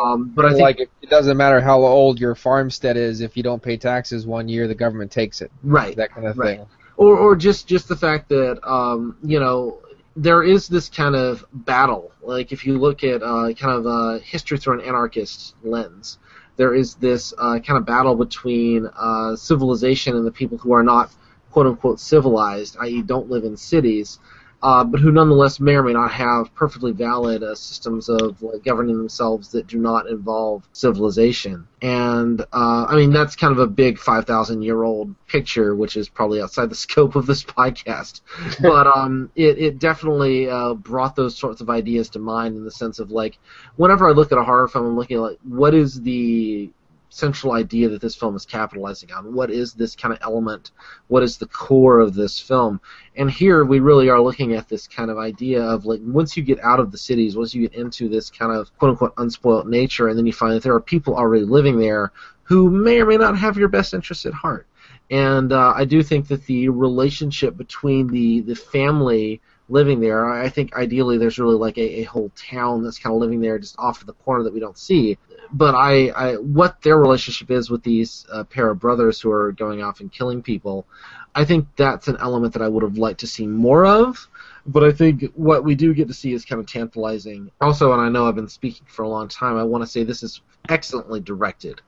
Um, 0.00 0.30
but 0.34 0.44
I 0.44 0.50
think 0.50 0.60
like 0.60 0.80
it, 0.80 0.90
it 1.02 1.10
doesn't 1.10 1.36
matter 1.36 1.60
how 1.60 1.80
old 1.82 2.20
your 2.20 2.34
farmstead 2.34 2.96
is 2.96 3.20
if 3.20 3.36
you 3.36 3.42
don't 3.42 3.62
pay 3.62 3.76
taxes 3.76 4.26
one 4.26 4.48
year, 4.48 4.66
the 4.68 4.74
government 4.74 5.10
takes 5.10 5.40
it. 5.40 5.50
Right. 5.62 5.96
That 5.96 6.10
kind 6.12 6.26
of 6.26 6.38
Right. 6.38 6.58
thing. 6.58 6.66
or 6.96 7.16
or 7.16 7.36
just 7.36 7.66
just 7.66 7.88
the 7.88 7.96
fact 7.96 8.28
that 8.30 8.58
um, 8.68 9.16
you 9.22 9.38
know 9.40 9.78
there 10.16 10.42
is 10.42 10.66
this 10.68 10.88
kind 10.88 11.14
of 11.14 11.44
battle. 11.52 12.10
Like 12.22 12.50
if 12.52 12.64
you 12.66 12.78
look 12.78 13.04
at 13.04 13.22
uh, 13.22 13.52
kind 13.52 13.76
of 13.78 13.86
uh, 13.86 14.18
history 14.20 14.58
through 14.58 14.80
an 14.80 14.86
anarchist 14.88 15.54
lens, 15.62 16.18
there 16.56 16.74
is 16.74 16.94
this 16.96 17.32
uh, 17.38 17.58
kind 17.58 17.78
of 17.78 17.86
battle 17.86 18.14
between 18.14 18.88
uh, 18.96 19.36
civilization 19.36 20.16
and 20.16 20.26
the 20.26 20.32
people 20.32 20.58
who 20.58 20.72
are 20.72 20.82
not 20.82 21.10
quote 21.50 21.66
unquote 21.66 22.00
civilized, 22.00 22.76
i.e., 22.80 23.02
don't 23.02 23.30
live 23.30 23.44
in 23.44 23.56
cities. 23.56 24.18
Uh, 24.62 24.82
but 24.82 25.00
who 25.00 25.12
nonetheless 25.12 25.60
may 25.60 25.74
or 25.74 25.82
may 25.82 25.92
not 25.92 26.10
have 26.10 26.52
perfectly 26.54 26.92
valid 26.92 27.42
uh, 27.42 27.54
systems 27.54 28.08
of 28.08 28.40
like, 28.42 28.64
governing 28.64 28.96
themselves 28.96 29.50
that 29.50 29.66
do 29.66 29.78
not 29.78 30.06
involve 30.08 30.66
civilization. 30.72 31.68
And 31.82 32.40
uh, 32.40 32.86
I 32.88 32.96
mean 32.96 33.12
that's 33.12 33.36
kind 33.36 33.52
of 33.52 33.58
a 33.58 33.66
big 33.66 33.98
five 33.98 34.24
thousand 34.24 34.62
year 34.62 34.82
old 34.82 35.14
picture, 35.26 35.74
which 35.74 35.96
is 35.96 36.08
probably 36.08 36.40
outside 36.40 36.70
the 36.70 36.74
scope 36.86 37.16
of 37.16 37.26
this 37.26 37.44
podcast. 37.44 38.22
but 38.60 38.86
um, 38.86 39.30
it 39.36 39.58
it 39.58 39.78
definitely 39.78 40.48
uh, 40.48 40.74
brought 40.74 41.16
those 41.16 41.36
sorts 41.36 41.60
of 41.60 41.68
ideas 41.68 42.10
to 42.10 42.18
mind 42.18 42.56
in 42.56 42.64
the 42.64 42.70
sense 42.70 42.98
of 42.98 43.10
like 43.10 43.38
whenever 43.76 44.08
I 44.08 44.12
look 44.12 44.32
at 44.32 44.38
a 44.38 44.44
horror 44.44 44.68
film, 44.68 44.86
I'm 44.86 44.96
looking 44.96 45.18
at 45.18 45.22
like 45.22 45.38
what 45.44 45.74
is 45.74 46.00
the 46.00 46.70
central 47.08 47.52
idea 47.52 47.88
that 47.88 48.00
this 48.00 48.14
film 48.14 48.36
is 48.36 48.44
capitalizing 48.44 49.12
on? 49.12 49.34
What 49.34 49.50
is 49.50 49.74
this 49.74 49.94
kind 49.94 50.12
of 50.12 50.20
element? 50.22 50.72
What 51.08 51.22
is 51.22 51.38
the 51.38 51.46
core 51.46 52.00
of 52.00 52.14
this 52.14 52.40
film? 52.40 52.80
And 53.16 53.30
here 53.30 53.64
we 53.64 53.80
really 53.80 54.08
are 54.08 54.20
looking 54.20 54.54
at 54.54 54.68
this 54.68 54.86
kind 54.86 55.10
of 55.10 55.18
idea 55.18 55.62
of 55.62 55.86
like 55.86 56.00
once 56.02 56.36
you 56.36 56.42
get 56.42 56.60
out 56.60 56.80
of 56.80 56.92
the 56.92 56.98
cities, 56.98 57.36
once 57.36 57.54
you 57.54 57.68
get 57.68 57.78
into 57.78 58.08
this 58.08 58.30
kind 58.30 58.52
of 58.52 58.76
quote 58.78 58.90
unquote 58.90 59.16
unspoilt 59.16 59.66
nature, 59.66 60.08
and 60.08 60.18
then 60.18 60.26
you 60.26 60.32
find 60.32 60.52
that 60.54 60.62
there 60.62 60.74
are 60.74 60.80
people 60.80 61.16
already 61.16 61.44
living 61.44 61.78
there 61.78 62.12
who 62.42 62.70
may 62.70 63.00
or 63.00 63.06
may 63.06 63.16
not 63.16 63.36
have 63.36 63.56
your 63.56 63.68
best 63.68 63.94
interests 63.94 64.26
at 64.26 64.32
heart. 64.32 64.66
And 65.10 65.52
uh, 65.52 65.72
I 65.76 65.84
do 65.84 66.02
think 66.02 66.28
that 66.28 66.46
the 66.46 66.68
relationship 66.68 67.56
between 67.56 68.08
the, 68.08 68.40
the 68.40 68.56
family 68.56 69.40
living 69.68 70.00
there, 70.00 70.28
I 70.28 70.44
I 70.44 70.48
think 70.48 70.74
ideally 70.74 71.18
there's 71.18 71.38
really 71.38 71.56
like 71.56 71.78
a, 71.78 72.00
a 72.00 72.02
whole 72.04 72.30
town 72.36 72.82
that's 72.82 72.98
kind 72.98 73.14
of 73.14 73.20
living 73.20 73.40
there 73.40 73.58
just 73.58 73.76
off 73.78 74.00
of 74.00 74.06
the 74.06 74.12
corner 74.12 74.44
that 74.44 74.52
we 74.52 74.60
don't 74.60 74.78
see. 74.78 75.18
But 75.52 75.74
I, 75.74 76.08
I 76.08 76.34
what 76.34 76.82
their 76.82 76.98
relationship 76.98 77.50
is 77.50 77.70
with 77.70 77.82
these 77.82 78.26
uh, 78.32 78.44
pair 78.44 78.70
of 78.70 78.80
brothers 78.80 79.20
who 79.20 79.30
are 79.30 79.52
going 79.52 79.82
off 79.82 80.00
and 80.00 80.10
killing 80.10 80.42
people, 80.42 80.86
I 81.34 81.44
think 81.44 81.68
that's 81.76 82.08
an 82.08 82.16
element 82.20 82.52
that 82.54 82.62
I 82.62 82.68
would 82.68 82.82
have 82.82 82.98
liked 82.98 83.20
to 83.20 83.26
see 83.26 83.46
more 83.46 83.84
of. 83.84 84.28
But 84.66 84.82
I 84.82 84.90
think 84.90 85.32
what 85.34 85.62
we 85.62 85.76
do 85.76 85.94
get 85.94 86.08
to 86.08 86.14
see 86.14 86.32
is 86.32 86.44
kind 86.44 86.60
of 86.60 86.66
tantalizing. 86.66 87.52
Also, 87.60 87.92
and 87.92 88.00
I 88.00 88.08
know 88.08 88.26
I've 88.26 88.34
been 88.34 88.48
speaking 88.48 88.86
for 88.88 89.04
a 89.04 89.08
long 89.08 89.28
time, 89.28 89.56
I 89.56 89.62
want 89.62 89.84
to 89.84 89.86
say 89.86 90.02
this 90.02 90.24
is 90.24 90.40
excellently 90.68 91.20
directed. 91.20 91.80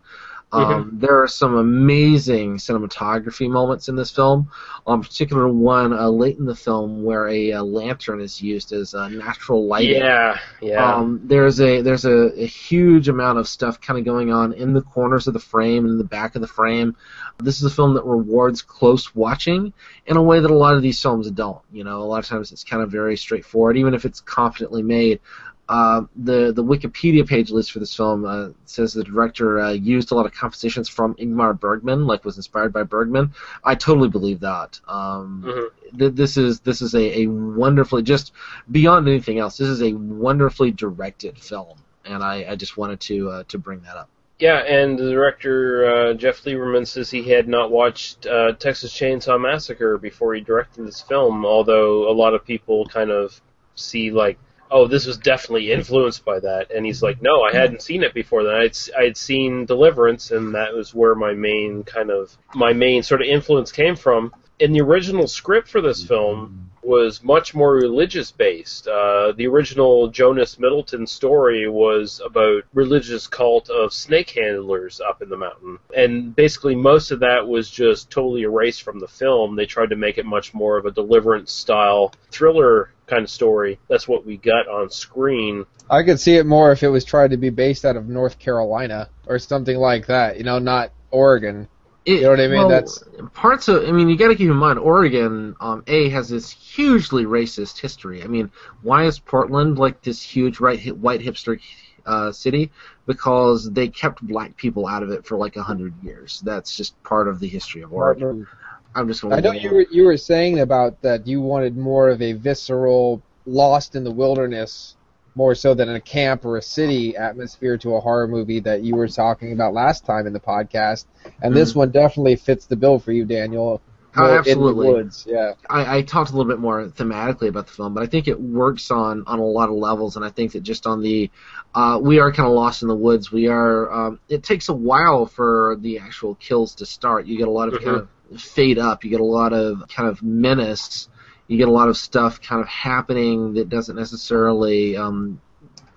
Um, 0.51 0.99
There 1.01 1.23
are 1.23 1.29
some 1.29 1.57
amazing 1.57 2.57
cinematography 2.57 3.51
moments 3.51 3.89
in 3.89 3.97
this 3.97 4.11
film. 4.11 4.51
Um, 4.87 5.03
particular 5.03 5.47
one 5.49 5.93
uh, 5.93 6.09
late 6.09 6.39
in 6.39 6.47
the 6.47 6.55
film 6.55 7.03
where 7.05 7.29
a, 7.29 7.53
uh 7.53 7.63
lantern 7.63 8.21
is 8.21 8.41
used 8.41 8.73
as 8.73 8.95
uh, 8.95 9.09
natural 9.09 9.67
lighting. 9.67 9.97
Yeah, 10.01 10.39
yeah. 10.63 10.95
Um, 10.95 11.21
there's 11.25 11.61
a 11.61 11.83
there's 11.83 12.07
a, 12.07 12.33
a 12.43 12.47
huge 12.47 13.09
amount 13.09 13.39
of 13.39 13.47
stuff 13.47 13.81
kind 13.81 13.99
of 13.99 14.07
going 14.07 14.33
on 14.33 14.55
in 14.55 14.73
the 14.73 14.81
corners 14.81 15.27
of 15.27 15.35
the 15.35 15.41
frame 15.41 15.85
and 15.85 15.93
in 15.93 15.99
the 15.99 16.05
back 16.05 16.35
of 16.35 16.41
the 16.41 16.49
frame. 16.49 16.97
This 17.41 17.59
is 17.59 17.65
a 17.65 17.75
film 17.75 17.95
that 17.95 18.05
rewards 18.05 18.63
close 18.63 19.15
watching 19.15 19.73
in 20.07 20.17
a 20.17 20.23
way 20.23 20.41
that 20.41 20.51
a 20.51 20.57
lot 20.57 20.75
of 20.75 20.83
these 20.83 21.01
films 21.01 21.31
don't. 21.31 21.61
You 21.71 21.85
know, 21.85 22.01
a 22.01 22.05
lot 22.05 22.19
of 22.19 22.27
times 22.27 22.51
it's 22.53 22.65
kind 22.65 22.83
of 22.83 22.91
very 22.91 23.17
straightforward, 23.17 23.77
even 23.77 23.95
if 23.95 24.05
it's 24.07 24.21
confidently 24.21 24.83
made. 24.83 25.21
Uh, 25.69 26.03
the 26.17 26.51
the 26.53 26.65
Wikipedia 26.65 27.27
page 27.27 27.51
list 27.51 27.73
for 27.73 27.79
this 27.79 27.95
film 27.95 28.25
uh, 28.25 28.49
says 28.65 28.95
the 28.95 29.05
director 29.05 29.61
uh, 29.61 29.71
used 29.73 30.11
a 30.11 30.15
lot 30.15 30.25
of 30.25 30.33
compositions 30.33 30.89
from 30.89 31.15
Ingmar 31.17 31.59
Bergman, 31.59 32.07
like 32.07 32.25
was 32.25 32.37
inspired 32.39 32.73
by 32.73 32.85
Bergman. 32.85 33.33
I 33.63 33.75
totally 33.75 34.09
believe 34.09 34.41
that. 34.41 34.81
Um, 34.89 35.45
Mhm. 35.47 35.99
th- 35.99 36.15
this 36.15 36.37
is 36.39 36.61
this 36.61 36.81
is 36.81 36.95
a, 36.95 37.21
a 37.21 37.27
wonderfully 37.27 38.03
just 38.03 38.33
beyond 38.71 39.09
anything 39.09 39.39
else. 39.39 39.59
This 39.59 39.69
is 39.69 39.83
a 39.83 39.93
wonderfully 39.93 40.71
directed 40.71 41.39
film, 41.39 41.77
and 42.07 42.23
I, 42.23 42.47
I 42.51 42.57
just 42.57 42.79
wanted 42.79 43.01
to 43.01 43.31
uh, 43.31 43.45
to 43.49 43.59
bring 43.59 43.81
that 43.83 43.97
up. 43.97 44.09
Yeah, 44.39 44.59
and 44.61 44.97
the 44.99 45.11
director 45.11 45.85
uh, 45.85 46.15
Jeff 46.15 46.45
Lieberman 46.45 46.87
says 46.87 47.11
he 47.11 47.25
had 47.29 47.47
not 47.49 47.71
watched 47.73 48.25
uh, 48.27 48.53
Texas 48.53 48.95
Chainsaw 48.95 49.39
Massacre 49.39 49.99
before 49.99 50.33
he 50.35 50.41
directed 50.41 50.87
this 50.87 51.01
film. 51.03 51.45
Although 51.45 52.09
a 52.09 52.15
lot 52.15 52.33
of 52.35 52.45
people 52.47 52.87
kind 52.87 53.11
of 53.11 53.39
see 53.75 54.11
like, 54.13 54.39
oh, 54.71 54.87
this 54.87 55.07
was 55.07 55.19
definitely 55.19 55.73
influenced 55.73 56.25
by 56.25 56.41
that, 56.41 56.71
and 56.71 56.85
he's 56.85 57.03
like, 57.03 57.23
no, 57.23 57.43
I 57.43 57.55
hadn't 57.55 57.83
seen 57.83 58.03
it 58.03 58.15
before 58.15 58.45
that. 58.45 58.55
I'd 58.55 59.03
I'd 59.03 59.17
seen 59.17 59.67
Deliverance, 59.67 60.31
and 60.31 60.55
that 60.55 60.75
was 60.75 60.95
where 60.95 61.15
my 61.15 61.33
main 61.33 61.85
kind 61.85 62.11
of 62.11 62.37
my 62.55 62.73
main 62.73 63.03
sort 63.03 63.23
of 63.23 63.29
influence 63.29 63.73
came 63.73 63.97
from. 63.97 64.33
In 64.59 64.73
the 64.73 64.81
original 64.81 65.29
script 65.29 65.69
for 65.69 65.81
this 65.81 66.05
film 66.05 66.71
was 66.83 67.23
much 67.23 67.55
more 67.55 67.75
religious 67.75 68.33
based. 68.33 68.89
Uh, 68.89 69.33
the 69.37 69.47
original 69.47 70.09
Jonas 70.09 70.59
Middleton 70.59 71.07
story 71.07 71.69
was 71.69 72.21
about 72.25 72.65
religious 72.73 73.27
cult 73.27 73.69
of 73.69 73.93
snake 73.93 74.31
handlers 74.31 75.01
up 75.01 75.23
in 75.23 75.29
the 75.29 75.37
mountain, 75.37 75.79
and 75.95 76.35
basically 76.35 76.75
most 76.75 77.11
of 77.11 77.21
that 77.21 77.47
was 77.47 77.71
just 77.71 78.11
totally 78.11 78.43
erased 78.43 78.83
from 78.83 78.99
the 78.99 79.07
film. 79.07 79.55
They 79.55 79.67
tried 79.67 79.91
to 79.91 79.97
make 79.97 80.19
it 80.19 80.27
much 80.27 80.55
more 80.55 80.79
of 80.79 80.87
a 80.87 80.91
Deliverance 80.91 81.53
style 81.53 82.13
thriller 82.31 82.91
kind 83.09 83.25
of 83.25 83.31
story. 83.31 83.79
That's 83.89 84.07
what 84.07 84.25
we 84.25 84.37
got 84.37 84.69
on 84.69 84.91
screen. 84.91 85.65
I 85.91 86.03
could 86.03 86.21
see 86.21 86.37
it 86.37 86.47
more 86.47 86.73
if 86.73 86.83
it 86.83 86.89
was 86.89 87.05
tried 87.05 87.31
to 87.31 87.37
be 87.37 87.51
based 87.51 87.85
out 87.85 87.97
of 87.97 88.09
North 88.09 88.39
Carolina 88.39 89.09
or 89.27 89.39
something 89.39 89.77
like 89.77 90.07
that. 90.07 90.37
You 90.37 90.45
know, 90.45 90.59
not 90.59 90.93
Oregon. 91.11 91.69
It, 92.05 92.17
You 92.17 92.23
know 92.23 92.31
what 92.31 92.41
I 92.41 92.49
mean? 92.49 92.59
well, 92.59 92.69
That's 92.69 93.03
parts 93.33 93.69
of. 93.69 93.89
I 93.89 93.93
mean, 93.93 94.09
you 94.09 94.17
got 94.17 94.29
to 94.29 94.37
keep 94.37 94.49
in 94.49 94.57
mind, 94.57 94.79
Oregon, 94.79 95.57
um, 95.61 95.83
a 95.87 96.09
has 96.11 96.29
this 96.29 96.51
hugely 96.51 97.25
racist 97.25 97.79
history. 97.79 98.23
I 98.23 98.27
mean, 98.27 98.51
why 98.83 99.05
is 99.05 99.19
Portland 99.19 99.79
like 99.79 100.03
this 100.03 100.23
huge 100.23 100.61
right 100.61 100.81
white 100.97 101.21
hipster 101.21 101.61
uh, 102.07 102.33
city? 102.33 102.71
Because 103.07 103.71
they 103.71 103.89
kept 103.89 104.23
black 104.23 104.57
people 104.57 104.87
out 104.87 105.03
of 105.03 105.11
it 105.11 105.27
for 105.27 105.37
like 105.37 105.57
a 105.57 105.63
hundred 105.63 105.95
years. 106.03 106.43
That's 106.45 106.77
just 106.77 107.03
part 107.03 107.29
of 107.29 107.41
the 107.41 107.49
history 107.49 107.83
of 107.83 107.93
Oregon. 107.93 108.47
I'm 108.95 109.09
just. 109.09 109.25
I 109.25 109.41
know 109.41 109.53
you 109.53 109.71
were 109.71 109.87
you 109.91 110.05
were 110.05 110.17
saying 110.17 110.61
about 110.61 111.01
that 111.03 111.27
you 111.27 111.41
wanted 111.41 111.77
more 111.77 112.09
of 112.09 112.23
a 112.23 112.33
visceral, 112.33 113.23
lost 113.47 113.95
in 113.95 114.05
the 114.05 114.11
wilderness, 114.11 114.97
more 115.35 115.55
so 115.55 115.75
than 115.75 115.89
a 115.91 116.01
camp 116.01 116.45
or 116.45 116.57
a 116.57 116.63
city 116.63 117.17
atmosphere 117.17 117.77
to 117.79 117.95
a 117.95 118.01
horror 118.01 118.27
movie 118.27 118.61
that 118.61 118.83
you 118.83 118.97
were 118.97 119.09
talking 119.09 119.53
about 119.53 119.75
last 119.75 120.05
time 120.05 120.27
in 120.27 120.33
the 120.33 120.41
podcast, 120.41 121.05
and 121.43 121.55
this 121.55 121.73
Mhm. 121.73 121.77
one 121.77 121.91
definitely 121.91 122.37
fits 122.37 122.67
the 122.67 122.77
bill 122.77 122.99
for 122.99 123.13
you, 123.13 123.25
Daniel. 123.25 123.81
Oh, 124.17 124.25
absolutely. 124.25 124.87
In 124.89 124.93
the 124.93 124.99
woods, 124.99 125.27
yeah. 125.29 125.53
I, 125.71 125.99
I 125.99 126.03
talked 126.03 126.31
a 126.31 126.33
little 126.33 126.51
bit 126.51 126.59
more 126.59 126.87
thematically 126.87 127.49
about 127.49 127.67
the 127.69 127.73
film, 127.73 127.95
but 127.95 128.03
I 128.03 128.07
think 128.07 128.27
it 128.27 128.41
works 128.41 128.91
on, 128.91 129.23
on 129.27 129.39
a 129.39 129.45
lot 129.45 129.69
of 129.69 129.77
levels, 129.77 130.17
and 130.17 130.25
I 130.25 130.31
think 130.31 130.53
that 130.53 130.63
just 130.63 130.87
on 130.87 131.03
the, 131.03 131.31
uh, 131.75 132.01
we 132.03 132.19
are 132.19 132.33
kind 132.33 132.49
of 132.49 132.55
lost 132.55 132.83
in 132.83 132.89
the 132.89 132.97
woods. 132.97 133.31
We 133.31 133.47
are. 133.47 133.93
Um, 133.93 134.19
it 134.29 134.43
takes 134.43 134.71
a 134.71 134.73
while 134.73 135.27
for 135.27 135.77
the 135.81 135.99
actual 135.99 136.35
kills 136.37 136.75
to 136.77 136.87
start. 136.87 137.27
You 137.27 137.37
get 137.39 137.47
a 137.47 137.51
lot 137.51 137.73
of 137.73 137.81
kind 137.81 137.97
of 137.97 138.09
fade 138.37 138.79
up. 138.79 139.05
You 139.05 139.11
get 139.11 139.21
a 139.21 139.25
lot 139.25 139.53
of 139.53 139.89
kind 139.89 140.09
of 140.09 140.23
menace. 140.23 141.09
You 141.47 141.57
get 141.57 141.69
a 141.69 141.73
lot 141.73 141.89
of 141.89 141.97
stuff 141.97 142.41
kind 142.43 142.61
of 142.61 142.69
happening 142.69 143.55
that 143.55 143.69
doesn't 143.69 143.97
necessarily 143.97 144.97
um, 144.97 145.41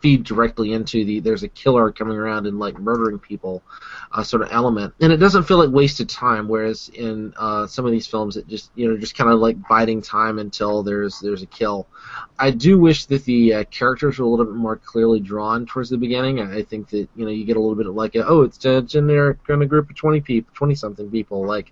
feed 0.01 0.23
directly 0.23 0.73
into 0.73 1.05
the 1.05 1.19
there's 1.19 1.43
a 1.43 1.47
killer 1.47 1.91
coming 1.91 2.17
around 2.17 2.47
and 2.47 2.59
like 2.59 2.77
murdering 2.79 3.19
people 3.19 3.61
uh, 4.11 4.23
sort 4.23 4.41
of 4.41 4.49
element, 4.51 4.93
and 4.99 5.13
it 5.13 5.17
doesn't 5.17 5.43
feel 5.43 5.57
like 5.57 5.69
wasted 5.69 6.09
time. 6.09 6.47
Whereas 6.47 6.89
in 6.93 7.33
uh, 7.37 7.67
some 7.67 7.85
of 7.85 7.91
these 7.91 8.07
films, 8.07 8.35
it 8.35 8.47
just 8.47 8.71
you 8.75 8.89
know 8.89 8.97
just 8.97 9.15
kind 9.15 9.29
of 9.29 9.39
like 9.39 9.55
biding 9.69 10.01
time 10.01 10.39
until 10.39 10.83
there's 10.83 11.19
there's 11.19 11.43
a 11.43 11.47
kill. 11.47 11.87
I 12.39 12.51
do 12.51 12.79
wish 12.79 13.05
that 13.05 13.23
the 13.25 13.53
uh, 13.53 13.63
characters 13.65 14.17
were 14.17 14.25
a 14.25 14.27
little 14.27 14.45
bit 14.45 14.55
more 14.55 14.75
clearly 14.77 15.19
drawn 15.19 15.65
towards 15.65 15.89
the 15.89 15.97
beginning. 15.97 16.41
I 16.41 16.63
think 16.63 16.89
that 16.89 17.07
you 17.15 17.25
know 17.25 17.31
you 17.31 17.45
get 17.45 17.57
a 17.57 17.59
little 17.59 17.75
bit 17.75 17.87
of 17.87 17.95
like 17.95 18.15
a, 18.15 18.25
oh 18.25 18.41
it's 18.41 18.63
a 18.65 18.81
generic 18.81 19.43
kind 19.45 19.61
of 19.61 19.69
group 19.69 19.89
of 19.89 19.95
twenty 19.95 20.21
people, 20.21 20.51
twenty 20.53 20.75
something 20.75 21.09
people 21.09 21.45
like 21.45 21.71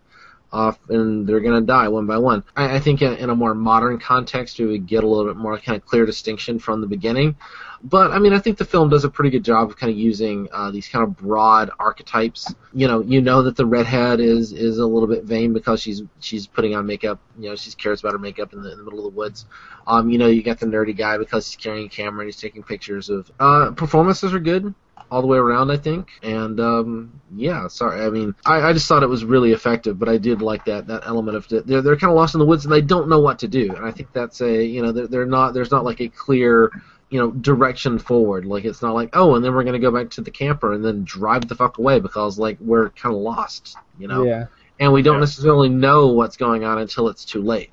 off 0.52 0.80
and 0.90 1.28
they're 1.28 1.40
going 1.40 1.60
to 1.60 1.66
die 1.66 1.88
one 1.88 2.06
by 2.06 2.18
one. 2.18 2.44
I, 2.56 2.76
I 2.76 2.80
think 2.80 3.02
in, 3.02 3.14
in 3.14 3.30
a 3.30 3.36
more 3.36 3.54
modern 3.54 4.00
context, 4.00 4.60
we 4.60 4.66
would 4.66 4.88
get 4.88 5.04
a 5.04 5.08
little 5.08 5.26
bit 5.26 5.38
more 5.38 5.58
kind 5.60 5.78
of 5.78 5.86
clear 5.86 6.06
distinction 6.06 6.60
from 6.60 6.82
the 6.82 6.88
beginning. 6.88 7.36
But 7.82 8.12
I 8.12 8.20
mean, 8.20 8.34
I 8.34 8.40
think 8.40 8.58
the 8.58 8.66
film 8.66 8.90
does 8.90 9.06
a 9.06 9.10
pretty 9.10 9.30
good 9.30 9.46
job 9.46 9.70
of 9.70 9.78
kind 9.78 9.90
of 9.90 9.98
using 9.98 10.50
uh, 10.52 10.70
these 10.72 10.90
kind 10.90 11.04
of 11.04 11.16
broad 11.16 11.70
archetypes. 11.80 12.54
You 12.74 12.88
know, 12.88 13.02
you 13.02 13.22
know 13.22 13.44
that 13.44 13.56
the 13.56 13.66
redhead 13.66 14.20
is 14.20 14.52
is 14.52 14.80
a 14.80 14.86
little 14.86 15.08
bit 15.08 15.24
vain 15.24 15.54
because 15.54 15.82
she's 15.82 16.04
she's 16.20 16.46
putting 16.46 16.76
on 16.76 16.86
makeup. 16.86 17.22
You 17.38 17.50
know, 17.50 17.56
she 17.56 17.72
cares 17.72 18.02
about 18.02 18.12
her 18.12 18.20
makeup 18.20 18.52
in 18.52 18.64
the, 18.64 18.72
in 18.74 18.78
the 18.80 18.84
middle 18.84 19.00
of 19.00 19.14
the 19.14 19.18
woods. 19.18 19.46
Um, 19.88 20.10
you 20.10 20.18
know, 20.18 20.28
you 20.28 20.44
got 20.44 20.60
the 20.60 20.66
nerdy 20.66 20.96
guy 20.96 21.18
because 21.18 21.50
he's 21.50 21.56
carrying 21.56 21.86
a 21.86 21.90
camera 21.90 22.20
and 22.20 22.28
he's 22.28 22.42
taking 22.42 22.64
pictures 22.64 23.10
of. 23.10 23.32
Uh, 23.40 23.72
performances 23.72 24.34
are 24.34 24.40
good 24.40 24.74
all 25.12 25.22
the 25.22 25.28
way 25.28 25.38
around, 25.38 25.72
I 25.72 25.78
think. 25.78 26.10
And 26.22 26.60
um, 26.60 27.22
yeah, 27.36 27.68
sorry. 27.68 28.06
I 28.06 28.10
mean, 28.10 28.36
I, 28.46 28.70
I 28.70 28.74
just 28.74 28.88
thought 28.88 29.04
it 29.04 29.10
was 29.10 29.26
really 29.26 29.52
effective, 29.52 29.98
but 30.00 30.10
I 30.10 30.18
did 30.18 30.42
like 30.42 30.66
that 30.66 30.88
that 30.88 31.04
element 31.06 31.38
of 31.38 31.48
they're 31.48 31.82
they're 31.82 31.98
kind 31.98 32.12
of 32.12 32.16
lost 32.16 32.36
in 32.36 32.40
the 32.40 32.46
woods 32.46 32.66
and 32.66 32.74
they 32.74 32.82
don't 32.82 33.10
know 33.10 33.20
what 33.20 33.40
to 33.40 33.48
do. 33.48 33.74
And 33.76 33.86
I 33.86 33.92
think 33.92 34.12
that's 34.14 34.42
a 34.42 34.64
you 34.64 34.82
know 34.82 34.92
they're, 34.92 35.08
they're 35.08 35.26
not 35.26 35.54
there's 35.54 35.72
not 35.72 35.86
like 35.86 36.02
a 36.02 36.10
clear 36.10 36.72
you 37.10 37.20
know 37.20 37.32
direction 37.32 38.00
forward. 38.00 38.46
Like 38.46 38.66
it's 38.66 38.82
not 38.82 38.94
like 38.94 39.10
oh, 39.14 39.36
and 39.36 39.44
then 39.44 39.54
we're 39.54 39.64
gonna 39.64 39.80
go 39.80 39.92
back 39.92 40.10
to 40.12 40.22
the 40.22 40.32
camper 40.32 40.74
and 40.74 40.84
then 40.84 41.04
drive 41.04 41.48
the 41.48 41.56
fuck 41.56 41.78
away 41.78 42.00
because 42.00 42.38
like 42.38 42.58
we're 42.60 42.90
kind 42.92 43.16
of 43.16 43.22
lost, 43.22 43.78
you 43.98 44.08
know. 44.08 44.24
Yeah. 44.24 44.46
And 44.82 44.94
we 44.94 45.02
don't 45.02 45.20
necessarily 45.20 45.68
know 45.68 46.08
what's 46.08 46.38
going 46.38 46.64
on 46.64 46.80
until 46.80 47.10
it's 47.10 47.26
too 47.26 47.42
late. 47.42 47.70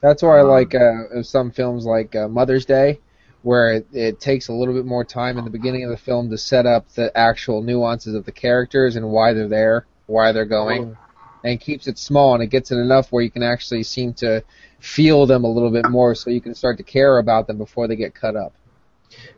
That's 0.00 0.22
why 0.22 0.38
I 0.38 0.42
like 0.42 0.74
uh, 0.74 1.22
some 1.22 1.50
films 1.50 1.84
like 1.84 2.14
uh, 2.14 2.28
Mother's 2.28 2.64
Day, 2.64 3.00
where 3.42 3.72
it, 3.72 3.86
it 3.92 4.20
takes 4.20 4.48
a 4.48 4.52
little 4.52 4.74
bit 4.74 4.84
more 4.84 5.04
time 5.04 5.38
in 5.38 5.44
the 5.44 5.50
beginning 5.50 5.84
of 5.84 5.90
the 5.90 5.96
film 5.96 6.30
to 6.30 6.38
set 6.38 6.66
up 6.66 6.88
the 6.94 7.16
actual 7.16 7.62
nuances 7.62 8.14
of 8.14 8.24
the 8.24 8.32
characters 8.32 8.96
and 8.96 9.08
why 9.10 9.32
they're 9.32 9.48
there, 9.48 9.86
why 10.06 10.32
they're 10.32 10.44
going, 10.44 10.96
and 11.44 11.60
keeps 11.60 11.86
it 11.86 11.98
small 11.98 12.34
and 12.34 12.42
it 12.42 12.48
gets 12.48 12.70
it 12.70 12.76
enough 12.76 13.10
where 13.10 13.22
you 13.22 13.30
can 13.30 13.42
actually 13.42 13.82
seem 13.82 14.12
to 14.12 14.42
feel 14.80 15.26
them 15.26 15.44
a 15.44 15.50
little 15.50 15.70
bit 15.70 15.88
more, 15.88 16.14
so 16.14 16.30
you 16.30 16.40
can 16.40 16.54
start 16.54 16.76
to 16.76 16.82
care 16.82 17.18
about 17.18 17.46
them 17.46 17.58
before 17.58 17.88
they 17.88 17.96
get 17.96 18.14
cut 18.14 18.36
up. 18.36 18.52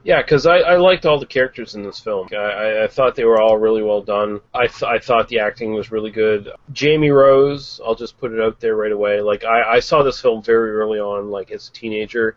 Yeah, 0.03 0.21
because 0.21 0.47
I, 0.47 0.59
I 0.59 0.77
liked 0.77 1.07
all 1.07 1.19
the 1.19 1.27
characters 1.27 1.75
in 1.75 1.83
this 1.83 2.01
film. 2.01 2.29
I, 2.33 2.85
I, 2.85 2.89
thought 2.89 3.15
they 3.15 3.25
were 3.25 3.41
all 3.41 3.57
really 3.57 3.83
well 3.83 4.03
done. 4.03 4.41
I, 4.53 4.67
th- 4.67 4.83
I 4.83 4.99
thought 4.99 5.29
the 5.29 5.39
acting 5.39 5.75
was 5.75 5.93
really 5.93 6.11
good. 6.11 6.51
Jamie 6.73 7.11
Rose, 7.11 7.81
I'll 7.85 7.95
just 7.95 8.19
put 8.19 8.33
it 8.33 8.41
out 8.41 8.61
there 8.61 8.77
right 8.77 8.93
away. 8.93 9.21
Like 9.21 9.45
I, 9.45 9.75
I 9.75 9.81
saw 9.81 10.03
this 10.03 10.21
film 10.21 10.43
very 10.43 10.73
early 10.73 10.99
on, 10.99 11.31
like 11.31 11.51
as 11.51 11.69
a 11.69 11.73
teenager. 11.73 12.37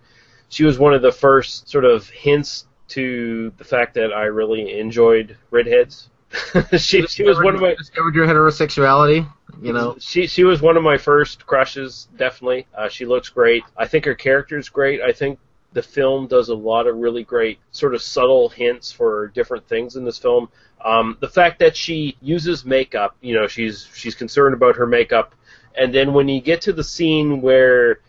She 0.54 0.64
was 0.64 0.78
one 0.78 0.94
of 0.94 1.02
the 1.02 1.12
first 1.12 1.68
sort 1.68 1.84
of 1.84 2.08
hints 2.10 2.66
to 2.90 3.52
the 3.58 3.64
fact 3.64 3.96
that 3.96 4.14
I 4.14 4.26
really 4.26 4.80
enjoyed 4.80 5.36
redheads. 5.50 6.10
she 6.78 7.06
she 7.08 7.24
was 7.24 7.38
one 7.38 7.56
of 7.56 7.62
my 7.62 7.76
discovered 7.76 8.16
your 8.16 8.28
heterosexuality. 8.28 9.28
You 9.62 9.74
know, 9.74 9.96
she 10.00 10.28
she 10.28 10.44
was 10.44 10.62
one 10.62 10.78
of 10.78 10.84
my 10.84 10.98
first 10.98 11.46
crushes. 11.46 12.08
Definitely, 12.18 12.68
uh, 12.76 12.90
she 12.90 13.06
looks 13.06 13.30
great. 13.30 13.64
I 13.78 13.88
think 13.88 14.06
her 14.06 14.16
character's 14.16 14.70
great. 14.70 15.02
I 15.02 15.12
think 15.12 15.40
the 15.74 15.82
film 15.82 16.28
does 16.28 16.50
a 16.50 16.56
lot 16.56 16.86
of 16.88 16.98
really 16.98 17.24
great 17.24 17.60
sort 17.72 17.96
of 17.96 18.02
subtle 18.02 18.50
hints 18.50 18.92
for 18.92 19.28
different 19.30 19.68
things 19.68 19.96
in 19.96 20.06
this 20.06 20.20
film. 20.20 20.50
Um, 20.84 21.18
the 21.20 21.30
fact 21.30 21.60
that 21.60 21.76
she 21.76 22.18
uses 22.22 22.64
makeup, 22.64 23.16
you 23.22 23.34
know, 23.34 23.48
she's 23.48 23.90
she's 23.94 24.16
concerned 24.16 24.54
about 24.54 24.76
her 24.76 24.86
makeup, 24.86 25.34
and 25.76 25.94
then 25.94 26.14
when 26.14 26.28
you 26.28 26.42
get 26.42 26.62
to 26.62 26.74
the 26.74 26.84
scene 26.84 27.42
where 27.42 28.00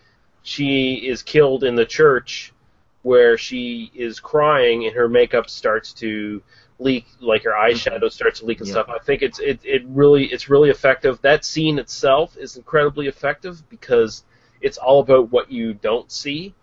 she 0.45 0.95
is 0.97 1.23
killed 1.23 1.65
in 1.65 1.75
the 1.75 1.87
church, 1.87 2.53
where 3.03 3.37
she 3.37 3.91
is 3.95 4.21
crying 4.21 4.87
and 4.87 4.95
her 4.95 5.09
makeup 5.09 5.51
starts 5.51 5.93
to 5.95 6.43
leak, 6.79 7.07
like 7.21 7.43
her 7.45 7.53
eyeshadow 7.53 8.13
starts 8.13 8.41
to 8.41 8.47
leak 8.47 8.61
and 8.61 8.69
Yeah. 8.69 8.75
stuff. 8.75 8.89
I 8.91 8.99
think 8.99 9.23
it's 9.23 9.41
it, 9.41 9.59
it 9.65 9.83
really 9.87 10.27
it's 10.27 10.49
really 10.49 10.71
effective. 10.71 11.21
That 11.23 11.45
scene 11.45 11.79
itself 11.79 12.37
is 12.37 12.57
incredibly 12.57 13.07
effective 13.09 13.69
because 13.71 14.25
it's 14.61 14.77
all 14.77 15.01
about 15.01 15.33
what 15.33 15.51
you 15.51 15.75
don't 15.75 16.13
see. 16.13 16.55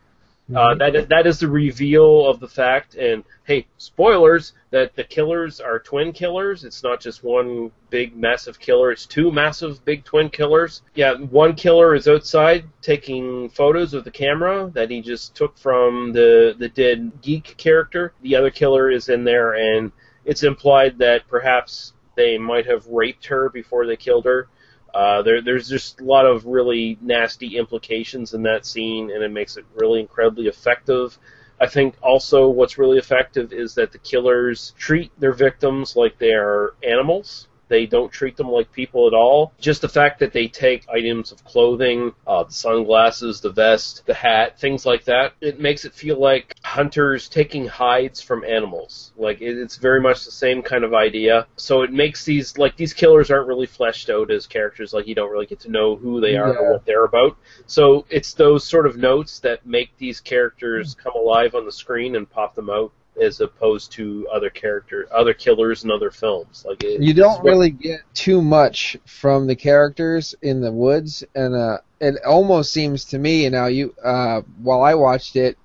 Uh, 0.55 0.75
that 0.75 0.95
is, 0.95 1.07
that 1.07 1.27
is 1.27 1.39
the 1.39 1.47
reveal 1.47 2.27
of 2.27 2.39
the 2.39 2.47
fact, 2.47 2.95
and 2.95 3.23
hey, 3.45 3.65
spoilers 3.77 4.53
that 4.71 4.95
the 4.95 5.03
killers 5.03 5.59
are 5.59 5.79
twin 5.79 6.11
killers. 6.11 6.63
It's 6.63 6.83
not 6.83 6.99
just 6.99 7.23
one 7.23 7.71
big 7.89 8.15
massive 8.15 8.59
killer; 8.59 8.91
it's 8.91 9.05
two 9.05 9.31
massive 9.31 9.83
big 9.85 10.03
twin 10.03 10.29
killers. 10.29 10.81
Yeah, 10.93 11.15
one 11.15 11.55
killer 11.55 11.95
is 11.95 12.07
outside 12.07 12.65
taking 12.81 13.49
photos 13.49 13.93
with 13.93 14.03
the 14.03 14.11
camera 14.11 14.69
that 14.73 14.89
he 14.89 15.01
just 15.01 15.35
took 15.35 15.57
from 15.57 16.11
the 16.11 16.55
the 16.57 16.69
dead 16.69 17.11
geek 17.21 17.55
character. 17.57 18.13
The 18.21 18.35
other 18.35 18.51
killer 18.51 18.89
is 18.89 19.09
in 19.09 19.23
there, 19.23 19.53
and 19.53 19.91
it's 20.25 20.43
implied 20.43 20.97
that 20.99 21.27
perhaps 21.27 21.93
they 22.15 22.37
might 22.37 22.65
have 22.65 22.85
raped 22.87 23.25
her 23.27 23.49
before 23.49 23.85
they 23.85 23.95
killed 23.95 24.25
her. 24.25 24.47
Uh, 24.93 25.21
there, 25.21 25.41
there's 25.41 25.69
just 25.69 26.01
a 26.01 26.03
lot 26.03 26.25
of 26.25 26.45
really 26.45 26.97
nasty 27.01 27.57
implications 27.57 28.33
in 28.33 28.43
that 28.43 28.65
scene, 28.65 29.11
and 29.11 29.23
it 29.23 29.31
makes 29.31 29.57
it 29.57 29.65
really 29.75 29.99
incredibly 29.99 30.47
effective. 30.47 31.17
I 31.59 31.67
think 31.67 31.95
also 32.01 32.49
what's 32.49 32.77
really 32.77 32.97
effective 32.97 33.53
is 33.53 33.75
that 33.75 33.91
the 33.91 33.99
killers 33.99 34.73
treat 34.77 35.11
their 35.19 35.33
victims 35.33 35.95
like 35.95 36.17
they 36.17 36.33
are 36.33 36.73
animals. 36.83 37.47
They 37.71 37.85
don't 37.85 38.11
treat 38.11 38.35
them 38.35 38.49
like 38.49 38.69
people 38.73 39.07
at 39.07 39.13
all. 39.13 39.53
Just 39.61 39.81
the 39.81 39.87
fact 39.87 40.19
that 40.19 40.33
they 40.33 40.49
take 40.49 40.89
items 40.89 41.31
of 41.31 41.41
clothing, 41.45 42.11
uh, 42.27 42.43
the 42.43 42.51
sunglasses, 42.51 43.39
the 43.39 43.49
vest, 43.49 44.05
the 44.05 44.13
hat, 44.13 44.59
things 44.59 44.85
like 44.85 45.05
that, 45.05 45.31
it 45.39 45.57
makes 45.57 45.85
it 45.85 45.93
feel 45.93 46.19
like 46.19 46.53
hunters 46.65 47.29
taking 47.29 47.65
hides 47.67 48.19
from 48.19 48.43
animals. 48.43 49.13
Like 49.15 49.39
it, 49.39 49.57
it's 49.57 49.77
very 49.77 50.01
much 50.01 50.25
the 50.25 50.31
same 50.31 50.61
kind 50.61 50.83
of 50.83 50.93
idea. 50.93 51.47
So 51.55 51.83
it 51.83 51.93
makes 51.93 52.25
these 52.25 52.57
like 52.57 52.75
these 52.75 52.93
killers 52.93 53.31
aren't 53.31 53.47
really 53.47 53.67
fleshed 53.67 54.09
out 54.09 54.31
as 54.31 54.47
characters. 54.47 54.91
Like 54.93 55.07
you 55.07 55.15
don't 55.15 55.31
really 55.31 55.45
get 55.45 55.61
to 55.61 55.71
know 55.71 55.95
who 55.95 56.19
they 56.19 56.35
are 56.35 56.49
Yeah. 56.53 56.59
or 56.59 56.71
what 56.73 56.85
they're 56.85 57.05
about. 57.05 57.37
So 57.67 58.05
it's 58.09 58.33
those 58.33 58.67
sort 58.67 58.85
of 58.85 58.97
notes 58.97 59.39
that 59.39 59.65
make 59.65 59.97
these 59.97 60.19
characters 60.19 60.93
come 61.01 61.13
alive 61.15 61.55
on 61.55 61.65
the 61.65 61.71
screen 61.71 62.17
and 62.17 62.29
pop 62.29 62.53
them 62.53 62.69
out 62.69 62.91
as 63.21 63.39
opposed 63.39 63.91
to 63.93 64.27
other 64.33 64.49
character 64.49 65.07
other 65.13 65.33
killers 65.33 65.83
in 65.83 65.91
other 65.91 66.09
films. 66.11 66.65
Like 66.67 66.83
it, 66.83 67.01
You 67.01 67.13
don't 67.13 67.35
it's 67.35 67.43
what- 67.43 67.49
really 67.49 67.69
get 67.69 68.01
too 68.13 68.41
much 68.41 68.97
from 69.05 69.47
the 69.47 69.55
characters 69.55 70.35
in 70.41 70.59
the 70.61 70.71
woods, 70.71 71.23
and 71.35 71.55
uh, 71.55 71.77
it 71.99 72.15
almost 72.25 72.73
seems 72.73 73.05
to 73.05 73.19
me. 73.19 73.47
Now, 73.49 73.67
you 73.67 73.93
uh, 74.03 74.41
while 74.61 74.81
I 74.81 74.95
watched 74.95 75.35
it, 75.35 75.57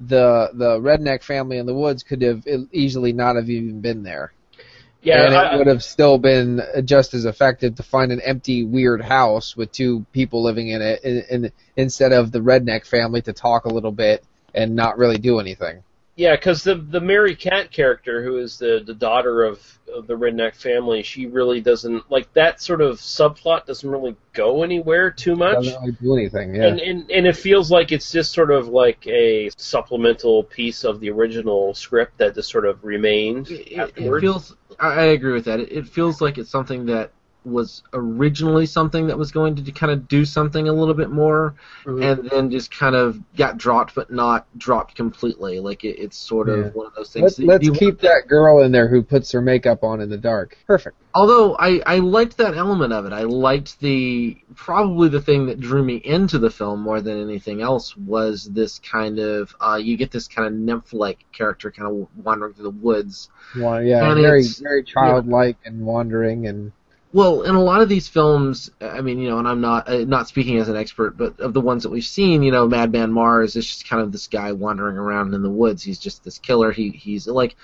the 0.00 0.50
the 0.52 0.78
redneck 0.80 1.22
family 1.22 1.58
in 1.58 1.66
the 1.66 1.74
woods 1.74 2.02
could 2.02 2.20
have 2.22 2.44
easily 2.72 3.12
not 3.12 3.36
have 3.36 3.48
even 3.48 3.80
been 3.80 4.02
there. 4.02 4.32
Yeah, 5.02 5.26
and 5.26 5.34
it 5.34 5.36
I- 5.36 5.56
would 5.56 5.66
have 5.68 5.84
still 5.84 6.18
been 6.18 6.60
just 6.84 7.14
as 7.14 7.26
effective 7.26 7.76
to 7.76 7.82
find 7.84 8.10
an 8.10 8.20
empty, 8.22 8.64
weird 8.64 9.02
house 9.02 9.54
with 9.56 9.70
two 9.70 10.04
people 10.12 10.42
living 10.42 10.68
in 10.68 10.80
it, 10.82 11.04
and, 11.04 11.24
and 11.30 11.52
instead 11.76 12.12
of 12.12 12.32
the 12.32 12.40
redneck 12.40 12.86
family 12.86 13.20
to 13.22 13.32
talk 13.34 13.66
a 13.66 13.68
little 13.68 13.92
bit 13.92 14.24
and 14.54 14.74
not 14.74 14.96
really 14.98 15.18
do 15.18 15.38
anything. 15.40 15.82
Yeah, 16.16 16.36
because 16.36 16.62
the 16.62 16.76
the 16.76 17.00
Merry 17.00 17.34
Cat 17.34 17.72
character, 17.72 18.22
who 18.22 18.38
is 18.38 18.56
the 18.56 18.82
the 18.86 18.94
daughter 18.94 19.42
of, 19.42 19.60
of 19.92 20.06
the 20.06 20.14
redneck 20.14 20.54
family, 20.54 21.02
she 21.02 21.26
really 21.26 21.60
doesn't 21.60 22.08
like 22.08 22.32
that 22.34 22.62
sort 22.62 22.80
of 22.80 22.98
subplot. 22.98 23.66
Doesn't 23.66 23.90
really 23.90 24.14
go 24.32 24.62
anywhere 24.62 25.10
too 25.10 25.34
much. 25.34 25.54
Doesn't 25.64 25.80
really 25.80 25.96
do 26.00 26.16
anything. 26.16 26.54
Yeah. 26.54 26.66
And, 26.66 26.80
and 26.80 27.10
and 27.10 27.26
it 27.26 27.36
feels 27.36 27.68
like 27.68 27.90
it's 27.90 28.12
just 28.12 28.30
sort 28.32 28.52
of 28.52 28.68
like 28.68 29.04
a 29.08 29.50
supplemental 29.56 30.44
piece 30.44 30.84
of 30.84 31.00
the 31.00 31.10
original 31.10 31.74
script 31.74 32.18
that 32.18 32.36
just 32.36 32.48
sort 32.48 32.64
of 32.64 32.84
remained 32.84 33.50
It, 33.50 33.72
it 33.72 33.78
afterwards. 33.78 34.22
feels. 34.22 34.56
I, 34.78 34.86
I 34.86 35.04
agree 35.06 35.32
with 35.32 35.46
that. 35.46 35.58
It, 35.58 35.72
it 35.72 35.88
feels 35.88 36.20
like 36.20 36.38
it's 36.38 36.50
something 36.50 36.86
that 36.86 37.10
was 37.44 37.82
originally 37.92 38.66
something 38.66 39.06
that 39.08 39.18
was 39.18 39.30
going 39.32 39.54
to 39.56 39.72
kind 39.72 39.92
of 39.92 40.08
do 40.08 40.24
something 40.24 40.68
a 40.68 40.72
little 40.72 40.94
bit 40.94 41.10
more, 41.10 41.54
Mhm. 41.84 42.02
and 42.20 42.30
then 42.30 42.50
just 42.50 42.70
kind 42.76 42.94
of 42.96 43.20
got 43.36 43.58
dropped, 43.58 43.94
but 43.94 44.10
not 44.10 44.46
dropped 44.58 44.94
completely. 44.94 45.60
Like 45.60 45.84
it, 45.84 45.98
it's 46.00 46.16
sort 46.16 46.48
of 46.48 46.58
Yeah. 46.58 46.70
one 46.72 46.86
of 46.86 46.94
those 46.94 47.10
things. 47.10 47.22
Let's, 47.22 47.36
that 47.36 47.46
let's 47.46 47.64
you- 47.66 47.72
keep 47.72 48.00
that 48.00 48.28
girl 48.28 48.62
in 48.62 48.72
there 48.72 48.88
who 48.88 49.02
puts 49.02 49.30
her 49.32 49.40
makeup 49.40 49.82
on 49.84 50.00
in 50.00 50.08
the 50.08 50.16
dark. 50.18 50.56
Perfect. 50.66 50.96
Although 51.16 51.54
I, 51.56 51.80
I 51.86 51.98
liked 51.98 52.38
that 52.38 52.56
element 52.56 52.92
of 52.92 53.06
it. 53.06 53.12
I 53.12 53.22
liked 53.22 53.78
the 53.80 54.36
probably 54.56 55.08
the 55.08 55.20
thing 55.20 55.46
that 55.46 55.60
drew 55.60 55.84
me 55.84 55.96
into 55.96 56.38
the 56.40 56.50
film 56.50 56.80
more 56.80 57.00
than 57.00 57.20
anything 57.22 57.62
else 57.62 57.96
was 57.96 58.44
this 58.52 58.80
kind 58.80 59.18
of 59.20 59.54
uh, 59.60 59.78
you 59.80 59.96
get 59.96 60.10
this 60.10 60.26
kind 60.26 60.48
of 60.48 60.54
nymph-like 60.54 61.24
character 61.32 61.70
kind 61.70 61.88
of 61.88 62.08
wandering 62.24 62.54
through 62.54 62.64
the 62.64 62.70
woods. 62.70 63.28
Well, 63.56 63.80
yeah, 63.82 64.10
And 64.10 64.20
very 64.20 64.40
it's- 64.40 64.58
very 64.58 64.82
childlike 64.82 65.56
and 65.64 65.86
wandering 65.86 66.46
and 66.48 66.72
Well, 67.14 67.42
in 67.42 67.54
a 67.54 67.62
lot 67.62 67.80
of 67.80 67.88
these 67.88 68.08
films, 68.08 68.72
I 68.80 69.00
mean, 69.00 69.20
you 69.20 69.30
know, 69.30 69.38
and 69.38 69.46
I'm 69.46 69.60
not 69.60 69.88
uh, 69.88 70.04
not 70.04 70.26
speaking 70.26 70.58
as 70.58 70.68
an 70.68 70.76
expert, 70.76 71.16
but 71.16 71.38
of 71.38 71.54
the 71.54 71.60
ones 71.60 71.84
that 71.84 71.90
we've 71.90 72.04
seen, 72.04 72.42
you 72.42 72.50
know, 72.50 72.66
Madman 72.66 73.12
Marz 73.12 73.54
is 73.54 73.68
just 73.68 73.88
kind 73.88 74.02
of 74.02 74.10
this 74.10 74.26
guy 74.26 74.50
wandering 74.50 74.96
around 74.96 75.32
in 75.32 75.40
the 75.40 75.48
woods. 75.48 75.84
He's 75.84 76.00
just 76.00 76.24
this 76.24 76.38
killer. 76.38 76.72
He 76.72 76.90
he's 76.90 77.28
like, 77.28 77.54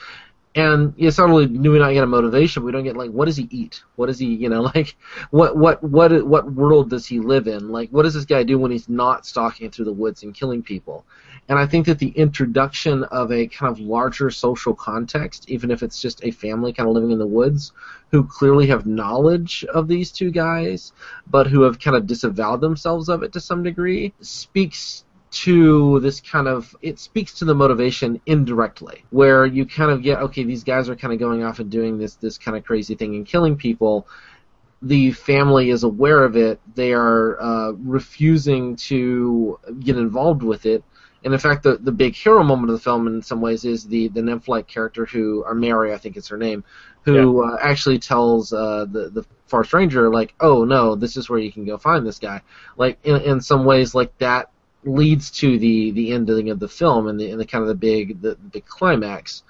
and 0.55 0.95
it's 0.99 1.19
not 1.19 1.31
only 1.31 1.49
do 1.49 1.73
we 1.73 1.81
not 1.81 1.93
get 1.93 2.05
a 2.05 2.07
motivation, 2.07 2.63
we 2.63 2.71
don't 2.71 2.85
get 2.85 2.97
like 2.97 3.11
what 3.11 3.25
does 3.25 3.37
he 3.37 3.49
eat? 3.51 3.83
What 3.97 4.07
does 4.07 4.21
he, 4.21 4.27
you 4.27 4.49
know, 4.49 4.63
like 4.77 4.95
what 5.33 5.57
what 5.57 5.83
what 5.83 6.25
what 6.25 6.53
world 6.53 6.89
does 6.89 7.05
he 7.05 7.19
live 7.19 7.49
in? 7.49 7.71
Like 7.71 7.91
what 7.91 8.05
does 8.05 8.15
this 8.15 8.27
guy 8.27 8.45
do 8.45 8.57
when 8.57 8.71
he's 8.71 8.89
not 8.89 9.27
stalking 9.27 9.73
through 9.73 9.87
the 9.87 9.93
woods 9.93 10.23
and 10.23 10.33
killing 10.33 10.63
people? 10.63 11.05
And 11.51 11.59
I 11.59 11.67
think 11.67 11.87
that 11.87 11.99
the 11.99 12.11
introduction 12.11 13.03
of 13.03 13.33
a 13.33 13.49
kind 13.49 13.73
of 13.73 13.81
larger 13.81 14.31
social 14.31 14.73
context, 14.73 15.51
even 15.51 15.73
if 15.73 15.83
it's 15.83 16.01
just 16.01 16.25
a 16.25 16.31
family 16.31 16.73
kind 16.73 16.89
of 16.89 16.95
living 16.95 17.11
in 17.11 17.19
the 17.19 17.27
woods, 17.27 17.73
who 18.13 18.23
clearly 18.23 18.69
have 18.69 18.87
knowledge 18.87 19.65
of 19.65 19.89
these 19.89 20.13
two 20.13 20.31
guys, 20.31 20.93
but 21.27 21.49
who 21.49 21.63
have 21.63 21.81
kind 21.81 21.97
of 21.97 22.07
disavowed 22.07 22.61
themselves 22.61 23.09
of 23.09 23.25
it 23.25 23.33
to 23.33 23.41
some 23.41 23.65
degree, 23.65 24.15
speaks 24.21 25.05
to 25.33 25.99
this 26.01 26.21
kind 26.21 26.47
of 26.47 26.75
it 26.83 27.01
speaks 27.01 27.35
to 27.35 27.45
the 27.45 27.55
motivation 27.55 28.21
indirectly 28.27 29.05
where 29.11 29.47
you 29.47 29.65
kind 29.65 29.93
of 29.93 30.03
get 30.03 30.19
okay 30.19 30.43
these 30.43 30.65
guys 30.65 30.89
are 30.89 30.97
kind 30.97 31.13
of 31.13 31.21
going 31.21 31.45
off 31.45 31.61
and 31.61 31.71
doing 31.71 31.99
this 31.99 32.17
this 32.17 32.37
kind 32.37 32.57
of 32.57 32.65
crazy 32.65 32.95
thing 32.95 33.17
and 33.17 33.27
killing 33.27 33.57
people. 33.57 34.07
The 34.83 35.13
family 35.13 35.71
is 35.71 35.83
aware 35.83 36.25
of 36.25 36.37
it. 36.37 36.61
They 36.75 36.93
are 36.93 37.41
uh, 37.41 37.73
refusing 37.73 38.77
to 38.77 39.59
get 39.81 39.97
involved 39.99 40.43
with 40.43 40.65
it 40.65 40.85
and 41.25 41.35
in 41.35 41.41
fact 41.41 41.63
the 41.63 41.77
the 41.77 41.93
big 41.93 42.15
hero 42.15 42.43
moment 42.43 42.71
of 42.71 42.77
the 42.77 42.83
film 42.83 43.07
in 43.07 43.23
some 43.23 43.41
ways 43.41 43.65
is 43.65 43.87
the 43.87 44.09
the 44.09 44.23
nymph-like 44.23 44.67
character 44.67 45.07
who 45.07 45.43
or 45.45 45.55
Mary 45.55 45.93
I 45.93 45.99
think 45.99 46.17
is 46.17 46.29
her 46.29 46.39
name 46.39 46.65
who 47.03 47.43
uh, 47.43 47.57
actually 47.61 47.99
tells 47.99 48.53
uh, 48.53 48.87
the 48.91 49.09
the 49.11 49.25
forest 49.47 49.73
ranger 49.73 50.11
like 50.11 50.35
oh 50.41 50.65
no 50.65 50.95
this 50.95 51.17
is 51.17 51.29
where 51.29 51.39
you 51.39 51.53
can 51.53 51.65
go 51.65 51.77
find 51.77 52.07
this 52.07 52.19
guy 52.19 52.41
like 52.77 52.99
in 53.05 53.17
in 53.23 53.41
some 53.41 53.65
ways 53.65 53.95
like 53.95 54.17
that 54.19 54.51
leads 54.85 55.31
to 55.31 55.59
the 55.59 55.91
the 55.93 56.13
ending 56.13 56.51
of 56.51 56.59
the 56.59 56.69
film 56.69 57.07
and 57.07 57.21
the, 57.21 57.31
and 57.31 57.41
the 57.41 57.45
kind 57.45 57.63
of 57.63 57.69
the 57.69 57.75
big 57.75 58.21
the, 58.23 58.37
the 58.53 58.61
climax. 58.61 59.43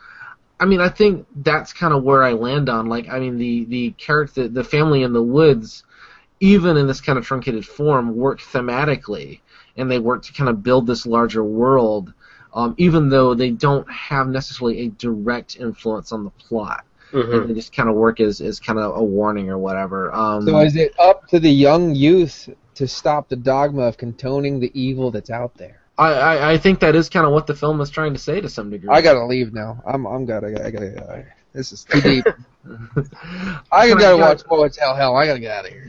I 0.58 0.66
mean, 0.66 0.80
I 0.80 0.88
think 0.88 1.26
that's 1.36 1.72
kind 1.72 1.94
of 1.94 2.02
where 2.02 2.22
I 2.22 2.32
land 2.32 2.68
on. 2.68 2.86
Like, 2.86 3.08
I 3.08 3.18
mean, 3.18 3.38
the 3.38 3.64
the 3.64 3.90
character, 3.92 4.48
the 4.48 4.64
family 4.64 5.02
in 5.02 5.12
the 5.12 5.22
woods, 5.22 5.84
even 6.40 6.76
in 6.76 6.86
this 6.86 7.00
kind 7.00 7.18
of 7.18 7.24
truncated 7.24 7.66
form, 7.66 8.16
work 8.16 8.40
thematically, 8.40 9.40
and 9.80 9.90
they 9.90 9.98
work 9.98 10.22
to 10.24 10.32
kind 10.32 10.48
of 10.50 10.62
build 10.62 10.86
this 10.86 11.06
larger 11.06 11.42
world, 11.44 12.12
um, 12.54 12.74
even 12.78 13.08
though 13.08 13.34
they 13.34 13.50
don't 13.50 13.90
have 13.90 14.28
necessarily 14.28 14.80
a 14.80 14.88
direct 14.90 15.56
influence 15.56 16.12
on 16.12 16.24
the 16.24 16.30
plot. 16.30 16.84
Mhm. 17.12 17.48
They 17.48 17.54
just 17.54 17.74
kind 17.74 17.88
of 17.88 17.96
work 17.96 18.20
as, 18.20 18.40
as 18.40 18.60
kind 18.60 18.78
of 18.78 18.96
a 18.96 19.02
warning 19.02 19.50
or 19.50 19.58
whatever. 19.58 20.14
Um, 20.14 20.46
So 20.46 20.58
is 20.60 20.76
it 20.76 20.94
up 20.98 21.26
to 21.28 21.40
the 21.40 21.50
young 21.50 21.94
youth 21.94 22.48
to 22.76 22.86
stop 22.86 23.28
the 23.28 23.36
dogma 23.36 23.82
of 23.82 23.96
condoning 23.96 24.60
the 24.60 24.70
evil 24.80 25.10
that's 25.10 25.30
out 25.30 25.54
there? 25.56 25.80
I, 25.98 26.12
I, 26.12 26.52
I 26.52 26.58
think 26.58 26.80
that 26.80 26.94
is 26.94 27.08
kind 27.08 27.26
of 27.26 27.32
what 27.32 27.46
the 27.46 27.54
film 27.54 27.80
is 27.80 27.90
trying 27.90 28.14
to 28.14 28.18
say 28.18 28.40
to 28.40 28.48
some 28.48 28.70
degree. 28.70 28.88
I 28.90 29.02
gotta 29.02 29.24
leave 29.26 29.52
now. 29.52 29.82
I'm 29.86 30.06
I'm 30.06 30.24
gotta 30.24 30.46
I 30.64 30.70
gotta. 30.70 31.04
Uh, 31.04 31.22
this 31.52 31.72
is 31.72 31.84
too 31.84 32.00
deep. 32.00 32.24
I 33.70 33.88
Can 33.88 33.98
I 33.98 34.00
gotta 34.00 34.16
watch 34.16 34.44
Poets 34.44 34.78
Hell 34.78 34.94
Hell. 34.94 35.16
I 35.16 35.26
gotta 35.26 35.40
get 35.40 35.50
out 35.50 35.66
of 35.66 35.72
here. 35.72 35.88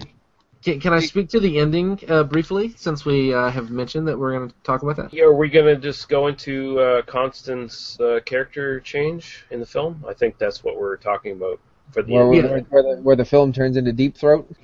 Can, 0.64 0.80
can 0.80 0.94
I 0.94 1.00
speak 1.00 1.30
to 1.30 1.40
the 1.40 1.58
ending 1.58 2.00
uh, 2.08 2.24
briefly, 2.24 2.74
since 2.78 3.04
we 3.04 3.34
uh, 3.34 3.50
have 3.50 3.72
mentioned 3.72 4.08
that 4.08 4.18
we're 4.18 4.38
going 4.38 4.50
to 4.50 4.56
talk 4.64 4.84
about 4.84 4.96
that? 4.98 5.14
Yeah, 5.14 5.24
are 5.24 5.34
we 5.34 5.50
gonna 5.50 5.76
just 5.76 6.08
go 6.08 6.28
into 6.28 6.80
uh, 6.80 7.02
Constance's 7.04 8.00
uh, 8.00 8.20
character 8.26 8.80
change 8.80 9.46
in 9.50 9.60
the 9.60 9.66
film? 9.66 10.06
I 10.08 10.14
think 10.14 10.38
that's 10.38 10.64
what 10.64 10.80
we're 10.80 10.98
talking 10.98 11.32
about 11.32 11.60
for 11.92 12.04
the 12.04 12.14
Where, 12.14 12.34
end. 12.34 12.50
where, 12.50 12.60
where, 12.62 12.84
the, 12.84 13.02
where 13.02 13.16
the 13.16 13.26
film 13.26 13.52
turns 13.52 13.76
into 13.76 13.92
Deep 13.92 14.16
Throat. 14.16 14.48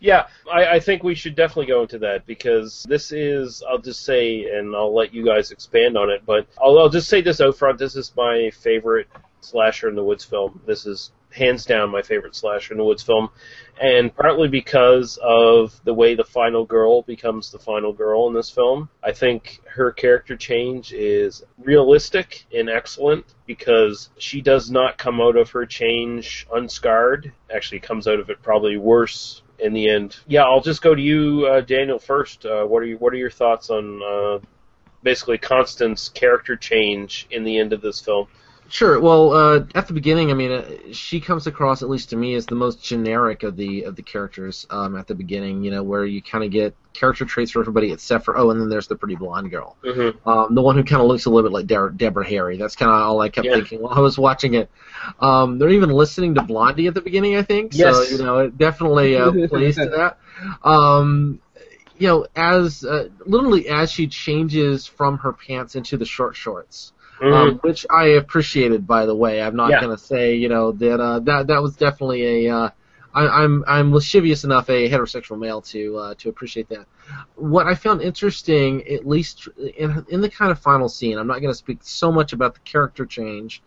yeah, 0.00 0.26
I, 0.52 0.66
I 0.66 0.80
think 0.80 1.02
we 1.02 1.14
should 1.14 1.34
definitely 1.34 1.66
go 1.66 1.82
into 1.82 1.98
that 1.98 2.26
because 2.26 2.84
this 2.88 3.12
is, 3.12 3.62
I'll 3.68 3.78
just 3.78 4.04
say, 4.04 4.56
and 4.56 4.74
I'll 4.74 4.94
let 4.94 5.12
you 5.12 5.24
guys 5.24 5.50
expand 5.50 5.96
on 5.96 6.10
it, 6.10 6.22
but 6.24 6.46
I'll, 6.62 6.78
I'll 6.78 6.88
just 6.88 7.08
say 7.08 7.20
this 7.20 7.40
out 7.40 7.56
front. 7.56 7.78
This 7.78 7.96
is 7.96 8.12
my 8.16 8.50
favorite 8.50 9.08
slasher 9.40 9.88
in 9.88 9.94
the 9.94 10.04
woods 10.04 10.24
film. 10.24 10.60
This 10.66 10.86
is 10.86 11.12
hands 11.36 11.64
down 11.64 11.90
my 11.90 12.02
favorite 12.02 12.34
slasher 12.34 12.72
in 12.72 12.78
the 12.78 12.84
woods 12.84 13.02
film, 13.02 13.28
and 13.80 14.14
partly 14.14 14.48
because 14.48 15.18
of 15.22 15.78
the 15.84 15.94
way 15.94 16.14
the 16.14 16.24
final 16.24 16.64
girl 16.64 17.02
becomes 17.02 17.50
the 17.50 17.58
final 17.58 17.92
girl 17.92 18.26
in 18.26 18.34
this 18.34 18.50
film. 18.50 18.88
I 19.04 19.12
think 19.12 19.60
her 19.74 19.92
character 19.92 20.36
change 20.36 20.92
is 20.92 21.44
realistic 21.58 22.46
and 22.54 22.70
excellent 22.70 23.26
because 23.46 24.08
she 24.18 24.40
does 24.40 24.70
not 24.70 24.98
come 24.98 25.20
out 25.20 25.36
of 25.36 25.50
her 25.50 25.66
change 25.66 26.46
unscarred. 26.52 27.32
Actually, 27.54 27.80
comes 27.80 28.08
out 28.08 28.18
of 28.18 28.30
it 28.30 28.42
probably 28.42 28.78
worse 28.78 29.42
in 29.58 29.72
the 29.72 29.88
end. 29.88 30.16
Yeah, 30.26 30.42
I'll 30.42 30.60
just 30.60 30.82
go 30.82 30.94
to 30.94 31.02
you, 31.02 31.46
uh, 31.46 31.60
Daniel, 31.60 31.98
first. 31.98 32.44
Uh, 32.46 32.64
what 32.64 32.82
are 32.82 32.86
you, 32.86 32.98
What 32.98 33.12
are 33.12 33.16
your 33.18 33.30
thoughts 33.30 33.70
on 33.70 34.02
uh, 34.02 34.38
basically 35.02 35.38
Constance's 35.38 36.08
character 36.08 36.56
change 36.56 37.26
in 37.30 37.44
the 37.44 37.58
end 37.58 37.72
of 37.72 37.80
this 37.80 38.00
film? 38.00 38.28
Sure. 38.68 38.98
Well, 39.00 39.32
uh, 39.32 39.66
at 39.74 39.86
the 39.86 39.92
beginning, 39.92 40.30
I 40.30 40.34
mean, 40.34 40.50
uh, 40.52 40.64
she 40.92 41.20
comes 41.20 41.46
across, 41.46 41.82
at 41.82 41.88
least 41.88 42.10
to 42.10 42.16
me, 42.16 42.34
as 42.34 42.46
the 42.46 42.54
most 42.56 42.82
generic 42.82 43.42
of 43.42 43.56
the 43.56 43.84
of 43.84 43.96
the 43.96 44.02
characters 44.02 44.66
um, 44.70 44.96
at 44.96 45.06
the 45.06 45.14
beginning. 45.14 45.62
You 45.62 45.70
know, 45.70 45.82
where 45.82 46.04
you 46.04 46.20
kind 46.20 46.42
of 46.42 46.50
get 46.50 46.74
character 46.92 47.24
traits 47.24 47.50
for 47.52 47.60
everybody 47.60 47.92
except 47.92 48.24
for 48.24 48.36
oh, 48.36 48.50
and 48.50 48.60
then 48.60 48.68
there's 48.68 48.88
the 48.88 48.96
pretty 48.96 49.14
blonde 49.16 49.50
girl, 49.50 49.76
Mm-hmm. 49.84 50.28
um, 50.28 50.54
the 50.54 50.62
one 50.62 50.76
who 50.76 50.82
kind 50.84 51.00
of 51.00 51.08
looks 51.08 51.26
a 51.26 51.30
little 51.30 51.48
bit 51.48 51.54
like 51.54 51.66
De- 51.66 51.92
Deborah 51.96 52.26
Harry. 52.26 52.56
That's 52.56 52.74
kind 52.74 52.90
of 52.90 53.00
all 53.00 53.20
I 53.20 53.28
kept 53.28 53.46
Yeah. 53.46 53.54
thinking 53.54 53.82
while 53.82 53.94
I 53.94 54.00
was 54.00 54.18
watching 54.18 54.54
it. 54.54 54.70
Um, 55.20 55.58
they're 55.58 55.70
even 55.70 55.90
listening 55.90 56.34
to 56.34 56.42
Blondie 56.42 56.88
at 56.88 56.94
the 56.94 57.02
beginning, 57.02 57.36
I 57.36 57.42
think. 57.42 57.72
Yes. 57.74 57.94
So 57.94 58.16
you 58.16 58.22
know, 58.22 58.38
it 58.38 58.58
definitely 58.58 59.16
uh, 59.16 59.48
plays 59.48 59.76
to 59.76 59.86
that. 59.90 60.18
Um, 60.62 61.40
you 61.98 62.08
know, 62.08 62.26
as 62.34 62.84
uh, 62.84 63.08
literally 63.24 63.68
as 63.68 63.90
she 63.90 64.06
changes 64.08 64.86
from 64.86 65.18
her 65.18 65.32
pants 65.32 65.76
into 65.76 65.96
the 65.96 66.04
short 66.04 66.36
shorts 66.36 66.92
um, 67.22 67.58
which 67.62 67.86
I 67.90 68.06
appreciated, 68.08 68.86
by 68.86 69.06
the 69.06 69.14
way. 69.14 69.42
I'm 69.42 69.56
not 69.56 69.70
Yeah. 69.70 69.80
gonna 69.80 69.98
say, 69.98 70.34
you 70.36 70.48
know, 70.48 70.72
that 70.72 71.00
uh, 71.00 71.20
that 71.20 71.46
that 71.48 71.62
was 71.62 71.76
definitely 71.76 72.46
a. 72.46 72.54
Uh, 72.56 72.70
I, 73.14 73.28
I'm 73.44 73.64
I'm 73.66 73.92
lascivious 73.94 74.44
enough 74.44 74.68
a 74.68 74.90
heterosexual 74.90 75.38
male 75.38 75.62
to 75.62 75.96
uh, 75.96 76.14
to 76.18 76.28
appreciate 76.28 76.68
that. 76.68 76.86
What 77.36 77.66
I 77.66 77.74
found 77.74 78.02
interesting, 78.02 78.86
at 78.88 79.06
least 79.06 79.48
in 79.78 80.04
in 80.10 80.20
the 80.20 80.28
kind 80.28 80.50
of 80.50 80.58
final 80.58 80.88
scene, 80.88 81.16
I'm 81.16 81.26
not 81.26 81.40
going 81.40 81.50
to 81.50 81.54
speak 81.58 81.78
so 81.80 82.12
much 82.12 82.34
about 82.34 82.52
the 82.54 82.60
character 82.60 83.06
change, 83.06 83.62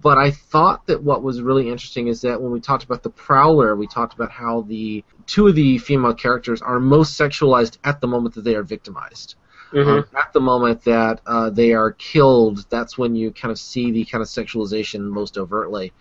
but 0.00 0.16
I 0.16 0.30
thought 0.30 0.86
that 0.86 1.02
what 1.02 1.22
was 1.22 1.42
really 1.42 1.68
interesting 1.68 2.08
is 2.08 2.22
that 2.22 2.40
when 2.40 2.50
we 2.50 2.60
talked 2.60 2.84
about 2.84 3.02
the 3.02 3.10
Prowler, 3.10 3.76
we 3.76 3.86
talked 3.86 4.14
about 4.14 4.30
how 4.30 4.62
the 4.62 5.04
two 5.26 5.48
of 5.48 5.54
the 5.54 5.76
female 5.78 6.14
characters 6.14 6.62
are 6.62 6.80
most 6.80 7.18
sexualized 7.20 7.76
at 7.84 8.00
the 8.00 8.06
moment 8.06 8.34
that 8.36 8.44
they 8.44 8.54
are 8.54 8.62
victimized. 8.62 9.34
Um, 9.74 10.06
at 10.16 10.32
the 10.32 10.40
moment 10.40 10.84
that 10.84 11.20
uh, 11.26 11.50
they 11.50 11.72
are 11.72 11.92
killed, 11.92 12.64
that's 12.70 12.96
when 12.96 13.16
you 13.16 13.32
kind 13.32 13.50
of 13.50 13.58
see 13.58 13.90
the 13.90 14.04
kind 14.04 14.22
of 14.22 14.28
sexualization 14.28 15.00
most 15.00 15.36
overtly. 15.36 15.92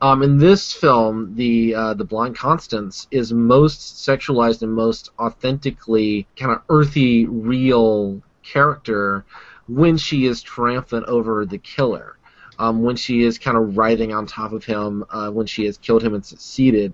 Um, 0.00 0.22
in 0.22 0.36
this 0.36 0.72
film, 0.72 1.34
the 1.34 1.74
uh, 1.74 1.94
the 1.94 2.04
blonde 2.04 2.36
Constance 2.36 3.08
is 3.10 3.32
most 3.32 4.06
sexualized 4.06 4.62
and 4.62 4.72
most 4.72 5.10
authentically 5.18 6.26
kind 6.36 6.52
of 6.52 6.62
earthy, 6.68 7.26
real 7.26 8.20
character 8.42 9.24
when 9.68 9.96
she 9.96 10.26
is 10.26 10.42
triumphant 10.42 11.06
over 11.06 11.46
the 11.46 11.58
killer. 11.58 12.15
Um, 12.58 12.82
when 12.82 12.96
she 12.96 13.22
is 13.22 13.38
kind 13.38 13.56
of 13.56 13.76
writhing 13.76 14.12
on 14.12 14.26
top 14.26 14.52
of 14.52 14.64
him 14.64 15.04
uh, 15.10 15.30
when 15.30 15.46
she 15.46 15.64
has 15.66 15.78
killed 15.78 16.02
him 16.02 16.14
and 16.14 16.24
succeeded, 16.24 16.92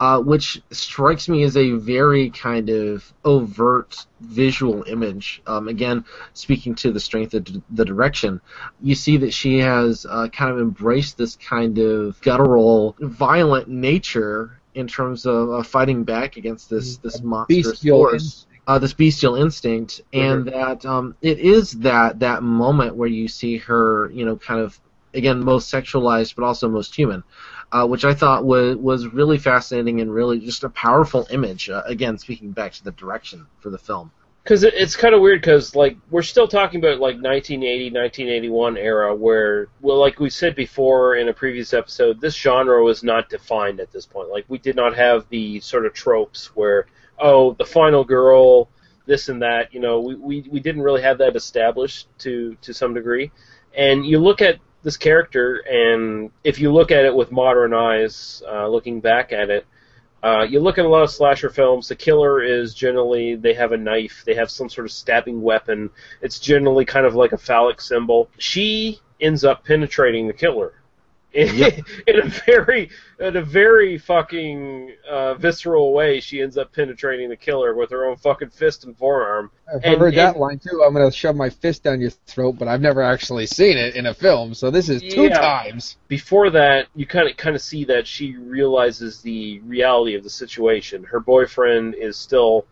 uh, 0.00 0.20
which 0.20 0.62
strikes 0.70 1.28
me 1.28 1.42
as 1.42 1.56
a 1.56 1.72
very 1.72 2.30
kind 2.30 2.68
of 2.68 3.12
overt 3.24 4.06
visual 4.20 4.84
image. 4.84 5.42
Um, 5.46 5.68
again, 5.68 6.04
speaking 6.34 6.74
to 6.76 6.92
the 6.92 7.00
strength 7.00 7.34
of 7.34 7.44
d- 7.44 7.62
the 7.70 7.84
direction, 7.84 8.40
you 8.80 8.94
see 8.94 9.16
that 9.18 9.32
she 9.32 9.58
has 9.58 10.06
uh, 10.08 10.28
kind 10.28 10.50
of 10.50 10.60
embraced 10.60 11.16
this 11.18 11.36
kind 11.36 11.78
of 11.78 12.20
guttural, 12.20 12.96
violent 13.00 13.68
nature 13.68 14.60
in 14.74 14.86
terms 14.86 15.26
of 15.26 15.50
uh, 15.50 15.62
fighting 15.62 16.04
back 16.04 16.36
against 16.36 16.70
this 16.70 16.98
this 16.98 17.22
monstrous 17.22 17.82
force. 17.82 18.44
Uh, 18.66 18.78
this 18.78 18.92
bestial 18.92 19.34
instinct, 19.34 20.02
and 20.12 20.44
that 20.44 20.84
um, 20.84 21.16
it 21.22 21.38
is 21.38 21.72
that 21.72 22.18
that 22.20 22.42
moment 22.42 22.94
where 22.94 23.08
you 23.08 23.26
see 23.26 23.56
her, 23.56 24.10
you 24.10 24.26
know, 24.26 24.36
kind 24.36 24.60
of 24.60 24.78
again 25.14 25.44
most 25.44 25.72
sexualized, 25.72 26.34
but 26.34 26.44
also 26.44 26.68
most 26.68 26.94
human, 26.94 27.24
uh, 27.72 27.86
which 27.86 28.04
I 28.04 28.14
thought 28.14 28.44
was 28.44 28.76
was 28.76 29.06
really 29.06 29.38
fascinating 29.38 30.00
and 30.00 30.12
really 30.12 30.38
just 30.38 30.64
a 30.64 30.68
powerful 30.68 31.26
image. 31.30 31.70
Uh, 31.70 31.82
again, 31.86 32.18
speaking 32.18 32.52
back 32.52 32.72
to 32.74 32.84
the 32.84 32.92
direction 32.92 33.46
for 33.60 33.70
the 33.70 33.78
film. 33.78 34.10
Because 34.42 34.62
it, 34.62 34.72
it's 34.74 34.96
kind 34.96 35.14
of 35.14 35.20
weird 35.20 35.42
because 35.42 35.74
like 35.74 35.98
we're 36.10 36.22
still 36.22 36.48
talking 36.48 36.80
about 36.80 37.00
like 37.00 37.16
1980, 37.16 37.90
1981 37.90 38.78
era 38.78 39.14
where 39.14 39.68
well 39.80 39.98
like 39.98 40.20
we 40.20 40.30
said 40.30 40.54
before 40.54 41.16
in 41.16 41.28
a 41.28 41.34
previous 41.34 41.74
episode, 41.74 42.20
this 42.20 42.34
genre 42.34 42.82
was 42.82 43.02
not 43.02 43.28
defined 43.28 43.80
at 43.80 43.92
this 43.92 44.06
point. 44.06 44.30
Like 44.30 44.46
we 44.48 44.58
did 44.58 44.76
not 44.76 44.96
have 44.96 45.28
the 45.28 45.60
sort 45.60 45.84
of 45.84 45.92
tropes 45.92 46.56
where 46.56 46.86
oh 47.18 47.54
the 47.54 47.66
final 47.66 48.04
girl 48.04 48.68
this 49.08 49.28
and 49.28 49.42
that 49.42 49.74
you 49.74 49.80
know 49.80 50.00
we, 50.00 50.14
we, 50.14 50.48
we 50.52 50.60
didn't 50.60 50.82
really 50.82 51.02
have 51.02 51.18
that 51.18 51.34
established 51.34 52.06
to 52.18 52.56
to 52.60 52.72
some 52.72 52.94
degree 52.94 53.32
and 53.76 54.06
you 54.06 54.18
look 54.18 54.40
at 54.40 54.58
this 54.88 54.96
character 54.96 55.62
and 55.68 56.30
if 56.44 56.58
you 56.58 56.72
look 56.72 56.90
at 56.90 57.04
it 57.04 57.14
with 57.14 57.30
modern 57.30 57.74
eyes 57.74 58.42
uh, 58.50 58.66
looking 58.66 59.00
back 59.00 59.32
at 59.32 59.50
it 59.50 59.66
uh, 60.22 60.46
you 60.48 60.60
look 60.60 60.78
at 60.78 60.84
a 60.84 60.88
lot 60.88 61.02
of 61.02 61.10
slasher 61.10 61.48
films. 61.48 61.88
The 61.88 61.94
killer 61.94 62.42
is 62.42 62.74
generally 62.74 63.36
they 63.36 63.54
have 63.54 63.72
a 63.72 63.76
knife, 63.76 64.24
they 64.26 64.34
have 64.34 64.50
some 64.50 64.68
sort 64.68 64.86
of 64.86 64.90
stabbing 64.90 65.42
weapon. 65.42 65.90
It's 66.22 66.40
generally 66.40 66.84
kind 66.84 67.06
of 67.06 67.14
like 67.14 67.32
a 67.32 67.38
phallic 67.38 67.80
symbol. 67.80 68.28
She 68.38 69.00
ends 69.20 69.44
up 69.44 69.64
penetrating 69.64 70.26
the 70.26 70.32
killer 70.32 70.74
Yep. 71.34 71.78
in 72.06 72.20
a 72.20 72.26
very, 72.46 72.90
in 73.20 73.36
a 73.36 73.42
very 73.42 73.98
fucking 73.98 74.92
uh, 75.08 75.34
visceral 75.34 75.92
way. 75.92 76.20
She 76.20 76.40
ends 76.40 76.56
up 76.56 76.72
penetrating 76.72 77.28
the 77.28 77.36
killer 77.36 77.74
with 77.74 77.90
her 77.90 78.06
own 78.06 78.16
fucking 78.16 78.48
fist 78.50 78.84
and 78.84 78.96
forearm. 78.96 79.50
I've 79.72 79.84
And- 79.84 80.00
heard 80.00 80.14
that 80.14 80.30
and- 80.34 80.40
line 80.40 80.58
too. 80.58 80.82
I'm 80.86 80.94
gonna 80.94 81.12
shove 81.12 81.36
my 81.36 81.50
fist 81.50 81.82
down 81.82 82.00
your 82.00 82.10
throat, 82.10 82.56
but 82.58 82.66
I've 82.66 82.80
never 82.80 83.02
actually 83.02 83.46
seen 83.46 83.76
it 83.76 83.94
in 83.94 84.06
a 84.06 84.14
film, 84.14 84.54
so 84.54 84.70
this 84.70 84.88
is 84.88 85.02
two 85.02 85.24
Yeah. 85.24 85.38
times. 85.38 85.96
before 86.08 86.48
that, 86.50 86.86
you 86.94 87.06
kind 87.06 87.28
of 87.30 87.36
kind 87.36 87.54
of 87.54 87.60
see 87.62 87.84
that 87.84 88.06
she 88.06 88.34
realizes 88.36 89.20
the 89.20 89.60
reality 89.60 90.14
of 90.14 90.24
the 90.24 90.30
situation. 90.30 91.04
Her 91.04 91.20
boyfriend 91.20 91.94
is 91.94 92.16
still 92.16 92.64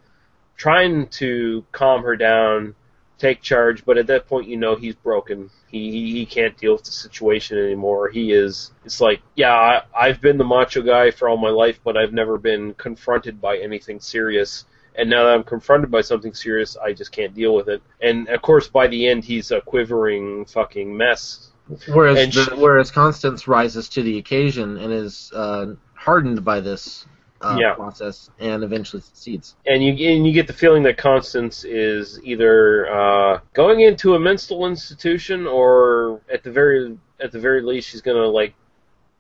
trying 0.57 1.07
to 1.09 1.65
calm 1.73 2.03
her 2.03 2.17
down, 2.17 2.75
take 3.19 3.41
charge, 3.41 3.85
but 3.85 3.99
at 3.99 4.07
that 4.09 4.29
point, 4.29 4.49
you 4.49 4.57
know 4.57 4.77
he's 4.77 4.95
broken. 4.95 5.51
He 5.69 5.91
he, 5.91 6.13
he 6.13 6.27
can't 6.27 6.57
deal 6.57 6.73
with 6.73 6.85
the 6.85 6.91
situation 6.93 7.59
anymore. 7.59 8.09
He 8.09 8.33
is. 8.33 8.73
It's 8.85 9.01
like, 9.01 9.23
yeah, 9.35 9.53
I, 9.55 9.83
I've 9.99 10.21
been 10.21 10.39
the 10.39 10.45
macho 10.45 10.83
guy 10.83 11.11
for 11.11 11.29
all 11.29 11.37
my 11.37 11.51
life, 11.51 11.81
but 11.85 11.97
I've 11.97 12.13
never 12.13 12.39
been 12.39 12.75
confronted 12.75 13.41
by 13.41 13.59
anything 13.59 14.01
serious. 14.01 14.65
And 14.99 15.11
now 15.11 15.25
that 15.25 15.35
I'm 15.35 15.45
confronted 15.45 15.91
by 15.91 16.01
something 16.01 16.33
serious, 16.33 16.77
I 16.77 16.95
just 16.95 17.13
can't 17.13 17.35
deal 17.35 17.55
with 17.55 17.69
it. 17.69 17.83
And 18.01 18.29
of 18.29 18.41
course, 18.41 18.69
by 18.69 18.87
the 18.87 19.07
end, 19.09 19.25
he's 19.25 19.51
a 19.51 19.61
quivering 19.61 20.47
fucking 20.47 20.97
mess. 20.97 21.49
Whereas 21.89 22.35
the, 22.35 22.45
she- 22.45 22.55
whereas 22.55 22.91
Constance 22.91 23.47
rises 23.49 23.89
to 23.91 24.03
the 24.03 24.19
occasion 24.19 24.79
and 24.79 24.93
is 24.93 25.31
uh, 25.35 25.75
hardened 25.95 26.45
by 26.45 26.61
this 26.61 27.05
uh, 27.43 27.57
Yeah. 27.61 27.75
process 27.75 28.31
and 28.39 28.63
eventually 28.65 29.03
succeeds. 29.03 29.57
and 29.67 29.83
you 29.83 29.91
and 30.11 30.27
you 30.27 30.33
get 30.33 30.47
the 30.47 30.53
feeling 30.53 30.83
that 30.85 30.97
Constance 30.97 31.65
is 31.65 32.21
either 32.25 32.89
uh, 32.91 33.41
going 33.55 33.81
into 33.81 34.15
a 34.15 34.19
mental 34.21 34.67
institution, 34.67 35.47
or 35.47 36.21
at 36.33 36.43
the 36.43 36.51
very 36.51 36.97
at 37.21 37.33
the 37.33 37.39
very 37.41 37.63
least, 37.63 37.89
she's 37.91 38.03
gonna 38.03 38.27
like 38.27 38.55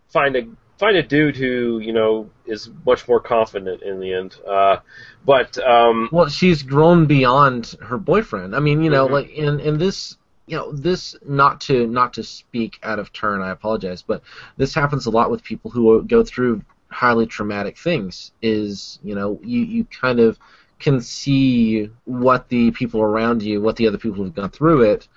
find 0.09 0.37
a 0.37 0.47
find 0.79 0.97
a 0.97 1.03
dude 1.03 1.37
who 1.37 1.79
you 1.79 1.93
know 1.93 2.31
is 2.47 2.71
much 2.85 3.07
more 3.09 3.21
confident 3.21 3.83
in 3.83 3.99
the 4.01 4.13
end. 4.13 4.37
Uh, 4.47 4.77
but 5.25 5.59
um, 5.59 6.09
Well, 6.13 6.29
she's 6.29 6.63
grown 6.63 7.07
beyond 7.07 7.75
her 7.83 7.99
boyfriend. 7.99 8.55
I 8.55 8.61
mean, 8.61 8.83
you 8.83 8.91
know, 8.91 9.09
Mhm. 9.09 9.11
like 9.11 9.31
in 9.31 9.61
in 9.61 9.79
this, 9.79 10.17
you 10.47 10.57
know, 10.57 10.73
this 10.73 11.17
not 11.27 11.61
to 11.63 11.87
not 11.87 12.15
to 12.15 12.23
speak 12.23 12.79
out 12.83 12.99
of 12.99 13.13
turn. 13.13 13.41
I 13.43 13.51
apologize, 13.51 14.03
but 14.03 14.23
this 14.57 14.75
happens 14.75 15.07
a 15.07 15.11
lot 15.11 15.31
with 15.31 15.43
people 15.43 15.71
who 15.71 16.03
go 16.05 16.23
through 16.23 16.63
highly 16.89 17.27
traumatic 17.27 17.79
things. 17.79 18.33
Is 18.43 18.99
you 19.03 19.15
know, 19.15 19.41
you 19.43 19.61
you 19.61 19.85
kind 19.85 20.21
of 20.21 20.39
can 20.79 21.01
see 21.01 21.91
what 22.05 22.49
the 22.49 22.71
people 22.73 23.01
around 23.01 23.43
you, 23.43 23.61
what 23.61 23.77
the 23.77 23.87
other 23.87 23.99
people 23.99 24.23
who've 24.23 24.35
gone 24.35 24.51
through 24.51 24.83
it. 24.83 25.09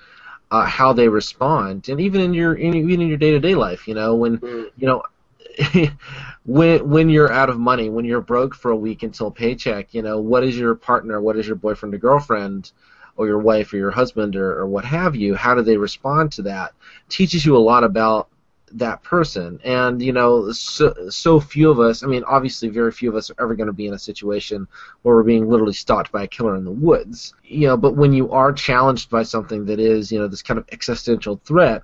Uh, 0.51 0.65
how 0.65 0.91
they 0.91 1.07
respond, 1.07 1.89
and 1.89 2.01
even 2.01 2.19
in 2.19 2.33
your 2.33 2.55
in, 2.55 2.73
even 2.73 3.01
in 3.01 3.07
your 3.07 3.17
day 3.17 3.29
to 3.29 3.39
day 3.39 3.53
life, 3.53 3.87
you 3.87 3.93
know, 3.93 4.15
when 4.15 4.39
you 4.41 4.87
know 4.87 5.03
when 6.45 6.89
when 6.89 7.07
you're 7.07 7.31
out 7.31 7.49
of 7.51 7.59
money, 7.59 7.89
when 7.89 8.03
you're 8.03 8.19
broke 8.19 8.55
for 8.55 8.71
a 8.71 8.75
week 8.75 9.03
until 9.03 9.29
paycheck, 9.29 9.93
you 9.93 10.01
know, 10.01 10.19
what 10.19 10.43
is 10.43 10.57
your 10.57 10.73
partner, 10.73 11.21
what 11.21 11.37
is 11.37 11.45
your 11.45 11.55
boyfriend 11.55 11.93
or 11.93 11.99
girlfriend, 11.99 12.71
or 13.19 13.27
your 13.27 13.39
wife 13.39 13.73
or 13.73 13.77
your 13.77 13.91
husband 13.91 14.37
or, 14.37 14.59
or 14.59 14.65
what 14.65 14.85
have 14.85 15.13
you? 15.13 15.35
How 15.35 15.53
do 15.53 15.61
they 15.61 15.75
respond 15.75 16.31
to 16.33 16.43
that? 16.43 16.71
Teaches 17.09 17.45
you 17.45 17.55
a 17.55 17.59
lot 17.59 17.83
about 17.83 18.29
that 18.73 19.03
person. 19.03 19.59
And 19.63 20.01
you 20.01 20.13
know, 20.13 20.51
so 20.51 21.09
so 21.09 21.39
few 21.39 21.69
of 21.69 21.79
us. 21.79 22.03
I 22.03 22.07
mean, 22.07 22.23
obviously, 22.25 22.69
very 22.69 22.91
few 22.91 23.09
of 23.09 23.15
us 23.15 23.29
are 23.29 23.35
ever 23.39 23.55
going 23.55 23.67
to 23.67 23.73
be 23.73 23.87
in 23.87 23.93
a 23.93 23.99
situation 23.99 24.67
where 25.01 25.15
we're 25.15 25.23
being 25.23 25.49
literally 25.49 25.73
stalked 25.73 26.11
by 26.11 26.23
a 26.23 26.27
killer 26.27 26.55
in 26.55 26.65
the 26.65 26.71
woods. 26.71 27.33
You 27.43 27.67
know, 27.67 27.77
but 27.77 27.95
when 27.95 28.13
you 28.13 28.31
are 28.31 28.53
challenged 28.53 29.09
by 29.09 29.23
something 29.23 29.65
that 29.65 29.79
is, 29.79 30.11
you 30.11 30.19
know, 30.19 30.27
this 30.27 30.41
kind 30.41 30.57
of 30.57 30.65
existential 30.71 31.39
threat 31.43 31.81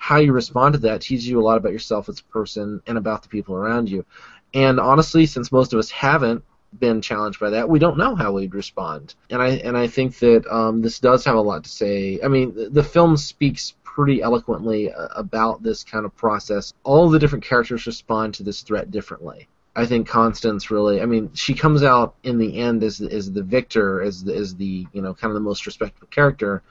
how 0.00 0.16
you 0.16 0.32
respond 0.32 0.72
to 0.72 0.78
that 0.78 1.02
teaches 1.02 1.28
you 1.28 1.38
a 1.38 1.44
lot 1.44 1.58
about 1.58 1.72
yourself 1.72 2.08
as 2.08 2.20
a 2.20 2.24
person 2.24 2.80
and 2.86 2.96
about 2.96 3.22
the 3.22 3.28
people 3.28 3.54
around 3.54 3.86
you. 3.86 4.02
And 4.54 4.80
honestly, 4.80 5.26
since 5.26 5.52
most 5.52 5.74
of 5.74 5.78
us 5.78 5.90
haven't 5.90 6.42
been 6.78 7.02
challenged 7.02 7.38
by 7.38 7.50
that, 7.50 7.68
we 7.68 7.78
don't 7.78 7.98
know 7.98 8.14
how 8.14 8.32
we'd 8.32 8.54
respond. 8.54 9.14
And 9.28 9.42
I 9.42 9.48
and 9.48 9.76
I 9.76 9.88
think 9.88 10.18
that 10.20 10.46
um, 10.50 10.80
this 10.80 11.00
does 11.00 11.24
have 11.26 11.36
a 11.36 11.40
lot 11.40 11.64
to 11.64 11.70
say. 11.70 12.18
I 12.24 12.28
mean, 12.28 12.54
the, 12.54 12.70
the 12.70 12.82
film 12.82 13.18
speaks 13.18 13.74
pretty 13.94 14.22
eloquently 14.22 14.92
uh, 14.92 15.08
about 15.16 15.62
this 15.62 15.82
kind 15.84 16.04
of 16.04 16.14
process. 16.16 16.72
All 16.84 17.08
the 17.08 17.18
different 17.18 17.44
characters 17.44 17.86
respond 17.86 18.34
to 18.34 18.42
this 18.42 18.62
threat 18.62 18.90
differently. 18.90 19.48
I 19.74 19.86
think 19.86 20.08
Constance 20.08 20.70
really. 20.70 21.00
I 21.00 21.06
mean, 21.06 21.32
she 21.34 21.54
comes 21.54 21.82
out 21.82 22.14
in 22.22 22.38
the 22.38 22.58
end 22.58 22.82
as 22.82 22.98
the, 22.98 23.12
as 23.12 23.30
the 23.32 23.42
victor, 23.42 24.02
as 24.02 24.24
the, 24.24 24.34
as 24.34 24.54
the 24.56 24.86
you 24.92 25.02
know 25.02 25.14
kind 25.14 25.30
of 25.30 25.34
the 25.34 25.40
most 25.40 25.66
respectable 25.66 26.08
character 26.08 26.62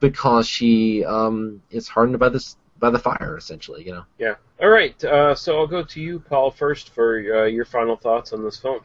because 0.00 0.48
she 0.48 1.04
um, 1.04 1.62
is 1.70 1.88
hardened 1.88 2.18
by 2.18 2.28
this 2.28 2.56
by 2.78 2.90
the 2.90 2.98
fire, 2.98 3.36
essentially. 3.36 3.84
You 3.86 3.92
know. 3.92 4.04
yeah. 4.18 4.34
All 4.60 4.68
right. 4.68 5.02
Uh, 5.04 5.34
so 5.34 5.58
I'll 5.58 5.66
go 5.66 5.82
to 5.84 6.00
you, 6.00 6.20
Paul, 6.20 6.50
first 6.50 6.90
for 6.90 7.18
uh, 7.18 7.44
your 7.44 7.64
final 7.64 7.96
thoughts 7.96 8.32
on 8.32 8.44
this 8.44 8.58
film. 8.58 8.80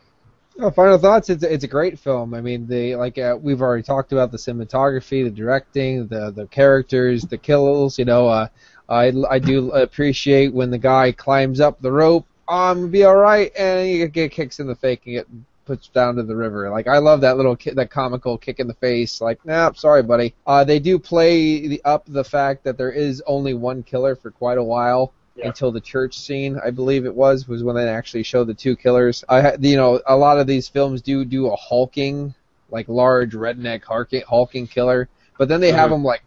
Oh, 0.58 0.72
final 0.72 0.98
thoughts. 0.98 1.30
It's 1.30 1.44
it's 1.44 1.64
a 1.64 1.68
great 1.68 1.98
film. 1.98 2.34
I 2.34 2.42
mean, 2.42 2.68
the 2.68 2.96
like 2.96 3.18
uh, 3.18 3.38
we've 3.42 3.62
already 3.62 3.84
talked 3.84 4.12
about 4.12 4.32
the 4.32 4.38
cinematography, 4.38 5.24
the 5.24 5.30
directing, 5.30 6.08
the 6.08 6.32
the 6.32 6.48
characters, 6.48 7.24
the 7.24 7.38
kills. 7.38 7.98
You 7.98 8.06
know, 8.06 8.28
uh, 8.28 8.48
I 8.90 9.14
I 9.30 9.40
do 9.40 9.72
appreciate 9.72 10.54
when 10.54 10.70
the 10.70 10.78
guy 10.78 11.12
climbs 11.12 11.60
up 11.62 11.82
the 11.82 11.92
rope. 11.92 12.26
Oh, 12.48 12.72
I'm 12.72 12.80
gonna 12.80 12.88
be 12.88 13.04
all 13.06 13.16
right, 13.16 13.52
and 13.58 13.88
he 13.88 14.06
get 14.08 14.32
kicks 14.32 14.60
in 14.60 14.68
the 14.68 14.76
face 14.76 15.00
and 15.06 15.14
get 15.14 15.28
pushed 15.66 15.94
down 15.94 16.16
to 16.16 16.24
the 16.24 16.36
river. 16.36 16.70
Like 16.70 16.88
I 16.88 16.98
love 16.98 17.22
that 17.22 17.38
little 17.38 17.56
ki- 17.56 17.72
that 17.72 17.90
comical 17.92 18.38
kick 18.38 18.60
in 18.60 18.68
the 18.68 18.74
face. 18.74 19.22
Like, 19.22 19.46
nah, 19.46 19.72
sorry, 19.74 20.04
buddy. 20.04 20.34
Uh, 20.46 20.64
they 20.64 20.80
do 20.80 21.00
play 21.00 21.68
the, 21.68 21.82
up 21.86 22.04
the 22.08 22.24
fact 22.24 22.64
that 22.66 22.78
there 22.78 22.92
is 22.92 23.22
only 23.28 23.54
one 23.54 23.84
killer 23.84 24.16
for 24.16 24.32
quite 24.32 24.58
a 24.58 24.64
while 24.64 25.14
until 25.44 25.72
the 25.72 25.82
church 25.82 26.18
scene, 26.18 26.60
I 26.64 26.70
believe 26.72 27.06
it 27.06 27.16
was, 27.16 27.48
was 27.48 27.64
when 27.64 27.76
they 27.76 27.88
actually 27.88 28.24
showed 28.24 28.48
the 28.48 28.54
two 28.54 28.76
killers. 28.76 29.24
I, 29.30 29.56
you 29.60 29.78
know, 29.78 30.02
a 30.06 30.16
lot 30.16 30.40
of 30.40 30.48
these 30.48 30.68
films 30.68 31.02
do 31.02 31.24
do 31.26 31.48
a 31.48 31.56
hulking, 31.56 32.34
like 32.70 32.88
large 32.90 33.34
redneck 33.34 33.84
hulking, 33.84 34.24
hulking 34.28 34.68
killer, 34.68 35.08
but 35.38 35.48
then 35.48 35.62
they 35.62 35.72
have 35.72 35.90
Mhm. 35.90 35.94
them 35.94 36.04
like, 36.04 36.24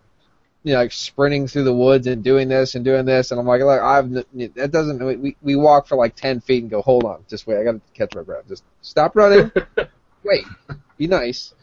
you 0.65 0.73
know, 0.73 0.79
like 0.79 0.93
sprinting 0.93 1.47
through 1.49 1.65
the 1.65 1.75
woods 1.75 2.07
and 2.07 2.23
doing 2.23 2.49
this 2.49 2.75
and 2.75 2.85
doing 2.85 3.05
this, 3.05 3.31
and 3.31 3.41
I'm 3.41 3.47
like, 3.47 3.61
look, 3.63 3.81
I've 3.83 4.11
that 4.13 4.71
doesn't. 4.73 5.05
We 5.21 5.37
we 5.43 5.57
walk 5.57 5.87
for 5.89 5.97
like 5.97 6.15
ten 6.15 6.41
feet 6.41 6.63
and 6.63 6.71
go, 6.71 6.83
hold 6.83 7.05
on, 7.05 7.25
just 7.29 7.47
wait, 7.47 7.59
I 7.59 7.65
gotta 7.65 7.81
catch 7.95 8.15
my 8.15 8.23
breath, 8.23 8.45
just 8.49 8.63
stop 8.81 9.17
running, 9.17 9.51
wait, 10.25 10.45
be 10.97 11.07
nice. 11.07 11.55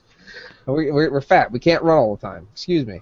We, 0.66 0.92
we're, 0.92 1.12
we're 1.12 1.22
fat. 1.22 1.52
We 1.52 1.60
can't 1.60 1.82
run 1.82 1.98
all 1.98 2.16
the 2.16 2.22
time. 2.22 2.48
Excuse 2.54 2.86
me. 2.86 3.02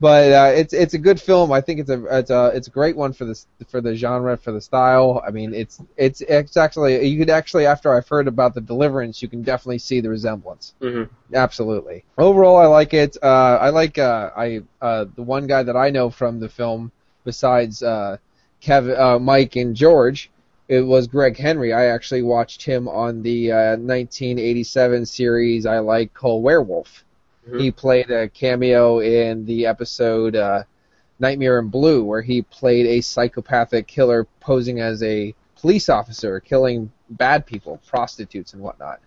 But 0.00 0.32
uh, 0.32 0.52
it's 0.54 0.72
it's 0.72 0.94
a 0.94 0.98
good 0.98 1.20
film. 1.20 1.52
I 1.52 1.60
think 1.60 1.78
it's 1.78 1.90
a 1.90 2.02
it's 2.18 2.30
a 2.30 2.46
it's 2.54 2.68
a 2.68 2.70
great 2.70 2.96
one 2.96 3.12
for 3.12 3.26
this 3.26 3.46
for 3.68 3.82
the 3.82 3.94
genre 3.94 4.34
for 4.38 4.50
the 4.50 4.60
style. 4.60 5.22
I 5.26 5.30
mean, 5.30 5.52
it's 5.52 5.82
it's 5.98 6.22
it's 6.22 6.56
actually 6.56 7.06
you 7.06 7.18
could 7.18 7.28
actually 7.28 7.66
after 7.66 7.94
I've 7.94 8.08
heard 8.08 8.26
about 8.26 8.54
the 8.54 8.62
Deliverance, 8.62 9.20
you 9.20 9.28
can 9.28 9.42
definitely 9.42 9.78
see 9.78 10.00
the 10.00 10.08
resemblance. 10.08 10.74
Mm-hmm. 10.80 11.34
Absolutely. 11.34 12.04
Overall, 12.16 12.56
I 12.56 12.64
like 12.64 12.94
it. 12.94 13.18
Uh, 13.22 13.58
I 13.60 13.68
like 13.68 13.98
uh, 13.98 14.30
I 14.34 14.62
uh, 14.80 15.04
the 15.14 15.22
one 15.22 15.46
guy 15.46 15.62
that 15.62 15.76
I 15.76 15.90
know 15.90 16.08
from 16.08 16.40
the 16.40 16.48
film 16.48 16.92
besides 17.24 17.82
uh, 17.82 18.16
Kevin, 18.60 18.96
uh, 18.98 19.18
Mike, 19.18 19.56
and 19.56 19.76
George, 19.76 20.30
it 20.68 20.80
was 20.80 21.08
Gregg 21.08 21.36
Henry. 21.36 21.72
I 21.74 21.86
actually 21.86 22.22
watched 22.22 22.62
him 22.62 22.88
on 22.88 23.22
the 23.22 23.52
uh, 23.52 23.76
1987 23.76 25.04
series 25.04 25.66
I 25.66 25.80
like 25.80 26.14
Cole 26.14 26.40
Werewolf. 26.40 27.04
Mm-hmm. 27.50 27.58
He 27.60 27.70
played 27.70 28.10
a 28.10 28.28
cameo 28.28 29.00
in 29.00 29.44
the 29.44 29.66
episode 29.66 30.36
uh, 30.36 30.62
Nightmare 31.18 31.58
in 31.58 31.68
Blue, 31.68 32.04
where 32.04 32.22
he 32.22 32.42
played 32.42 32.86
a 32.86 33.00
psychopathic 33.00 33.86
killer 33.86 34.26
posing 34.40 34.80
as 34.80 35.02
a 35.02 35.34
police 35.56 35.88
officer, 35.88 36.40
killing 36.40 36.90
bad 37.10 37.46
people, 37.46 37.80
prostitutes, 37.86 38.54
and 38.54 38.62
whatnot. 38.62 39.00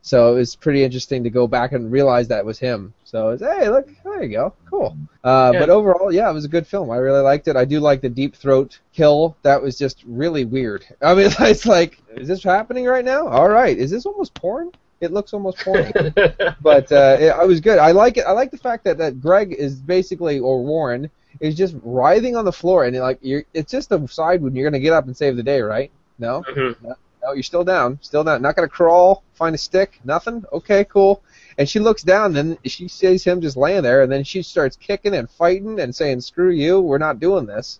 So 0.00 0.32
it 0.32 0.38
was 0.38 0.56
pretty 0.56 0.84
interesting 0.84 1.24
to 1.24 1.30
go 1.30 1.46
back 1.46 1.72
and 1.72 1.90
realize 1.90 2.28
that 2.28 2.44
was 2.44 2.58
him. 2.58 2.94
So 3.04 3.28
it 3.28 3.32
was, 3.32 3.40
hey, 3.40 3.68
look, 3.68 3.88
there 4.04 4.22
you 4.22 4.30
go, 4.30 4.54
cool. 4.70 4.96
Uh, 5.24 5.50
Yeah. 5.52 5.60
But 5.60 5.70
overall, 5.70 6.12
yeah, 6.12 6.30
it 6.30 6.32
was 6.32 6.44
a 6.44 6.48
good 6.48 6.66
film. 6.66 6.90
I 6.90 6.96
really 6.96 7.20
liked 7.20 7.48
it. 7.48 7.56
I 7.56 7.64
do 7.64 7.80
like 7.80 8.00
the 8.00 8.08
deep 8.08 8.36
throat 8.36 8.78
kill. 8.92 9.36
That 9.42 9.60
was 9.60 9.76
just 9.76 10.02
really 10.06 10.44
weird. 10.44 10.86
I 11.02 11.14
mean, 11.14 11.30
it's 11.40 11.66
like, 11.66 12.00
is 12.16 12.28
this 12.28 12.42
happening 12.42 12.86
right 12.86 13.04
now? 13.04 13.26
All 13.26 13.48
right, 13.48 13.76
is 13.76 13.90
this 13.90 14.06
almost 14.06 14.34
porn? 14.34 14.70
It 15.00 15.12
looks 15.12 15.32
almost 15.32 15.58
porny. 15.64 16.54
but 16.60 16.90
uh, 16.92 17.16
it, 17.20 17.28
I 17.30 17.44
was 17.44 17.60
good. 17.60 17.78
I 17.78 17.92
like 17.92 18.16
it. 18.16 18.24
I 18.26 18.32
like 18.32 18.50
the 18.50 18.58
fact 18.58 18.84
that, 18.84 18.98
that 18.98 19.20
Gregg 19.20 19.52
is 19.52 19.76
basically 19.76 20.38
or 20.40 20.62
Warren 20.64 21.10
is 21.40 21.54
just 21.54 21.76
writhing 21.82 22.34
on 22.36 22.44
the 22.44 22.52
floor, 22.52 22.84
and 22.84 22.96
like 22.96 23.18
you're, 23.22 23.44
it's 23.54 23.70
just 23.70 23.88
the 23.90 24.04
side 24.08 24.42
when 24.42 24.56
you're 24.56 24.68
gonna 24.68 24.80
get 24.80 24.92
up 24.92 25.06
and 25.06 25.16
save 25.16 25.36
the 25.36 25.42
day, 25.42 25.60
right? 25.60 25.90
No, 26.18 26.42
Mhm. 26.50 26.74
no, 26.82 26.94
no, 27.22 27.32
you're 27.32 27.42
still 27.44 27.62
down, 27.62 27.98
still 28.02 28.24
down. 28.24 28.42
Not 28.42 28.56
gonna 28.56 28.66
crawl, 28.68 29.22
find 29.34 29.54
a 29.54 29.58
stick, 29.58 30.00
nothing. 30.04 30.44
Okay, 30.52 30.84
cool. 30.84 31.22
And 31.58 31.68
she 31.68 31.78
looks 31.78 32.02
down, 32.02 32.36
and 32.36 32.58
she 32.64 32.88
sees 32.88 33.22
him 33.22 33.40
just 33.40 33.56
laying 33.56 33.82
there, 33.82 34.02
and 34.02 34.10
then 34.10 34.24
she 34.24 34.42
starts 34.42 34.76
kicking 34.76 35.14
and 35.14 35.30
fighting 35.30 35.78
and 35.80 35.94
saying, 35.94 36.20
"Screw 36.22 36.50
you, 36.50 36.80
we're 36.80 36.98
not 36.98 37.20
doing 37.20 37.46
this." 37.46 37.78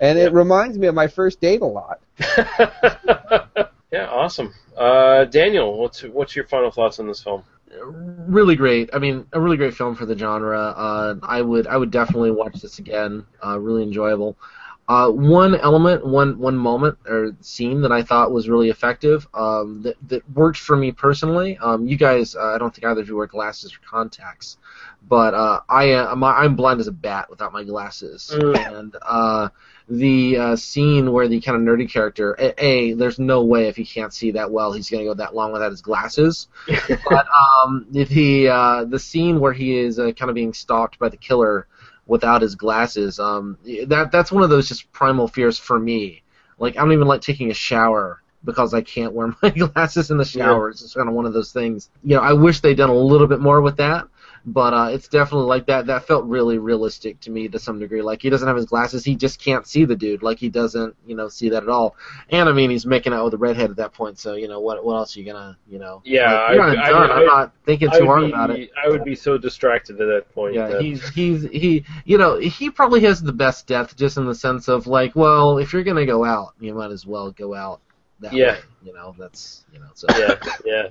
And 0.00 0.18
it 0.18 0.32
reminds 0.32 0.76
me 0.76 0.86
of 0.88 0.94
my 0.94 1.06
first 1.06 1.40
date 1.40 1.62
a 1.62 1.66
lot. 1.66 2.00
yeah, 3.92 4.08
awesome. 4.08 4.54
Uh, 4.76 5.24
Daniel, 5.26 5.78
what's 5.78 6.02
what's 6.02 6.34
your 6.34 6.46
final 6.46 6.70
thoughts 6.70 6.98
on 6.98 7.06
this 7.06 7.22
film? 7.22 7.44
really 7.84 8.54
great. 8.56 8.90
I 8.92 8.98
mean, 8.98 9.26
a 9.32 9.40
really 9.40 9.56
great 9.56 9.74
film 9.74 9.94
for 9.94 10.06
the 10.06 10.16
genre. 10.16 10.58
Uh, 10.60 11.14
I 11.22 11.40
would 11.42 11.66
I 11.66 11.76
would 11.76 11.90
definitely 11.90 12.30
watch 12.30 12.60
this 12.60 12.78
again. 12.78 13.26
Uh, 13.44 13.58
really 13.58 13.82
enjoyable. 13.82 14.36
Uh, 14.88 15.08
one 15.10 15.54
element, 15.54 16.06
one 16.06 16.38
one 16.38 16.56
moment 16.56 16.98
or 17.06 17.34
scene 17.40 17.80
that 17.82 17.92
I 17.92 18.02
thought 18.02 18.32
was 18.32 18.48
really 18.48 18.68
effective 18.68 19.26
um, 19.32 19.82
that 19.82 19.96
that 20.08 20.28
worked 20.30 20.58
for 20.58 20.76
me 20.76 20.92
personally. 20.92 21.56
Um, 21.58 21.86
you 21.86 21.96
guys, 21.96 22.34
uh, 22.36 22.54
I 22.54 22.58
don't 22.58 22.74
think 22.74 22.84
either 22.84 23.00
of 23.00 23.08
you 23.08 23.16
wear 23.16 23.26
glasses 23.26 23.72
or 23.72 23.78
contacts, 23.88 24.58
but 25.08 25.34
uh, 25.34 25.60
I 25.68 25.92
uh, 25.92 26.10
I'm, 26.12 26.22
I'm 26.24 26.56
blind 26.56 26.80
as 26.80 26.88
a 26.88 26.92
bat 26.92 27.30
without 27.30 27.52
my 27.52 27.64
glasses, 27.64 28.30
Mm. 28.34 28.78
and 28.78 28.96
uh, 29.00 29.48
the 29.88 30.36
uh, 30.36 30.56
scene 30.56 31.12
where 31.12 31.28
the 31.28 31.40
kind 31.40 31.56
of 31.56 31.62
nerdy 31.62 31.90
character, 31.90 32.34
a, 32.38 32.64
a, 32.64 32.92
there's 32.94 33.18
no 33.18 33.44
way 33.44 33.68
if 33.68 33.76
he 33.76 33.84
can't 33.84 34.12
see 34.12 34.32
that 34.32 34.50
well 34.50 34.72
he's 34.72 34.90
gonna 34.90 35.04
go 35.04 35.14
that 35.14 35.34
long 35.34 35.52
without 35.52 35.70
his 35.70 35.82
glasses. 35.82 36.48
but 37.08 37.26
um, 37.28 37.86
the 37.90 38.48
uh, 38.48 38.84
the 38.84 38.98
scene 38.98 39.40
where 39.40 39.52
he 39.52 39.76
is 39.76 39.98
uh, 39.98 40.12
kind 40.12 40.28
of 40.28 40.34
being 40.34 40.52
stalked 40.52 40.98
by 40.98 41.08
the 41.08 41.16
killer 41.16 41.66
without 42.06 42.42
his 42.42 42.54
glasses, 42.54 43.18
um, 43.18 43.58
that 43.86 44.10
that's 44.12 44.32
one 44.32 44.42
of 44.42 44.50
those 44.50 44.68
just 44.68 44.90
primal 44.92 45.28
fears 45.28 45.58
for 45.58 45.78
me. 45.78 46.22
Like 46.58 46.76
I 46.76 46.80
don't 46.80 46.92
even 46.92 47.08
like 47.08 47.22
taking 47.22 47.50
a 47.50 47.54
shower 47.54 48.22
because 48.44 48.74
I 48.74 48.80
can't 48.80 49.12
wear 49.12 49.34
my 49.42 49.50
glasses 49.50 50.10
in 50.10 50.16
the 50.16 50.24
shower. 50.24 50.70
It's 50.70 50.82
just 50.82 50.94
kind 50.94 51.08
of 51.08 51.14
one 51.14 51.26
of 51.26 51.32
those 51.32 51.52
things. 51.52 51.90
You 52.02 52.16
know, 52.16 52.22
I 52.22 52.32
wish 52.32 52.60
they'd 52.60 52.76
done 52.76 52.90
a 52.90 52.94
little 52.94 53.26
bit 53.26 53.40
more 53.40 53.60
with 53.60 53.76
that. 53.78 54.06
But 54.44 54.74
uh, 54.74 54.88
it's 54.90 55.06
definitely 55.06 55.46
like 55.46 55.66
that. 55.66 55.86
That 55.86 56.06
felt 56.06 56.24
really 56.24 56.58
realistic 56.58 57.20
to 57.20 57.30
me 57.30 57.46
to 57.48 57.58
some 57.60 57.78
degree. 57.78 58.02
Like 58.02 58.20
he 58.22 58.28
doesn't 58.28 58.46
have 58.48 58.56
his 58.56 58.66
glasses, 58.66 59.04
he 59.04 59.14
just 59.14 59.38
can't 59.40 59.66
see 59.66 59.84
the 59.84 59.94
dude. 59.94 60.22
Like 60.22 60.38
he 60.38 60.48
doesn't, 60.48 60.96
you 61.06 61.14
know, 61.14 61.28
see 61.28 61.50
that 61.50 61.62
at 61.62 61.68
all. 61.68 61.94
And 62.28 62.48
I 62.48 62.52
mean, 62.52 62.68
he's 62.70 62.84
making 62.84 63.12
out 63.12 63.24
with 63.24 63.34
a 63.34 63.36
redhead 63.36 63.70
at 63.70 63.76
that 63.76 63.92
point. 63.92 64.18
So 64.18 64.34
you 64.34 64.48
know, 64.48 64.58
what 64.60 64.84
what 64.84 64.96
else 64.96 65.16
are 65.16 65.20
you 65.20 65.26
gonna, 65.32 65.56
you 65.68 65.78
know? 65.78 66.02
Yeah, 66.04 66.32
like, 66.32 66.54
you're 66.54 66.62
I- 66.64 66.74
not 66.74 66.84
I- 66.84 66.90
done. 66.90 67.10
I- 67.10 67.14
I'm 67.14 67.26
not 67.26 67.52
thinking 67.64 67.90
too 67.90 68.06
hard 68.06 68.22
be- 68.22 68.32
about 68.32 68.50
it. 68.50 68.70
I 68.84 68.88
would 68.88 69.04
be 69.04 69.14
so 69.14 69.38
distracted 69.38 70.00
at 70.00 70.06
that 70.08 70.34
point. 70.34 70.54
Yeah, 70.54 70.68
that- 70.68 70.82
he's 70.82 71.08
he's 71.10 71.42
he 71.44 71.84
you 72.04 72.18
know 72.18 72.38
he 72.38 72.68
probably 72.70 73.00
has 73.02 73.22
the 73.22 73.32
best 73.32 73.68
death 73.68 73.96
just 73.96 74.16
in 74.16 74.26
the 74.26 74.34
sense 74.34 74.66
of 74.68 74.88
like 74.88 75.14
well 75.14 75.58
if 75.58 75.72
you're 75.72 75.84
gonna 75.84 76.04
go 76.06 76.24
out 76.24 76.54
you 76.58 76.74
might 76.74 76.90
as 76.90 77.06
well 77.06 77.30
go 77.30 77.54
out 77.54 77.80
that 78.20 78.32
Yeah. 78.32 78.52
way 78.54 78.58
you 78.84 78.92
know 78.92 79.14
that's 79.18 79.64
you 79.72 79.78
know 79.78 79.86
so 79.94 80.06
yeah, 80.18 80.34
yeah, 80.64 80.88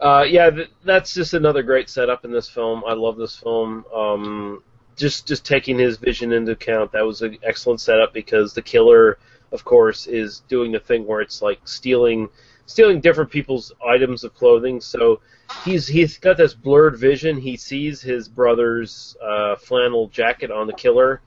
uh, 0.00 0.24
yeah. 0.28 0.50
Th- 0.50 0.70
that's 0.84 1.14
just 1.14 1.34
another 1.34 1.62
great 1.62 1.88
setup 1.88 2.24
in 2.24 2.30
this 2.30 2.48
film. 2.48 2.82
I 2.86 2.94
love 2.94 3.16
this 3.16 3.36
film. 3.36 3.84
Um, 3.94 4.62
just 4.96 5.26
just 5.26 5.44
taking 5.44 5.78
his 5.78 5.96
vision 5.96 6.32
into 6.32 6.52
account, 6.52 6.92
that 6.92 7.06
was 7.06 7.22
an 7.22 7.38
excellent 7.42 7.80
setup 7.80 8.12
because 8.12 8.52
the 8.52 8.62
killer, 8.62 9.18
of 9.52 9.64
course, 9.64 10.06
is 10.06 10.40
doing 10.48 10.72
the 10.72 10.80
thing 10.80 11.06
where 11.06 11.20
it's 11.20 11.40
like 11.40 11.60
stealing 11.66 12.28
stealing 12.66 13.00
different 13.00 13.30
people's 13.30 13.72
items 13.86 14.24
of 14.24 14.34
clothing. 14.34 14.80
So 14.80 15.20
he's 15.64 15.86
he's 15.86 16.18
got 16.18 16.36
this 16.36 16.54
blurred 16.54 16.98
vision. 16.98 17.38
He 17.38 17.56
sees 17.56 18.00
his 18.00 18.28
brother's 18.28 19.16
uh, 19.22 19.56
flannel 19.56 20.08
jacket 20.08 20.50
on 20.50 20.66
the 20.66 20.74
killer, 20.74 21.20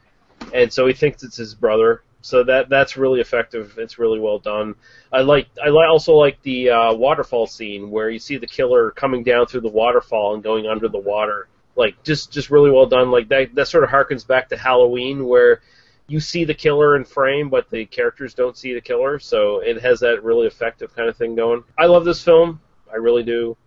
and 0.53 0.71
so 0.71 0.85
he 0.87 0.93
thinks 0.93 1.23
it's 1.23 1.37
his 1.37 1.55
brother. 1.55 2.03
So 2.21 2.43
that 2.43 2.69
that's 2.69 2.97
really 2.97 3.19
effective. 3.19 3.75
It's 3.77 3.97
really 3.97 4.19
well 4.19 4.39
done. 4.39 4.75
I 5.11 5.21
like 5.21 5.47
I 5.63 5.69
also 5.69 6.13
like 6.13 6.41
the 6.43 6.69
uh, 6.69 6.93
waterfall 6.93 7.47
scene 7.47 7.89
where 7.89 8.09
you 8.09 8.19
see 8.19 8.37
the 8.37 8.47
killer 8.47 8.91
coming 8.91 9.23
down 9.23 9.47
through 9.47 9.61
the 9.61 9.69
waterfall 9.69 10.35
and 10.35 10.43
going 10.43 10.67
under 10.67 10.87
the 10.87 10.99
water. 10.99 11.47
Like 11.75 12.01
just 12.03 12.31
just 12.31 12.51
really 12.51 12.69
well 12.69 12.85
done. 12.85 13.09
Like 13.09 13.27
that 13.29 13.55
that 13.55 13.67
sort 13.67 13.83
of 13.83 13.89
harkens 13.89 14.25
back 14.25 14.49
to 14.49 14.57
Halloween 14.57 15.25
where 15.25 15.61
you 16.07 16.19
see 16.19 16.43
the 16.43 16.53
killer 16.53 16.95
in 16.95 17.05
frame, 17.05 17.49
but 17.49 17.69
the 17.69 17.85
characters 17.85 18.33
don't 18.33 18.57
see 18.57 18.73
the 18.73 18.81
killer. 18.81 19.17
So 19.17 19.59
it 19.59 19.81
has 19.81 20.01
that 20.01 20.23
really 20.23 20.45
effective 20.45 20.95
kind 20.95 21.09
of 21.09 21.17
thing 21.17 21.35
going. 21.35 21.63
I 21.77 21.85
love 21.85 22.05
this 22.05 22.23
film. 22.23 22.59
I 22.91 22.97
really 22.97 23.23
do. 23.23 23.57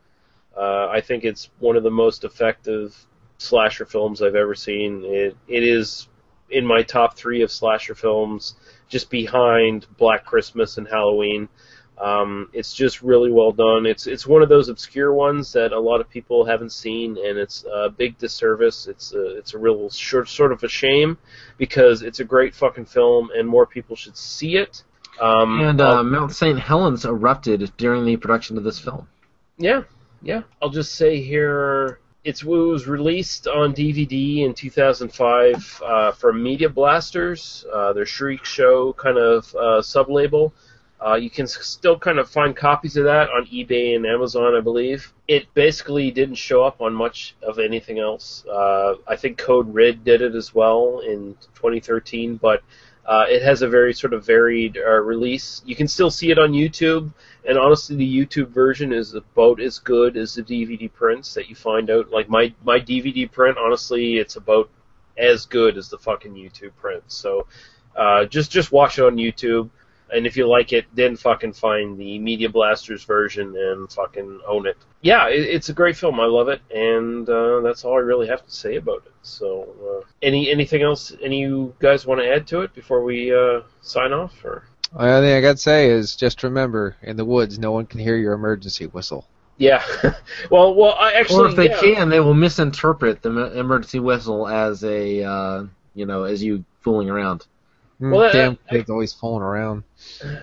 Uh, 0.56 0.88
I 0.88 1.00
think 1.00 1.24
it's 1.24 1.50
one 1.58 1.76
of 1.76 1.82
the 1.82 1.90
most 1.90 2.22
effective 2.22 2.94
slasher 3.38 3.86
films 3.86 4.22
I've 4.22 4.36
ever 4.36 4.54
seen. 4.54 5.02
It 5.04 5.36
it 5.48 5.64
is 5.64 6.06
in 6.50 6.66
my 6.66 6.82
top 6.82 7.16
three 7.16 7.42
of 7.42 7.50
slasher 7.50 7.94
films, 7.94 8.54
just 8.88 9.10
behind 9.10 9.86
Black 9.98 10.24
Christmas 10.24 10.78
and 10.78 10.86
Halloween. 10.86 11.48
Um, 11.96 12.48
it's 12.52 12.74
just 12.74 13.02
really 13.02 13.30
well 13.30 13.52
done. 13.52 13.86
It's 13.86 14.06
it's 14.08 14.26
one 14.26 14.42
of 14.42 14.48
those 14.48 14.68
obscure 14.68 15.12
ones 15.12 15.52
that 15.52 15.72
a 15.72 15.78
lot 15.78 16.00
of 16.00 16.10
people 16.10 16.44
haven't 16.44 16.72
seen, 16.72 17.16
and 17.16 17.38
it's 17.38 17.64
a 17.72 17.88
big 17.88 18.18
disservice. 18.18 18.88
It's 18.88 19.12
a, 19.14 19.36
it's 19.36 19.54
a 19.54 19.58
real 19.58 19.88
short, 19.90 20.28
sort 20.28 20.50
of 20.50 20.62
a 20.64 20.68
shame 20.68 21.18
because 21.56 22.02
it's 22.02 22.18
a 22.18 22.24
great 22.24 22.54
fucking 22.54 22.86
film, 22.86 23.30
and 23.34 23.48
more 23.48 23.64
people 23.64 23.94
should 23.94 24.16
see 24.16 24.56
it. 24.56 24.82
Um, 25.20 25.60
and 25.60 25.80
uh, 25.80 26.02
Mount 26.02 26.32
St. 26.32 26.58
Helens 26.58 27.04
erupted 27.04 27.72
during 27.76 28.04
the 28.04 28.16
production 28.16 28.58
of 28.58 28.64
this 28.64 28.80
film 28.80 29.06
Yeah, 29.56 29.82
yeah. 30.22 30.42
I'll 30.60 30.70
just 30.70 30.96
say 30.96 31.22
here, 31.22 32.00
it's 32.24 32.42
it 32.42 32.46
was 32.46 32.86
released 32.86 33.46
on 33.46 33.74
DVD 33.74 34.44
in 34.44 34.54
2005 34.54 35.82
uh, 35.84 36.12
from 36.12 36.42
Media 36.42 36.68
Blasters, 36.70 37.66
uh, 37.72 37.92
their 37.92 38.06
Shriek 38.06 38.44
Show 38.44 38.94
kind 38.94 39.18
of 39.18 39.54
uh, 39.54 39.82
sub-label. 39.82 40.52
Uh, 41.04 41.16
you 41.16 41.28
can 41.28 41.46
still 41.46 41.98
kind 41.98 42.18
of 42.18 42.30
find 42.30 42.56
copies 42.56 42.96
of 42.96 43.04
that 43.04 43.28
on 43.28 43.44
eBay 43.46 43.94
and 43.94 44.06
Amazon, 44.06 44.54
I 44.54 44.60
believe. 44.60 45.12
It 45.28 45.52
basically 45.52 46.10
didn't 46.10 46.36
show 46.36 46.64
up 46.64 46.80
on 46.80 46.94
much 46.94 47.34
of 47.42 47.58
anything 47.58 47.98
else. 47.98 48.44
Uh, 48.46 48.94
I 49.06 49.16
think 49.16 49.36
Code 49.36 49.72
Red 49.74 50.02
did 50.02 50.22
it 50.22 50.34
as 50.34 50.54
well 50.54 51.00
in 51.00 51.36
2013, 51.56 52.36
but 52.36 52.62
uh, 53.06 53.24
it 53.28 53.42
has 53.42 53.62
a 53.62 53.68
very 53.68 53.92
sort 53.92 54.12
of 54.12 54.24
varied 54.24 54.78
uh, 54.78 54.90
release. 55.00 55.62
You 55.66 55.76
can 55.76 55.88
still 55.88 56.10
see 56.10 56.30
it 56.30 56.38
on 56.38 56.52
YouTube, 56.52 57.12
and 57.46 57.58
honestly, 57.58 57.96
the 57.96 58.16
YouTube 58.18 58.48
version 58.48 58.92
is 58.92 59.14
about 59.14 59.60
as 59.60 59.78
good 59.78 60.16
as 60.16 60.34
the 60.34 60.42
DVD 60.42 60.90
prints 60.92 61.34
that 61.34 61.48
you 61.48 61.54
find 61.54 61.90
out. 61.90 62.10
Like 62.10 62.28
my 62.28 62.54
my 62.64 62.80
DVD 62.80 63.30
print, 63.30 63.58
honestly, 63.58 64.16
it's 64.16 64.36
about 64.36 64.70
as 65.18 65.46
good 65.46 65.76
as 65.76 65.90
the 65.90 65.98
fucking 65.98 66.34
YouTube 66.34 66.74
print. 66.76 67.04
So 67.08 67.46
uh, 67.94 68.24
just 68.24 68.50
just 68.50 68.72
watch 68.72 68.98
it 68.98 69.04
on 69.04 69.16
YouTube, 69.16 69.68
and 70.14 70.26
if 70.26 70.36
you 70.36 70.48
like 70.48 70.72
it, 70.72 70.86
then 70.94 71.16
fucking 71.16 71.52
find 71.52 71.98
the 71.98 72.18
Media 72.18 72.48
Blasters 72.48 73.04
version 73.04 73.54
and 73.56 73.90
fucking 73.90 74.40
own 74.46 74.66
it. 74.66 74.76
Yeah, 75.02 75.28
it, 75.28 75.40
it's 75.40 75.68
a 75.68 75.72
great 75.72 75.96
film. 75.96 76.20
I 76.20 76.26
love 76.26 76.48
it, 76.48 76.62
and 76.74 77.28
uh, 77.28 77.60
that's 77.60 77.84
all 77.84 77.94
I 77.94 78.00
really 78.00 78.28
have 78.28 78.44
to 78.44 78.50
say 78.50 78.76
about 78.76 79.02
it. 79.06 79.12
So, 79.22 79.68
uh, 79.82 80.06
any 80.22 80.50
anything 80.50 80.82
else? 80.82 81.12
Any 81.20 81.40
you 81.40 81.74
guys 81.80 82.06
want 82.06 82.20
to 82.20 82.28
add 82.28 82.46
to 82.48 82.60
it 82.60 82.74
before 82.74 83.02
we 83.02 83.34
uh, 83.34 83.60
sign 83.82 84.12
off? 84.12 84.32
Or 84.44 84.64
The 84.92 85.00
only 85.00 85.28
thing 85.28 85.36
I 85.36 85.40
got 85.40 85.52
to 85.52 85.58
say 85.58 85.90
is 85.90 86.16
just 86.16 86.42
remember, 86.42 86.96
in 87.02 87.16
the 87.16 87.24
woods, 87.24 87.58
no 87.58 87.72
one 87.72 87.86
can 87.86 88.00
hear 88.00 88.16
your 88.16 88.32
emergency 88.34 88.86
whistle. 88.86 89.26
yeah, 89.58 89.84
well, 90.50 90.74
well, 90.74 90.94
I 90.98 91.12
actually 91.12 91.44
or 91.44 91.48
if 91.48 91.56
they 91.56 91.70
yeah. 91.70 91.80
can 91.80 92.08
they 92.08 92.20
will 92.20 92.34
misinterpret 92.34 93.22
the 93.22 93.58
emergency 93.58 93.98
whistle 93.98 94.46
as 94.48 94.84
a 94.84 95.22
uh, 95.24 95.64
you 95.94 96.06
know 96.06 96.22
as 96.24 96.42
you 96.42 96.64
fooling 96.80 97.10
around 97.10 97.46
Well, 98.10 98.20
that- 98.20 98.32
Damn 98.32 98.58
kids 98.70 98.90
always 98.90 99.12
fooling 99.12 99.42
around. 99.42 99.84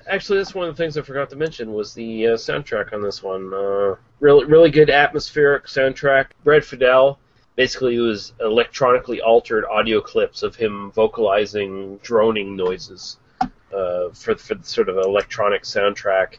Actually, 0.08 0.40
that's 0.40 0.56
one 0.56 0.68
of 0.68 0.76
the 0.76 0.84
things 0.84 0.98
I 0.98 1.02
forgot 1.02 1.30
to 1.32 1.36
mention 1.36 1.74
was 1.74 1.94
the 1.94 2.28
uh, 2.28 2.32
soundtrack 2.32 2.94
on 2.94 3.02
this 3.02 3.22
one. 3.22 3.54
Uh, 3.54 3.96
really, 4.20 4.46
really 4.46 4.72
good 4.72 4.90
atmospheric 4.90 5.66
soundtrack. 5.66 6.28
Brad 6.44 6.64
Fiedel, 6.64 7.18
basically 7.56 7.96
it 7.96 8.00
was 8.02 8.34
electronically 8.40 9.22
altered 9.22 9.66
audio 9.66 10.02
clips 10.02 10.44
of 10.44 10.56
him 10.56 10.92
vocalizing 10.92 11.98
droning 11.98 12.56
noises 12.56 13.18
uh, 13.42 14.10
for 14.14 14.36
for 14.36 14.56
the 14.56 14.64
sort 14.64 14.90
of 14.90 14.98
electronic 14.98 15.64
soundtrack, 15.64 16.38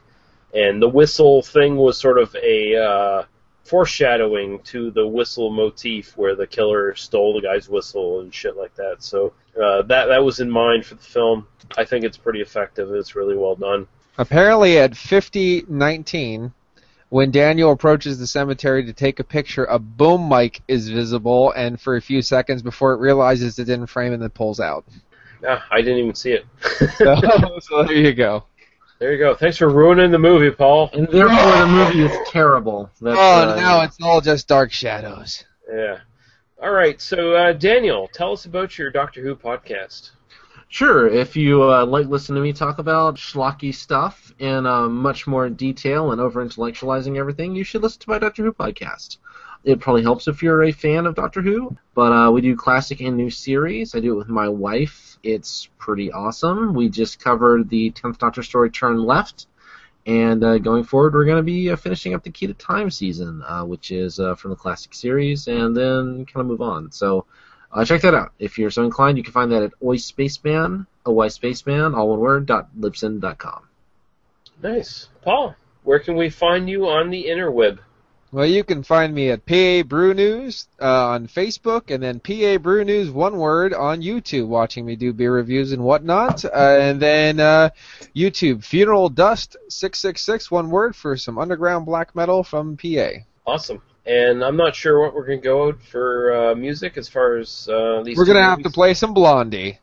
and 0.55 0.81
the 0.82 0.89
whistle 0.89 1.43
thing 1.43 1.77
was 1.77 1.99
sort 1.99 2.19
of 2.19 2.35
a 2.36 2.77
uh, 2.77 3.23
foreshadowing 3.64 4.60
to 4.60 4.90
the 4.90 5.06
whistle 5.06 5.51
motif 5.51 6.16
where 6.16 6.34
the 6.34 6.47
killer 6.47 6.94
stole 6.94 7.34
the 7.34 7.40
guy's 7.40 7.68
whistle 7.68 8.20
and 8.20 8.34
shit 8.34 8.56
like 8.56 8.74
that. 8.74 9.02
So 9.02 9.32
uh, 9.56 9.82
that 9.82 10.06
that 10.06 10.24
was 10.24 10.40
in 10.40 10.51
mind 10.51 10.84
for 10.84 10.94
the 10.94 11.02
film. 11.02 11.47
I 11.76 11.84
think 11.84 12.05
it's 12.05 12.16
pretty 12.16 12.40
effective. 12.40 12.90
It's 12.93 13.14
really 13.14 13.36
well 13.36 13.55
done. 13.55 13.86
Apparently, 14.18 14.78
at 14.78 14.97
5019, 14.97 16.52
when 17.09 17.30
Daniel 17.30 17.72
approaches 17.72 18.18
the 18.18 18.26
cemetery 18.26 18.84
to 18.84 18.93
take 18.93 19.20
a 19.20 19.24
picture, 19.24 19.64
a 19.64 19.78
boom 19.78 20.28
mic 20.28 20.60
is 20.68 20.89
visible, 20.89 21.52
and 21.52 21.80
for 21.80 21.97
a 21.97 22.01
few 22.01 22.22
seconds 22.22 22.62
before 22.62 22.93
it 22.93 23.01
realizes 23.01 23.59
it 23.59 23.64
didn't 23.64 23.86
frame 23.86 24.12
and 24.12 24.22
then 24.22 24.30
pulls 24.30 24.60
out. 24.60 24.84
Ah, 25.47 25.64
I 25.70 25.82
didn't 25.82 25.98
even 25.98 26.14
see 26.14 26.32
it. 26.32 26.47
so, 26.97 27.59
so 27.60 27.84
there 27.84 27.97
you 27.97 28.14
go. 28.14 28.44
There 29.02 29.10
you 29.10 29.18
go. 29.18 29.34
Thanks 29.34 29.56
for 29.56 29.68
ruining 29.68 30.12
the 30.12 30.18
movie, 30.20 30.52
Paul. 30.52 30.88
And 30.92 31.08
therefore, 31.08 31.58
the 31.58 31.66
movie 31.66 32.04
is 32.04 32.28
terrible. 32.28 32.88
That's, 33.00 33.18
oh, 33.18 33.50
uh, 33.50 33.56
now 33.56 33.82
it's 33.82 33.96
all 34.00 34.20
just 34.20 34.46
dark 34.46 34.70
shadows. 34.70 35.42
Yeah. 35.68 35.98
All 36.62 36.70
right. 36.70 37.00
So, 37.00 37.34
uh, 37.34 37.52
Daniel, 37.52 38.08
tell 38.14 38.32
us 38.32 38.44
about 38.44 38.78
your 38.78 38.92
Doctor 38.92 39.20
Who 39.20 39.34
podcast. 39.34 40.10
Sure, 40.68 41.08
if 41.08 41.34
you 41.34 41.64
uh, 41.64 41.84
like 41.84 42.06
listening 42.06 42.36
to 42.36 42.42
me 42.42 42.52
talk 42.52 42.78
about 42.78 43.16
schlocky 43.16 43.74
stuff 43.74 44.32
in 44.38 44.66
uh, 44.66 44.88
much 44.88 45.26
more 45.26 45.50
detail 45.50 46.12
and 46.12 46.20
over 46.20 46.46
intellectualizing 46.46 47.18
everything, 47.18 47.56
you 47.56 47.64
should 47.64 47.82
listen 47.82 48.02
to 48.02 48.10
my 48.10 48.20
Doctor 48.20 48.44
Who 48.44 48.52
podcast. 48.52 49.16
It 49.64 49.80
probably 49.80 50.02
helps 50.02 50.26
if 50.26 50.43
you're 50.43 50.64
a 50.64 50.72
fan 50.72 51.06
of 51.06 51.14
Doctor 51.14 51.40
Who, 51.40 51.76
but 51.94 52.12
uh, 52.12 52.30
we 52.32 52.40
do 52.40 52.56
classic 52.56 53.01
and 53.01 53.16
new 53.16 53.30
series. 53.30 53.94
I 53.94 54.01
do 54.01 54.14
it 54.14 54.16
with 54.16 54.28
my 54.28 54.48
wife. 54.48 55.18
It's 55.22 55.68
pretty 55.78 56.10
awesome. 56.10 56.74
We 56.74 56.89
just 56.89 57.20
covered 57.20 57.68
the 57.68 57.93
10th 57.93 58.18
Doctor 58.18 58.43
story, 58.43 58.70
Turn 58.70 58.98
Left, 58.98 59.47
and 60.05 60.43
uh, 60.43 60.59
going 60.59 60.82
forward, 60.82 61.14
we're 61.14 61.26
going 61.26 61.36
to 61.36 61.44
be 61.44 61.70
uh, 61.70 61.76
finishing 61.76 62.12
up 62.12 62.24
the 62.24 62.30
Key 62.30 62.48
to 62.48 62.55
Time 62.55 62.90
season, 62.90 63.43
uh, 63.47 63.64
which 63.64 63.93
is 63.93 64.18
uh, 64.18 64.34
from 64.34 64.51
the 64.51 64.56
classic 64.56 64.94
series, 64.94 65.47
and 65.47 65.76
then 65.76 66.26
kind 66.26 66.40
of 66.40 66.47
move 66.47 66.60
on. 66.60 66.90
So 66.90 67.26
uh, 67.70 67.84
check 67.84 68.02
that 68.02 68.14
out. 68.14 68.32
If 68.40 68.59
you're 68.59 68.70
so 68.70 68.84
inclined, 68.84 69.16
you 69.16 69.22
can 69.22 69.32
find 69.32 69.52
that 69.52 69.62
at 69.62 69.72
Oi 69.82 69.97
Spaceman, 69.97 70.86
OY 71.06 71.28
Spaceman, 71.28 71.94
all 71.94 72.09
one 72.09 72.18
word, 72.18 72.47
dot 72.47 72.68
libsyn 72.78 73.20
dot 73.20 73.39
com. 73.39 73.68
Nice. 74.60 75.09
Paul, 75.22 75.55
where 75.84 76.01
can 76.01 76.16
we 76.16 76.30
find 76.30 76.68
you 76.68 76.89
on 76.89 77.10
the 77.10 77.26
interweb? 77.28 77.78
Well, 78.32 78.46
you 78.46 78.64
can 78.64 78.82
find 78.82 79.14
me 79.14 79.28
at 79.28 79.44
PA 79.44 79.82
Brew 79.86 80.14
News 80.14 80.66
uh, 80.80 81.09
on 81.09 81.28
Facebook, 81.28 81.90
and 81.90 82.02
then 82.02 82.18
PA 82.18 82.56
Brew 82.56 82.82
News 82.82 83.10
one 83.10 83.36
word 83.36 83.74
on 83.74 84.00
YouTube, 84.00 84.46
watching 84.46 84.86
me 84.86 84.96
do 84.96 85.12
beer 85.12 85.34
reviews 85.34 85.72
and 85.72 85.84
whatnot. 85.84 86.42
Uh, 86.46 86.78
and 86.80 86.98
then 86.98 87.40
uh, 87.40 87.68
YouTube 88.16 88.64
Funeral 88.64 89.10
Dust 89.10 89.56
six 89.68 89.98
six 89.98 90.22
six 90.22 90.50
one 90.50 90.70
word 90.70 90.96
for 90.96 91.14
some 91.18 91.36
underground 91.36 91.84
black 91.84 92.16
metal 92.16 92.42
from 92.42 92.78
PA. 92.78 93.10
Awesome. 93.46 93.82
And 94.06 94.42
I'm 94.42 94.56
not 94.56 94.74
sure 94.74 94.98
what 94.98 95.14
we're 95.14 95.26
going 95.26 95.42
to 95.42 95.44
go 95.44 95.68
out 95.68 95.82
for 95.82 96.34
uh, 96.34 96.54
music 96.54 96.96
as 96.96 97.10
far 97.10 97.36
as 97.36 97.68
uh, 97.68 98.02
these. 98.02 98.16
We're 98.16 98.24
gonna 98.24 98.42
have 98.42 98.62
to 98.62 98.70
play 98.70 98.94
some 98.94 99.12
Blondie. 99.12 99.78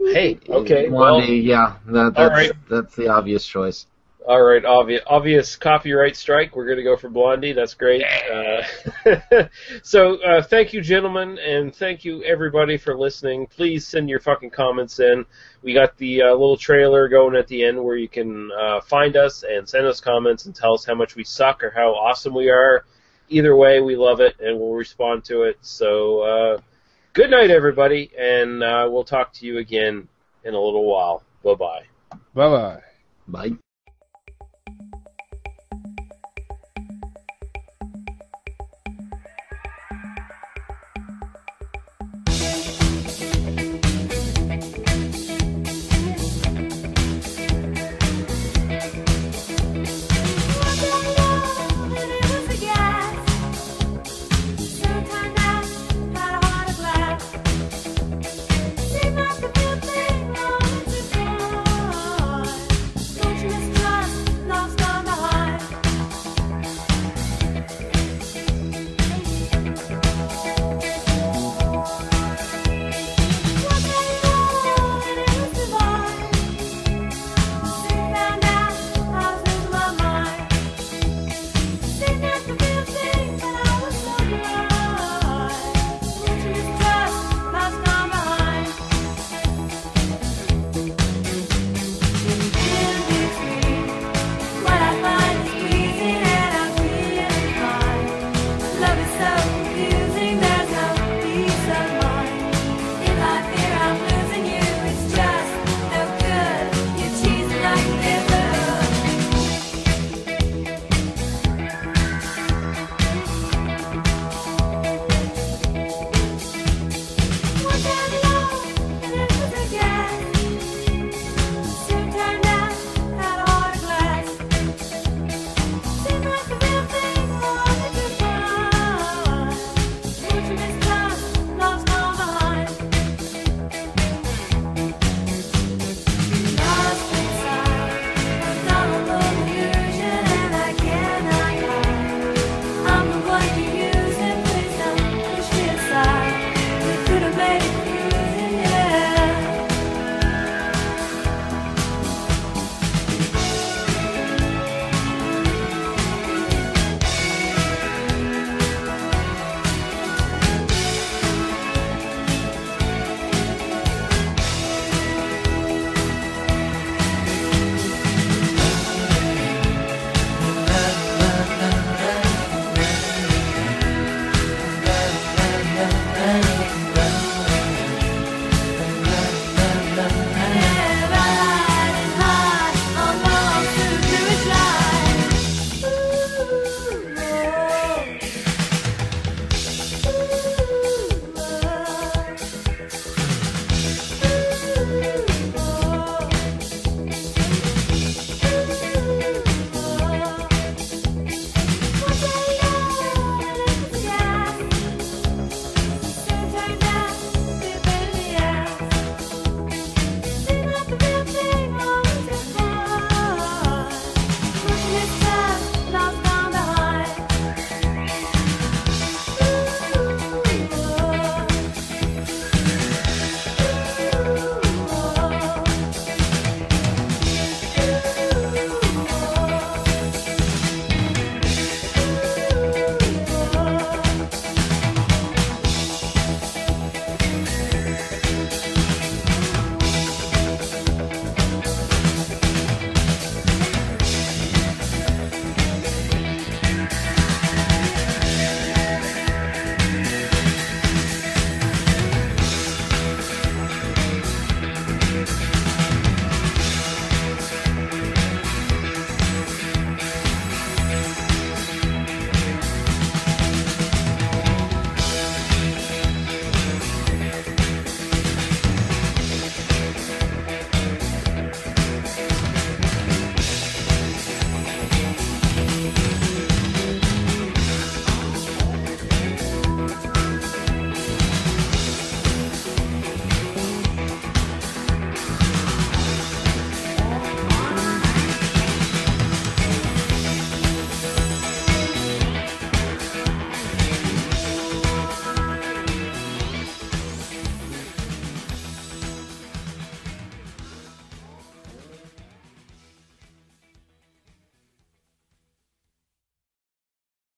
Hey, 0.00 0.40
okay. 0.48 0.88
Blondie, 0.88 1.38
yeah, 1.38 1.76
that, 1.86 2.14
that's, 2.14 2.30
right. 2.30 2.52
that's 2.68 2.96
the 2.96 3.08
obvious 3.08 3.46
choice. 3.46 3.86
All 4.28 4.42
right, 4.42 4.64
obvious, 4.64 5.02
obvious 5.06 5.54
copyright 5.54 6.16
strike. 6.16 6.56
We're 6.56 6.64
going 6.66 6.78
to 6.78 6.82
go 6.82 6.96
for 6.96 7.08
Blondie. 7.08 7.52
That's 7.52 7.74
great. 7.74 8.02
Uh, 8.02 9.46
so, 9.84 10.20
uh, 10.20 10.42
thank 10.42 10.72
you, 10.72 10.80
gentlemen, 10.80 11.38
and 11.38 11.72
thank 11.72 12.04
you 12.04 12.24
everybody 12.24 12.76
for 12.76 12.98
listening. 12.98 13.46
Please 13.46 13.86
send 13.86 14.08
your 14.08 14.18
fucking 14.18 14.50
comments 14.50 14.98
in. 14.98 15.24
We 15.62 15.74
got 15.74 15.96
the 15.98 16.22
uh, 16.22 16.32
little 16.32 16.56
trailer 16.56 17.08
going 17.08 17.36
at 17.36 17.46
the 17.46 17.64
end 17.64 17.80
where 17.80 17.94
you 17.94 18.08
can 18.08 18.50
uh, 18.50 18.80
find 18.80 19.16
us 19.16 19.44
and 19.48 19.68
send 19.68 19.86
us 19.86 20.00
comments 20.00 20.46
and 20.46 20.56
tell 20.56 20.74
us 20.74 20.84
how 20.84 20.96
much 20.96 21.14
we 21.14 21.22
suck 21.22 21.62
or 21.62 21.70
how 21.70 21.94
awesome 21.94 22.34
we 22.34 22.50
are. 22.50 22.84
Either 23.28 23.54
way, 23.54 23.80
we 23.80 23.94
love 23.94 24.18
it 24.18 24.34
and 24.40 24.58
we'll 24.58 24.72
respond 24.72 25.24
to 25.26 25.42
it. 25.42 25.56
So, 25.60 26.20
uh, 26.22 26.60
good 27.12 27.30
night, 27.30 27.52
everybody, 27.52 28.10
and 28.18 28.64
uh, 28.64 28.88
we'll 28.90 29.04
talk 29.04 29.32
to 29.34 29.46
you 29.46 29.58
again 29.58 30.08
in 30.42 30.54
a 30.54 30.60
little 30.60 30.84
while. 30.84 31.22
Bye-bye. 31.44 31.84
Bye 32.34 32.50
bye. 32.50 32.82
Bye 33.28 33.56